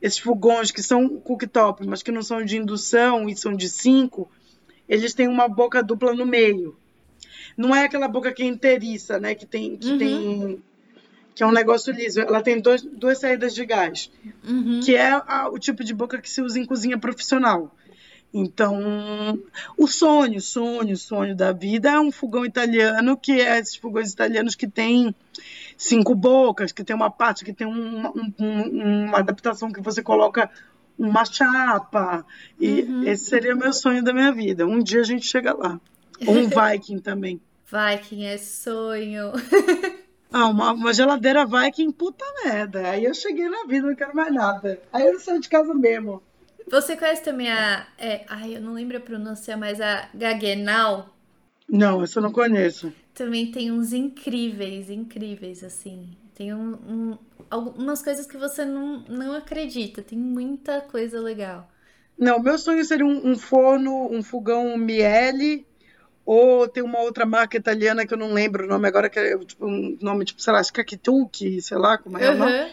esses 0.00 0.18
fogões 0.18 0.70
que 0.70 0.82
são 0.82 1.08
cooktop, 1.20 1.86
mas 1.86 2.02
que 2.02 2.10
não 2.10 2.22
são 2.22 2.44
de 2.44 2.56
indução 2.56 3.28
e 3.28 3.36
são 3.36 3.52
de 3.52 3.68
cinco, 3.68 4.30
eles 4.88 5.14
têm 5.14 5.28
uma 5.28 5.48
boca 5.48 5.82
dupla 5.82 6.14
no 6.14 6.26
meio. 6.26 6.76
Não 7.56 7.74
é 7.74 7.84
aquela 7.84 8.08
boca 8.08 8.32
que 8.32 8.42
é 8.42 8.46
inteiriça, 8.46 9.18
né? 9.18 9.34
Que 9.34 9.46
tem, 9.46 9.76
que 9.76 9.88
uhum. 9.88 9.98
tem 9.98 10.62
que 11.34 11.42
é 11.42 11.46
um 11.46 11.52
negócio 11.52 11.92
liso. 11.92 12.20
Ela 12.20 12.42
tem 12.42 12.60
dois, 12.60 12.82
duas 12.82 13.18
saídas 13.18 13.54
de 13.54 13.64
gás, 13.64 14.10
uhum. 14.46 14.80
que 14.80 14.94
é 14.94 15.10
a, 15.10 15.48
o 15.48 15.58
tipo 15.58 15.82
de 15.82 15.94
boca 15.94 16.20
que 16.20 16.28
se 16.28 16.42
usa 16.42 16.58
em 16.58 16.66
cozinha 16.66 16.98
profissional. 16.98 17.74
Então, 18.32 19.40
o 19.76 19.86
sonho, 19.88 20.40
sonho, 20.40 20.96
sonho 20.96 21.34
da 21.34 21.52
vida 21.52 21.90
é 21.90 22.00
um 22.00 22.12
fogão 22.12 22.44
italiano, 22.44 23.16
que 23.16 23.32
é 23.40 23.58
esses 23.58 23.74
fogões 23.74 24.12
italianos 24.12 24.54
que 24.54 24.68
tem 24.68 25.14
cinco 25.76 26.14
bocas, 26.14 26.70
que 26.70 26.84
tem 26.84 26.94
uma 26.94 27.10
parte 27.10 27.44
que 27.44 27.52
tem 27.52 27.66
um, 27.66 28.06
um, 28.38 29.04
uma 29.06 29.18
adaptação 29.18 29.72
que 29.72 29.80
você 29.80 30.02
coloca 30.02 30.48
uma 30.96 31.24
chapa. 31.24 32.24
E 32.60 32.82
uhum. 32.82 33.04
esse 33.04 33.24
seria 33.24 33.54
o 33.54 33.58
meu 33.58 33.72
sonho 33.72 34.04
da 34.04 34.12
minha 34.12 34.30
vida. 34.30 34.66
Um 34.66 34.80
dia 34.80 35.00
a 35.00 35.04
gente 35.04 35.26
chega 35.26 35.52
lá. 35.52 35.80
Ou 36.26 36.34
um 36.34 36.48
Viking 36.52 36.98
também. 36.98 37.40
Viking 37.66 38.24
é 38.24 38.38
sonho. 38.38 39.32
Ah, 40.32 40.46
uma, 40.46 40.70
uma 40.70 40.92
geladeira 40.92 41.44
Viking, 41.44 41.90
puta 41.90 42.24
merda. 42.44 42.90
Aí 42.90 43.04
eu 43.04 43.12
cheguei 43.12 43.48
na 43.48 43.64
vida, 43.64 43.88
não 43.88 43.96
quero 43.96 44.14
mais 44.14 44.32
nada. 44.32 44.80
Aí 44.92 45.04
eu 45.04 45.18
saio 45.18 45.40
de 45.40 45.48
casa 45.48 45.74
mesmo. 45.74 46.22
Você 46.70 46.96
conhece 46.96 47.22
também 47.22 47.50
a. 47.50 47.86
É, 47.98 48.24
ai, 48.28 48.56
eu 48.56 48.60
não 48.60 48.72
lembro 48.72 48.96
a 48.96 49.00
pronúncia, 49.00 49.56
mas 49.56 49.80
a 49.80 50.08
Gagenal? 50.14 51.14
Não, 51.68 52.02
essa 52.02 52.18
eu 52.18 52.22
não 52.22 52.32
conheço. 52.32 52.92
Também 53.12 53.50
tem 53.50 53.70
uns 53.70 53.92
incríveis, 53.92 54.88
incríveis, 54.88 55.64
assim. 55.64 56.10
Tem 56.34 56.54
um, 56.54 56.72
um, 56.74 57.18
algumas 57.50 58.02
coisas 58.02 58.26
que 58.26 58.36
você 58.36 58.64
não, 58.64 59.04
não 59.08 59.32
acredita. 59.34 60.00
Tem 60.00 60.18
muita 60.18 60.80
coisa 60.80 61.20
legal. 61.20 61.70
Não, 62.16 62.38
meu 62.40 62.56
sonho 62.56 62.84
seria 62.84 63.06
um, 63.06 63.30
um 63.30 63.36
forno, 63.36 64.08
um 64.12 64.22
fogão 64.22 64.76
Miele 64.76 65.66
ou 66.24 66.68
tem 66.68 66.82
uma 66.82 67.00
outra 67.00 67.26
marca 67.26 67.56
italiana 67.56 68.06
que 68.06 68.14
eu 68.14 68.18
não 68.18 68.32
lembro 68.32 68.64
o 68.64 68.68
nome 68.68 68.86
agora, 68.86 69.10
que 69.10 69.18
é 69.18 69.36
tipo, 69.38 69.66
um 69.66 69.98
nome 70.00 70.24
tipo, 70.24 70.40
sei 70.40 70.52
lá, 70.52 70.62
que 70.62 70.80
é 70.80 71.60
sei 71.60 71.78
lá 71.78 71.98
como 71.98 72.18
é 72.18 72.28
uhum. 72.28 72.36
o 72.36 72.38
nome. 72.38 72.72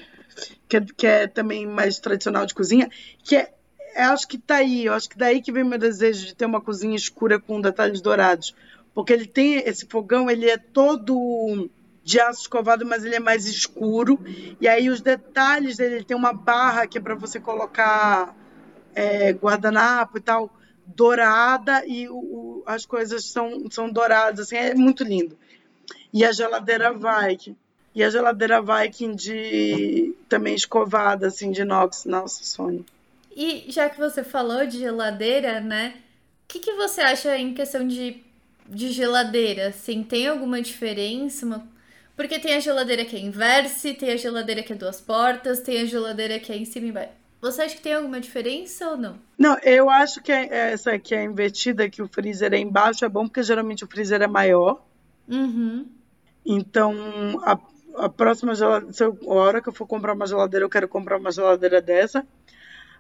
que 0.68 0.78
é, 0.78 0.86
que 0.96 1.08
é 1.08 1.28
também 1.28 1.66
mais 1.66 1.98
tradicional 1.98 2.46
de 2.46 2.54
cozinha, 2.54 2.90
que 3.24 3.36
é, 3.36 3.54
é, 3.98 4.04
acho 4.04 4.28
que 4.28 4.38
tá 4.38 4.58
aí, 4.58 4.86
eu 4.86 4.94
acho 4.94 5.10
que 5.10 5.18
daí 5.18 5.42
que 5.42 5.52
vem 5.52 5.64
meu 5.64 5.80
desejo 5.80 6.28
de 6.28 6.36
ter 6.36 6.46
uma 6.46 6.62
cozinha 6.62 6.96
escura 6.96 7.40
com 7.40 7.60
detalhes 7.60 8.00
dourados, 8.00 8.56
porque 8.94 9.12
ele 9.12 9.26
tem 9.26 9.56
esse 9.66 9.88
fogão, 9.88 10.30
ele 10.30 10.48
é 10.48 10.58
todo 10.58 11.70
de 12.04 12.20
aço 12.20 12.42
escovado, 12.42 12.86
mas 12.86 13.04
ele 13.04 13.16
é 13.16 13.20
mais 13.20 13.48
escuro, 13.48 14.20
e 14.62 14.68
aí 14.68 14.90
os 14.90 15.02
detalhes 15.02 15.78
dele, 15.78 15.96
ele 15.96 16.06
tem 16.06 16.16
uma 16.16 16.32
barra 16.32 16.86
que 16.86 17.00
é 17.00 17.02
para 17.02 17.16
você 17.16 17.40
colocar 17.40 18.36
é, 18.94 19.34
guardanapo 19.34 20.20
e 20.20 20.22
tal, 20.22 20.50
dourada, 20.86 21.84
e 21.86 22.08
o, 22.08 22.64
as 22.68 22.86
coisas 22.86 23.26
são, 23.26 23.66
são 23.70 23.90
douradas, 23.90 24.42
assim, 24.42 24.56
é 24.56 24.76
muito 24.76 25.04
lindo. 25.04 25.38
E 26.14 26.24
a 26.24 26.32
geladeira 26.32 26.94
Viking. 26.94 27.56
E 27.96 28.04
a 28.04 28.10
geladeira 28.10 28.62
Viking 28.62 29.16
de 29.16 30.16
também 30.30 30.54
escovada, 30.54 31.28
assim, 31.28 31.52
de 31.52 31.62
inox. 31.62 32.06
Nossa, 32.06 32.44
sonho. 32.44 32.86
E 33.40 33.66
já 33.68 33.88
que 33.88 34.00
você 34.00 34.24
falou 34.24 34.66
de 34.66 34.80
geladeira, 34.80 35.62
né? 35.62 35.94
O 36.44 36.48
que, 36.48 36.58
que 36.58 36.74
você 36.74 37.02
acha 37.02 37.38
em 37.38 37.54
questão 37.54 37.88
de, 37.88 38.24
de 38.68 38.90
geladeira? 38.90 39.68
Assim, 39.68 40.02
tem 40.02 40.26
alguma 40.26 40.60
diferença? 40.60 41.62
Porque 42.16 42.40
tem 42.40 42.56
a 42.56 42.60
geladeira 42.60 43.06
que 43.06 43.16
é 43.16 43.20
inverse, 43.20 43.94
tem 43.94 44.10
a 44.10 44.18
geladeira 44.18 44.64
que 44.64 44.74
é 44.74 44.76
duas 44.76 45.00
portas, 45.00 45.60
tem 45.60 45.82
a 45.82 45.86
geladeira 45.86 46.40
que 46.40 46.52
é 46.52 46.58
em 46.58 46.66
cima 46.66 46.88
e 46.88 46.90
embaixo. 46.90 47.12
Você 47.40 47.62
acha 47.62 47.76
que 47.76 47.82
tem 47.82 47.94
alguma 47.94 48.20
diferença 48.20 48.90
ou 48.90 48.98
não? 48.98 49.20
Não, 49.38 49.56
eu 49.60 49.88
acho 49.88 50.20
que 50.24 50.32
é, 50.32 50.72
essa 50.72 50.94
aqui 50.94 51.14
é 51.14 51.24
invertida, 51.24 51.88
que 51.88 52.02
o 52.02 52.08
freezer 52.08 52.56
é 52.56 52.58
embaixo, 52.58 53.06
é 53.06 53.10
bom 53.10 53.28
porque 53.28 53.44
geralmente 53.44 53.84
o 53.84 53.88
freezer 53.88 54.20
é 54.20 54.28
maior. 54.28 54.84
Uhum. 55.28 55.86
Então, 56.44 56.92
a, 57.44 57.60
a 58.04 58.10
próxima 58.10 58.56
geladeira, 58.56 58.92
se 58.92 59.04
eu, 59.04 59.16
a 59.28 59.34
hora 59.36 59.62
que 59.62 59.70
eu 59.70 59.74
for 59.74 59.86
comprar 59.86 60.14
uma 60.14 60.26
geladeira, 60.26 60.66
eu 60.66 60.70
quero 60.70 60.88
comprar 60.88 61.20
uma 61.20 61.32
geladeira 61.32 61.80
dessa. 61.80 62.26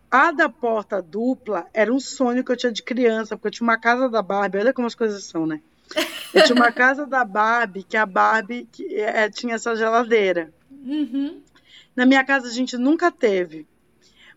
A 0.09 0.31
da 0.31 0.47
porta 0.47 1.01
dupla 1.01 1.67
era 1.73 1.93
um 1.93 1.99
sonho 1.99 2.43
que 2.43 2.51
eu 2.51 2.57
tinha 2.57 2.71
de 2.71 2.81
criança, 2.81 3.35
porque 3.35 3.47
eu 3.47 3.51
tinha 3.51 3.67
uma 3.67 3.77
casa 3.77 4.09
da 4.09 4.21
Barbie, 4.21 4.59
olha 4.59 4.73
como 4.73 4.87
as 4.87 4.95
coisas 4.95 5.23
são, 5.25 5.45
né? 5.45 5.61
Eu 6.33 6.43
tinha 6.43 6.55
uma 6.55 6.71
casa 6.71 7.05
da 7.05 7.23
Barbie, 7.25 7.83
que 7.83 7.97
a 7.97 8.05
Barbie 8.05 8.67
que, 8.71 8.95
é, 8.95 9.29
tinha 9.29 9.55
essa 9.55 9.75
geladeira. 9.75 10.53
Uhum. 10.71 11.41
Na 11.95 12.05
minha 12.05 12.23
casa 12.23 12.47
a 12.47 12.51
gente 12.51 12.77
nunca 12.77 13.11
teve. 13.11 13.67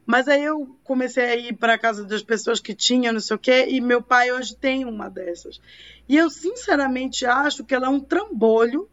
Mas 0.05 0.27
aí 0.27 0.43
eu 0.43 0.77
comecei 0.83 1.25
a 1.25 1.37
ir 1.37 1.55
para 1.55 1.79
casa 1.79 2.05
das 2.05 2.23
pessoas 2.23 2.59
que 2.59 2.75
tinham, 2.75 3.13
não 3.13 3.21
sei 3.21 3.37
o 3.37 3.39
quê, 3.39 3.67
e 3.69 3.81
meu 3.81 4.03
pai 4.03 4.33
hoje 4.33 4.57
tem 4.57 4.85
uma 4.85 5.09
dessas. 5.09 5.61
E 6.09 6.17
eu 6.17 6.29
sinceramente 6.29 7.25
acho 7.27 7.65
que 7.65 7.75
ela 7.75 7.87
é 7.87 7.91
um 7.91 8.01
trambolho 8.01 8.89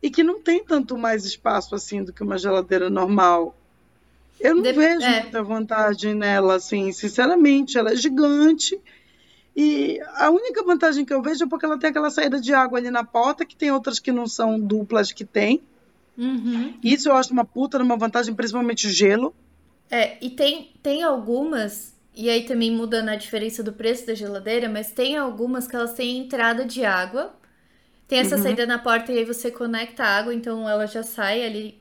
e 0.00 0.10
que 0.10 0.22
não 0.22 0.40
tem 0.40 0.62
tanto 0.62 0.96
mais 0.96 1.24
espaço 1.24 1.74
assim 1.74 2.04
do 2.04 2.12
que 2.12 2.22
uma 2.22 2.38
geladeira 2.38 2.88
normal. 2.88 3.56
Eu 4.40 4.54
não 4.54 4.62
vejo 4.62 5.06
é. 5.06 5.22
muita 5.22 5.42
vantagem 5.42 6.14
nela, 6.14 6.56
assim, 6.56 6.92
sinceramente. 6.92 7.78
Ela 7.78 7.92
é 7.92 7.96
gigante. 7.96 8.78
E 9.56 10.00
a 10.16 10.30
única 10.30 10.62
vantagem 10.64 11.04
que 11.04 11.14
eu 11.14 11.22
vejo 11.22 11.44
é 11.44 11.48
porque 11.48 11.64
ela 11.64 11.78
tem 11.78 11.90
aquela 11.90 12.10
saída 12.10 12.40
de 12.40 12.52
água 12.52 12.78
ali 12.78 12.90
na 12.90 13.04
porta, 13.04 13.44
que 13.44 13.56
tem 13.56 13.70
outras 13.70 13.98
que 13.98 14.10
não 14.10 14.26
são 14.26 14.58
duplas 14.58 15.12
que 15.12 15.24
tem. 15.24 15.62
Uhum. 16.18 16.74
Isso 16.82 17.08
eu 17.08 17.16
acho 17.16 17.32
uma 17.32 17.44
puta 17.44 17.78
uma 17.78 17.96
vantagem, 17.96 18.34
principalmente 18.34 18.86
o 18.86 18.90
gelo. 18.90 19.34
É, 19.90 20.16
e 20.20 20.30
tem, 20.30 20.72
tem 20.82 21.02
algumas, 21.02 21.94
e 22.14 22.28
aí 22.28 22.44
também 22.44 22.70
muda 22.70 23.02
na 23.02 23.16
diferença 23.16 23.62
do 23.62 23.72
preço 23.72 24.06
da 24.06 24.14
geladeira, 24.14 24.68
mas 24.68 24.90
tem 24.90 25.16
algumas 25.16 25.66
que 25.66 25.76
elas 25.76 25.92
têm 25.92 26.18
entrada 26.18 26.64
de 26.64 26.84
água 26.84 27.32
tem 28.06 28.18
essa 28.18 28.36
uhum. 28.36 28.42
saída 28.42 28.66
na 28.66 28.78
porta 28.78 29.12
e 29.12 29.18
aí 29.18 29.24
você 29.24 29.50
conecta 29.50 30.04
a 30.04 30.18
água, 30.18 30.34
então 30.34 30.68
ela 30.68 30.86
já 30.86 31.02
sai 31.02 31.44
ali 31.44 31.80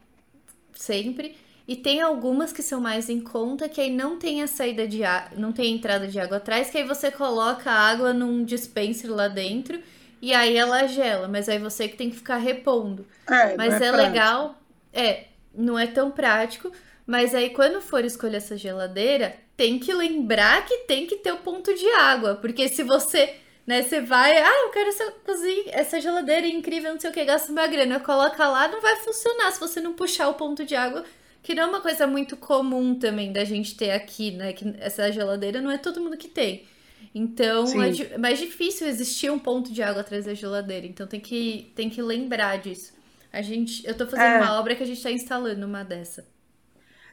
sempre. 0.74 1.36
E 1.68 1.76
tem 1.76 2.02
algumas 2.02 2.52
que 2.52 2.62
são 2.62 2.82
mais 2.82 3.10
em 3.10 3.22
conta, 3.22 3.70
que 3.70 3.80
aí 3.80 3.90
não 3.90 4.18
tem 4.18 4.42
a 4.42 4.48
saída 4.48 4.88
de 4.88 5.04
água, 5.04 5.38
não 5.38 5.54
tem 5.54 5.74
entrada 5.74 6.08
de 6.08 6.20
água 6.20 6.38
atrás, 6.38 6.70
que 6.70 6.78
aí 6.78 6.84
você 6.84 7.10
coloca 7.10 7.72
a 7.72 7.90
água 7.90 8.14
num 8.14 8.44
dispenser 8.44 9.10
lá 9.10 9.30
dentro 9.30 9.82
e 10.22 10.34
aí 10.34 10.58
ela 10.58 10.86
gela, 10.88 11.28
mas 11.28 11.48
aí 11.48 11.60
você 11.60 11.88
que 11.88 11.96
tem 11.96 12.10
que 12.10 12.18
ficar 12.18 12.38
repondo. 12.38 13.06
É, 13.30 13.56
mas 13.56 13.82
é, 13.82 13.88
é 13.88 13.92
legal, 13.92 14.58
é, 14.92 15.26
não 15.56 15.80
é 15.80 15.88
tão 15.88 16.12
prático, 16.12 16.72
mas 17.08 17.34
aí 17.34 17.50
quando 17.52 17.82
for 17.82 18.04
escolher 18.04 18.38
essa 18.38 18.58
geladeira, 18.58 19.36
tem 19.56 19.80
que 19.80 19.94
lembrar 19.94 20.66
que 20.66 20.80
tem 20.80 21.08
que 21.08 21.16
ter 21.16 21.32
o 21.32 21.38
ponto 21.38 21.74
de 21.74 21.88
água, 21.92 22.36
porque 22.36 22.68
se 22.68 22.84
você 22.84 23.36
né? 23.66 23.82
Você 23.82 24.02
vai, 24.02 24.38
ah, 24.38 24.64
eu 24.66 24.70
quero 24.72 24.90
essa 24.90 25.12
cozinha, 25.26 25.64
essa 25.68 26.00
geladeira 26.00 26.46
incrível, 26.48 26.92
não 26.92 27.00
sei 27.00 27.10
o 27.10 27.14
que, 27.14 27.24
gasta 27.24 27.52
uma 27.52 27.66
grana, 27.66 28.00
coloca 28.00 28.48
lá, 28.48 28.68
não 28.68 28.82
vai 28.82 28.98
funcionar 28.98 29.52
se 29.52 29.60
você 29.60 29.80
não 29.80 29.94
puxar 29.94 30.28
o 30.28 30.34
ponto 30.34 30.66
de 30.66 30.76
água, 30.76 31.06
que 31.44 31.54
não 31.54 31.64
é 31.64 31.66
uma 31.68 31.82
coisa 31.82 32.08
muito 32.08 32.38
comum 32.38 32.96
também 32.96 33.34
da 33.34 33.44
gente 33.44 33.76
ter 33.76 33.92
aqui, 33.92 34.32
né? 34.32 34.54
Que 34.54 34.74
essa 34.80 35.12
geladeira 35.12 35.62
não 35.62 35.70
é 35.70 35.78
todo 35.78 36.00
mundo 36.00 36.16
que 36.16 36.30
tem. 36.30 36.66
Então 37.14 37.66
é, 37.84 38.14
é 38.14 38.18
mais 38.18 38.40
difícil 38.40 38.88
existir 38.88 39.30
um 39.30 39.38
ponto 39.38 39.72
de 39.72 39.84
água 39.84 40.02
atrás 40.02 40.26
da 40.26 40.34
geladeira. 40.34 40.88
Então 40.88 41.06
tem 41.06 41.20
que, 41.20 41.72
tem 41.76 41.90
que 41.90 42.02
lembrar 42.02 42.58
disso. 42.60 42.94
A 43.32 43.42
gente, 43.42 43.86
eu 43.86 43.94
tô 43.94 44.08
fazendo 44.08 44.26
é. 44.26 44.42
uma 44.42 44.58
obra 44.58 44.74
que 44.74 44.84
a 44.84 44.86
gente 44.86 45.04
tá 45.04 45.12
instalando 45.12 45.66
uma 45.66 45.84
dessa. 45.84 46.26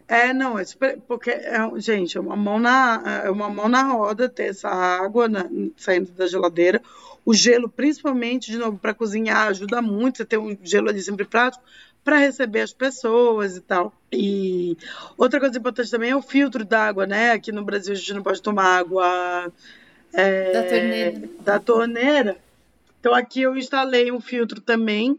É, 0.06 0.32
não, 0.32 0.58
é 0.58 0.64
super, 0.64 0.98
porque, 1.06 1.30
é, 1.30 1.58
gente, 1.76 2.16
é 2.16 2.20
uma 2.20 2.36
mão 2.36 2.58
na, 2.58 3.22
é 3.24 3.30
uma 3.30 3.48
mão 3.48 3.68
na 3.68 3.82
roda 3.84 4.28
ter 4.28 4.50
essa 4.50 4.68
água 4.68 5.28
na, 5.28 5.48
saindo 5.76 6.10
da 6.12 6.26
geladeira. 6.26 6.82
O 7.24 7.34
gelo, 7.34 7.68
principalmente, 7.68 8.50
de 8.50 8.58
novo, 8.58 8.78
para 8.78 8.94
cozinhar, 8.94 9.48
ajuda 9.48 9.80
muito. 9.80 10.18
Você 10.18 10.24
ter 10.24 10.38
um 10.38 10.56
gelo 10.62 10.88
ali 10.88 11.00
sempre 11.00 11.24
prático 11.24 11.62
para 12.04 12.18
receber 12.18 12.60
as 12.60 12.72
pessoas 12.72 13.56
e 13.56 13.60
tal. 13.60 13.92
E 14.12 14.76
outra 15.16 15.38
coisa 15.38 15.58
importante 15.58 15.90
também 15.90 16.10
é 16.10 16.16
o 16.16 16.22
filtro 16.22 16.64
d'água, 16.64 17.06
né? 17.06 17.32
Aqui 17.32 17.52
no 17.52 17.64
Brasil 17.64 17.92
a 17.92 17.96
gente 17.96 18.14
não 18.14 18.22
pode 18.22 18.42
tomar 18.42 18.78
água 18.78 19.52
é, 20.12 20.52
da 20.52 20.62
torneira. 20.62 21.28
Da 21.40 21.58
torneira. 21.58 22.36
Então 22.98 23.14
aqui 23.14 23.42
eu 23.42 23.56
instalei 23.56 24.10
um 24.10 24.20
filtro 24.20 24.60
também 24.60 25.18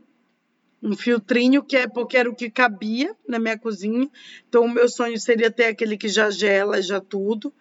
um 0.81 0.95
filtrinho 0.95 1.61
que 1.61 1.77
é 1.77 1.87
porque 1.87 2.17
era 2.17 2.29
o 2.29 2.35
que 2.35 2.49
cabia 2.49 3.15
na 3.27 3.37
minha 3.37 3.57
cozinha. 3.57 4.09
Então 4.49 4.65
o 4.65 4.69
meu 4.69 4.89
sonho 4.89 5.19
seria 5.19 5.51
ter 5.51 5.65
aquele 5.65 5.95
que 5.95 6.09
já 6.09 6.31
gela 6.31 6.81
já 6.81 6.99
tudo, 6.99 7.53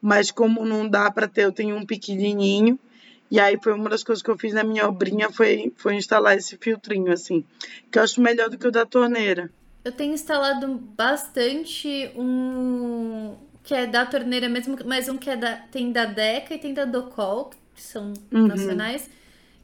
mas 0.00 0.30
como 0.30 0.64
não 0.64 0.88
dá 0.88 1.10
para 1.10 1.26
ter, 1.26 1.44
eu 1.44 1.52
tenho 1.52 1.76
um 1.76 1.84
pequenininho. 1.84 2.78
E 3.30 3.38
aí 3.38 3.58
foi 3.62 3.74
uma 3.74 3.90
das 3.90 4.02
coisas 4.02 4.22
que 4.22 4.30
eu 4.30 4.38
fiz 4.38 4.52
na 4.52 4.64
minha 4.64 4.88
obrinha 4.88 5.30
foi 5.30 5.72
foi 5.76 5.96
instalar 5.96 6.36
esse 6.36 6.56
filtrinho 6.56 7.12
assim, 7.12 7.44
que 7.90 7.98
eu 7.98 8.02
acho 8.02 8.20
melhor 8.20 8.48
do 8.48 8.58
que 8.58 8.66
o 8.66 8.72
da 8.72 8.86
torneira. 8.86 9.50
Eu 9.84 9.92
tenho 9.92 10.14
instalado 10.14 10.66
bastante 10.96 12.10
um 12.16 13.36
que 13.62 13.74
é 13.74 13.86
da 13.86 14.06
torneira 14.06 14.48
mesmo, 14.48 14.76
mas 14.86 15.08
um 15.08 15.18
que 15.18 15.28
é 15.28 15.36
da 15.36 15.56
tem 15.56 15.92
da 15.92 16.04
Deca 16.06 16.54
e 16.54 16.58
tem 16.58 16.72
da 16.72 16.84
Docol, 16.84 17.50
que 17.74 17.82
são 17.82 18.12
uhum. 18.32 18.46
nacionais 18.46 19.08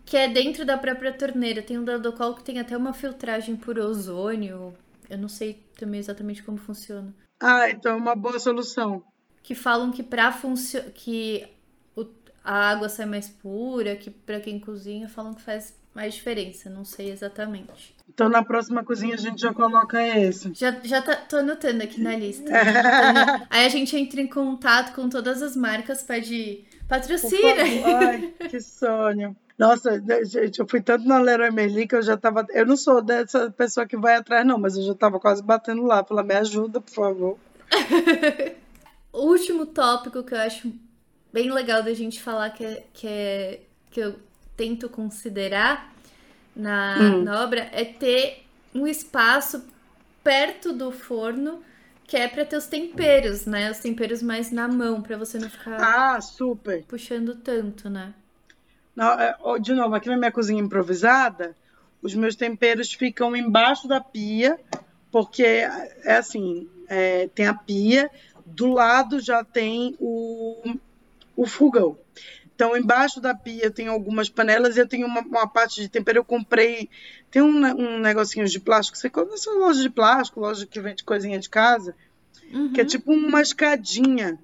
que 0.04 0.16
é 0.16 0.28
dentro 0.28 0.64
da 0.64 0.76
própria 0.76 1.12
torneira. 1.12 1.62
Tem 1.62 1.78
um 1.78 1.84
da 1.84 1.96
Docol 1.96 2.34
que 2.34 2.44
tem 2.44 2.58
até 2.58 2.76
uma 2.76 2.92
filtragem 2.92 3.56
por 3.56 3.78
ozônio. 3.78 4.74
Eu 5.08 5.18
não 5.18 5.28
sei 5.28 5.62
também 5.76 6.00
exatamente 6.00 6.42
como 6.42 6.58
funciona. 6.58 7.14
Ah, 7.40 7.70
então 7.70 7.92
é 7.92 7.96
uma 7.96 8.14
boa 8.14 8.38
solução. 8.38 9.02
Que 9.42 9.54
falam 9.54 9.90
que 9.90 10.02
para 10.02 10.32
funcionar 10.32 10.90
que. 10.90 11.46
A 12.44 12.70
água 12.70 12.90
sai 12.90 13.06
mais 13.06 13.28
pura, 13.28 13.96
que 13.96 14.10
para 14.10 14.38
quem 14.38 14.60
cozinha 14.60 15.08
falam 15.08 15.32
que 15.32 15.40
faz 15.40 15.74
mais 15.94 16.14
diferença, 16.14 16.68
não 16.68 16.84
sei 16.84 17.10
exatamente. 17.10 17.94
Então 18.12 18.28
na 18.28 18.44
próxima 18.44 18.84
cozinha 18.84 19.14
a 19.14 19.18
gente 19.18 19.40
já 19.40 19.54
coloca 19.54 20.00
esse. 20.06 20.52
Já, 20.52 20.72
já 20.82 21.00
tá, 21.00 21.16
tô 21.16 21.36
anotando 21.36 21.82
aqui 21.82 22.00
na 22.00 22.14
lista. 22.16 22.50
Aí 23.48 23.64
a 23.64 23.68
gente 23.68 23.96
entra 23.96 24.20
em 24.20 24.26
contato 24.26 24.94
com 24.94 25.08
todas 25.08 25.40
as 25.40 25.56
marcas, 25.56 26.02
pede 26.02 26.64
patrocina. 26.86 27.62
Ai, 28.00 28.34
que 28.50 28.60
sonho. 28.60 29.34
Nossa, 29.56 30.00
né, 30.00 30.24
gente, 30.24 30.58
eu 30.58 30.66
fui 30.66 30.82
tanto 30.82 31.06
na 31.06 31.18
Leroy 31.18 31.50
Merlin 31.50 31.86
que 31.86 31.94
eu 31.94 32.02
já 32.02 32.16
tava. 32.16 32.44
Eu 32.50 32.66
não 32.66 32.76
sou 32.76 33.00
dessa 33.00 33.50
pessoa 33.52 33.86
que 33.86 33.96
vai 33.96 34.16
atrás, 34.16 34.44
não, 34.44 34.58
mas 34.58 34.76
eu 34.76 34.82
já 34.82 34.94
tava 34.94 35.20
quase 35.20 35.42
batendo 35.42 35.84
lá. 35.84 36.04
Falei, 36.04 36.24
me 36.24 36.34
ajuda, 36.34 36.80
por 36.80 36.92
favor. 36.92 37.38
o 39.12 39.28
último 39.28 39.64
tópico 39.64 40.24
que 40.24 40.34
eu 40.34 40.38
acho 40.38 40.72
bem 41.34 41.50
legal 41.50 41.82
da 41.82 41.92
gente 41.92 42.22
falar, 42.22 42.50
que 42.50 42.64
é, 42.64 42.84
que, 42.92 43.08
é, 43.08 43.60
que 43.90 43.98
eu 43.98 44.14
tento 44.56 44.88
considerar 44.88 45.92
na, 46.54 46.96
hum. 47.00 47.24
na 47.24 47.42
obra, 47.42 47.68
é 47.72 47.84
ter 47.84 48.44
um 48.72 48.86
espaço 48.86 49.66
perto 50.22 50.72
do 50.72 50.92
forno 50.92 51.60
que 52.06 52.16
é 52.16 52.28
para 52.28 52.44
ter 52.44 52.56
os 52.56 52.66
temperos, 52.66 53.46
né? 53.46 53.68
Os 53.68 53.78
temperos 53.78 54.22
mais 54.22 54.52
na 54.52 54.68
mão, 54.68 55.02
para 55.02 55.16
você 55.16 55.36
não 55.36 55.50
ficar 55.50 55.76
ah, 55.80 56.20
super. 56.20 56.84
puxando 56.84 57.34
tanto, 57.34 57.90
né? 57.90 58.14
É, 58.96 59.58
de 59.58 59.74
novo, 59.74 59.92
aqui 59.92 60.08
na 60.08 60.16
minha 60.16 60.30
cozinha 60.30 60.62
improvisada, 60.62 61.56
os 62.00 62.14
meus 62.14 62.36
temperos 62.36 62.92
ficam 62.92 63.34
embaixo 63.34 63.88
da 63.88 64.00
pia, 64.00 64.56
porque 65.10 65.42
é 65.42 66.16
assim, 66.16 66.68
é, 66.86 67.26
tem 67.34 67.48
a 67.48 67.54
pia, 67.54 68.08
do 68.46 68.68
lado 68.68 69.18
já 69.18 69.42
tem 69.42 69.96
o, 69.98 70.76
o 71.36 71.46
fogão. 71.46 71.98
Então, 72.54 72.76
embaixo 72.76 73.20
da 73.20 73.34
pia 73.34 73.70
tem 73.70 73.88
algumas 73.88 74.28
panelas 74.28 74.76
e 74.76 74.80
eu 74.80 74.86
tenho 74.86 75.06
uma, 75.06 75.20
uma 75.22 75.48
parte 75.48 75.80
de 75.80 75.88
tempero. 75.88 76.18
Eu 76.18 76.24
comprei. 76.24 76.88
Tem 77.30 77.42
um, 77.42 77.48
um 77.48 77.98
negocinho 77.98 78.46
de 78.46 78.60
plástico. 78.60 78.96
Você 78.96 79.10
conhece 79.10 79.50
loja 79.50 79.82
de 79.82 79.90
plástico, 79.90 80.40
loja 80.40 80.64
que 80.64 80.80
vende 80.80 81.02
coisinha 81.02 81.38
de 81.38 81.50
casa, 81.50 81.96
uhum. 82.52 82.72
que 82.72 82.80
é 82.80 82.84
tipo 82.84 83.12
uma 83.12 83.42
escadinha. 83.42 84.38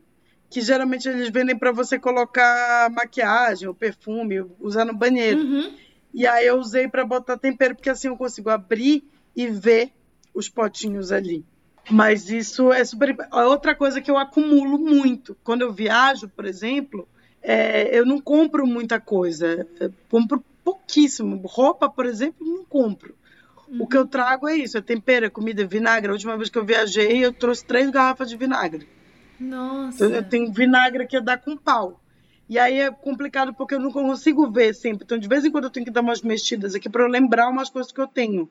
Que 0.48 0.60
geralmente 0.60 1.08
eles 1.08 1.30
vendem 1.30 1.56
para 1.56 1.70
você 1.70 1.96
colocar 1.96 2.90
maquiagem 2.90 3.68
ou 3.68 3.74
perfume, 3.74 4.44
usar 4.58 4.84
no 4.84 4.96
banheiro. 4.96 5.38
Uhum. 5.38 5.72
E 6.12 6.26
aí 6.26 6.46
eu 6.46 6.58
usei 6.58 6.88
para 6.88 7.04
botar 7.04 7.38
tempero, 7.38 7.76
porque 7.76 7.90
assim 7.90 8.08
eu 8.08 8.16
consigo 8.16 8.50
abrir 8.50 9.04
e 9.36 9.46
ver 9.46 9.92
os 10.34 10.48
potinhos 10.48 11.12
ali. 11.12 11.44
Mas 11.88 12.28
isso 12.30 12.72
é 12.72 12.84
super. 12.84 13.16
Outra 13.32 13.74
coisa 13.74 14.00
que 14.00 14.10
eu 14.10 14.18
acumulo 14.18 14.78
muito. 14.78 15.36
Quando 15.42 15.62
eu 15.62 15.72
viajo, 15.72 16.28
por 16.28 16.44
exemplo, 16.44 17.08
é, 17.42 17.96
eu 17.96 18.04
não 18.04 18.20
compro 18.20 18.66
muita 18.66 19.00
coisa. 19.00 19.66
Eu 19.78 19.92
compro 20.08 20.44
pouquíssimo. 20.64 21.40
Roupa, 21.44 21.88
por 21.88 22.06
exemplo, 22.06 22.46
não 22.46 22.64
compro. 22.64 23.14
Uhum. 23.68 23.82
O 23.82 23.86
que 23.86 23.96
eu 23.96 24.06
trago 24.06 24.48
é 24.48 24.56
isso: 24.56 24.76
é 24.76 24.80
tempero, 24.80 25.26
é 25.26 25.30
comida, 25.30 25.62
é 25.62 25.66
vinagre. 25.66 26.10
A 26.10 26.12
última 26.12 26.36
vez 26.36 26.48
que 26.48 26.58
eu 26.58 26.64
viajei, 26.64 27.24
eu 27.24 27.32
trouxe 27.32 27.64
três 27.64 27.88
garrafas 27.90 28.28
de 28.28 28.36
vinagre. 28.36 28.88
Nossa. 29.38 30.04
Então, 30.04 30.16
eu 30.16 30.22
tenho 30.22 30.52
vinagre 30.52 31.06
que 31.06 31.20
dá 31.20 31.36
com 31.36 31.56
pau. 31.56 32.00
E 32.48 32.58
aí 32.58 32.80
é 32.80 32.90
complicado 32.90 33.54
porque 33.54 33.76
eu 33.76 33.80
não 33.80 33.92
consigo 33.92 34.50
ver 34.50 34.74
sempre. 34.74 35.04
Então, 35.04 35.16
de 35.16 35.28
vez 35.28 35.44
em 35.44 35.50
quando, 35.52 35.64
eu 35.64 35.70
tenho 35.70 35.86
que 35.86 35.92
dar 35.92 36.00
umas 36.00 36.20
mexidas 36.20 36.74
aqui 36.74 36.88
para 36.88 37.04
eu 37.04 37.08
lembrar 37.08 37.48
umas 37.48 37.70
coisas 37.70 37.92
que 37.92 38.00
eu 38.00 38.08
tenho. 38.08 38.50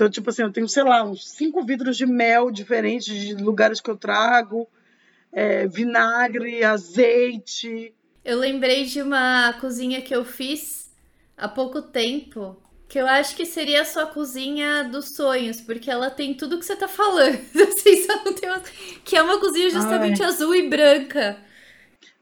Então, 0.00 0.08
tipo 0.08 0.30
assim, 0.30 0.40
eu 0.40 0.50
tenho, 0.50 0.66
sei 0.66 0.82
lá, 0.82 1.04
uns 1.04 1.28
cinco 1.28 1.62
vidros 1.62 1.94
de 1.94 2.06
mel 2.06 2.50
diferentes 2.50 3.14
de 3.14 3.34
lugares 3.34 3.82
que 3.82 3.90
eu 3.90 3.96
trago, 3.98 4.66
é, 5.30 5.66
vinagre, 5.66 6.64
azeite. 6.64 7.92
Eu 8.24 8.38
lembrei 8.38 8.86
de 8.86 9.02
uma 9.02 9.52
cozinha 9.60 10.00
que 10.00 10.16
eu 10.16 10.24
fiz 10.24 10.90
há 11.36 11.46
pouco 11.46 11.82
tempo, 11.82 12.56
que 12.88 12.98
eu 12.98 13.06
acho 13.06 13.36
que 13.36 13.44
seria 13.44 13.82
a 13.82 13.84
sua 13.84 14.06
cozinha 14.06 14.84
dos 14.84 15.14
sonhos, 15.14 15.60
porque 15.60 15.90
ela 15.90 16.08
tem 16.08 16.32
tudo 16.32 16.58
que 16.58 16.64
você 16.64 16.76
tá 16.76 16.88
falando. 16.88 17.38
Assim, 17.68 18.02
só 18.06 18.24
não 18.24 18.32
tem 18.32 18.48
uma... 18.48 18.62
Que 19.04 19.16
é 19.18 19.22
uma 19.22 19.38
cozinha 19.38 19.68
justamente 19.68 20.22
Ai. 20.22 20.28
azul 20.30 20.54
e 20.54 20.66
branca. 20.66 21.36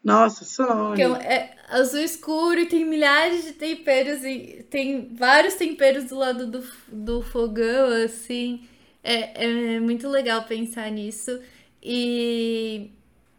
Nossa, 0.03 0.45
sonho. 0.45 1.17
É, 1.17 1.35
é 1.35 1.57
azul 1.69 2.01
escuro 2.01 2.61
e 2.61 2.67
tem 2.67 2.85
milhares 2.85 3.45
de 3.45 3.53
temperos 3.53 4.25
e 4.25 4.65
tem 4.71 5.15
vários 5.15 5.55
temperos 5.55 6.05
do 6.05 6.17
lado 6.17 6.47
do, 6.47 6.65
do 6.89 7.23
fogão, 7.23 7.89
assim. 8.05 8.67
É, 9.03 9.45
é 9.75 9.81
muito 9.81 10.09
legal 10.09 10.45
pensar 10.45 10.91
nisso. 10.91 11.39
E 11.83 12.91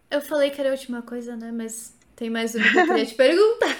eu 0.10 0.22
falei 0.22 0.50
que 0.50 0.60
era 0.60 0.70
a 0.70 0.74
última 0.74 1.02
coisa, 1.02 1.36
né? 1.36 1.52
Mas 1.52 1.94
tem 2.16 2.30
mais 2.30 2.56
uma 2.56 2.70
que 2.70 2.78
eu 2.78 2.88
queria 2.88 3.06
te 3.06 3.16
perguntar. 3.16 3.78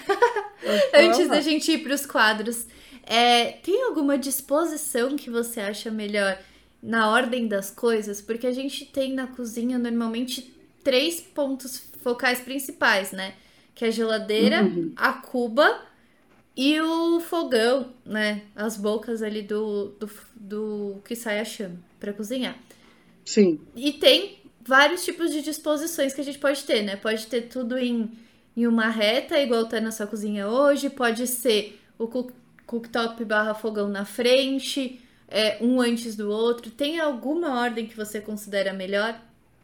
Antes 0.94 1.28
da 1.28 1.42
gente 1.42 1.72
ir 1.72 1.80
para 1.80 1.94
os 1.94 2.06
quadros. 2.06 2.66
É, 3.04 3.54
tem 3.64 3.84
alguma 3.86 4.18
disposição 4.18 5.16
que 5.16 5.30
você 5.30 5.60
acha 5.60 5.90
melhor 5.90 6.38
na 6.82 7.10
ordem 7.10 7.48
das 7.48 7.72
coisas? 7.72 8.22
Porque 8.22 8.46
a 8.46 8.52
gente 8.52 8.86
tem 8.86 9.14
na 9.14 9.26
cozinha 9.26 9.80
normalmente 9.80 10.56
três 10.84 11.20
pontos 11.20 11.89
focais 12.02 12.40
principais, 12.42 13.12
né? 13.12 13.34
Que 13.76 13.86
é 13.86 13.88
a 13.88 13.92
geladeira, 13.92 14.64
uhum. 14.64 14.92
a 14.96 15.14
cuba 15.14 15.82
e 16.56 16.80
o 16.82 17.20
fogão, 17.20 17.94
né? 18.06 18.42
As 18.56 18.76
bocas 18.76 19.22
ali 19.22 19.42
do, 19.42 19.96
do, 20.00 20.10
do 20.36 21.02
que 21.06 21.16
sai 21.16 21.40
a 21.40 21.46
chama 21.46 21.78
para 22.00 22.12
cozinhar. 22.12 22.58
Sim. 23.24 23.60
E 23.76 23.94
tem 23.94 24.40
vários 24.62 25.06
tipos 25.06 25.32
de 25.32 25.42
disposições 25.42 26.14
que 26.14 26.22
a 26.22 26.24
gente 26.24 26.38
pode 26.38 26.64
ter, 26.64 26.84
né? 26.84 26.96
Pode 26.96 27.28
ter 27.28 27.44
tudo 27.44 27.78
em, 27.78 28.12
em 28.56 28.68
uma 28.68 28.88
reta, 28.90 29.40
igual 29.40 29.68
tá 29.68 29.80
na 29.80 29.92
sua 29.92 30.08
cozinha 30.08 30.48
hoje. 30.48 30.90
Pode 30.90 31.26
ser 31.28 31.80
o 31.98 32.08
cook, 32.08 32.32
cooktop 32.66 33.24
barra 33.26 33.54
fogão 33.54 33.88
na 33.88 34.06
frente, 34.06 35.02
é, 35.28 35.58
um 35.62 35.80
antes 35.80 36.16
do 36.16 36.30
outro. 36.30 36.72
Tem 36.72 37.00
alguma 37.00 37.60
ordem 37.60 37.88
que 37.88 37.96
você 37.96 38.20
considera 38.20 38.74
melhor? 38.74 39.20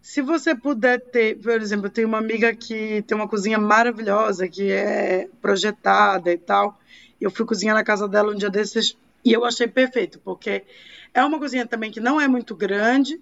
Se 0.06 0.22
você 0.22 0.54
puder 0.54 1.02
ter, 1.02 1.36
por 1.40 1.60
exemplo, 1.60 1.88
eu 1.88 1.90
tenho 1.90 2.08
uma 2.08 2.20
amiga 2.20 2.56
que 2.56 3.02
tem 3.08 3.18
uma 3.18 3.28
cozinha 3.28 3.58
maravilhosa, 3.58 4.48
que 4.48 4.72
é 4.72 5.28
projetada 5.42 6.32
e 6.32 6.38
tal. 6.38 6.80
Eu 7.20 7.32
fui 7.32 7.44
cozinhar 7.44 7.74
na 7.74 7.84
casa 7.84 8.08
dela 8.08 8.32
um 8.32 8.36
dia 8.36 8.52
desses 8.52 8.96
e 9.26 9.34
eu 9.34 9.44
achei 9.44 9.68
perfeito, 9.68 10.20
porque 10.20 10.64
é 11.12 11.26
uma 11.26 11.40
cozinha 11.40 11.66
também 11.66 11.90
que 11.90 12.00
não 12.00 12.22
é 12.22 12.28
muito 12.28 12.56
grande. 12.56 13.20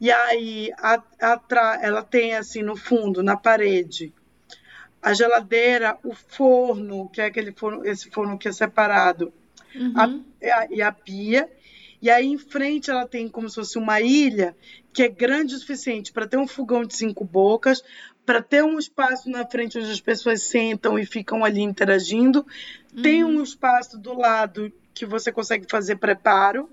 E 0.00 0.10
aí 0.10 0.70
a, 0.78 1.02
a, 1.20 1.78
ela 1.82 2.02
tem 2.02 2.34
assim 2.34 2.62
no 2.62 2.76
fundo, 2.76 3.22
na 3.22 3.36
parede, 3.36 4.10
a 5.02 5.12
geladeira, 5.12 5.98
o 6.02 6.14
forno, 6.14 7.10
que 7.10 7.20
é 7.20 7.26
aquele 7.26 7.52
forno, 7.52 7.86
esse 7.86 8.08
forno 8.08 8.38
que 8.38 8.48
é 8.48 8.52
separado, 8.52 9.30
uhum. 9.74 10.24
a, 10.42 10.66
e 10.70 10.80
a 10.80 10.90
pia. 10.90 11.46
E 12.06 12.10
aí 12.10 12.28
em 12.28 12.38
frente 12.38 12.88
ela 12.88 13.04
tem 13.04 13.28
como 13.28 13.48
se 13.48 13.56
fosse 13.56 13.76
uma 13.76 14.00
ilha 14.00 14.56
que 14.92 15.02
é 15.02 15.08
grande 15.08 15.56
o 15.56 15.58
suficiente 15.58 16.12
para 16.12 16.24
ter 16.24 16.36
um 16.36 16.46
fogão 16.46 16.84
de 16.84 16.94
cinco 16.94 17.24
bocas, 17.24 17.82
para 18.24 18.40
ter 18.40 18.62
um 18.62 18.78
espaço 18.78 19.28
na 19.28 19.44
frente 19.44 19.76
onde 19.76 19.90
as 19.90 20.00
pessoas 20.00 20.42
sentam 20.42 20.96
e 20.96 21.04
ficam 21.04 21.44
ali 21.44 21.62
interagindo. 21.62 22.46
Uhum. 22.94 23.02
Tem 23.02 23.24
um 23.24 23.42
espaço 23.42 23.98
do 23.98 24.16
lado 24.16 24.72
que 24.94 25.04
você 25.04 25.32
consegue 25.32 25.66
fazer 25.68 25.96
preparo. 25.96 26.70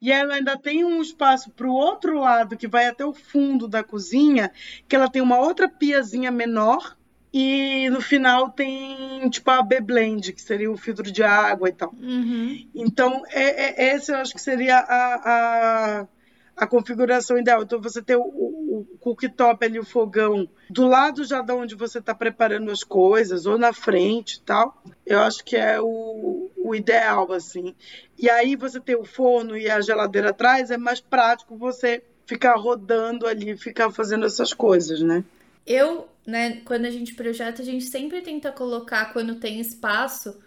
E 0.00 0.12
ela 0.12 0.34
ainda 0.34 0.56
tem 0.56 0.84
um 0.84 1.02
espaço 1.02 1.50
para 1.50 1.66
o 1.66 1.74
outro 1.74 2.20
lado, 2.20 2.56
que 2.56 2.68
vai 2.68 2.86
até 2.86 3.04
o 3.04 3.12
fundo 3.12 3.66
da 3.66 3.82
cozinha, 3.82 4.52
que 4.86 4.94
ela 4.94 5.10
tem 5.10 5.20
uma 5.20 5.40
outra 5.40 5.68
piazinha 5.68 6.30
menor. 6.30 6.96
E 7.32 7.90
no 7.90 8.00
final 8.00 8.50
tem 8.50 9.28
tipo 9.30 9.50
a 9.50 9.62
B-Blend, 9.62 10.32
que 10.32 10.40
seria 10.40 10.70
o 10.70 10.76
filtro 10.76 11.10
de 11.10 11.22
água 11.22 11.68
e 11.68 11.72
tal. 11.72 11.92
Uhum. 12.00 12.66
Então, 12.74 13.22
é, 13.28 13.90
é, 13.90 13.96
esse 13.96 14.10
eu 14.10 14.16
acho 14.16 14.32
que 14.32 14.40
seria 14.40 14.78
a, 14.78 16.00
a 16.02 16.06
a 16.58 16.66
configuração 16.66 17.38
ideal. 17.38 17.62
Então, 17.62 17.80
você 17.80 18.02
ter 18.02 18.16
o, 18.16 18.22
o, 18.22 18.86
o 18.92 18.98
cooktop 18.98 19.64
ali, 19.64 19.78
o 19.78 19.84
fogão, 19.84 20.48
do 20.68 20.86
lado 20.86 21.24
já 21.24 21.40
de 21.40 21.52
onde 21.52 21.74
você 21.74 22.00
está 22.00 22.14
preparando 22.14 22.70
as 22.70 22.82
coisas, 22.82 23.46
ou 23.46 23.56
na 23.56 23.72
frente 23.72 24.34
e 24.34 24.40
tal, 24.40 24.82
eu 25.06 25.20
acho 25.20 25.44
que 25.44 25.56
é 25.56 25.80
o, 25.80 26.50
o 26.56 26.74
ideal, 26.74 27.32
assim. 27.32 27.74
E 28.18 28.28
aí, 28.28 28.56
você 28.56 28.80
ter 28.80 28.96
o 28.96 29.04
forno 29.04 29.56
e 29.56 29.70
a 29.70 29.80
geladeira 29.80 30.30
atrás, 30.30 30.70
é 30.70 30.76
mais 30.76 31.00
prático 31.00 31.56
você 31.56 32.02
ficar 32.26 32.56
rodando 32.56 33.26
ali, 33.26 33.56
ficar 33.56 33.90
fazendo 33.90 34.26
essas 34.26 34.52
coisas, 34.52 35.00
né? 35.00 35.24
Eu, 35.68 36.08
né, 36.26 36.62
quando 36.64 36.86
a 36.86 36.90
gente 36.90 37.14
projeta, 37.14 37.60
a 37.60 37.64
gente 37.64 37.84
sempre 37.84 38.22
tenta 38.22 38.50
colocar, 38.50 39.12
quando 39.12 39.34
tem 39.34 39.60
espaço, 39.60 40.40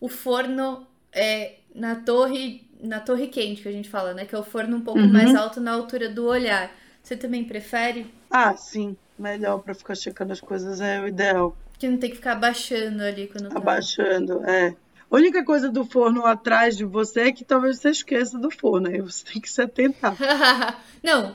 o 0.00 0.08
forno 0.08 0.86
é, 1.12 1.56
na 1.74 1.96
torre 1.96 2.68
na 2.80 3.00
torre 3.00 3.26
quente 3.26 3.62
que 3.62 3.68
a 3.68 3.72
gente 3.72 3.88
fala, 3.88 4.14
né? 4.14 4.24
Que 4.24 4.36
é 4.36 4.38
o 4.38 4.44
forno 4.44 4.76
um 4.76 4.80
pouco 4.80 5.00
uhum. 5.00 5.12
mais 5.12 5.34
alto 5.34 5.60
na 5.60 5.72
altura 5.72 6.08
do 6.08 6.26
olhar. 6.26 6.70
Você 7.02 7.16
também 7.16 7.44
prefere? 7.44 8.06
Ah, 8.30 8.56
sim. 8.56 8.96
Melhor 9.18 9.58
para 9.58 9.74
ficar 9.74 9.96
checando 9.96 10.32
as 10.32 10.40
coisas 10.40 10.80
é 10.80 11.00
o 11.00 11.08
ideal. 11.08 11.56
Que 11.76 11.88
não 11.88 11.98
tem 11.98 12.10
que 12.10 12.16
ficar 12.16 12.32
abaixando 12.32 13.02
ali 13.02 13.26
quando 13.26 13.48
tá. 13.48 13.58
Abaixando, 13.58 14.44
é. 14.44 14.76
A 15.10 15.16
única 15.16 15.44
coisa 15.44 15.70
do 15.70 15.84
forno 15.84 16.24
atrás 16.24 16.76
de 16.76 16.84
você 16.84 17.20
é 17.22 17.32
que 17.32 17.44
talvez 17.44 17.78
você 17.78 17.90
esqueça 17.90 18.38
do 18.38 18.50
forno. 18.50 18.88
Aí 18.88 19.00
você 19.00 19.24
tem 19.24 19.40
que 19.40 19.50
se 19.50 19.60
atentar. 19.60 20.14
não, 21.02 21.34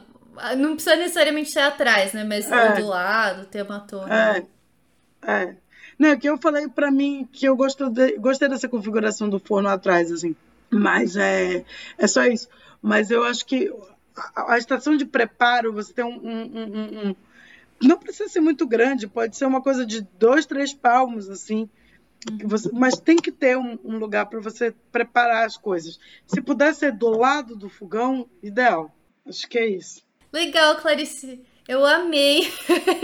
não 0.57 0.75
precisa 0.75 0.95
necessariamente 0.95 1.51
ser 1.51 1.59
atrás, 1.59 2.13
né? 2.13 2.23
Mas 2.23 2.51
é. 2.51 2.73
do 2.73 2.87
lado, 2.87 3.45
ter 3.45 3.63
uma 3.63 3.79
torre. 3.79 4.11
É. 4.11 4.45
É. 5.25 5.55
Não, 5.97 6.17
que 6.17 6.27
eu 6.27 6.37
falei 6.37 6.67
para 6.67 6.91
mim 6.91 7.27
que 7.31 7.45
eu 7.45 7.55
gosto 7.55 7.89
de, 7.89 8.17
gostei 8.17 8.49
dessa 8.49 8.67
configuração 8.67 9.29
do 9.29 9.39
forno 9.39 9.69
atrás, 9.69 10.11
assim. 10.11 10.35
Mas 10.69 11.15
é, 11.15 11.63
é 11.97 12.07
só 12.07 12.25
isso. 12.25 12.49
Mas 12.81 13.11
eu 13.11 13.23
acho 13.23 13.45
que 13.45 13.71
a, 14.35 14.53
a 14.53 14.57
estação 14.57 14.97
de 14.97 15.05
preparo, 15.05 15.71
você 15.71 15.93
tem 15.93 16.03
um, 16.03 16.19
um, 16.19 16.41
um, 16.53 17.09
um, 17.09 17.15
Não 17.81 17.97
precisa 17.97 18.29
ser 18.29 18.39
muito 18.39 18.67
grande, 18.67 19.07
pode 19.07 19.37
ser 19.37 19.45
uma 19.45 19.61
coisa 19.61 19.85
de 19.85 20.01
dois, 20.19 20.45
três 20.45 20.73
palmos, 20.73 21.29
assim. 21.29 21.69
Você, 22.45 22.69
mas 22.71 22.97
tem 22.97 23.17
que 23.17 23.31
ter 23.31 23.57
um, 23.57 23.77
um 23.83 23.97
lugar 23.97 24.25
para 24.25 24.39
você 24.39 24.73
preparar 24.91 25.45
as 25.45 25.57
coisas. 25.57 25.99
Se 26.25 26.41
puder 26.41 26.73
ser 26.73 26.93
do 26.93 27.09
lado 27.09 27.55
do 27.55 27.69
fogão, 27.69 28.27
ideal. 28.41 28.93
Acho 29.25 29.47
que 29.47 29.57
é 29.57 29.67
isso. 29.67 30.02
Legal, 30.33 30.75
Clarice. 30.77 31.39
Eu 31.67 31.85
amei 31.85 32.51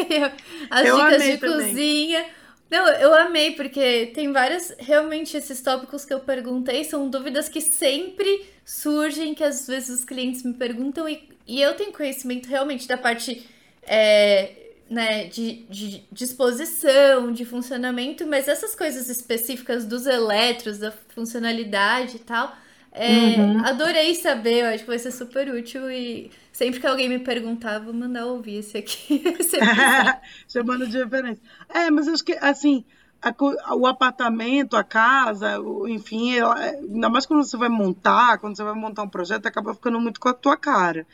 as 0.69 0.85
eu 0.85 0.95
dicas 0.97 1.13
amei 1.15 1.31
de 1.33 1.37
também. 1.37 1.67
cozinha. 1.67 2.25
Não, 2.69 2.87
eu 2.87 3.13
amei, 3.13 3.51
porque 3.51 4.07
tem 4.13 4.31
várias. 4.33 4.75
Realmente, 4.79 5.37
esses 5.37 5.61
tópicos 5.61 6.03
que 6.03 6.13
eu 6.13 6.19
perguntei 6.19 6.83
são 6.83 7.09
dúvidas 7.09 7.47
que 7.47 7.61
sempre 7.61 8.45
surgem, 8.65 9.33
que 9.33 9.43
às 9.43 9.65
vezes 9.67 9.99
os 9.99 10.03
clientes 10.03 10.43
me 10.43 10.53
perguntam, 10.53 11.07
e, 11.07 11.29
e 11.47 11.61
eu 11.61 11.73
tenho 11.75 11.91
conhecimento 11.91 12.47
realmente 12.47 12.87
da 12.87 12.97
parte 12.97 13.47
é, 13.83 14.51
né, 14.89 15.25
de, 15.25 15.65
de 15.69 16.03
disposição, 16.11 17.31
de 17.31 17.45
funcionamento, 17.45 18.27
mas 18.27 18.47
essas 18.47 18.75
coisas 18.75 19.09
específicas 19.09 19.85
dos 19.85 20.05
elétrons, 20.05 20.77
da 20.79 20.91
funcionalidade 20.91 22.17
e 22.17 22.19
tal, 22.19 22.55
É, 22.91 23.39
uhum. 23.39 23.65
Adorei 23.65 24.15
saber, 24.15 24.63
eu 24.63 24.67
acho 24.67 24.83
que 24.83 24.89
vai 24.89 24.99
ser 24.99 25.11
super 25.11 25.49
útil 25.53 25.89
e 25.91 26.31
sempre 26.51 26.79
que 26.79 26.87
alguém 26.87 27.07
me 27.07 27.19
perguntar, 27.19 27.79
vou 27.79 27.93
mandar 27.93 28.25
ouvir 28.25 28.57
esse 28.57 28.77
aqui. 28.77 29.21
Esse 29.39 29.57
Chamando 30.47 30.87
de 30.87 30.97
referência. 30.97 31.41
É, 31.69 31.91
mas 31.91 32.07
acho 32.07 32.23
que, 32.23 32.33
assim, 32.41 32.83
a, 33.21 33.75
o 33.75 33.85
apartamento, 33.85 34.75
a 34.75 34.83
casa, 34.83 35.57
enfim, 35.87 36.35
ela, 36.35 36.55
ainda 36.55 37.09
mais 37.09 37.25
quando 37.25 37.43
você 37.43 37.57
vai 37.57 37.69
montar, 37.69 38.37
quando 38.39 38.55
você 38.55 38.63
vai 38.63 38.73
montar 38.73 39.03
um 39.03 39.09
projeto, 39.09 39.45
acaba 39.45 39.73
ficando 39.73 39.99
muito 39.99 40.19
com 40.19 40.29
a 40.29 40.33
tua 40.33 40.57
cara. 40.57 41.05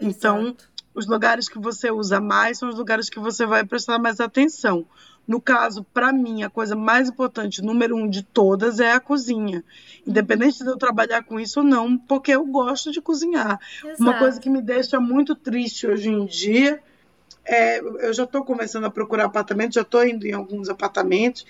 Então, 0.00 0.42
Exato. 0.42 0.64
os 0.94 1.06
lugares 1.06 1.48
que 1.48 1.58
você 1.58 1.90
usa 1.90 2.20
mais 2.20 2.58
são 2.58 2.68
os 2.68 2.76
lugares 2.76 3.10
que 3.10 3.18
você 3.18 3.44
vai 3.46 3.64
prestar 3.64 3.98
mais 3.98 4.20
atenção. 4.20 4.86
No 5.26 5.40
caso, 5.40 5.84
para 5.92 6.12
mim, 6.12 6.42
a 6.42 6.50
coisa 6.50 6.76
mais 6.76 7.08
importante, 7.08 7.62
número 7.62 7.96
um 7.96 8.08
de 8.08 8.22
todas, 8.22 8.78
é 8.78 8.92
a 8.92 9.00
cozinha. 9.00 9.64
Independente 10.06 10.62
de 10.62 10.68
eu 10.68 10.76
trabalhar 10.76 11.24
com 11.24 11.40
isso 11.40 11.60
ou 11.60 11.66
não, 11.66 11.96
porque 11.96 12.32
eu 12.32 12.44
gosto 12.44 12.92
de 12.92 13.00
cozinhar. 13.00 13.58
Exato. 13.82 14.02
Uma 14.02 14.18
coisa 14.18 14.38
que 14.38 14.50
me 14.50 14.60
deixa 14.60 15.00
muito 15.00 15.34
triste 15.34 15.86
hoje 15.86 16.10
em 16.10 16.26
dia 16.26 16.82
é, 17.44 17.78
eu 17.78 18.12
já 18.12 18.24
estou 18.24 18.42
começando 18.44 18.84
a 18.84 18.90
procurar 18.90 19.26
apartamento, 19.26 19.74
já 19.74 19.82
estou 19.82 20.06
indo 20.06 20.26
em 20.26 20.32
alguns 20.32 20.68
apartamentos, 20.68 21.44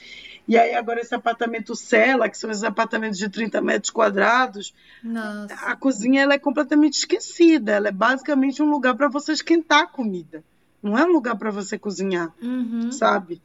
e 0.47 0.59
aí 0.59 0.75
agora 0.75 1.01
esse 1.01 1.15
apartamento 1.15 1.77
cela, 1.77 2.29
que 2.29 2.37
são 2.37 2.51
esses 2.51 2.65
apartamentos 2.65 3.19
de 3.19 3.29
30 3.29 3.61
metros 3.61 3.91
quadrados, 3.91 4.75
Nossa. 5.03 5.55
a 5.55 5.77
cozinha 5.77 6.23
ela 6.23 6.35
é 6.35 6.39
completamente 6.39 6.95
esquecida, 6.95 7.73
ela 7.73 7.89
é 7.89 7.93
basicamente 7.93 8.63
um 8.63 8.71
lugar 8.71 8.97
para 8.97 9.09
você 9.09 9.33
esquentar 9.33 9.83
a 9.83 9.87
comida, 9.87 10.43
não 10.83 10.99
é 10.99 11.05
um 11.05 11.13
lugar 11.13 11.37
para 11.37 11.51
você 11.51 11.79
cozinhar, 11.79 12.33
uhum. 12.43 12.91
sabe? 12.91 13.41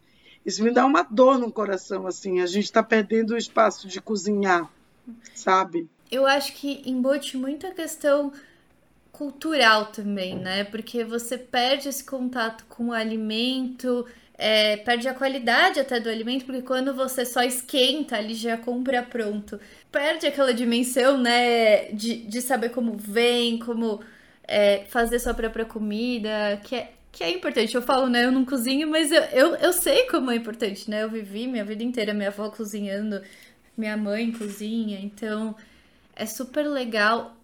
Isso 0.50 0.64
me 0.64 0.72
dá 0.72 0.86
uma 0.86 1.04
dor 1.04 1.38
no 1.38 1.52
coração, 1.52 2.08
assim, 2.08 2.42
a 2.42 2.46
gente 2.46 2.66
está 2.66 2.82
perdendo 2.82 3.32
o 3.32 3.38
espaço 3.38 3.88
de 3.88 4.02
cozinhar, 4.02 4.68
sabe? 5.34 5.88
Eu 6.12 6.26
acho 6.26 6.54
que 6.54 6.82
embute 6.86 7.38
muita 7.38 7.72
questão 7.72 8.34
cultural 9.12 9.88
também, 9.88 10.36
né? 10.36 10.64
Porque 10.64 11.04
você 11.04 11.38
perde 11.38 11.88
esse 11.88 12.04
contato 12.04 12.66
com 12.68 12.88
o 12.88 12.94
alimento, 12.94 14.06
é, 14.36 14.78
perde 14.78 15.08
a 15.08 15.14
qualidade 15.14 15.80
até 15.80 16.00
do 16.00 16.10
alimento, 16.10 16.46
porque 16.46 16.64
quando 16.64 16.96
você 16.96 17.24
só 17.26 17.44
esquenta, 17.44 18.18
ele 18.18 18.34
já 18.34 18.58
compra 18.58 19.04
pronto. 19.04 19.60
Perde 19.92 20.26
aquela 20.26 20.54
dimensão, 20.54 21.18
né? 21.18 21.92
De, 21.92 22.24
de 22.24 22.42
saber 22.42 22.70
como 22.70 22.98
vem, 22.98 23.60
como 23.60 24.00
é, 24.48 24.86
fazer 24.88 25.20
sua 25.20 25.36
própria 25.36 25.66
comida, 25.66 26.60
que 26.64 26.76
é, 26.76 26.94
que 27.12 27.24
é 27.24 27.30
importante. 27.32 27.76
Eu 27.76 27.82
falo, 27.82 28.08
né? 28.08 28.26
Eu 28.26 28.32
não 28.32 28.46
cozinho, 28.46 28.88
mas 28.88 29.12
eu, 29.12 29.22
eu, 29.24 29.56
eu 29.56 29.74
sei 29.74 30.06
como 30.08 30.32
é 30.32 30.36
importante, 30.36 30.90
né? 30.90 31.04
Eu 31.04 31.10
vivi 31.10 31.48
minha 31.48 31.66
vida 31.66 31.84
inteira, 31.84 32.14
minha 32.14 32.30
avó 32.30 32.50
cozinhando, 32.50 33.22
minha 33.78 33.98
mãe 33.98 34.32
cozinha, 34.32 35.00
então 35.00 35.56
é 36.16 36.26
super 36.26 36.68
legal 36.68 37.36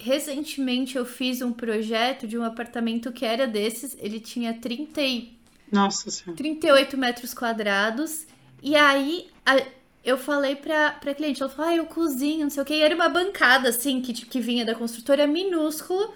recentemente 0.00 0.96
eu 0.96 1.04
fiz 1.04 1.42
um 1.42 1.52
projeto 1.52 2.26
de 2.26 2.38
um 2.38 2.42
apartamento 2.42 3.12
que 3.12 3.24
era 3.24 3.46
desses. 3.46 3.96
Ele 4.00 4.18
tinha 4.18 4.54
30 4.54 5.00
e... 5.02 5.38
Nossa 5.70 6.10
senhora. 6.10 6.36
38 6.36 6.96
metros 6.96 7.34
quadrados. 7.34 8.26
E 8.62 8.74
aí 8.74 9.28
a, 9.44 9.62
eu 10.02 10.16
falei 10.16 10.56
pra, 10.56 10.92
pra 10.92 11.14
cliente, 11.14 11.42
ela 11.42 11.50
falou, 11.50 11.70
ah, 11.70 11.76
eu 11.76 11.86
cozinho, 11.86 12.44
não 12.44 12.50
sei 12.50 12.62
o 12.62 12.66
que. 12.66 12.74
E 12.74 12.82
era 12.82 12.94
uma 12.94 13.08
bancada, 13.08 13.68
assim, 13.68 14.00
que, 14.00 14.12
que 14.12 14.40
vinha 14.40 14.64
da 14.64 14.74
construtora, 14.74 15.26
minúsculo, 15.26 16.14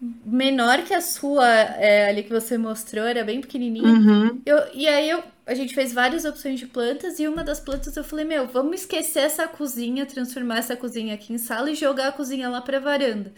menor 0.00 0.82
que 0.82 0.92
a 0.92 1.00
sua 1.00 1.48
é, 1.48 2.08
ali 2.08 2.22
que 2.22 2.30
você 2.30 2.58
mostrou, 2.58 3.04
era 3.04 3.24
bem 3.24 3.40
pequenininho. 3.40 3.86
Uhum. 3.86 4.42
Eu, 4.44 4.62
e 4.74 4.86
aí 4.86 5.08
eu, 5.08 5.22
a 5.46 5.54
gente 5.54 5.74
fez 5.74 5.92
várias 5.92 6.24
opções 6.24 6.58
de 6.60 6.66
plantas 6.66 7.18
e 7.18 7.26
uma 7.26 7.42
das 7.42 7.60
plantas 7.60 7.96
eu 7.96 8.04
falei, 8.04 8.24
meu, 8.24 8.46
vamos 8.46 8.80
esquecer 8.80 9.20
essa 9.20 9.48
cozinha, 9.48 10.04
transformar 10.04 10.58
essa 10.58 10.76
cozinha 10.76 11.14
aqui 11.14 11.32
em 11.32 11.38
sala 11.38 11.70
e 11.70 11.74
jogar 11.74 12.08
a 12.08 12.12
cozinha 12.12 12.48
lá 12.48 12.60
pra 12.60 12.78
varanda. 12.78 13.32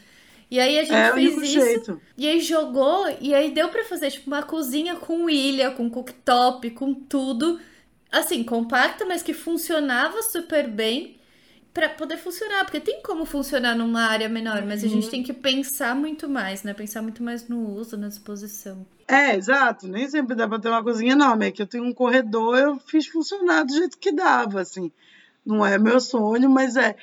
E 0.51 0.59
aí 0.59 0.79
a 0.79 0.83
gente 0.83 0.95
é 0.95 1.13
fez 1.13 1.37
isso. 1.37 1.61
Jeito. 1.61 2.01
E 2.17 2.27
aí 2.27 2.41
jogou, 2.41 3.07
e 3.21 3.35
aí 3.35 3.51
deu 3.51 3.69
para 3.69 3.85
fazer 3.85 4.11
tipo 4.11 4.27
uma 4.29 4.43
cozinha 4.43 4.97
com 4.97 5.29
ilha, 5.29 5.71
com 5.71 5.91
cooktop, 5.91 6.71
com 6.71 6.95
tudo. 6.95 7.61
Assim, 8.11 8.43
compacta, 8.43 9.05
mas 9.05 9.23
que 9.23 9.35
funcionava 9.35 10.23
super 10.23 10.67
bem 10.67 11.18
para 11.73 11.89
poder 11.89 12.17
funcionar, 12.17 12.65
porque 12.65 12.81
tem 12.81 13.03
como 13.03 13.25
funcionar 13.25 13.75
numa 13.77 14.03
área 14.03 14.29
menor, 14.29 14.65
mas 14.65 14.83
a 14.83 14.89
gente 14.89 15.05
uhum. 15.05 15.11
tem 15.11 15.23
que 15.23 15.33
pensar 15.33 15.95
muito 15.95 16.29
mais, 16.29 16.63
né? 16.63 16.75
Pensar 16.75 17.03
muito 17.03 17.23
mais 17.23 17.49
no 17.49 17.75
uso, 17.75 17.97
na 17.97 18.09
disposição. 18.09 18.85
É, 19.07 19.37
exato. 19.37 19.87
Nem 19.87 20.09
sempre 20.09 20.35
dá 20.35 20.47
para 20.47 20.59
ter 20.59 20.69
uma 20.69 20.83
cozinha 20.83 21.13
enorme. 21.13 21.47
É 21.47 21.51
que 21.51 21.63
eu 21.63 21.67
tenho 21.67 21.85
um 21.85 21.95
corredor, 21.95 22.59
eu 22.59 22.79
fiz 22.79 23.07
funcionar 23.07 23.65
do 23.65 23.73
jeito 23.73 23.99
que 23.99 24.13
dava, 24.13 24.61
assim. 24.61 24.91
Não 25.45 25.65
é 25.65 25.79
meu 25.79 26.01
sonho, 26.01 26.51
mas 26.51 26.77
é. 26.77 26.95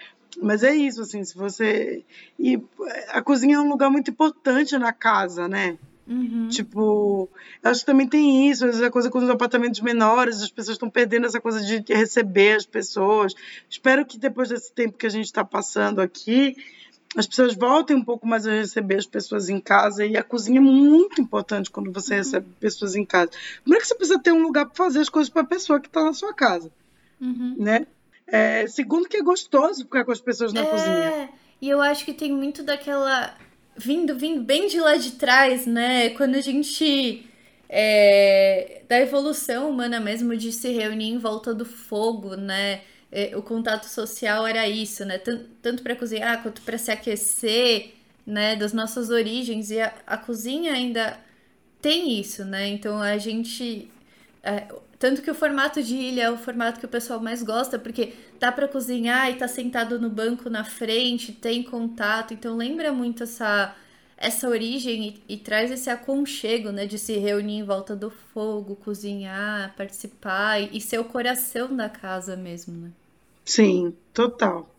Mas 0.41 0.63
é 0.63 0.75
isso, 0.75 1.01
assim, 1.01 1.23
se 1.23 1.35
você. 1.35 2.03
E 2.37 2.61
a 3.09 3.21
cozinha 3.21 3.55
é 3.55 3.59
um 3.59 3.69
lugar 3.69 3.89
muito 3.89 4.11
importante 4.11 4.77
na 4.77 4.91
casa, 4.91 5.47
né? 5.47 5.77
Uhum. 6.07 6.49
Tipo, 6.49 7.27
eu 7.63 7.71
acho 7.71 7.79
que 7.79 7.85
também 7.85 8.07
tem 8.07 8.49
isso, 8.49 8.65
a 8.65 8.91
coisa 8.91 9.09
com 9.09 9.17
os 9.17 9.29
apartamentos 9.29 9.81
menores, 9.81 10.41
as 10.41 10.51
pessoas 10.51 10.75
estão 10.75 10.89
perdendo 10.89 11.25
essa 11.25 11.41
coisa 11.41 11.61
de 11.61 11.83
receber 11.93 12.57
as 12.57 12.65
pessoas. 12.65 13.33
Espero 13.69 14.05
que 14.05 14.17
depois 14.17 14.49
desse 14.49 14.71
tempo 14.71 14.97
que 14.97 15.07
a 15.07 15.09
gente 15.09 15.25
está 15.25 15.43
passando 15.43 15.99
aqui, 15.99 16.55
as 17.15 17.25
pessoas 17.25 17.55
voltem 17.55 17.95
um 17.95 18.03
pouco 18.03 18.27
mais 18.27 18.45
a 18.45 18.51
receber 18.51 18.97
as 18.97 19.05
pessoas 19.05 19.49
em 19.49 19.59
casa 19.59 20.05
e 20.05 20.15
a 20.15 20.23
cozinha 20.23 20.59
é 20.59 20.61
muito 20.61 21.21
importante 21.21 21.71
quando 21.71 21.91
você 21.91 22.13
uhum. 22.13 22.19
recebe 22.19 22.47
pessoas 22.59 22.95
em 22.95 23.05
casa. 23.05 23.31
Primeiro 23.61 23.81
que 23.81 23.87
você 23.87 23.95
precisa 23.95 24.19
ter 24.19 24.31
um 24.31 24.43
lugar 24.43 24.65
para 24.65 24.75
fazer 24.75 24.99
as 24.99 25.09
coisas 25.09 25.29
para 25.29 25.41
a 25.41 25.45
pessoa 25.45 25.79
que 25.79 25.87
está 25.87 26.03
na 26.03 26.13
sua 26.13 26.33
casa, 26.33 26.69
uhum. 27.19 27.55
né? 27.57 27.87
É, 28.27 28.65
segundo 28.67 29.07
que 29.07 29.17
é 29.17 29.21
gostoso 29.21 29.83
ficar 29.83 30.03
com 30.03 30.11
as 30.11 30.19
pessoas 30.19 30.51
na 30.51 30.61
é, 30.61 30.65
cozinha. 30.65 31.29
E 31.61 31.69
eu 31.69 31.81
acho 31.81 32.03
que 32.03 32.13
tem 32.13 32.31
muito 32.31 32.63
daquela 32.63 33.35
vindo, 33.77 34.17
vindo 34.17 34.41
bem 34.43 34.67
de 34.67 34.79
lá 34.79 34.95
de 34.95 35.11
trás, 35.11 35.65
né? 35.65 36.09
Quando 36.11 36.35
a 36.35 36.41
gente. 36.41 37.29
É, 37.67 38.83
da 38.87 38.99
evolução 38.99 39.69
humana 39.69 39.99
mesmo 39.99 40.37
de 40.37 40.51
se 40.51 40.69
reunir 40.69 41.09
em 41.09 41.17
volta 41.17 41.53
do 41.53 41.65
fogo, 41.65 42.35
né? 42.35 42.81
É, 43.11 43.35
o 43.35 43.41
contato 43.41 43.85
social 43.85 44.45
era 44.45 44.67
isso, 44.67 45.03
né? 45.05 45.17
Tanto, 45.17 45.45
tanto 45.61 45.83
para 45.83 45.95
cozinhar 45.95 46.41
quanto 46.43 46.61
para 46.61 46.77
se 46.77 46.91
aquecer, 46.91 47.93
né? 48.25 48.55
Das 48.55 48.73
nossas 48.73 49.09
origens. 49.09 49.71
E 49.71 49.79
a, 49.79 49.93
a 50.05 50.17
cozinha 50.17 50.73
ainda 50.73 51.19
tem 51.81 52.19
isso, 52.19 52.45
né? 52.45 52.67
Então 52.67 53.01
a 53.01 53.17
gente. 53.17 53.89
É, 54.43 54.67
tanto 54.97 55.21
que 55.21 55.29
o 55.29 55.35
formato 55.35 55.83
de 55.83 55.95
ilha 55.95 56.23
é 56.23 56.31
o 56.31 56.37
formato 56.37 56.79
que 56.79 56.85
o 56.85 56.89
pessoal 56.89 57.19
mais 57.19 57.43
gosta, 57.43 57.77
porque 57.77 58.13
dá 58.39 58.51
para 58.51 58.67
cozinhar 58.67 59.29
e 59.29 59.35
tá 59.35 59.47
sentado 59.47 59.99
no 59.99 60.09
banco 60.09 60.49
na 60.49 60.63
frente, 60.63 61.31
tem 61.31 61.63
contato. 61.63 62.33
Então 62.33 62.55
lembra 62.55 62.91
muito 62.91 63.23
essa 63.23 63.75
essa 64.17 64.47
origem 64.47 65.21
e, 65.27 65.33
e, 65.33 65.37
traz 65.37 65.69
esse 65.69 65.89
aconchego, 65.89 66.71
né, 66.71 66.85
de 66.85 66.97
se 66.97 67.17
reunir 67.17 67.57
em 67.57 67.63
volta 67.63 67.93
do 67.93 68.09
fogo, 68.09 68.75
cozinhar, 68.77 69.75
participar 69.75 70.61
e, 70.61 70.77
e 70.77 70.79
ser 70.79 70.99
o 70.99 71.03
coração 71.03 71.75
da 71.75 71.89
casa 71.89 72.37
mesmo, 72.37 72.77
né? 72.77 72.91
Sim, 73.43 73.93
total. 74.13 74.69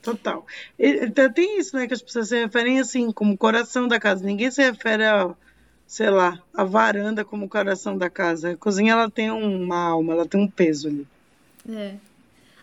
Total. 0.00 0.46
E, 0.78 1.10
tem 1.10 1.58
isso, 1.58 1.76
né, 1.76 1.86
que 1.86 1.92
as 1.92 2.00
pessoas 2.00 2.28
se 2.28 2.38
referem 2.40 2.80
assim, 2.80 3.12
como 3.12 3.36
coração 3.36 3.86
da 3.86 4.00
casa. 4.00 4.24
Ninguém 4.24 4.50
se 4.50 4.62
refere 4.62 5.04
a 5.04 5.34
sei 5.86 6.10
lá, 6.10 6.42
a 6.52 6.64
varanda 6.64 7.24
como 7.24 7.46
o 7.46 7.48
coração 7.48 7.96
da 7.96 8.10
casa. 8.10 8.50
A 8.50 8.56
cozinha 8.56 8.92
ela 8.92 9.10
tem 9.10 9.30
uma 9.30 9.78
alma, 9.78 10.12
ela 10.12 10.26
tem 10.26 10.40
um 10.40 10.48
peso 10.48 10.88
ali. 10.88 11.06
É. 11.68 11.94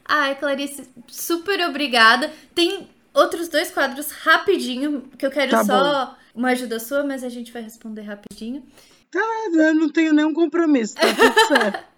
Ai, 0.06 0.36
Clarice, 0.36 0.90
super 1.08 1.60
obrigada. 1.62 2.32
Tem 2.54 2.88
outros 3.14 3.48
dois 3.48 3.72
quadros 3.72 4.12
rapidinho, 4.12 5.04
que 5.18 5.26
eu 5.26 5.32
quero 5.32 5.52
tá 5.52 5.64
só 5.64 6.06
bom. 6.06 6.16
uma 6.36 6.50
ajuda 6.50 6.80
sua, 6.80 7.04
mas 7.04 7.24
a 7.24 7.30
gente 7.30 7.52
vai 7.52 7.62
responder 7.62 8.02
rapidinho. 8.02 8.64
Tá, 9.10 9.20
eu 9.54 9.76
não 9.76 9.90
tenho 9.90 10.14
nenhum 10.14 10.34
compromisso, 10.34 10.96
tá 10.96 11.08
tudo 11.14 11.34
certo. 11.48 11.94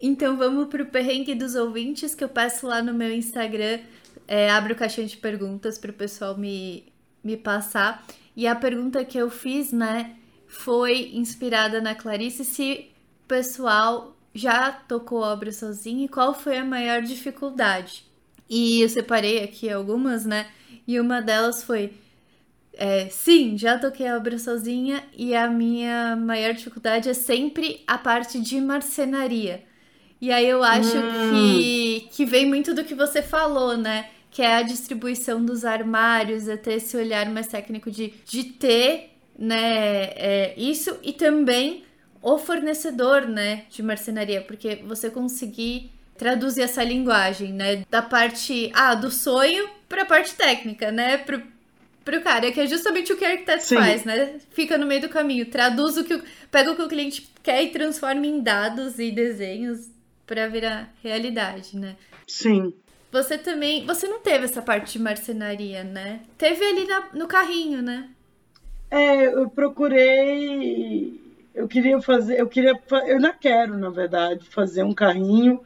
Então 0.00 0.36
vamos 0.36 0.66
pro 0.66 0.86
perrengue 0.86 1.34
dos 1.34 1.54
ouvintes 1.54 2.12
que 2.14 2.24
eu 2.24 2.28
peço 2.28 2.66
lá 2.66 2.82
no 2.82 2.92
meu 2.92 3.12
Instagram 3.12 3.78
é, 4.32 4.48
abro 4.48 4.74
caixinha 4.74 5.06
de 5.06 5.18
perguntas 5.18 5.76
para 5.76 5.90
o 5.90 5.94
pessoal 5.94 6.38
me, 6.38 6.90
me 7.22 7.36
passar. 7.36 8.02
E 8.34 8.46
a 8.46 8.54
pergunta 8.54 9.04
que 9.04 9.18
eu 9.18 9.28
fiz, 9.28 9.72
né, 9.72 10.16
foi 10.46 11.10
inspirada 11.12 11.82
na 11.82 11.94
Clarice 11.94 12.42
se 12.42 12.88
o 13.24 13.28
pessoal 13.28 14.16
já 14.34 14.72
tocou 14.72 15.20
obra 15.20 15.52
sozinho 15.52 16.06
e 16.06 16.08
qual 16.08 16.32
foi 16.32 16.56
a 16.56 16.64
maior 16.64 17.02
dificuldade. 17.02 18.06
E 18.48 18.80
eu 18.80 18.88
separei 18.88 19.44
aqui 19.44 19.68
algumas, 19.68 20.24
né? 20.24 20.46
E 20.88 20.98
uma 20.98 21.20
delas 21.20 21.62
foi: 21.62 21.92
é, 22.72 23.10
sim, 23.10 23.58
já 23.58 23.78
toquei 23.78 24.06
a 24.06 24.16
obra 24.16 24.38
sozinha 24.38 25.04
e 25.14 25.34
a 25.34 25.46
minha 25.46 26.16
maior 26.16 26.54
dificuldade 26.54 27.10
é 27.10 27.14
sempre 27.14 27.82
a 27.86 27.98
parte 27.98 28.40
de 28.40 28.58
marcenaria. 28.62 29.62
E 30.22 30.32
aí 30.32 30.48
eu 30.48 30.62
acho 30.62 30.96
hum. 30.96 31.30
que, 31.32 32.08
que 32.12 32.24
vem 32.24 32.46
muito 32.46 32.72
do 32.72 32.82
que 32.82 32.94
você 32.94 33.20
falou, 33.20 33.76
né? 33.76 34.08
Que 34.32 34.42
é 34.42 34.56
a 34.56 34.62
distribuição 34.62 35.44
dos 35.44 35.64
armários, 35.64 36.48
é 36.48 36.56
ter 36.56 36.74
esse 36.74 36.96
olhar 36.96 37.30
mais 37.30 37.46
técnico 37.46 37.90
de, 37.90 38.12
de 38.24 38.44
ter 38.44 39.10
né, 39.38 40.04
é, 40.16 40.54
isso 40.56 40.98
e 41.02 41.12
também 41.12 41.84
o 42.20 42.38
fornecedor 42.38 43.28
né, 43.28 43.64
de 43.70 43.82
marcenaria, 43.82 44.40
porque 44.40 44.76
você 44.86 45.10
conseguir 45.10 45.92
traduzir 46.16 46.62
essa 46.62 46.84
linguagem, 46.84 47.52
né? 47.52 47.84
Da 47.90 48.00
parte 48.00 48.70
ah, 48.74 48.94
do 48.94 49.10
sonho 49.10 49.68
para 49.88 50.02
a 50.02 50.06
parte 50.06 50.34
técnica, 50.34 50.92
né? 50.92 51.18
Pro, 51.18 51.42
pro 52.04 52.20
cara, 52.22 52.52
que 52.52 52.60
é 52.60 52.66
justamente 52.66 53.12
o 53.12 53.16
que 53.16 53.24
o 53.24 53.28
arquiteto 53.28 53.64
Sim. 53.64 53.76
faz, 53.76 54.04
né? 54.04 54.36
Fica 54.50 54.78
no 54.78 54.86
meio 54.86 55.00
do 55.00 55.08
caminho, 55.08 55.46
traduz 55.46 55.96
o 55.96 56.04
que 56.04 56.14
o, 56.14 56.22
pega 56.50 56.70
o 56.70 56.76
que 56.76 56.82
o 56.82 56.88
cliente 56.88 57.28
quer 57.42 57.64
e 57.64 57.70
transforma 57.70 58.24
em 58.24 58.40
dados 58.40 59.00
e 59.00 59.10
desenhos 59.10 59.90
para 60.24 60.46
virar 60.46 60.94
realidade, 61.02 61.76
né? 61.76 61.96
Sim. 62.28 62.72
Você 63.12 63.38
também, 63.38 63.86
você 63.86 64.08
não 64.08 64.20
teve 64.20 64.46
essa 64.46 64.62
parte 64.62 64.94
de 64.94 64.98
marcenaria, 64.98 65.84
né? 65.84 66.22
Teve 66.36 66.64
ali 66.64 66.86
na, 66.86 67.08
no 67.12 67.28
carrinho, 67.28 67.82
né? 67.82 68.08
É, 68.90 69.26
eu 69.26 69.48
procurei 69.48 71.20
eu 71.54 71.68
queria 71.68 72.00
fazer, 72.00 72.40
eu 72.40 72.48
queria, 72.48 72.72
eu 73.06 73.20
não 73.20 73.32
quero, 73.38 73.76
na 73.76 73.90
verdade, 73.90 74.48
fazer 74.48 74.82
um 74.82 74.94
carrinho 74.94 75.60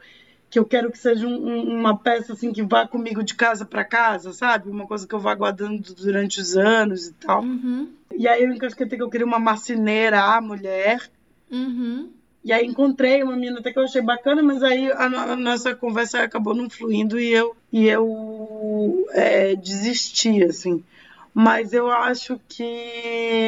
que 0.49 0.59
eu 0.59 0.65
quero 0.65 0.91
que 0.91 0.97
seja 0.97 1.27
um, 1.27 1.79
uma 1.79 1.97
peça 1.97 2.33
assim 2.33 2.53
que 2.53 2.63
vá 2.63 2.87
comigo 2.87 3.23
de 3.23 3.35
casa 3.35 3.65
para 3.65 3.83
casa, 3.83 4.31
sabe? 4.31 4.69
Uma 4.69 4.87
coisa 4.87 5.07
que 5.07 5.13
eu 5.13 5.19
vá 5.19 5.33
guardando 5.35 5.93
durante 5.93 6.39
os 6.39 6.55
anos 6.55 7.07
e 7.07 7.13
tal. 7.13 7.41
Uhum. 7.41 7.89
E 8.17 8.27
aí 8.27 8.43
eu 8.43 8.53
encasquetei 8.53 8.97
que 8.97 9.03
eu 9.03 9.09
queria 9.09 9.25
uma 9.25 9.39
marceneira, 9.39 10.21
a 10.21 10.41
mulher. 10.41 11.09
Uhum. 11.51 12.09
E 12.47 12.53
aí 12.53 12.65
encontrei 12.65 13.21
uma 13.21 13.35
menina 13.35 13.59
até 13.59 13.73
que 13.73 13.77
eu 13.77 13.83
achei 13.83 14.01
bacana, 14.01 14.41
mas 14.41 14.63
aí 14.63 14.89
a, 14.89 15.03
a 15.03 15.35
nossa 15.35 15.75
conversa 15.75 16.23
acabou 16.23 16.55
não 16.55 16.69
fluindo 16.69 17.19
e 17.19 17.33
eu, 17.33 17.53
e 17.73 17.89
eu 17.89 19.05
é, 19.11 19.53
desisti, 19.53 20.41
assim. 20.45 20.81
Mas 21.33 21.73
eu 21.73 21.91
acho 21.91 22.39
que 22.47 22.63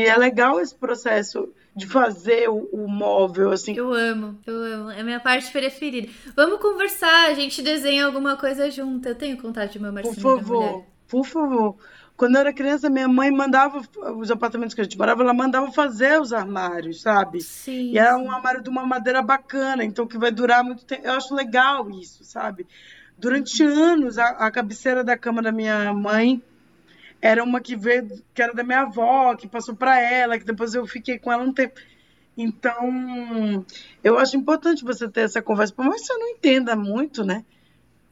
é 0.05 0.13
legal 0.17 0.59
esse 0.59 0.75
processo 0.75 1.47
de 1.73 1.87
fazer 1.87 2.49
o, 2.49 2.67
o, 2.73 2.89
móvel, 2.89 3.51
assim. 3.51 3.73
Eu 3.73 3.93
amo, 3.93 4.37
eu 4.45 4.61
amo. 4.61 4.91
É 4.91 4.99
a 4.99 5.03
minha 5.05 5.21
parte 5.21 5.49
preferida. 5.49 6.09
Vamos 6.35 6.59
conversar, 6.59 7.29
a 7.29 7.33
gente 7.33 7.61
desenha 7.61 8.05
alguma 8.05 8.35
coisa 8.35 8.69
junto. 8.69 9.07
Eu 9.07 9.15
tenho 9.15 9.37
contato 9.37 9.71
de 9.71 9.79
meu 9.79 9.93
marido. 9.93 10.13
Por 10.13 10.21
favor, 10.21 10.83
por 11.07 11.25
favor. 11.25 11.75
Quando 12.19 12.35
eu 12.35 12.41
era 12.41 12.51
criança, 12.51 12.89
minha 12.89 13.07
mãe 13.07 13.31
mandava 13.31 13.81
os 14.17 14.29
apartamentos 14.29 14.75
que 14.75 14.81
a 14.81 14.83
gente 14.83 14.97
morava, 14.97 15.23
ela 15.23 15.33
mandava 15.33 15.71
fazer 15.71 16.19
os 16.19 16.33
armários, 16.33 17.01
sabe? 17.01 17.39
Sim. 17.39 17.91
E 17.91 17.97
era 17.97 18.17
um 18.17 18.29
armário 18.29 18.61
de 18.61 18.69
uma 18.69 18.85
madeira 18.85 19.21
bacana, 19.21 19.85
então 19.85 20.05
que 20.05 20.17
vai 20.17 20.29
durar 20.29 20.61
muito 20.61 20.83
tempo. 20.83 21.07
Eu 21.07 21.13
acho 21.13 21.33
legal 21.33 21.89
isso, 21.89 22.25
sabe? 22.25 22.67
Durante 23.17 23.63
anos, 23.63 24.17
a, 24.17 24.31
a 24.31 24.51
cabeceira 24.51 25.01
da 25.01 25.17
cama 25.17 25.41
da 25.41 25.49
minha 25.49 25.93
mãe 25.93 26.43
era 27.21 27.41
uma 27.41 27.61
que 27.61 27.77
veio, 27.77 28.21
que 28.33 28.41
era 28.41 28.53
da 28.53 28.65
minha 28.65 28.81
avó, 28.81 29.33
que 29.33 29.47
passou 29.47 29.73
para 29.73 29.97
ela, 29.97 30.37
que 30.37 30.43
depois 30.43 30.75
eu 30.75 30.85
fiquei 30.85 31.17
com 31.17 31.31
ela 31.31 31.43
um 31.43 31.53
tempo. 31.53 31.79
Então, 32.37 33.65
eu 34.03 34.19
acho 34.19 34.35
importante 34.35 34.83
você 34.83 35.07
ter 35.07 35.21
essa 35.21 35.41
conversa, 35.41 35.73
por 35.73 35.85
mais 35.85 36.01
que 36.01 36.07
você 36.07 36.17
não 36.17 36.27
entenda 36.27 36.75
muito, 36.75 37.23
né? 37.23 37.45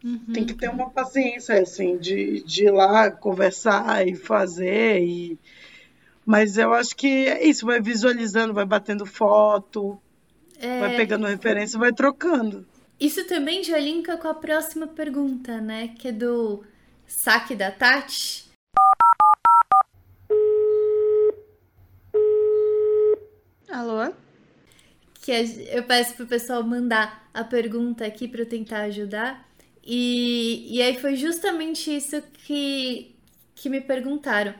Uhum. 0.07 0.33
Tem 0.33 0.45
que 0.45 0.53
ter 0.53 0.69
uma 0.69 0.89
paciência, 0.89 1.59
assim, 1.59 1.97
de, 1.97 2.41
de 2.43 2.65
ir 2.65 2.71
lá 2.71 3.11
conversar 3.11 4.07
e 4.07 4.15
fazer. 4.15 5.03
E... 5.03 5.37
Mas 6.25 6.57
eu 6.57 6.73
acho 6.73 6.95
que 6.95 7.27
é 7.27 7.45
isso, 7.45 7.65
vai 7.65 7.81
visualizando, 7.81 8.53
vai 8.53 8.65
batendo 8.65 9.05
foto, 9.05 9.99
é... 10.59 10.79
vai 10.79 10.95
pegando 10.95 11.27
referência, 11.27 11.77
vai 11.77 11.91
trocando. 11.91 12.65
Isso 12.97 13.27
também 13.27 13.63
já 13.63 13.77
linka 13.77 14.15
com 14.15 14.29
a 14.29 14.33
próxima 14.33 14.87
pergunta, 14.87 15.59
né? 15.59 15.89
Que 15.89 16.07
é 16.07 16.11
do 16.11 16.63
saque 17.05 17.53
da 17.53 17.69
Tati 17.69 18.47
Alô? 23.69 24.13
Que 25.21 25.31
eu 25.69 25.83
peço 25.83 26.15
pro 26.15 26.25
pessoal 26.25 26.63
mandar 26.63 27.29
a 27.33 27.43
pergunta 27.43 28.05
aqui 28.05 28.27
para 28.27 28.41
eu 28.41 28.45
tentar 28.45 28.83
ajudar. 28.83 29.46
E, 29.89 30.67
e 30.69 30.81
aí 30.81 30.99
foi 30.99 31.15
justamente 31.15 31.95
isso 31.95 32.21
que, 32.45 33.15
que 33.55 33.69
me 33.69 33.79
perguntaram. 33.79 34.53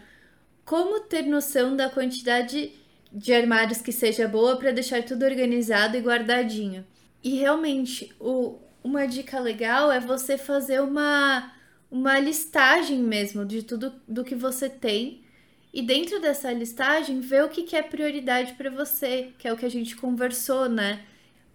Como 0.64 1.02
ter 1.02 1.24
noção 1.24 1.76
da 1.76 1.90
quantidade 1.90 2.72
de 3.12 3.34
armários 3.34 3.82
que 3.82 3.91
seja 3.91 4.26
boa 4.26 4.58
para 4.58 4.72
deixar 4.72 5.04
tudo 5.04 5.26
organizado 5.26 5.98
e 5.98 6.02
guardadinho? 6.02 6.88
E 7.22 7.36
realmente, 7.36 8.16
o, 8.22 8.58
uma 8.82 9.06
dica 9.06 9.38
legal 9.40 9.91
é 9.91 9.99
você 9.99 10.38
fazer 10.38 10.82
uma, 10.82 11.52
uma 11.91 12.18
listagem 12.20 12.99
mesmo 12.99 13.45
de 13.45 13.64
tudo 13.64 13.94
do 14.08 14.24
que 14.24 14.36
você 14.36 14.70
tem 14.70 15.26
e 15.74 15.82
dentro 15.82 16.22
dessa 16.22 16.52
listagem, 16.54 17.20
ver 17.20 17.44
o 17.44 17.49
que, 17.49 17.64
que 17.64 17.76
é 17.76 17.84
prioridade 17.84 18.54
para 18.54 18.70
você, 18.70 19.34
que 19.38 19.48
é 19.48 19.54
o 19.54 19.58
que 19.58 19.66
a 19.66 19.70
gente 19.70 19.95
conversou, 19.98 20.70
né? 20.70 21.04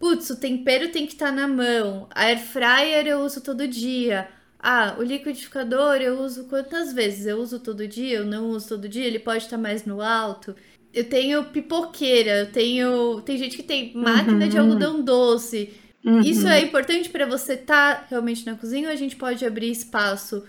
Putz, 0.02 0.30
o 0.30 0.36
tempero 0.36 0.88
tem 0.88 1.06
que 1.06 1.12
estar 1.12 1.26
tá 1.26 1.32
na 1.32 1.46
mão. 1.46 2.08
A 2.12 2.24
air 2.24 2.40
fryer 2.40 3.06
eu 3.06 3.20
uso 3.20 3.40
todo 3.40 3.68
dia. 3.68 4.28
Ah, 4.58 4.96
o 4.98 5.02
liquidificador 5.04 5.98
eu 5.98 6.18
uso 6.18 6.48
quantas 6.48 6.92
vezes? 6.92 7.24
Eu 7.24 7.38
uso 7.38 7.60
todo 7.60 7.86
dia, 7.86 8.16
eu 8.18 8.26
não 8.26 8.48
uso 8.48 8.70
todo 8.70 8.88
dia, 8.88 9.04
ele 9.04 9.20
pode 9.20 9.44
estar 9.44 9.56
tá 9.56 9.62
mais 9.62 9.86
no 9.86 10.02
alto. 10.02 10.56
Eu 10.92 11.08
tenho 11.08 11.44
pipoqueira, 11.44 12.40
eu 12.40 12.46
tenho. 12.50 13.20
Tem 13.20 13.38
gente 13.38 13.56
que 13.56 13.62
tem 13.62 13.92
máquina 13.94 14.42
uhum. 14.44 14.48
de 14.48 14.58
algodão 14.58 15.00
doce. 15.00 15.72
Uhum. 16.04 16.18
Isso 16.18 16.48
é 16.48 16.60
importante 16.60 17.08
para 17.08 17.24
você 17.24 17.52
estar 17.52 18.00
tá 18.00 18.06
realmente 18.10 18.44
na 18.44 18.56
cozinha 18.56 18.88
ou 18.88 18.92
a 18.92 18.96
gente 18.96 19.14
pode 19.14 19.46
abrir 19.46 19.70
espaço 19.70 20.42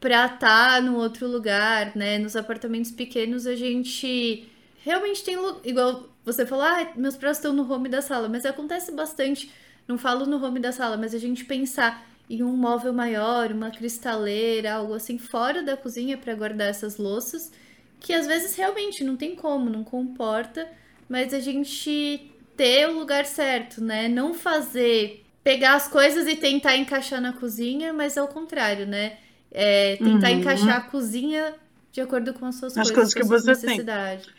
pra 0.00 0.24
estar 0.24 0.76
tá 0.76 0.80
no 0.80 0.96
outro 0.96 1.28
lugar, 1.28 1.94
né? 1.94 2.16
Nos 2.16 2.34
apartamentos 2.34 2.90
pequenos 2.90 3.46
a 3.46 3.54
gente 3.54 4.48
realmente 4.82 5.24
tem 5.24 5.36
igual 5.64 6.08
você 6.24 6.44
falou, 6.44 6.64
ah, 6.64 6.92
meus 6.94 7.16
pratos 7.16 7.38
estão 7.38 7.52
no 7.52 7.70
home 7.70 7.88
da 7.88 8.02
sala, 8.02 8.28
mas 8.28 8.44
acontece 8.44 8.92
bastante. 8.92 9.50
Não 9.86 9.96
falo 9.96 10.26
no 10.26 10.44
home 10.44 10.60
da 10.60 10.72
sala, 10.72 10.96
mas 10.96 11.14
a 11.14 11.18
gente 11.18 11.44
pensar 11.44 12.06
em 12.28 12.42
um 12.42 12.54
móvel 12.54 12.92
maior, 12.92 13.50
uma 13.50 13.70
cristaleira, 13.70 14.74
algo 14.74 14.92
assim 14.92 15.18
fora 15.18 15.62
da 15.62 15.76
cozinha 15.76 16.18
para 16.18 16.34
guardar 16.34 16.68
essas 16.68 16.98
louças, 16.98 17.50
que 17.98 18.12
às 18.12 18.26
vezes 18.26 18.54
realmente 18.54 19.02
não 19.02 19.16
tem 19.16 19.34
como, 19.34 19.70
não 19.70 19.82
comporta, 19.82 20.68
mas 21.08 21.32
a 21.32 21.40
gente 21.40 22.30
ter 22.54 22.86
o 22.88 22.98
lugar 22.98 23.24
certo, 23.24 23.82
né? 23.82 24.08
Não 24.08 24.34
fazer 24.34 25.24
pegar 25.42 25.74
as 25.74 25.88
coisas 25.88 26.26
e 26.26 26.36
tentar 26.36 26.76
encaixar 26.76 27.22
na 27.22 27.32
cozinha, 27.32 27.92
mas 27.92 28.18
ao 28.18 28.28
contrário, 28.28 28.86
né? 28.86 29.16
É, 29.50 29.96
tentar 29.96 30.28
uhum. 30.30 30.40
encaixar 30.40 30.76
a 30.76 30.80
cozinha 30.82 31.54
de 31.90 32.02
acordo 32.02 32.34
com 32.34 32.44
as 32.44 32.56
suas 32.56 32.76
as 32.76 32.90
coisas, 32.90 33.14
coisas 33.14 33.42
que 33.42 33.50
você 33.50 33.66
necessidade. 33.66 34.24
tem. 34.24 34.37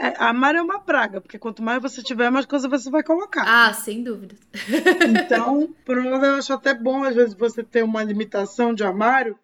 É, 0.00 0.14
armário 0.16 0.58
é 0.58 0.62
uma 0.62 0.78
praga, 0.78 1.20
porque 1.20 1.38
quanto 1.38 1.60
mais 1.60 1.82
você 1.82 2.00
tiver, 2.02 2.30
mais 2.30 2.46
coisa 2.46 2.68
você 2.68 2.88
vai 2.88 3.02
colocar. 3.02 3.44
Ah, 3.46 3.72
sem 3.72 4.02
dúvida. 4.02 4.36
Então, 5.24 5.74
por 5.84 5.98
um 5.98 6.10
lado, 6.10 6.24
eu 6.24 6.34
acho 6.36 6.52
até 6.52 6.72
bom, 6.72 7.02
às 7.02 7.14
vezes, 7.14 7.34
você 7.34 7.62
ter 7.62 7.82
uma 7.82 8.02
limitação 8.02 8.72
de 8.72 8.84
armário, 8.84 9.36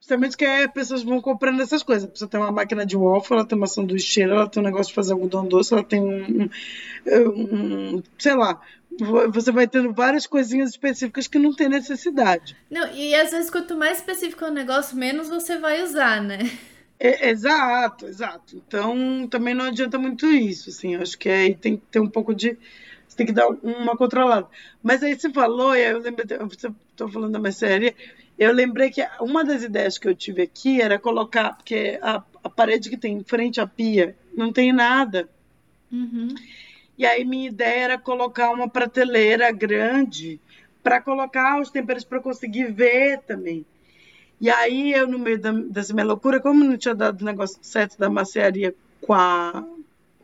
justamente 0.00 0.36
que 0.36 0.44
aí 0.44 0.64
as 0.64 0.72
pessoas 0.72 1.02
vão 1.02 1.20
comprando 1.20 1.60
essas 1.60 1.82
coisas. 1.82 2.04
A 2.04 2.08
pessoa 2.08 2.30
tem 2.30 2.40
uma 2.40 2.50
máquina 2.50 2.86
de 2.86 2.96
waffle, 2.96 3.36
ela 3.36 3.46
tem 3.46 3.58
uma 3.58 3.66
sanduicheira, 3.66 4.34
ela 4.34 4.48
tem 4.48 4.62
um 4.62 4.66
negócio 4.66 4.88
de 4.88 4.94
fazer 4.94 5.12
algodão 5.12 5.46
doce, 5.46 5.74
ela 5.74 5.84
tem 5.84 6.00
um, 6.00 6.48
um, 7.06 7.96
um 7.96 8.02
sei 8.18 8.34
lá, 8.34 8.60
você 9.32 9.52
vai 9.52 9.68
tendo 9.68 9.92
várias 9.92 10.26
coisinhas 10.26 10.70
específicas 10.70 11.28
que 11.28 11.38
não 11.38 11.54
tem 11.54 11.68
necessidade. 11.68 12.56
Não, 12.70 12.90
e 12.92 13.14
às 13.14 13.30
vezes 13.30 13.50
quanto 13.50 13.76
mais 13.76 13.98
específico 13.98 14.44
é 14.44 14.48
o 14.48 14.54
negócio, 14.54 14.96
menos 14.96 15.28
você 15.28 15.58
vai 15.58 15.82
usar, 15.82 16.22
né? 16.22 16.38
É, 17.02 17.30
exato, 17.30 18.06
exato. 18.06 18.56
Então 18.56 19.26
também 19.26 19.54
não 19.54 19.64
adianta 19.64 19.98
muito 19.98 20.26
isso, 20.26 20.68
assim. 20.68 20.96
Acho 20.96 21.18
que 21.18 21.30
aí 21.30 21.54
tem 21.54 21.78
que 21.78 21.86
ter 21.86 21.98
um 21.98 22.08
pouco 22.08 22.34
de. 22.34 22.58
Você 23.08 23.16
tem 23.16 23.26
que 23.26 23.32
dar 23.32 23.48
uma 23.48 23.96
controlada. 23.96 24.46
Mas 24.82 25.02
aí 25.02 25.18
você 25.18 25.30
falou, 25.32 25.74
e 25.74 25.84
aí 25.84 25.92
eu 25.92 25.98
lembrei, 25.98 26.26
estou 26.50 27.08
falando 27.08 27.32
da 27.32 27.38
mercearia, 27.38 27.94
eu 28.38 28.52
lembrei 28.52 28.90
que 28.90 29.02
uma 29.20 29.42
das 29.42 29.62
ideias 29.62 29.98
que 29.98 30.06
eu 30.06 30.14
tive 30.14 30.42
aqui 30.42 30.80
era 30.80 30.98
colocar, 30.98 31.54
porque 31.56 31.98
a, 32.02 32.22
a 32.44 32.50
parede 32.50 32.90
que 32.90 32.96
tem 32.96 33.14
em 33.14 33.24
frente 33.24 33.60
à 33.60 33.66
pia 33.66 34.14
não 34.36 34.52
tem 34.52 34.72
nada. 34.72 35.28
Uhum. 35.90 36.28
E 36.96 37.06
aí 37.06 37.24
minha 37.24 37.48
ideia 37.48 37.84
era 37.84 37.98
colocar 37.98 38.50
uma 38.50 38.68
prateleira 38.68 39.50
grande 39.50 40.38
para 40.82 41.00
colocar 41.00 41.60
os 41.60 41.70
temperos 41.70 42.04
para 42.04 42.20
conseguir 42.20 42.70
ver 42.70 43.20
também. 43.20 43.64
E 44.40 44.48
aí 44.48 44.92
eu, 44.92 45.06
no 45.06 45.18
meio 45.18 45.38
da, 45.38 45.52
dessa 45.52 45.92
minha 45.92 46.06
loucura, 46.06 46.40
como 46.40 46.64
não 46.64 46.76
tinha 46.76 46.94
dado 46.94 47.20
o 47.20 47.24
negócio 47.24 47.58
certo 47.60 47.98
da 47.98 48.08
maciaria 48.08 48.74
com 49.00 49.12
a, 49.12 49.64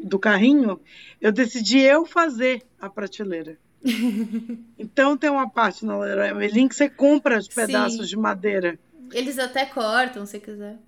do 0.01 0.19
carrinho, 0.19 0.81
eu 1.21 1.31
decidi 1.31 1.81
eu 1.81 2.07
fazer 2.07 2.63
a 2.81 2.89
prateleira. 2.89 3.59
então 4.79 5.17
tem 5.17 5.31
uma 5.31 5.49
parte 5.49 5.85
na 5.85 5.99
Leroy 5.99 6.33
Merlin 6.33 6.67
que 6.67 6.75
você 6.75 6.89
compra 6.89 7.39
os 7.39 7.49
pedaços 7.49 8.01
Sim. 8.01 8.07
de 8.07 8.17
madeira. 8.17 8.79
Eles 9.13 9.39
até 9.39 9.67
cortam, 9.67 10.25
se 10.25 10.41
quiser. 10.41 10.79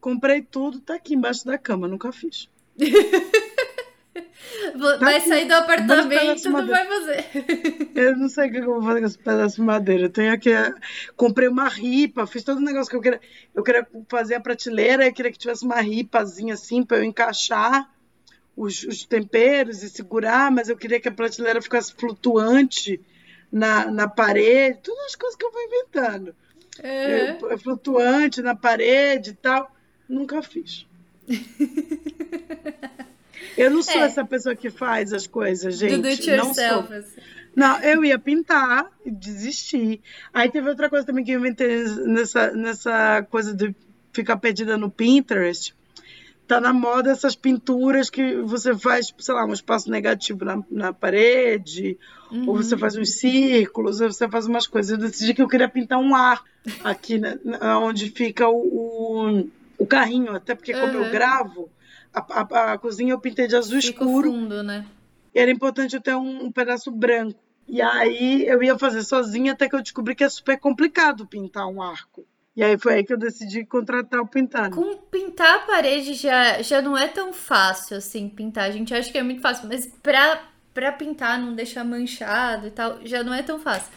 Comprei 0.00 0.42
tudo, 0.42 0.80
tá 0.80 0.94
aqui 0.94 1.14
embaixo 1.14 1.44
da 1.44 1.58
cama, 1.58 1.86
nunca 1.86 2.10
fiz. 2.10 2.48
Tá 4.14 4.96
vai 4.98 5.20
sair 5.20 5.46
do 5.46 5.54
apartamento, 5.54 6.50
não 6.50 6.66
vai 6.66 6.86
fazer. 6.86 7.24
Eu 7.94 8.16
não 8.16 8.28
sei 8.28 8.48
o 8.48 8.52
que 8.52 8.58
eu 8.58 8.64
vou 8.64 8.82
fazer 8.82 9.00
com 9.00 9.06
esse 9.06 9.18
pedaço 9.18 9.56
de 9.56 9.62
madeira. 9.62 10.02
Eu 10.04 10.10
tenho 10.10 10.32
aqui. 10.32 10.50
Comprei 11.16 11.48
uma 11.48 11.68
ripa, 11.68 12.26
fiz 12.26 12.44
todo 12.44 12.58
o 12.58 12.62
negócio 12.62 12.90
que 12.90 12.96
eu 12.96 13.00
queria. 13.00 13.20
Eu 13.54 13.62
queria 13.62 13.86
fazer 14.08 14.34
a 14.34 14.40
prateleira, 14.40 15.06
eu 15.06 15.12
queria 15.12 15.32
que 15.32 15.38
tivesse 15.38 15.64
uma 15.64 15.80
ripazinha 15.80 16.54
assim 16.54 16.84
para 16.84 16.98
eu 16.98 17.04
encaixar 17.04 17.90
os, 18.56 18.82
os, 18.82 19.04
temperos 19.04 19.82
e 19.82 19.88
segurar, 19.88 20.50
mas 20.50 20.68
eu 20.68 20.76
queria 20.76 21.00
que 21.00 21.08
a 21.08 21.12
prateleira 21.12 21.62
ficasse 21.62 21.94
flutuante 21.94 23.00
na, 23.50 23.90
na 23.90 24.06
parede, 24.06 24.80
todas 24.82 25.06
as 25.06 25.16
coisas 25.16 25.36
que 25.36 25.44
eu 25.44 25.52
vou 25.52 25.62
inventando. 25.62 26.34
Uhum. 26.82 27.48
Eu, 27.48 27.58
flutuante 27.58 28.42
na 28.42 28.54
parede 28.54 29.30
e 29.30 29.34
tal. 29.34 29.74
Nunca 30.08 30.42
fiz. 30.42 30.86
eu 33.56 33.70
não 33.70 33.82
sou 33.82 34.00
É. 34.00 34.04
essa 34.06 34.24
pessoa 34.24 34.54
que 34.54 34.70
faz 34.70 35.12
as 35.12 35.26
coisas, 35.26 35.76
gente. 35.76 36.00
Do 36.02 36.08
it 36.08 36.30
não 36.36 36.54
sou. 36.54 36.64
assim. 36.64 37.20
Não, 37.54 37.78
eu 37.80 38.02
ia 38.04 38.18
pintar 38.18 38.86
e 39.04 39.10
desistir. 39.10 40.00
Aí 40.32 40.50
teve 40.50 40.68
outra 40.68 40.88
coisa 40.88 41.04
também 41.06 41.22
que 41.24 41.32
eu 41.32 41.38
inventei 41.38 41.84
nessa, 42.06 42.50
nessa 42.52 43.22
coisa 43.30 43.54
de 43.54 43.74
ficar 44.12 44.36
perdida 44.38 44.76
no 44.78 44.90
Pinterest. 44.90 45.74
Tá 46.48 46.60
na 46.60 46.72
moda 46.72 47.10
essas 47.10 47.36
pinturas 47.36 48.10
que 48.10 48.36
você 48.36 48.74
faz, 48.76 49.14
sei 49.18 49.34
lá, 49.34 49.44
um 49.46 49.52
espaço 49.52 49.90
negativo 49.90 50.44
na, 50.44 50.62
na 50.70 50.92
parede, 50.92 51.98
ou 52.46 52.56
você 52.56 52.76
faz 52.76 52.96
uns 52.96 53.14
círculos, 53.14 54.00
ou 54.00 54.10
você 54.12 54.28
faz 54.28 54.46
umas 54.46 54.66
coisas. 54.66 54.90
Eu 54.92 54.98
decidi 54.98 55.34
que 55.34 55.42
eu 55.42 55.48
queria 55.48 55.68
pintar 55.68 55.98
um 55.98 56.14
ar 56.14 56.42
aqui, 56.82 57.18
né, 57.18 57.38
onde 57.82 58.10
fica 58.10 58.48
o, 58.48 58.56
o, 58.56 59.48
o 59.78 59.86
carrinho, 59.86 60.34
até 60.34 60.54
porque 60.54 60.72
como 60.72 60.92
eu 60.94 61.02
Uhum. 61.04 61.10
gravo, 61.10 61.70
a, 62.14 62.20
a- 62.40 62.72
a 62.72 62.78
cozinha 62.78 63.12
eu 63.12 63.18
pintei 63.20 63.46
de 63.46 63.56
azul 63.56 63.80
Fica 63.80 64.04
escuro. 64.04 64.30
fundo, 64.32 64.62
né? 64.62 64.86
E 65.34 65.38
era 65.40 65.50
importante 65.50 65.94
eu 65.96 66.00
ter 66.02 66.14
um, 66.14 66.44
um 66.44 66.52
pedaço 66.52 66.90
branco. 66.90 67.38
E 67.66 67.80
aí 67.80 68.46
eu 68.46 68.62
ia 68.62 68.78
fazer 68.78 69.02
sozinha 69.02 69.52
até 69.52 69.68
que 69.68 69.74
eu 69.74 69.80
descobri 69.82 70.14
que 70.14 70.24
é 70.24 70.28
super 70.28 70.58
complicado 70.58 71.26
pintar 71.26 71.66
um 71.68 71.80
arco. 71.80 72.26
E 72.54 72.62
aí 72.62 72.76
foi 72.76 72.94
aí 72.94 73.04
que 73.04 73.12
eu 73.14 73.18
decidi 73.18 73.64
contratar 73.64 74.20
o 74.20 74.26
pintado. 74.26 74.76
Com 74.76 74.94
pintar 75.10 75.54
a 75.56 75.58
parede 75.60 76.12
já, 76.12 76.60
já 76.60 76.82
não 76.82 76.98
é 76.98 77.08
tão 77.08 77.32
fácil 77.32 77.96
assim 77.96 78.28
pintar. 78.28 78.64
A 78.64 78.70
gente 78.70 78.92
acha 78.92 79.10
que 79.10 79.16
é 79.16 79.22
muito 79.22 79.40
fácil, 79.40 79.68
mas 79.68 79.86
pra, 80.02 80.42
pra 80.74 80.92
pintar, 80.92 81.40
não 81.40 81.54
deixar 81.54 81.82
manchado 81.82 82.66
e 82.66 82.70
tal, 82.70 82.98
já 83.06 83.22
não 83.24 83.32
é 83.32 83.42
tão 83.42 83.58
fácil. 83.58 83.90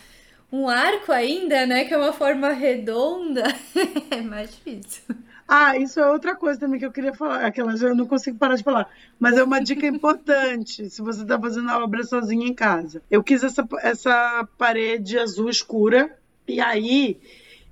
Um 0.49 0.69
arco 0.69 1.11
ainda, 1.11 1.65
né, 1.65 1.83
que 1.83 1.93
é 1.93 1.97
uma 1.97 2.13
forma 2.13 2.49
redonda, 2.53 3.43
é 4.09 4.21
mais 4.21 4.51
difícil. 4.51 5.03
Ah, 5.47 5.77
isso 5.77 5.99
é 5.99 6.11
outra 6.11 6.35
coisa 6.35 6.59
também 6.59 6.79
que 6.79 6.85
eu 6.85 6.91
queria 6.91 7.13
falar. 7.13 7.45
Aquela 7.45 7.75
eu 7.75 7.95
não 7.95 8.07
consigo 8.07 8.37
parar 8.37 8.55
de 8.55 8.63
falar. 8.63 8.89
Mas 9.19 9.37
é 9.37 9.43
uma 9.43 9.61
dica 9.61 9.85
importante 9.85 10.89
se 10.89 11.01
você 11.01 11.21
está 11.21 11.39
fazendo 11.39 11.69
a 11.69 11.83
obra 11.83 12.03
sozinha 12.03 12.47
em 12.47 12.53
casa. 12.53 13.01
Eu 13.11 13.23
quis 13.23 13.43
essa, 13.43 13.67
essa 13.81 14.47
parede 14.57 15.19
azul 15.19 15.49
escura 15.49 16.17
e 16.47 16.59
aí 16.59 17.19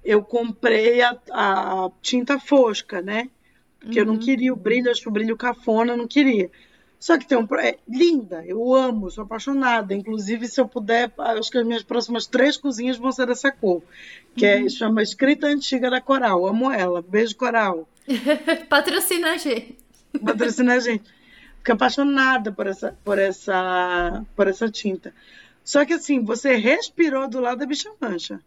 eu 0.04 0.22
comprei 0.24 1.02
a, 1.02 1.18
a 1.32 1.90
tinta 2.02 2.40
fosca, 2.40 3.02
né? 3.02 3.30
Porque 3.80 4.00
eu 4.00 4.06
não 4.06 4.18
queria 4.18 4.54
o 4.54 4.56
brilho, 4.56 4.90
acho 4.90 5.02
que 5.02 5.10
o 5.10 5.12
brilho 5.12 5.36
cafona, 5.36 5.94
eu 5.94 5.98
não 5.98 6.08
queria. 6.08 6.50
Só 7.04 7.18
que 7.18 7.28
tem 7.28 7.38
um. 7.38 7.46
É 7.60 7.76
linda, 7.86 8.46
eu 8.46 8.74
amo, 8.74 9.12
sou 9.12 9.26
apaixonada. 9.26 9.94
Inclusive, 9.94 10.48
se 10.48 10.62
eu 10.62 10.66
puder, 10.66 11.12
acho 11.18 11.52
que 11.52 11.58
as 11.58 11.66
minhas 11.66 11.84
próximas 11.84 12.26
três 12.26 12.56
cozinhas 12.56 12.96
vão 12.96 13.12
ser 13.12 13.28
dessa 13.28 13.52
cor. 13.52 13.84
Que 14.34 14.46
é, 14.46 14.70
chama 14.70 15.04
Escrita 15.04 15.48
Antiga 15.48 15.90
da 15.90 16.00
Coral. 16.00 16.48
Amo 16.48 16.72
ela. 16.72 17.02
Beijo, 17.02 17.36
Coral. 17.36 17.90
Patrocina 18.70 19.34
a 19.34 19.38
gente. 19.38 19.78
Patrocina 20.24 20.76
a 20.76 20.80
gente. 20.80 21.04
Fico 21.58 21.74
apaixonada 21.74 22.54
por 22.54 22.68
essa, 22.68 22.98
por 23.04 23.20
essa, 23.20 24.26
por 24.34 24.48
essa 24.48 24.72
tinta. 24.72 25.14
Só 25.62 25.84
que 25.84 25.92
assim, 25.92 26.24
você 26.24 26.56
respirou 26.56 27.28
do 27.28 27.42
lado 27.42 27.58
da 27.58 27.66
bicha 27.66 27.92
mancha. 28.00 28.40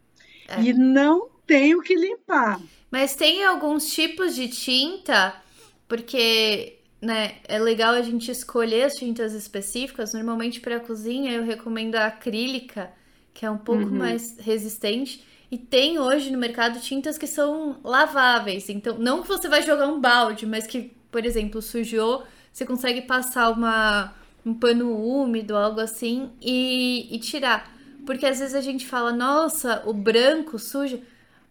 É. 0.49 0.63
E 0.63 0.73
não 0.73 1.29
tem 1.47 1.75
o 1.75 1.83
que 1.83 1.95
limpar. 1.95 2.59
Mas 2.91 3.15
tem 3.15 3.45
alguns 3.45 3.93
tipos 3.93 4.35
de 4.35 4.49
tinta, 4.49 5.43
porque, 5.87 6.79
né, 7.01 7.37
é 7.45 7.59
legal 7.59 7.95
a 7.95 8.03
gente 8.03 8.31
escolher 8.31 8.85
as 8.85 8.95
tintas 8.95 9.33
específicas. 9.33 10.13
Normalmente 10.15 10.61
para 10.61 10.81
cozinha 10.81 11.33
eu 11.33 11.45
recomendo 11.45 11.97
a 11.97 12.07
acrílica, 12.07 12.91
que 13.35 13.45
é 13.45 13.51
um 13.51 13.59
pouco 13.59 13.93
Uhum. 13.93 13.95
mais 13.95 14.39
resistente. 14.39 15.25
E 15.51 15.59
tem 15.59 15.99
hoje 15.99 16.31
no 16.31 16.39
mercado 16.39 16.81
tintas 16.81 17.17
que 17.17 17.27
são 17.27 17.79
laváveis. 17.85 18.69
Então, 18.69 18.99
não 18.99 19.23
que 19.23 19.29
você 19.29 19.49
vai 19.49 19.63
jogar 19.63 19.87
um 19.87 20.01
balde, 20.01 20.45
mas 20.47 20.67
que, 20.67 20.93
por 21.11 21.25
exemplo, 21.25 21.63
sujou, 21.63 22.25
você 22.53 22.67
consegue 22.67 23.03
passar 23.03 23.51
uma, 23.51 24.13
um 24.45 24.53
pano 24.55 24.97
úmido, 24.97 25.55
algo 25.57 25.81
assim, 25.81 26.31
e, 26.43 27.09
e 27.15 27.19
tirar. 27.21 27.73
Porque 28.05 28.27
às 28.27 28.39
vezes 28.41 28.55
a 28.55 28.61
gente 28.61 28.87
fala, 28.87 29.13
nossa, 29.13 29.83
o 29.87 29.93
branco 29.93 30.59
suja. 30.59 31.01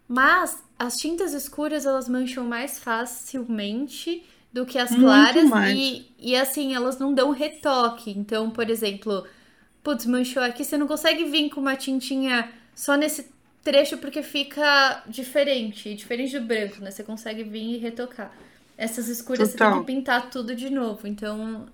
Mas 0.07 0.63
as 0.77 0.95
tintas 0.95 1.33
escuras 1.33 1.85
elas 1.85 2.07
mancham 2.07 2.45
mais 2.45 2.77
facilmente 2.79 4.23
do 4.55 4.65
que 4.65 4.79
as 4.79 4.89
Muito 4.91 5.03
claras 5.03 5.49
mais. 5.49 5.77
e, 5.77 6.05
e 6.17 6.33
assim 6.33 6.73
elas 6.73 6.97
não 6.97 7.13
dão 7.13 7.31
retoque. 7.31 8.09
Então, 8.09 8.49
por 8.49 8.69
exemplo, 8.69 9.27
putz, 9.83 10.05
manchou 10.05 10.41
aqui, 10.41 10.63
você 10.63 10.77
não 10.77 10.87
consegue 10.87 11.25
vir 11.25 11.49
com 11.49 11.59
uma 11.59 11.75
tintinha 11.75 12.49
só 12.73 12.95
nesse 12.95 13.29
trecho 13.61 13.97
porque 13.97 14.23
fica 14.23 15.03
diferente, 15.07 15.93
diferente 15.93 16.39
do 16.39 16.45
branco, 16.45 16.79
né? 16.79 16.89
Você 16.89 17.03
consegue 17.03 17.43
vir 17.43 17.75
e 17.75 17.77
retocar. 17.79 18.31
Essas 18.77 19.09
escuras 19.09 19.49
você 19.49 19.57
Total. 19.57 19.73
tem 19.73 19.79
que 19.81 19.85
pintar 19.87 20.29
tudo 20.29 20.55
de 20.55 20.69
novo. 20.69 21.05
Então, 21.05 21.65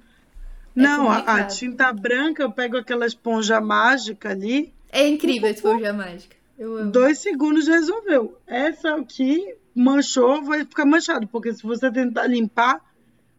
não, 0.76 1.08
a, 1.08 1.44
tinta 1.44 1.94
branca, 1.94 2.42
eu 2.42 2.52
pego 2.52 2.78
aquela 2.78 3.06
esponja 3.06 3.62
mágica 3.62 4.32
ali, 4.32 4.74
é 4.92 5.08
incrível 5.08 5.48
a 5.48 5.52
esponja 5.52 5.94
mágica. 5.94 6.36
Eu 6.58 6.78
amo. 6.78 6.92
dois 6.92 7.20
segundos 7.20 7.68
resolveu. 7.68 8.36
Essa 8.48 8.96
aqui 8.96 9.54
manchou, 9.76 10.44
vai 10.44 10.60
ficar 10.66 10.86
manchado, 10.86 11.28
porque 11.28 11.54
se 11.54 11.64
você 11.64 11.92
tentar 11.92 12.28
limpar, 12.28 12.80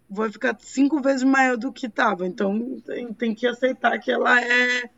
vai 0.08 0.30
ficar 0.30 0.56
cinco 0.60 1.00
vezes 1.00 1.22
maior 1.22 1.56
do 1.56 1.72
que 1.72 1.86
estava. 1.86 2.26
Então 2.26 2.80
tem, 2.84 3.12
tem 3.12 3.34
que 3.34 3.46
aceitar 3.46 3.98
que 3.98 4.10
ela 4.10 4.40
é 4.40 4.90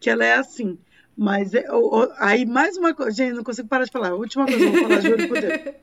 que 0.00 0.10
ela 0.10 0.24
é 0.24 0.34
assim. 0.34 0.78
Mas 1.16 1.54
é- 1.54 1.70
o- 1.70 2.04
o- 2.04 2.12
aí 2.18 2.44
mais 2.46 2.76
uma 2.76 2.94
coisa, 2.94 3.12
gente, 3.16 3.34
não 3.34 3.44
consigo 3.44 3.68
parar 3.68 3.84
de 3.84 3.90
falar. 3.92 4.08
A 4.08 4.14
última 4.14 4.44
coisa 4.46 4.58
que 4.58 4.64
eu 4.66 4.72
vou 4.72 4.82
falar, 4.82 5.00
juro 5.00 5.28
por 5.28 5.40
Deus. 5.40 5.52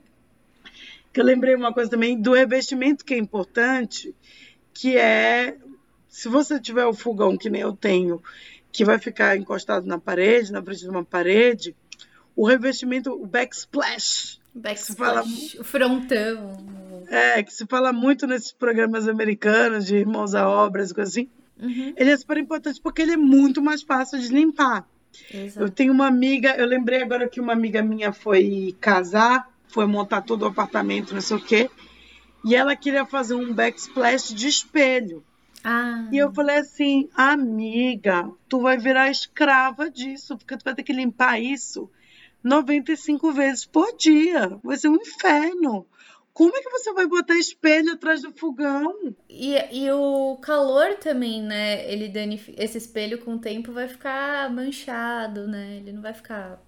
Que 1.11 1.19
eu 1.21 1.25
lembrei 1.25 1.55
uma 1.55 1.73
coisa 1.73 1.89
também 1.89 2.21
do 2.21 2.33
revestimento 2.33 3.03
que 3.03 3.15
é 3.15 3.17
importante, 3.17 4.13
que 4.73 4.95
é 4.95 5.57
se 6.07 6.27
você 6.29 6.59
tiver 6.59 6.85
o 6.85 6.93
fogão 6.93 7.35
que 7.35 7.49
nem 7.49 7.61
eu 7.61 7.73
tenho, 7.73 8.21
que 8.71 8.85
vai 8.85 8.99
ficar 8.99 9.35
encostado 9.35 9.87
na 9.87 9.97
parede, 9.97 10.51
na 10.51 10.61
frente 10.61 10.81
de 10.81 10.89
uma 10.89 11.03
parede, 11.03 11.75
o 12.35 12.45
revestimento, 12.45 13.11
o 13.11 13.25
backsplash, 13.25 14.38
fala- 14.95 15.21
Backsplash, 15.21 15.57
o 15.59 15.63
frontão. 15.63 16.57
é, 17.09 17.41
que 17.43 17.53
se 17.53 17.65
fala 17.65 17.91
muito 17.93 18.27
nesses 18.27 18.51
programas 18.51 19.07
americanos 19.07 19.85
de 19.85 19.95
irmãos 19.95 20.33
a 20.35 20.47
obras 20.49 20.91
e 20.91 20.93
coisas 20.93 21.13
assim, 21.13 21.29
Uhum, 21.61 21.93
ele 21.97 22.09
é 22.11 22.15
super 22.17 22.37
importante 22.37 22.79
porque 22.81 23.01
ele 23.01 23.11
é 23.11 23.17
muito 23.17 23.61
mais 23.61 23.81
fácil 23.81 24.17
de 24.19 24.29
limpar. 24.29 24.87
Eu 25.33 25.41
exato. 25.41 25.71
tenho 25.71 25.91
uma 25.91 26.07
amiga, 26.07 26.55
eu 26.55 26.65
lembrei 26.65 27.01
agora 27.01 27.27
que 27.27 27.41
uma 27.41 27.51
amiga 27.51 27.81
minha 27.81 28.13
foi 28.13 28.73
casar, 28.79 29.49
foi 29.67 29.85
montar 29.85 30.21
todo 30.21 30.43
o 30.43 30.47
apartamento, 30.47 31.13
não 31.13 31.19
sei 31.21 31.35
o 31.37 31.41
quê, 31.41 31.69
e 32.45 32.55
ela 32.55 32.75
queria 32.77 33.05
fazer 33.05 33.35
um 33.35 33.53
backsplash 33.53 34.33
de 34.33 34.47
espelho. 34.47 35.21
Ah, 35.63 36.07
E 36.13 36.17
eu 36.17 36.31
falei 36.31 36.57
assim, 36.59 37.09
amiga, 37.13 38.29
tu 38.47 38.61
vai 38.61 38.77
virar 38.77 39.11
escrava 39.11 39.89
disso, 39.91 40.37
porque 40.37 40.55
tu 40.55 40.63
vai 40.63 40.73
ter 40.73 40.83
que 40.83 40.93
limpar 40.93 41.41
isso 41.41 41.89
95 42.43 43.31
vezes 43.31 43.65
por 43.65 43.95
dia. 43.97 44.59
Vai 44.63 44.77
ser 44.77 44.89
um 44.89 44.95
inferno. 44.95 45.85
Como 46.33 46.55
é 46.55 46.61
que 46.61 46.69
você 46.69 46.93
vai 46.93 47.05
botar 47.05 47.35
espelho 47.35 47.91
atrás 47.91 48.21
do 48.21 48.31
fogão? 48.31 49.13
E, 49.29 49.55
e 49.71 49.91
o 49.91 50.37
calor 50.37 50.95
também, 50.95 51.41
né? 51.43 51.91
Ele 51.91 52.07
danifica. 52.07 52.63
Esse 52.63 52.77
espelho 52.77 53.17
com 53.19 53.33
o 53.35 53.39
tempo 53.39 53.73
vai 53.73 53.87
ficar 53.87 54.49
manchado, 54.49 55.47
né? 55.47 55.77
Ele 55.77 55.91
não 55.91 56.01
vai 56.01 56.13
ficar. 56.13 56.63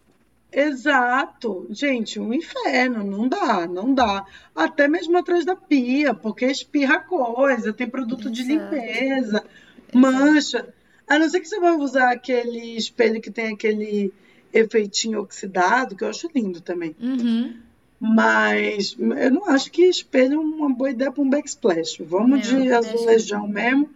Exato. 0.51 1.67
Gente, 1.69 2.19
um 2.19 2.33
inferno. 2.33 3.03
Não 3.03 3.29
dá, 3.29 3.65
não 3.65 3.93
dá. 3.93 4.25
Até 4.53 4.87
mesmo 4.87 5.17
atrás 5.17 5.45
da 5.45 5.55
pia, 5.55 6.13
porque 6.13 6.45
espirra 6.45 6.99
coisa, 6.99 7.71
tem 7.71 7.89
produto 7.89 8.29
de 8.29 8.41
Exato. 8.41 8.75
limpeza, 8.75 9.45
mancha. 9.93 10.67
A 11.07 11.17
não 11.17 11.29
ser 11.29 11.39
que 11.39 11.47
você 11.47 11.59
vai 11.59 11.73
usar 11.73 12.11
aquele 12.11 12.75
espelho 12.75 13.21
que 13.21 13.31
tem 13.31 13.53
aquele 13.53 14.13
efeitinho 14.53 15.19
oxidado, 15.21 15.95
que 15.95 16.03
eu 16.03 16.09
acho 16.09 16.29
lindo 16.33 16.61
também. 16.61 16.95
Uhum. 16.99 17.53
Mas 17.99 18.95
eu 18.99 19.31
não 19.31 19.47
acho 19.47 19.71
que 19.71 19.83
espelho 19.83 20.33
é 20.33 20.39
uma 20.39 20.73
boa 20.73 20.89
ideia 20.89 21.11
para 21.11 21.21
um 21.21 21.29
backsplash. 21.29 21.99
Vamos 21.99 22.47
Não, 22.47 22.61
de 22.61 22.73
azulejão 22.73 23.47
mesmo, 23.47 23.89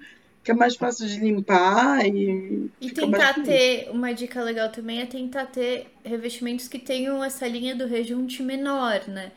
que 0.43 0.51
é 0.51 0.53
mais 0.53 0.75
fácil 0.75 1.07
de 1.07 1.19
limpar 1.19 2.05
e, 2.05 2.69
E 2.79 2.91
tentar 2.91 3.33
ter. 3.33 3.89
Uma 3.89 4.13
dica 4.13 4.43
legal 4.43 4.69
também 4.69 5.01
é 5.01 5.07
tentar 5.07 5.47
ter 5.47 5.87
revestimentos 6.03 6.67
que 6.67 6.77
tenham 6.77 7.23
essa 7.23 7.47
linha 7.47 7.75
do 7.75 7.87
rejunte 7.87 8.43
menor, 8.43 9.07
né? 9.07 9.31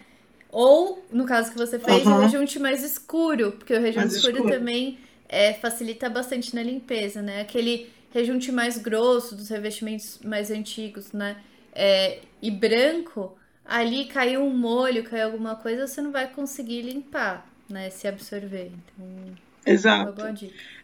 Ou, 0.50 1.02
no 1.10 1.24
caso 1.24 1.50
que 1.50 1.56
você 1.56 1.78
fez, 1.78 2.06
o 2.06 2.10
Aham. 2.10 2.22
rejunte 2.22 2.58
mais 2.58 2.82
escuro, 2.84 3.52
porque 3.52 3.72
o 3.72 3.80
rejunte 3.80 4.08
escuro, 4.08 4.36
escuro. 4.36 4.54
também 4.54 4.98
é, 5.28 5.54
facilita 5.54 6.08
bastante 6.10 6.54
na 6.54 6.62
limpeza, 6.62 7.22
né? 7.22 7.40
Aquele 7.40 7.88
rejunte 8.10 8.50
mais 8.50 8.78
grosso 8.78 9.34
dos 9.34 9.48
revestimentos 9.48 10.20
mais 10.24 10.50
antigos, 10.50 11.12
né? 11.12 11.36
É, 11.72 12.20
e 12.42 12.50
branco, 12.50 13.36
ali 13.64 14.06
caiu 14.06 14.42
um 14.42 14.56
molho, 14.56 15.04
caiu 15.04 15.26
alguma 15.26 15.56
coisa, 15.56 15.86
você 15.86 16.00
não 16.00 16.10
vai 16.10 16.28
conseguir 16.28 16.82
limpar, 16.82 17.46
né? 17.68 17.90
Se 17.90 18.08
absorver. 18.08 18.72
Então, 18.72 19.36
Exato. 19.66 20.22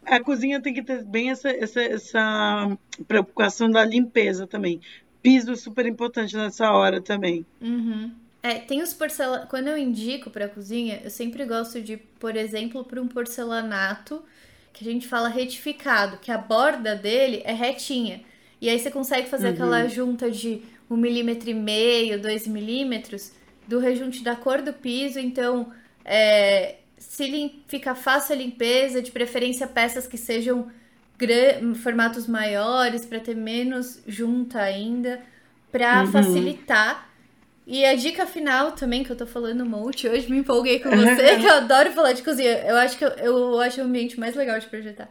A 0.04 0.20
cozinha 0.20 0.60
tem 0.60 0.74
que 0.74 0.82
ter 0.82 1.02
bem 1.04 1.30
essa, 1.30 1.48
essa, 1.48 1.80
essa 1.80 2.78
preocupação 3.08 3.70
da 3.70 3.84
limpeza 3.84 4.46
também. 4.46 4.80
Piso 5.22 5.52
é 5.52 5.56
super 5.56 5.86
importante 5.86 6.36
nessa 6.36 6.70
hora 6.70 7.00
também. 7.00 7.46
Uhum. 7.60 8.12
É, 8.42 8.58
tem 8.58 8.82
os 8.82 8.92
porcelanatos. 8.92 9.48
Quando 9.48 9.68
eu 9.68 9.78
indico 9.78 10.28
para 10.28 10.46
cozinha, 10.46 11.00
eu 11.02 11.08
sempre 11.08 11.46
gosto 11.46 11.80
de, 11.80 11.96
por 11.96 12.36
exemplo, 12.36 12.84
para 12.84 13.00
um 13.00 13.08
porcelanato 13.08 14.22
que 14.74 14.86
a 14.86 14.92
gente 14.92 15.08
fala 15.08 15.28
retificado, 15.28 16.18
que 16.18 16.30
a 16.30 16.36
borda 16.36 16.94
dele 16.96 17.40
é 17.44 17.54
retinha. 17.54 18.22
E 18.60 18.68
aí 18.68 18.78
você 18.78 18.90
consegue 18.90 19.28
fazer 19.28 19.46
uhum. 19.48 19.52
aquela 19.54 19.88
junta 19.88 20.30
de 20.30 20.62
um 20.90 20.96
milímetro 20.96 21.48
e 21.48 21.54
meio, 21.54 22.20
dois 22.20 22.46
milímetros 22.46 23.32
do 23.66 23.78
rejunte 23.78 24.22
da 24.22 24.34
cor 24.34 24.60
do 24.60 24.72
piso. 24.72 25.18
Então, 25.18 25.72
é, 26.04 26.76
se 26.98 27.62
fica 27.68 27.94
fácil 27.94 28.34
a 28.34 28.38
limpeza, 28.38 29.00
de 29.00 29.12
preferência 29.12 29.66
peças 29.66 30.06
que 30.06 30.18
sejam 30.18 30.70
formatos 31.82 32.26
maiores 32.26 33.06
para 33.06 33.20
ter 33.20 33.36
menos 33.36 34.02
junta 34.06 34.60
ainda, 34.60 35.20
para 35.70 36.02
uhum. 36.02 36.12
facilitar. 36.12 37.08
E 37.66 37.84
a 37.84 37.94
dica 37.94 38.26
final 38.26 38.72
também, 38.72 39.02
que 39.02 39.10
eu 39.10 39.16
tô 39.16 39.26
falando 39.26 39.62
um 39.62 39.68
monte 39.68 40.06
hoje, 40.06 40.30
me 40.30 40.38
empolguei 40.38 40.80
com 40.80 40.90
você, 40.94 41.38
que 41.38 41.46
eu 41.46 41.54
adoro 41.54 41.92
falar 41.92 42.12
de 42.12 42.22
cozinha. 42.22 42.58
Eu 42.66 42.76
acho 42.76 42.98
que 42.98 43.04
eu, 43.04 43.10
eu 43.10 43.60
acho 43.60 43.80
o 43.80 43.84
ambiente 43.84 44.20
mais 44.20 44.34
legal 44.34 44.58
de 44.58 44.66
projetar. 44.66 45.08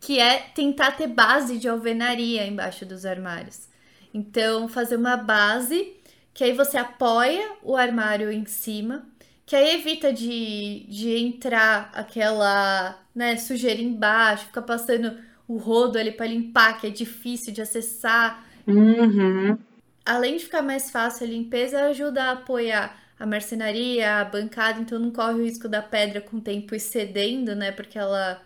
Que 0.00 0.18
é 0.18 0.38
tentar 0.54 0.92
ter 0.92 1.06
base 1.06 1.58
de 1.58 1.68
alvenaria 1.68 2.46
embaixo 2.46 2.86
dos 2.86 3.04
armários. 3.04 3.68
Então, 4.12 4.68
fazer 4.68 4.96
uma 4.96 5.16
base 5.16 5.92
que 6.32 6.42
aí 6.42 6.52
você 6.52 6.76
apoia 6.76 7.52
o 7.62 7.76
armário 7.76 8.30
em 8.32 8.44
cima, 8.44 9.06
que 9.46 9.54
aí 9.54 9.76
evita 9.76 10.12
de, 10.12 10.84
de 10.88 11.16
entrar 11.16 11.90
aquela 11.94 12.98
né, 13.14 13.36
sujeira 13.36 13.80
embaixo, 13.80 14.46
ficar 14.46 14.62
passando 14.62 15.16
o 15.46 15.56
rodo 15.58 15.98
ali 15.98 16.10
para 16.10 16.26
limpar, 16.26 16.80
que 16.80 16.86
é 16.86 16.90
difícil 16.90 17.52
de 17.52 17.62
acessar. 17.62 18.44
Uhum. 18.66 19.56
Além 20.04 20.36
de 20.36 20.44
ficar 20.44 20.62
mais 20.62 20.90
fácil 20.90 21.26
a 21.26 21.30
limpeza, 21.30 21.82
ajuda 21.84 22.24
a 22.24 22.32
apoiar 22.32 23.00
a 23.18 23.26
marcenaria, 23.26 24.20
a 24.20 24.24
bancada, 24.24 24.80
então 24.80 24.98
não 24.98 25.10
corre 25.10 25.34
o 25.34 25.44
risco 25.44 25.68
da 25.68 25.80
pedra 25.80 26.20
com 26.20 26.38
o 26.38 26.40
tempo 26.40 26.74
ir 26.74 26.80
cedendo, 26.80 27.54
né? 27.54 27.72
Porque 27.72 27.98
ela, 27.98 28.42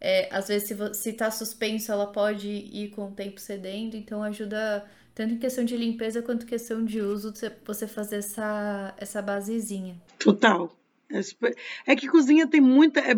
é, 0.00 0.28
às 0.34 0.48
vezes, 0.48 0.68
se, 0.68 0.94
se 0.94 1.12
tá 1.12 1.30
suspenso, 1.30 1.92
ela 1.92 2.06
pode 2.06 2.48
ir 2.48 2.90
com 2.90 3.08
o 3.08 3.12
tempo 3.12 3.40
cedendo, 3.40 3.96
então 3.96 4.22
ajuda 4.22 4.88
tanto 5.14 5.34
em 5.34 5.38
questão 5.38 5.64
de 5.64 5.76
limpeza 5.76 6.22
quanto 6.22 6.46
questão 6.46 6.84
de 6.84 7.00
uso, 7.00 7.34
você 7.64 7.86
fazer 7.86 8.16
essa, 8.16 8.94
essa 8.96 9.20
basezinha. 9.20 9.96
Total. 10.18 10.74
É, 11.10 11.20
super... 11.20 11.54
é 11.86 11.94
que 11.94 12.08
cozinha 12.08 12.46
tem 12.46 12.60
muita, 12.60 13.00
é, 13.00 13.14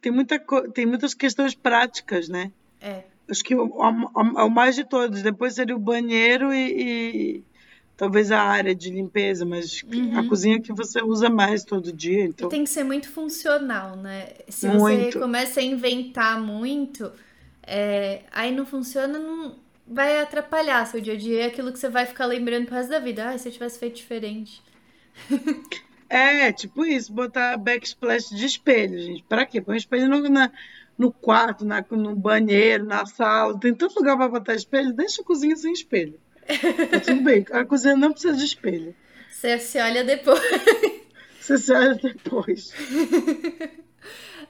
tem 0.00 0.10
muita, 0.10 0.38
tem 0.74 0.84
muitas 0.84 1.14
questões 1.14 1.54
práticas, 1.54 2.28
né? 2.28 2.50
É. 2.80 3.04
Acho 3.28 3.42
que 3.42 3.54
o, 3.54 3.64
o, 3.64 4.20
o 4.46 4.50
mais 4.50 4.76
de 4.76 4.84
todos. 4.84 5.22
Depois 5.22 5.54
seria 5.54 5.74
o 5.74 5.80
banheiro 5.80 6.52
e, 6.52 7.38
e 7.38 7.44
talvez 7.96 8.30
a 8.30 8.40
área 8.40 8.74
de 8.74 8.90
limpeza, 8.90 9.44
mas 9.44 9.82
uhum. 9.82 10.18
a 10.18 10.28
cozinha 10.28 10.60
que 10.60 10.72
você 10.72 11.02
usa 11.02 11.30
mais 11.30 11.64
todo 11.64 11.92
dia. 11.92 12.24
Então... 12.24 12.48
Tem 12.48 12.64
que 12.64 12.70
ser 12.70 12.84
muito 12.84 13.10
funcional, 13.10 13.96
né? 13.96 14.28
Se 14.48 14.68
muito. 14.68 15.12
você 15.12 15.18
começa 15.18 15.60
a 15.60 15.62
inventar 15.62 16.40
muito, 16.40 17.10
é, 17.62 18.22
aí 18.30 18.54
não 18.54 18.66
funciona, 18.66 19.18
não 19.18 19.56
vai 19.86 20.20
atrapalhar 20.20 20.86
seu 20.86 21.00
dia 21.00 21.14
a 21.14 21.16
dia. 21.16 21.42
É 21.42 21.46
aquilo 21.46 21.72
que 21.72 21.78
você 21.78 21.88
vai 21.88 22.04
ficar 22.04 22.26
lembrando 22.26 22.66
pro 22.66 22.74
resto 22.74 22.90
da 22.90 22.98
vida. 22.98 23.30
Ah, 23.30 23.38
se 23.38 23.48
eu 23.48 23.52
tivesse 23.52 23.78
feito 23.78 23.96
diferente. 23.96 24.62
é, 26.08 26.52
tipo 26.52 26.84
isso, 26.84 27.12
botar 27.12 27.56
backsplash 27.56 28.28
de 28.30 28.44
espelho, 28.44 28.98
gente. 28.98 29.22
Pra 29.22 29.46
quê? 29.46 29.60
Põe 29.60 29.78
espelho 29.78 30.08
no, 30.08 30.28
na, 30.28 30.52
no 30.98 31.12
quarto, 31.12 31.64
na, 31.64 31.84
no 31.90 32.14
banheiro, 32.14 32.84
na 32.84 33.06
sala. 33.06 33.58
Tem 33.58 33.74
tanto 33.74 33.96
lugar 33.96 34.16
pra 34.16 34.28
botar 34.28 34.54
espelho. 34.54 34.92
Deixa 34.92 35.22
a 35.22 35.24
cozinha 35.24 35.56
sem 35.56 35.72
espelho. 35.72 36.18
Tá 36.90 37.00
tudo 37.00 37.22
bem. 37.22 37.44
A 37.52 37.64
cozinha 37.64 37.96
não 37.96 38.12
precisa 38.12 38.36
de 38.36 38.44
espelho. 38.44 38.94
Você 39.30 39.58
se 39.58 39.78
olha 39.78 40.04
depois. 40.04 40.40
Você 41.40 41.58
se 41.58 41.72
olha 41.72 41.94
depois. 41.94 42.72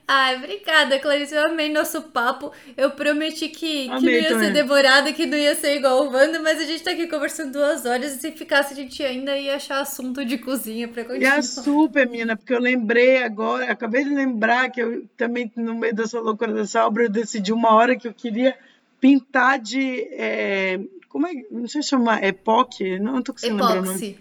Ai, 0.09 0.37
obrigada, 0.37 1.01
Clarice. 1.01 1.35
Eu 1.35 1.47
amei 1.47 1.69
nosso 1.69 2.01
papo. 2.01 2.53
Eu 2.77 2.93
prometi 2.93 3.49
que, 3.49 3.85
que 3.85 3.89
não 3.89 4.09
ia 4.09 4.29
também. 4.29 4.47
ser 4.47 4.53
demorado, 4.53 5.13
que 5.13 5.27
não 5.27 5.37
ia 5.37 5.55
ser 5.57 5.77
igual 5.77 6.07
o 6.07 6.13
Wanda, 6.13 6.41
mas 6.41 6.61
a 6.61 6.65
gente 6.65 6.85
tá 6.85 6.93
aqui 6.93 7.09
conversando 7.09 7.53
duas 7.53 7.85
horas 7.85 8.15
e 8.15 8.21
se 8.21 8.31
ficasse 8.31 8.73
a 8.73 8.77
gente 8.77 9.03
ainda 9.03 9.37
ia 9.37 9.57
achar 9.57 9.81
assunto 9.81 10.25
de 10.25 10.39
cozinha 10.39 10.87
pra 10.87 11.05
continuar. 11.05 11.37
E 11.37 11.39
é 11.39 11.43
super, 11.43 12.09
mina, 12.09 12.37
porque 12.37 12.55
eu 12.55 12.61
lembrei 12.61 13.25
agora, 13.25 13.71
acabei 13.71 14.05
de 14.05 14.15
lembrar 14.15 14.71
que 14.71 14.81
eu 14.81 15.09
também, 15.17 15.51
no 15.57 15.75
meio 15.75 15.95
dessa 15.95 16.21
loucura 16.21 16.53
dessa 16.53 16.87
obra, 16.87 17.05
eu 17.05 17.11
decidi 17.11 17.53
uma 17.53 17.75
hora 17.75 17.97
que 17.97 18.07
eu 18.07 18.15
queria 18.15 18.57
pintar 19.01 19.59
de. 19.59 20.07
É, 20.13 20.79
como 21.09 21.27
é 21.27 21.33
Não 21.51 21.67
sei 21.67 21.83
chamar. 21.83 22.23
Epoque? 22.23 22.97
Não, 23.01 23.15
não 23.15 23.23
tô 23.23 23.33
conseguindo 23.33 23.61
lembrar. 23.61 23.81
Epóxi. 23.81 24.19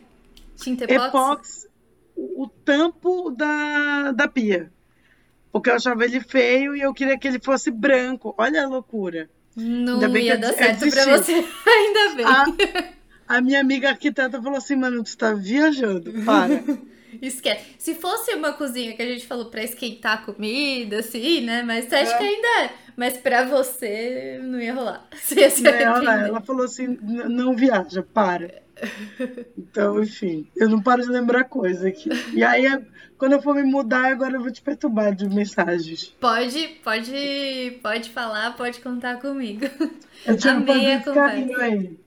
Tinta 0.58 0.86
epóxi? 0.86 1.08
Epóxi. 1.08 1.68
O 2.16 2.48
tampo 2.48 3.30
da, 3.30 4.12
da 4.14 4.28
pia 4.28 4.72
porque 5.56 5.70
eu 5.70 5.76
achava 5.76 6.04
ele 6.04 6.20
feio 6.20 6.76
e 6.76 6.82
eu 6.82 6.94
queria 6.94 7.18
que 7.18 7.26
ele 7.26 7.40
fosse 7.40 7.72
branco. 7.72 8.36
Olha 8.38 8.66
a 8.66 8.68
loucura. 8.68 9.30
Não 9.56 9.94
Ainda 9.94 10.10
bem 10.10 10.26
ia 10.26 10.36
que 10.36 10.42
dar 10.42 10.54
certo 10.54 10.90
pra 10.90 11.06
você. 11.06 11.32
Ainda 11.66 12.16
bem. 12.18 12.26
A, 12.26 13.38
a, 13.38 13.42
minha 13.42 13.62
amiga 13.62 13.88
arquiteta 13.88 14.42
falou 14.42 14.58
assim, 14.58 14.76
mano, 14.76 15.02
tu 15.02 15.18
tá 15.18 15.34
viajando, 15.34 16.12
para. 16.26 16.62
Esquece. 17.22 17.64
Se 17.80 17.96
fosse 17.96 18.34
uma 18.34 18.52
cozinha 18.52 18.98
que 18.98 19.02
a 19.02 19.06
gente 19.06 19.26
falou 19.26 19.46
pra 19.46 19.64
esquentar 19.64 20.26
comida, 20.26 21.00
assim, 21.00 21.40
né? 21.40 21.64
Mas 21.64 21.86
você 21.86 21.96
acha 21.96 22.16
é. 22.16 22.18
que 22.18 22.24
ainda 22.26 22.48
é. 22.66 22.70
Mas 22.98 23.16
pra 23.16 23.46
você 23.46 24.42
não 24.44 24.60
ia 24.60 24.74
rolar. 24.74 25.08
Você 25.16 25.40
ia 25.40 25.72
não 25.72 25.80
ia 25.80 25.90
rolar. 25.90 26.28
Ela 26.28 26.42
falou 26.42 26.66
assim, 26.66 26.98
não 27.02 27.56
viaja, 27.56 28.04
para. 28.04 28.62
Então, 29.58 30.02
enfim, 30.02 30.48
eu 30.56 30.70
não 30.70 30.82
paro 30.82 31.02
de 31.02 31.10
lembrar 31.10 31.46
coisa 31.46 31.88
aqui. 31.88 32.10
E 32.34 32.44
aí, 32.44 32.66
quando 33.18 33.34
eu 33.34 33.42
for 33.42 33.56
me 33.56 33.64
mudar, 33.64 34.12
agora 34.12 34.34
eu 34.34 34.42
vou 34.42 34.52
te 34.52 34.62
perturbar 34.62 35.16
de 35.16 35.28
mensagens. 35.28 36.14
Pode, 36.20 36.68
pode, 36.84 37.80
pode 37.82 38.10
falar, 38.10 38.56
pode 38.56 38.80
contar 38.82 39.20
comigo. 39.20 39.66
Eu 40.26 40.38
te 40.38 40.48
Amei 40.48 40.94
a 40.94 41.04
conversa. 41.04 41.62
Aí. 41.62 41.98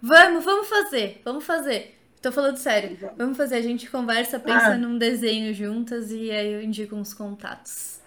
Vamos, 0.00 0.44
vamos 0.44 0.68
fazer, 0.68 1.20
vamos 1.24 1.44
fazer. 1.44 1.98
Tô 2.22 2.30
falando 2.30 2.56
sério. 2.56 2.98
Vamos 3.16 3.36
fazer, 3.36 3.56
a 3.56 3.62
gente 3.62 3.88
conversa, 3.90 4.38
pensa 4.38 4.72
ah. 4.72 4.78
num 4.78 4.98
desenho 4.98 5.54
juntas 5.54 6.10
e 6.10 6.30
aí 6.30 6.52
eu 6.52 6.62
indico 6.62 6.94
uns 6.94 7.14
contatos. 7.14 7.98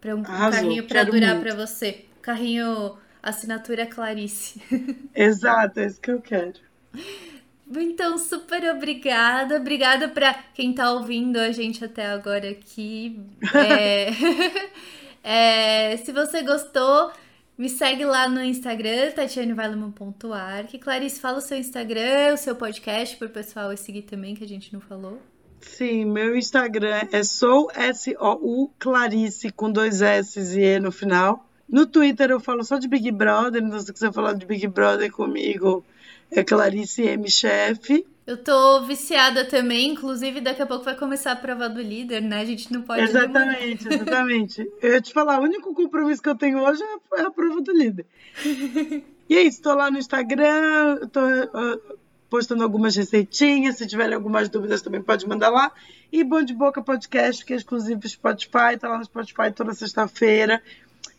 Para 0.00 0.14
um 0.14 0.20
Arrasou, 0.20 0.60
carrinho 0.60 0.84
para 0.84 1.04
durar 1.04 1.40
para 1.40 1.54
você. 1.54 2.04
Carrinho 2.20 2.96
assinatura 3.22 3.86
Clarice. 3.86 4.60
Exato, 5.14 5.80
é 5.80 5.86
isso 5.86 6.00
que 6.00 6.10
eu 6.10 6.20
quero. 6.20 6.60
Então, 7.66 8.18
super 8.18 8.64
obrigada. 8.74 9.56
Obrigada 9.56 10.08
para 10.08 10.34
quem 10.54 10.70
está 10.70 10.92
ouvindo 10.92 11.38
a 11.38 11.50
gente 11.50 11.84
até 11.84 12.06
agora 12.06 12.50
aqui. 12.50 13.20
É... 13.54 14.10
é... 15.92 15.96
se 15.98 16.12
você 16.12 16.42
gostou, 16.42 17.10
me 17.56 17.68
segue 17.68 18.04
lá 18.04 18.28
no 18.28 18.42
Instagram, 18.42 19.12
tatianevalman.arc. 19.12 20.78
Clarice, 20.78 21.20
fala 21.20 21.38
o 21.38 21.40
seu 21.40 21.56
Instagram, 21.56 22.34
o 22.34 22.36
seu 22.36 22.54
podcast, 22.54 23.16
para 23.16 23.28
o 23.28 23.30
pessoal 23.30 23.76
seguir 23.76 24.02
também, 24.02 24.34
que 24.34 24.44
a 24.44 24.48
gente 24.48 24.72
não 24.72 24.80
falou. 24.80 25.20
Sim, 25.60 26.04
meu 26.04 26.36
Instagram 26.36 27.08
é 27.10 27.22
sou 27.22 27.70
S-O-U 27.74 28.70
Clarice, 28.78 29.50
com 29.50 29.72
dois 29.72 30.02
S 30.02 30.38
e 30.38 30.62
E 30.62 30.78
no 30.78 30.92
final. 30.92 31.48
No 31.68 31.86
Twitter 31.86 32.30
eu 32.30 32.38
falo 32.38 32.62
só 32.62 32.78
de 32.78 32.86
Big 32.86 33.10
Brother, 33.10 33.62
então 33.62 33.80
se 33.80 33.90
você 33.90 34.12
falar 34.12 34.34
de 34.34 34.44
Big 34.44 34.66
Brother 34.68 35.10
comigo, 35.10 35.84
é 36.30 36.42
Clarice 36.42 37.02
M. 37.02 37.30
Chef. 37.30 38.04
Eu 38.26 38.38
tô 38.38 38.80
viciada 38.82 39.44
também, 39.44 39.90
inclusive 39.90 40.40
daqui 40.40 40.62
a 40.62 40.66
pouco 40.66 40.84
vai 40.84 40.96
começar 40.96 41.32
a 41.32 41.36
prova 41.36 41.68
do 41.68 41.82
líder, 41.82 42.22
né? 42.22 42.40
A 42.40 42.44
gente 42.44 42.72
não 42.72 42.80
pode. 42.80 43.02
Exatamente, 43.02 43.84
demorar. 43.84 44.02
exatamente. 44.02 44.72
eu 44.80 44.92
ia 44.92 45.00
te 45.00 45.12
falar, 45.12 45.40
o 45.40 45.44
único 45.44 45.74
compromisso 45.74 46.22
que 46.22 46.28
eu 46.30 46.34
tenho 46.34 46.58
hoje 46.58 46.82
é 47.16 47.20
a 47.20 47.30
prova 47.30 47.60
do 47.60 47.72
líder. 47.72 48.06
e 49.28 49.36
é 49.36 49.42
isso, 49.42 49.60
tô 49.60 49.74
lá 49.74 49.90
no 49.90 49.98
Instagram, 49.98 51.06
tô 51.12 51.20
uh, 51.20 51.98
postando 52.30 52.62
algumas 52.62 52.96
receitinhas, 52.96 53.76
se 53.76 53.86
tiverem 53.86 54.14
algumas 54.14 54.48
dúvidas 54.48 54.80
também 54.80 55.02
pode 55.02 55.28
mandar 55.28 55.50
lá. 55.50 55.70
E 56.10 56.24
Bom 56.24 56.42
de 56.42 56.54
Boca 56.54 56.80
Podcast, 56.80 57.44
que 57.44 57.52
é 57.52 57.56
exclusivo 57.56 58.08
Spotify, 58.08 58.78
tá 58.80 58.88
lá 58.88 58.96
no 58.96 59.04
Spotify 59.04 59.52
toda 59.54 59.74
sexta-feira 59.74 60.62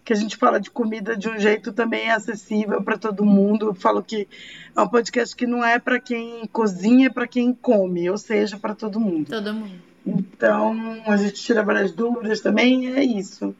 que 0.06 0.14
a 0.14 0.16
gente 0.16 0.38
fala 0.38 0.60
de 0.60 0.70
comida 0.70 1.18
de 1.18 1.28
um 1.28 1.38
jeito 1.40 1.74
também 1.74 2.12
acessível 2.12 2.82
para 2.84 2.96
todo 2.96 3.26
mundo. 3.26 3.70
Eu 3.70 3.74
falo 3.74 4.04
que 4.04 4.28
é 4.76 4.82
um 4.82 4.88
podcast 4.88 5.36
que 5.36 5.48
não 5.48 5.66
é 5.66 5.80
para 5.80 6.00
quem 6.00 6.46
cozinha, 6.46 7.08
é 7.08 7.10
para 7.10 7.28
quem 7.28 7.52
come, 7.52 8.08
ou 8.08 8.18
seja, 8.18 8.56
para 8.56 8.76
todo 8.76 9.00
mundo. 9.00 9.28
Todo 9.28 9.52
mundo. 9.52 9.82
Então, 10.06 11.02
a 11.08 11.18
gente 11.18 11.42
tira 11.42 11.64
várias 11.64 11.92
dúvidas 11.92 12.40
também, 12.40 12.94
é 12.94 13.04
isso. 13.04 13.56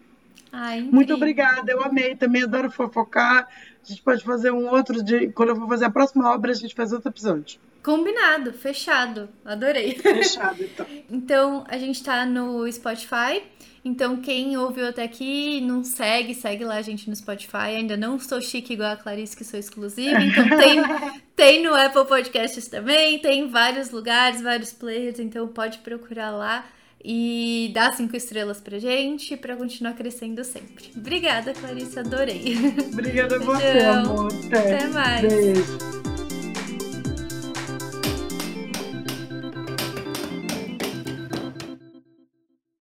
Ai, 0.52 0.82
Muito 0.82 1.16
obrigada, 1.16 1.70
eu 1.72 1.84
amei, 1.84 2.16
também 2.16 2.44
adoro 2.44 2.70
fofocar. 2.70 3.48
A 3.84 3.88
gente 3.88 4.04
pode 4.04 4.24
fazer 4.24 4.52
um 4.52 4.70
outro 4.70 5.04
de. 5.04 5.30
Quando 5.30 5.50
eu 5.50 5.56
for 5.56 5.68
fazer 5.68 5.86
a 5.86 5.90
próxima 5.90 6.32
obra, 6.32 6.52
a 6.52 6.56
gente 6.56 6.76
faz 6.76 6.94
outro 6.94 7.10
episódio. 7.10 7.60
Combinado, 7.84 8.54
fechado. 8.54 9.30
Adorei. 9.44 9.96
Fechado, 9.96 10.64
então. 10.64 10.86
então, 11.10 11.64
a 11.68 11.78
gente 11.78 12.04
tá 12.04 12.26
no 12.26 12.72
Spotify. 12.72 13.44
Então, 13.86 14.18
quem 14.18 14.58
ouviu 14.58 14.88
até 14.88 15.04
aqui 15.04 15.62
não 15.62 15.84
segue, 15.84 16.34
segue 16.34 16.66
lá 16.66 16.78
a 16.78 16.82
gente 16.82 17.08
no 17.08 17.16
Spotify. 17.16 17.76
Ainda 17.76 17.96
não 17.96 18.20
sou 18.20 18.42
chique 18.42 18.74
igual 18.74 18.94
a 18.94 18.98
Clarice, 18.98 19.38
que 19.38 19.44
sou 19.44 19.60
exclusiva. 19.60 20.20
Então, 20.24 20.44
tem, 20.58 20.82
tem 21.36 21.64
no 21.64 21.72
Apple 21.76 22.06
Podcasts 22.06 22.68
também, 22.68 23.20
tem 23.20 23.48
vários 23.48 23.92
lugares, 23.92 24.42
vários 24.42 24.74
players. 24.74 25.20
Então, 25.20 25.48
pode 25.48 25.78
procurar 25.78 26.32
lá 26.32 26.66
e 27.08 27.70
dar 27.76 27.94
cinco 27.94 28.18
estrelas 28.18 28.60
pra 28.60 28.80
gente 28.80 29.38
para 29.38 29.56
continuar 29.56 29.94
crescendo 29.94 30.44
sempre. 30.44 30.90
Obrigada, 30.96 31.54
Clarice, 31.54 32.00
adorei. 32.00 32.56
Obrigada 32.92 33.36
a 33.36 33.40
você, 33.40 33.80
amor. 33.86 34.34
Até, 34.48 34.76
Até 34.76 34.88
mais. 34.88 35.22
Beijo. 35.22 36.15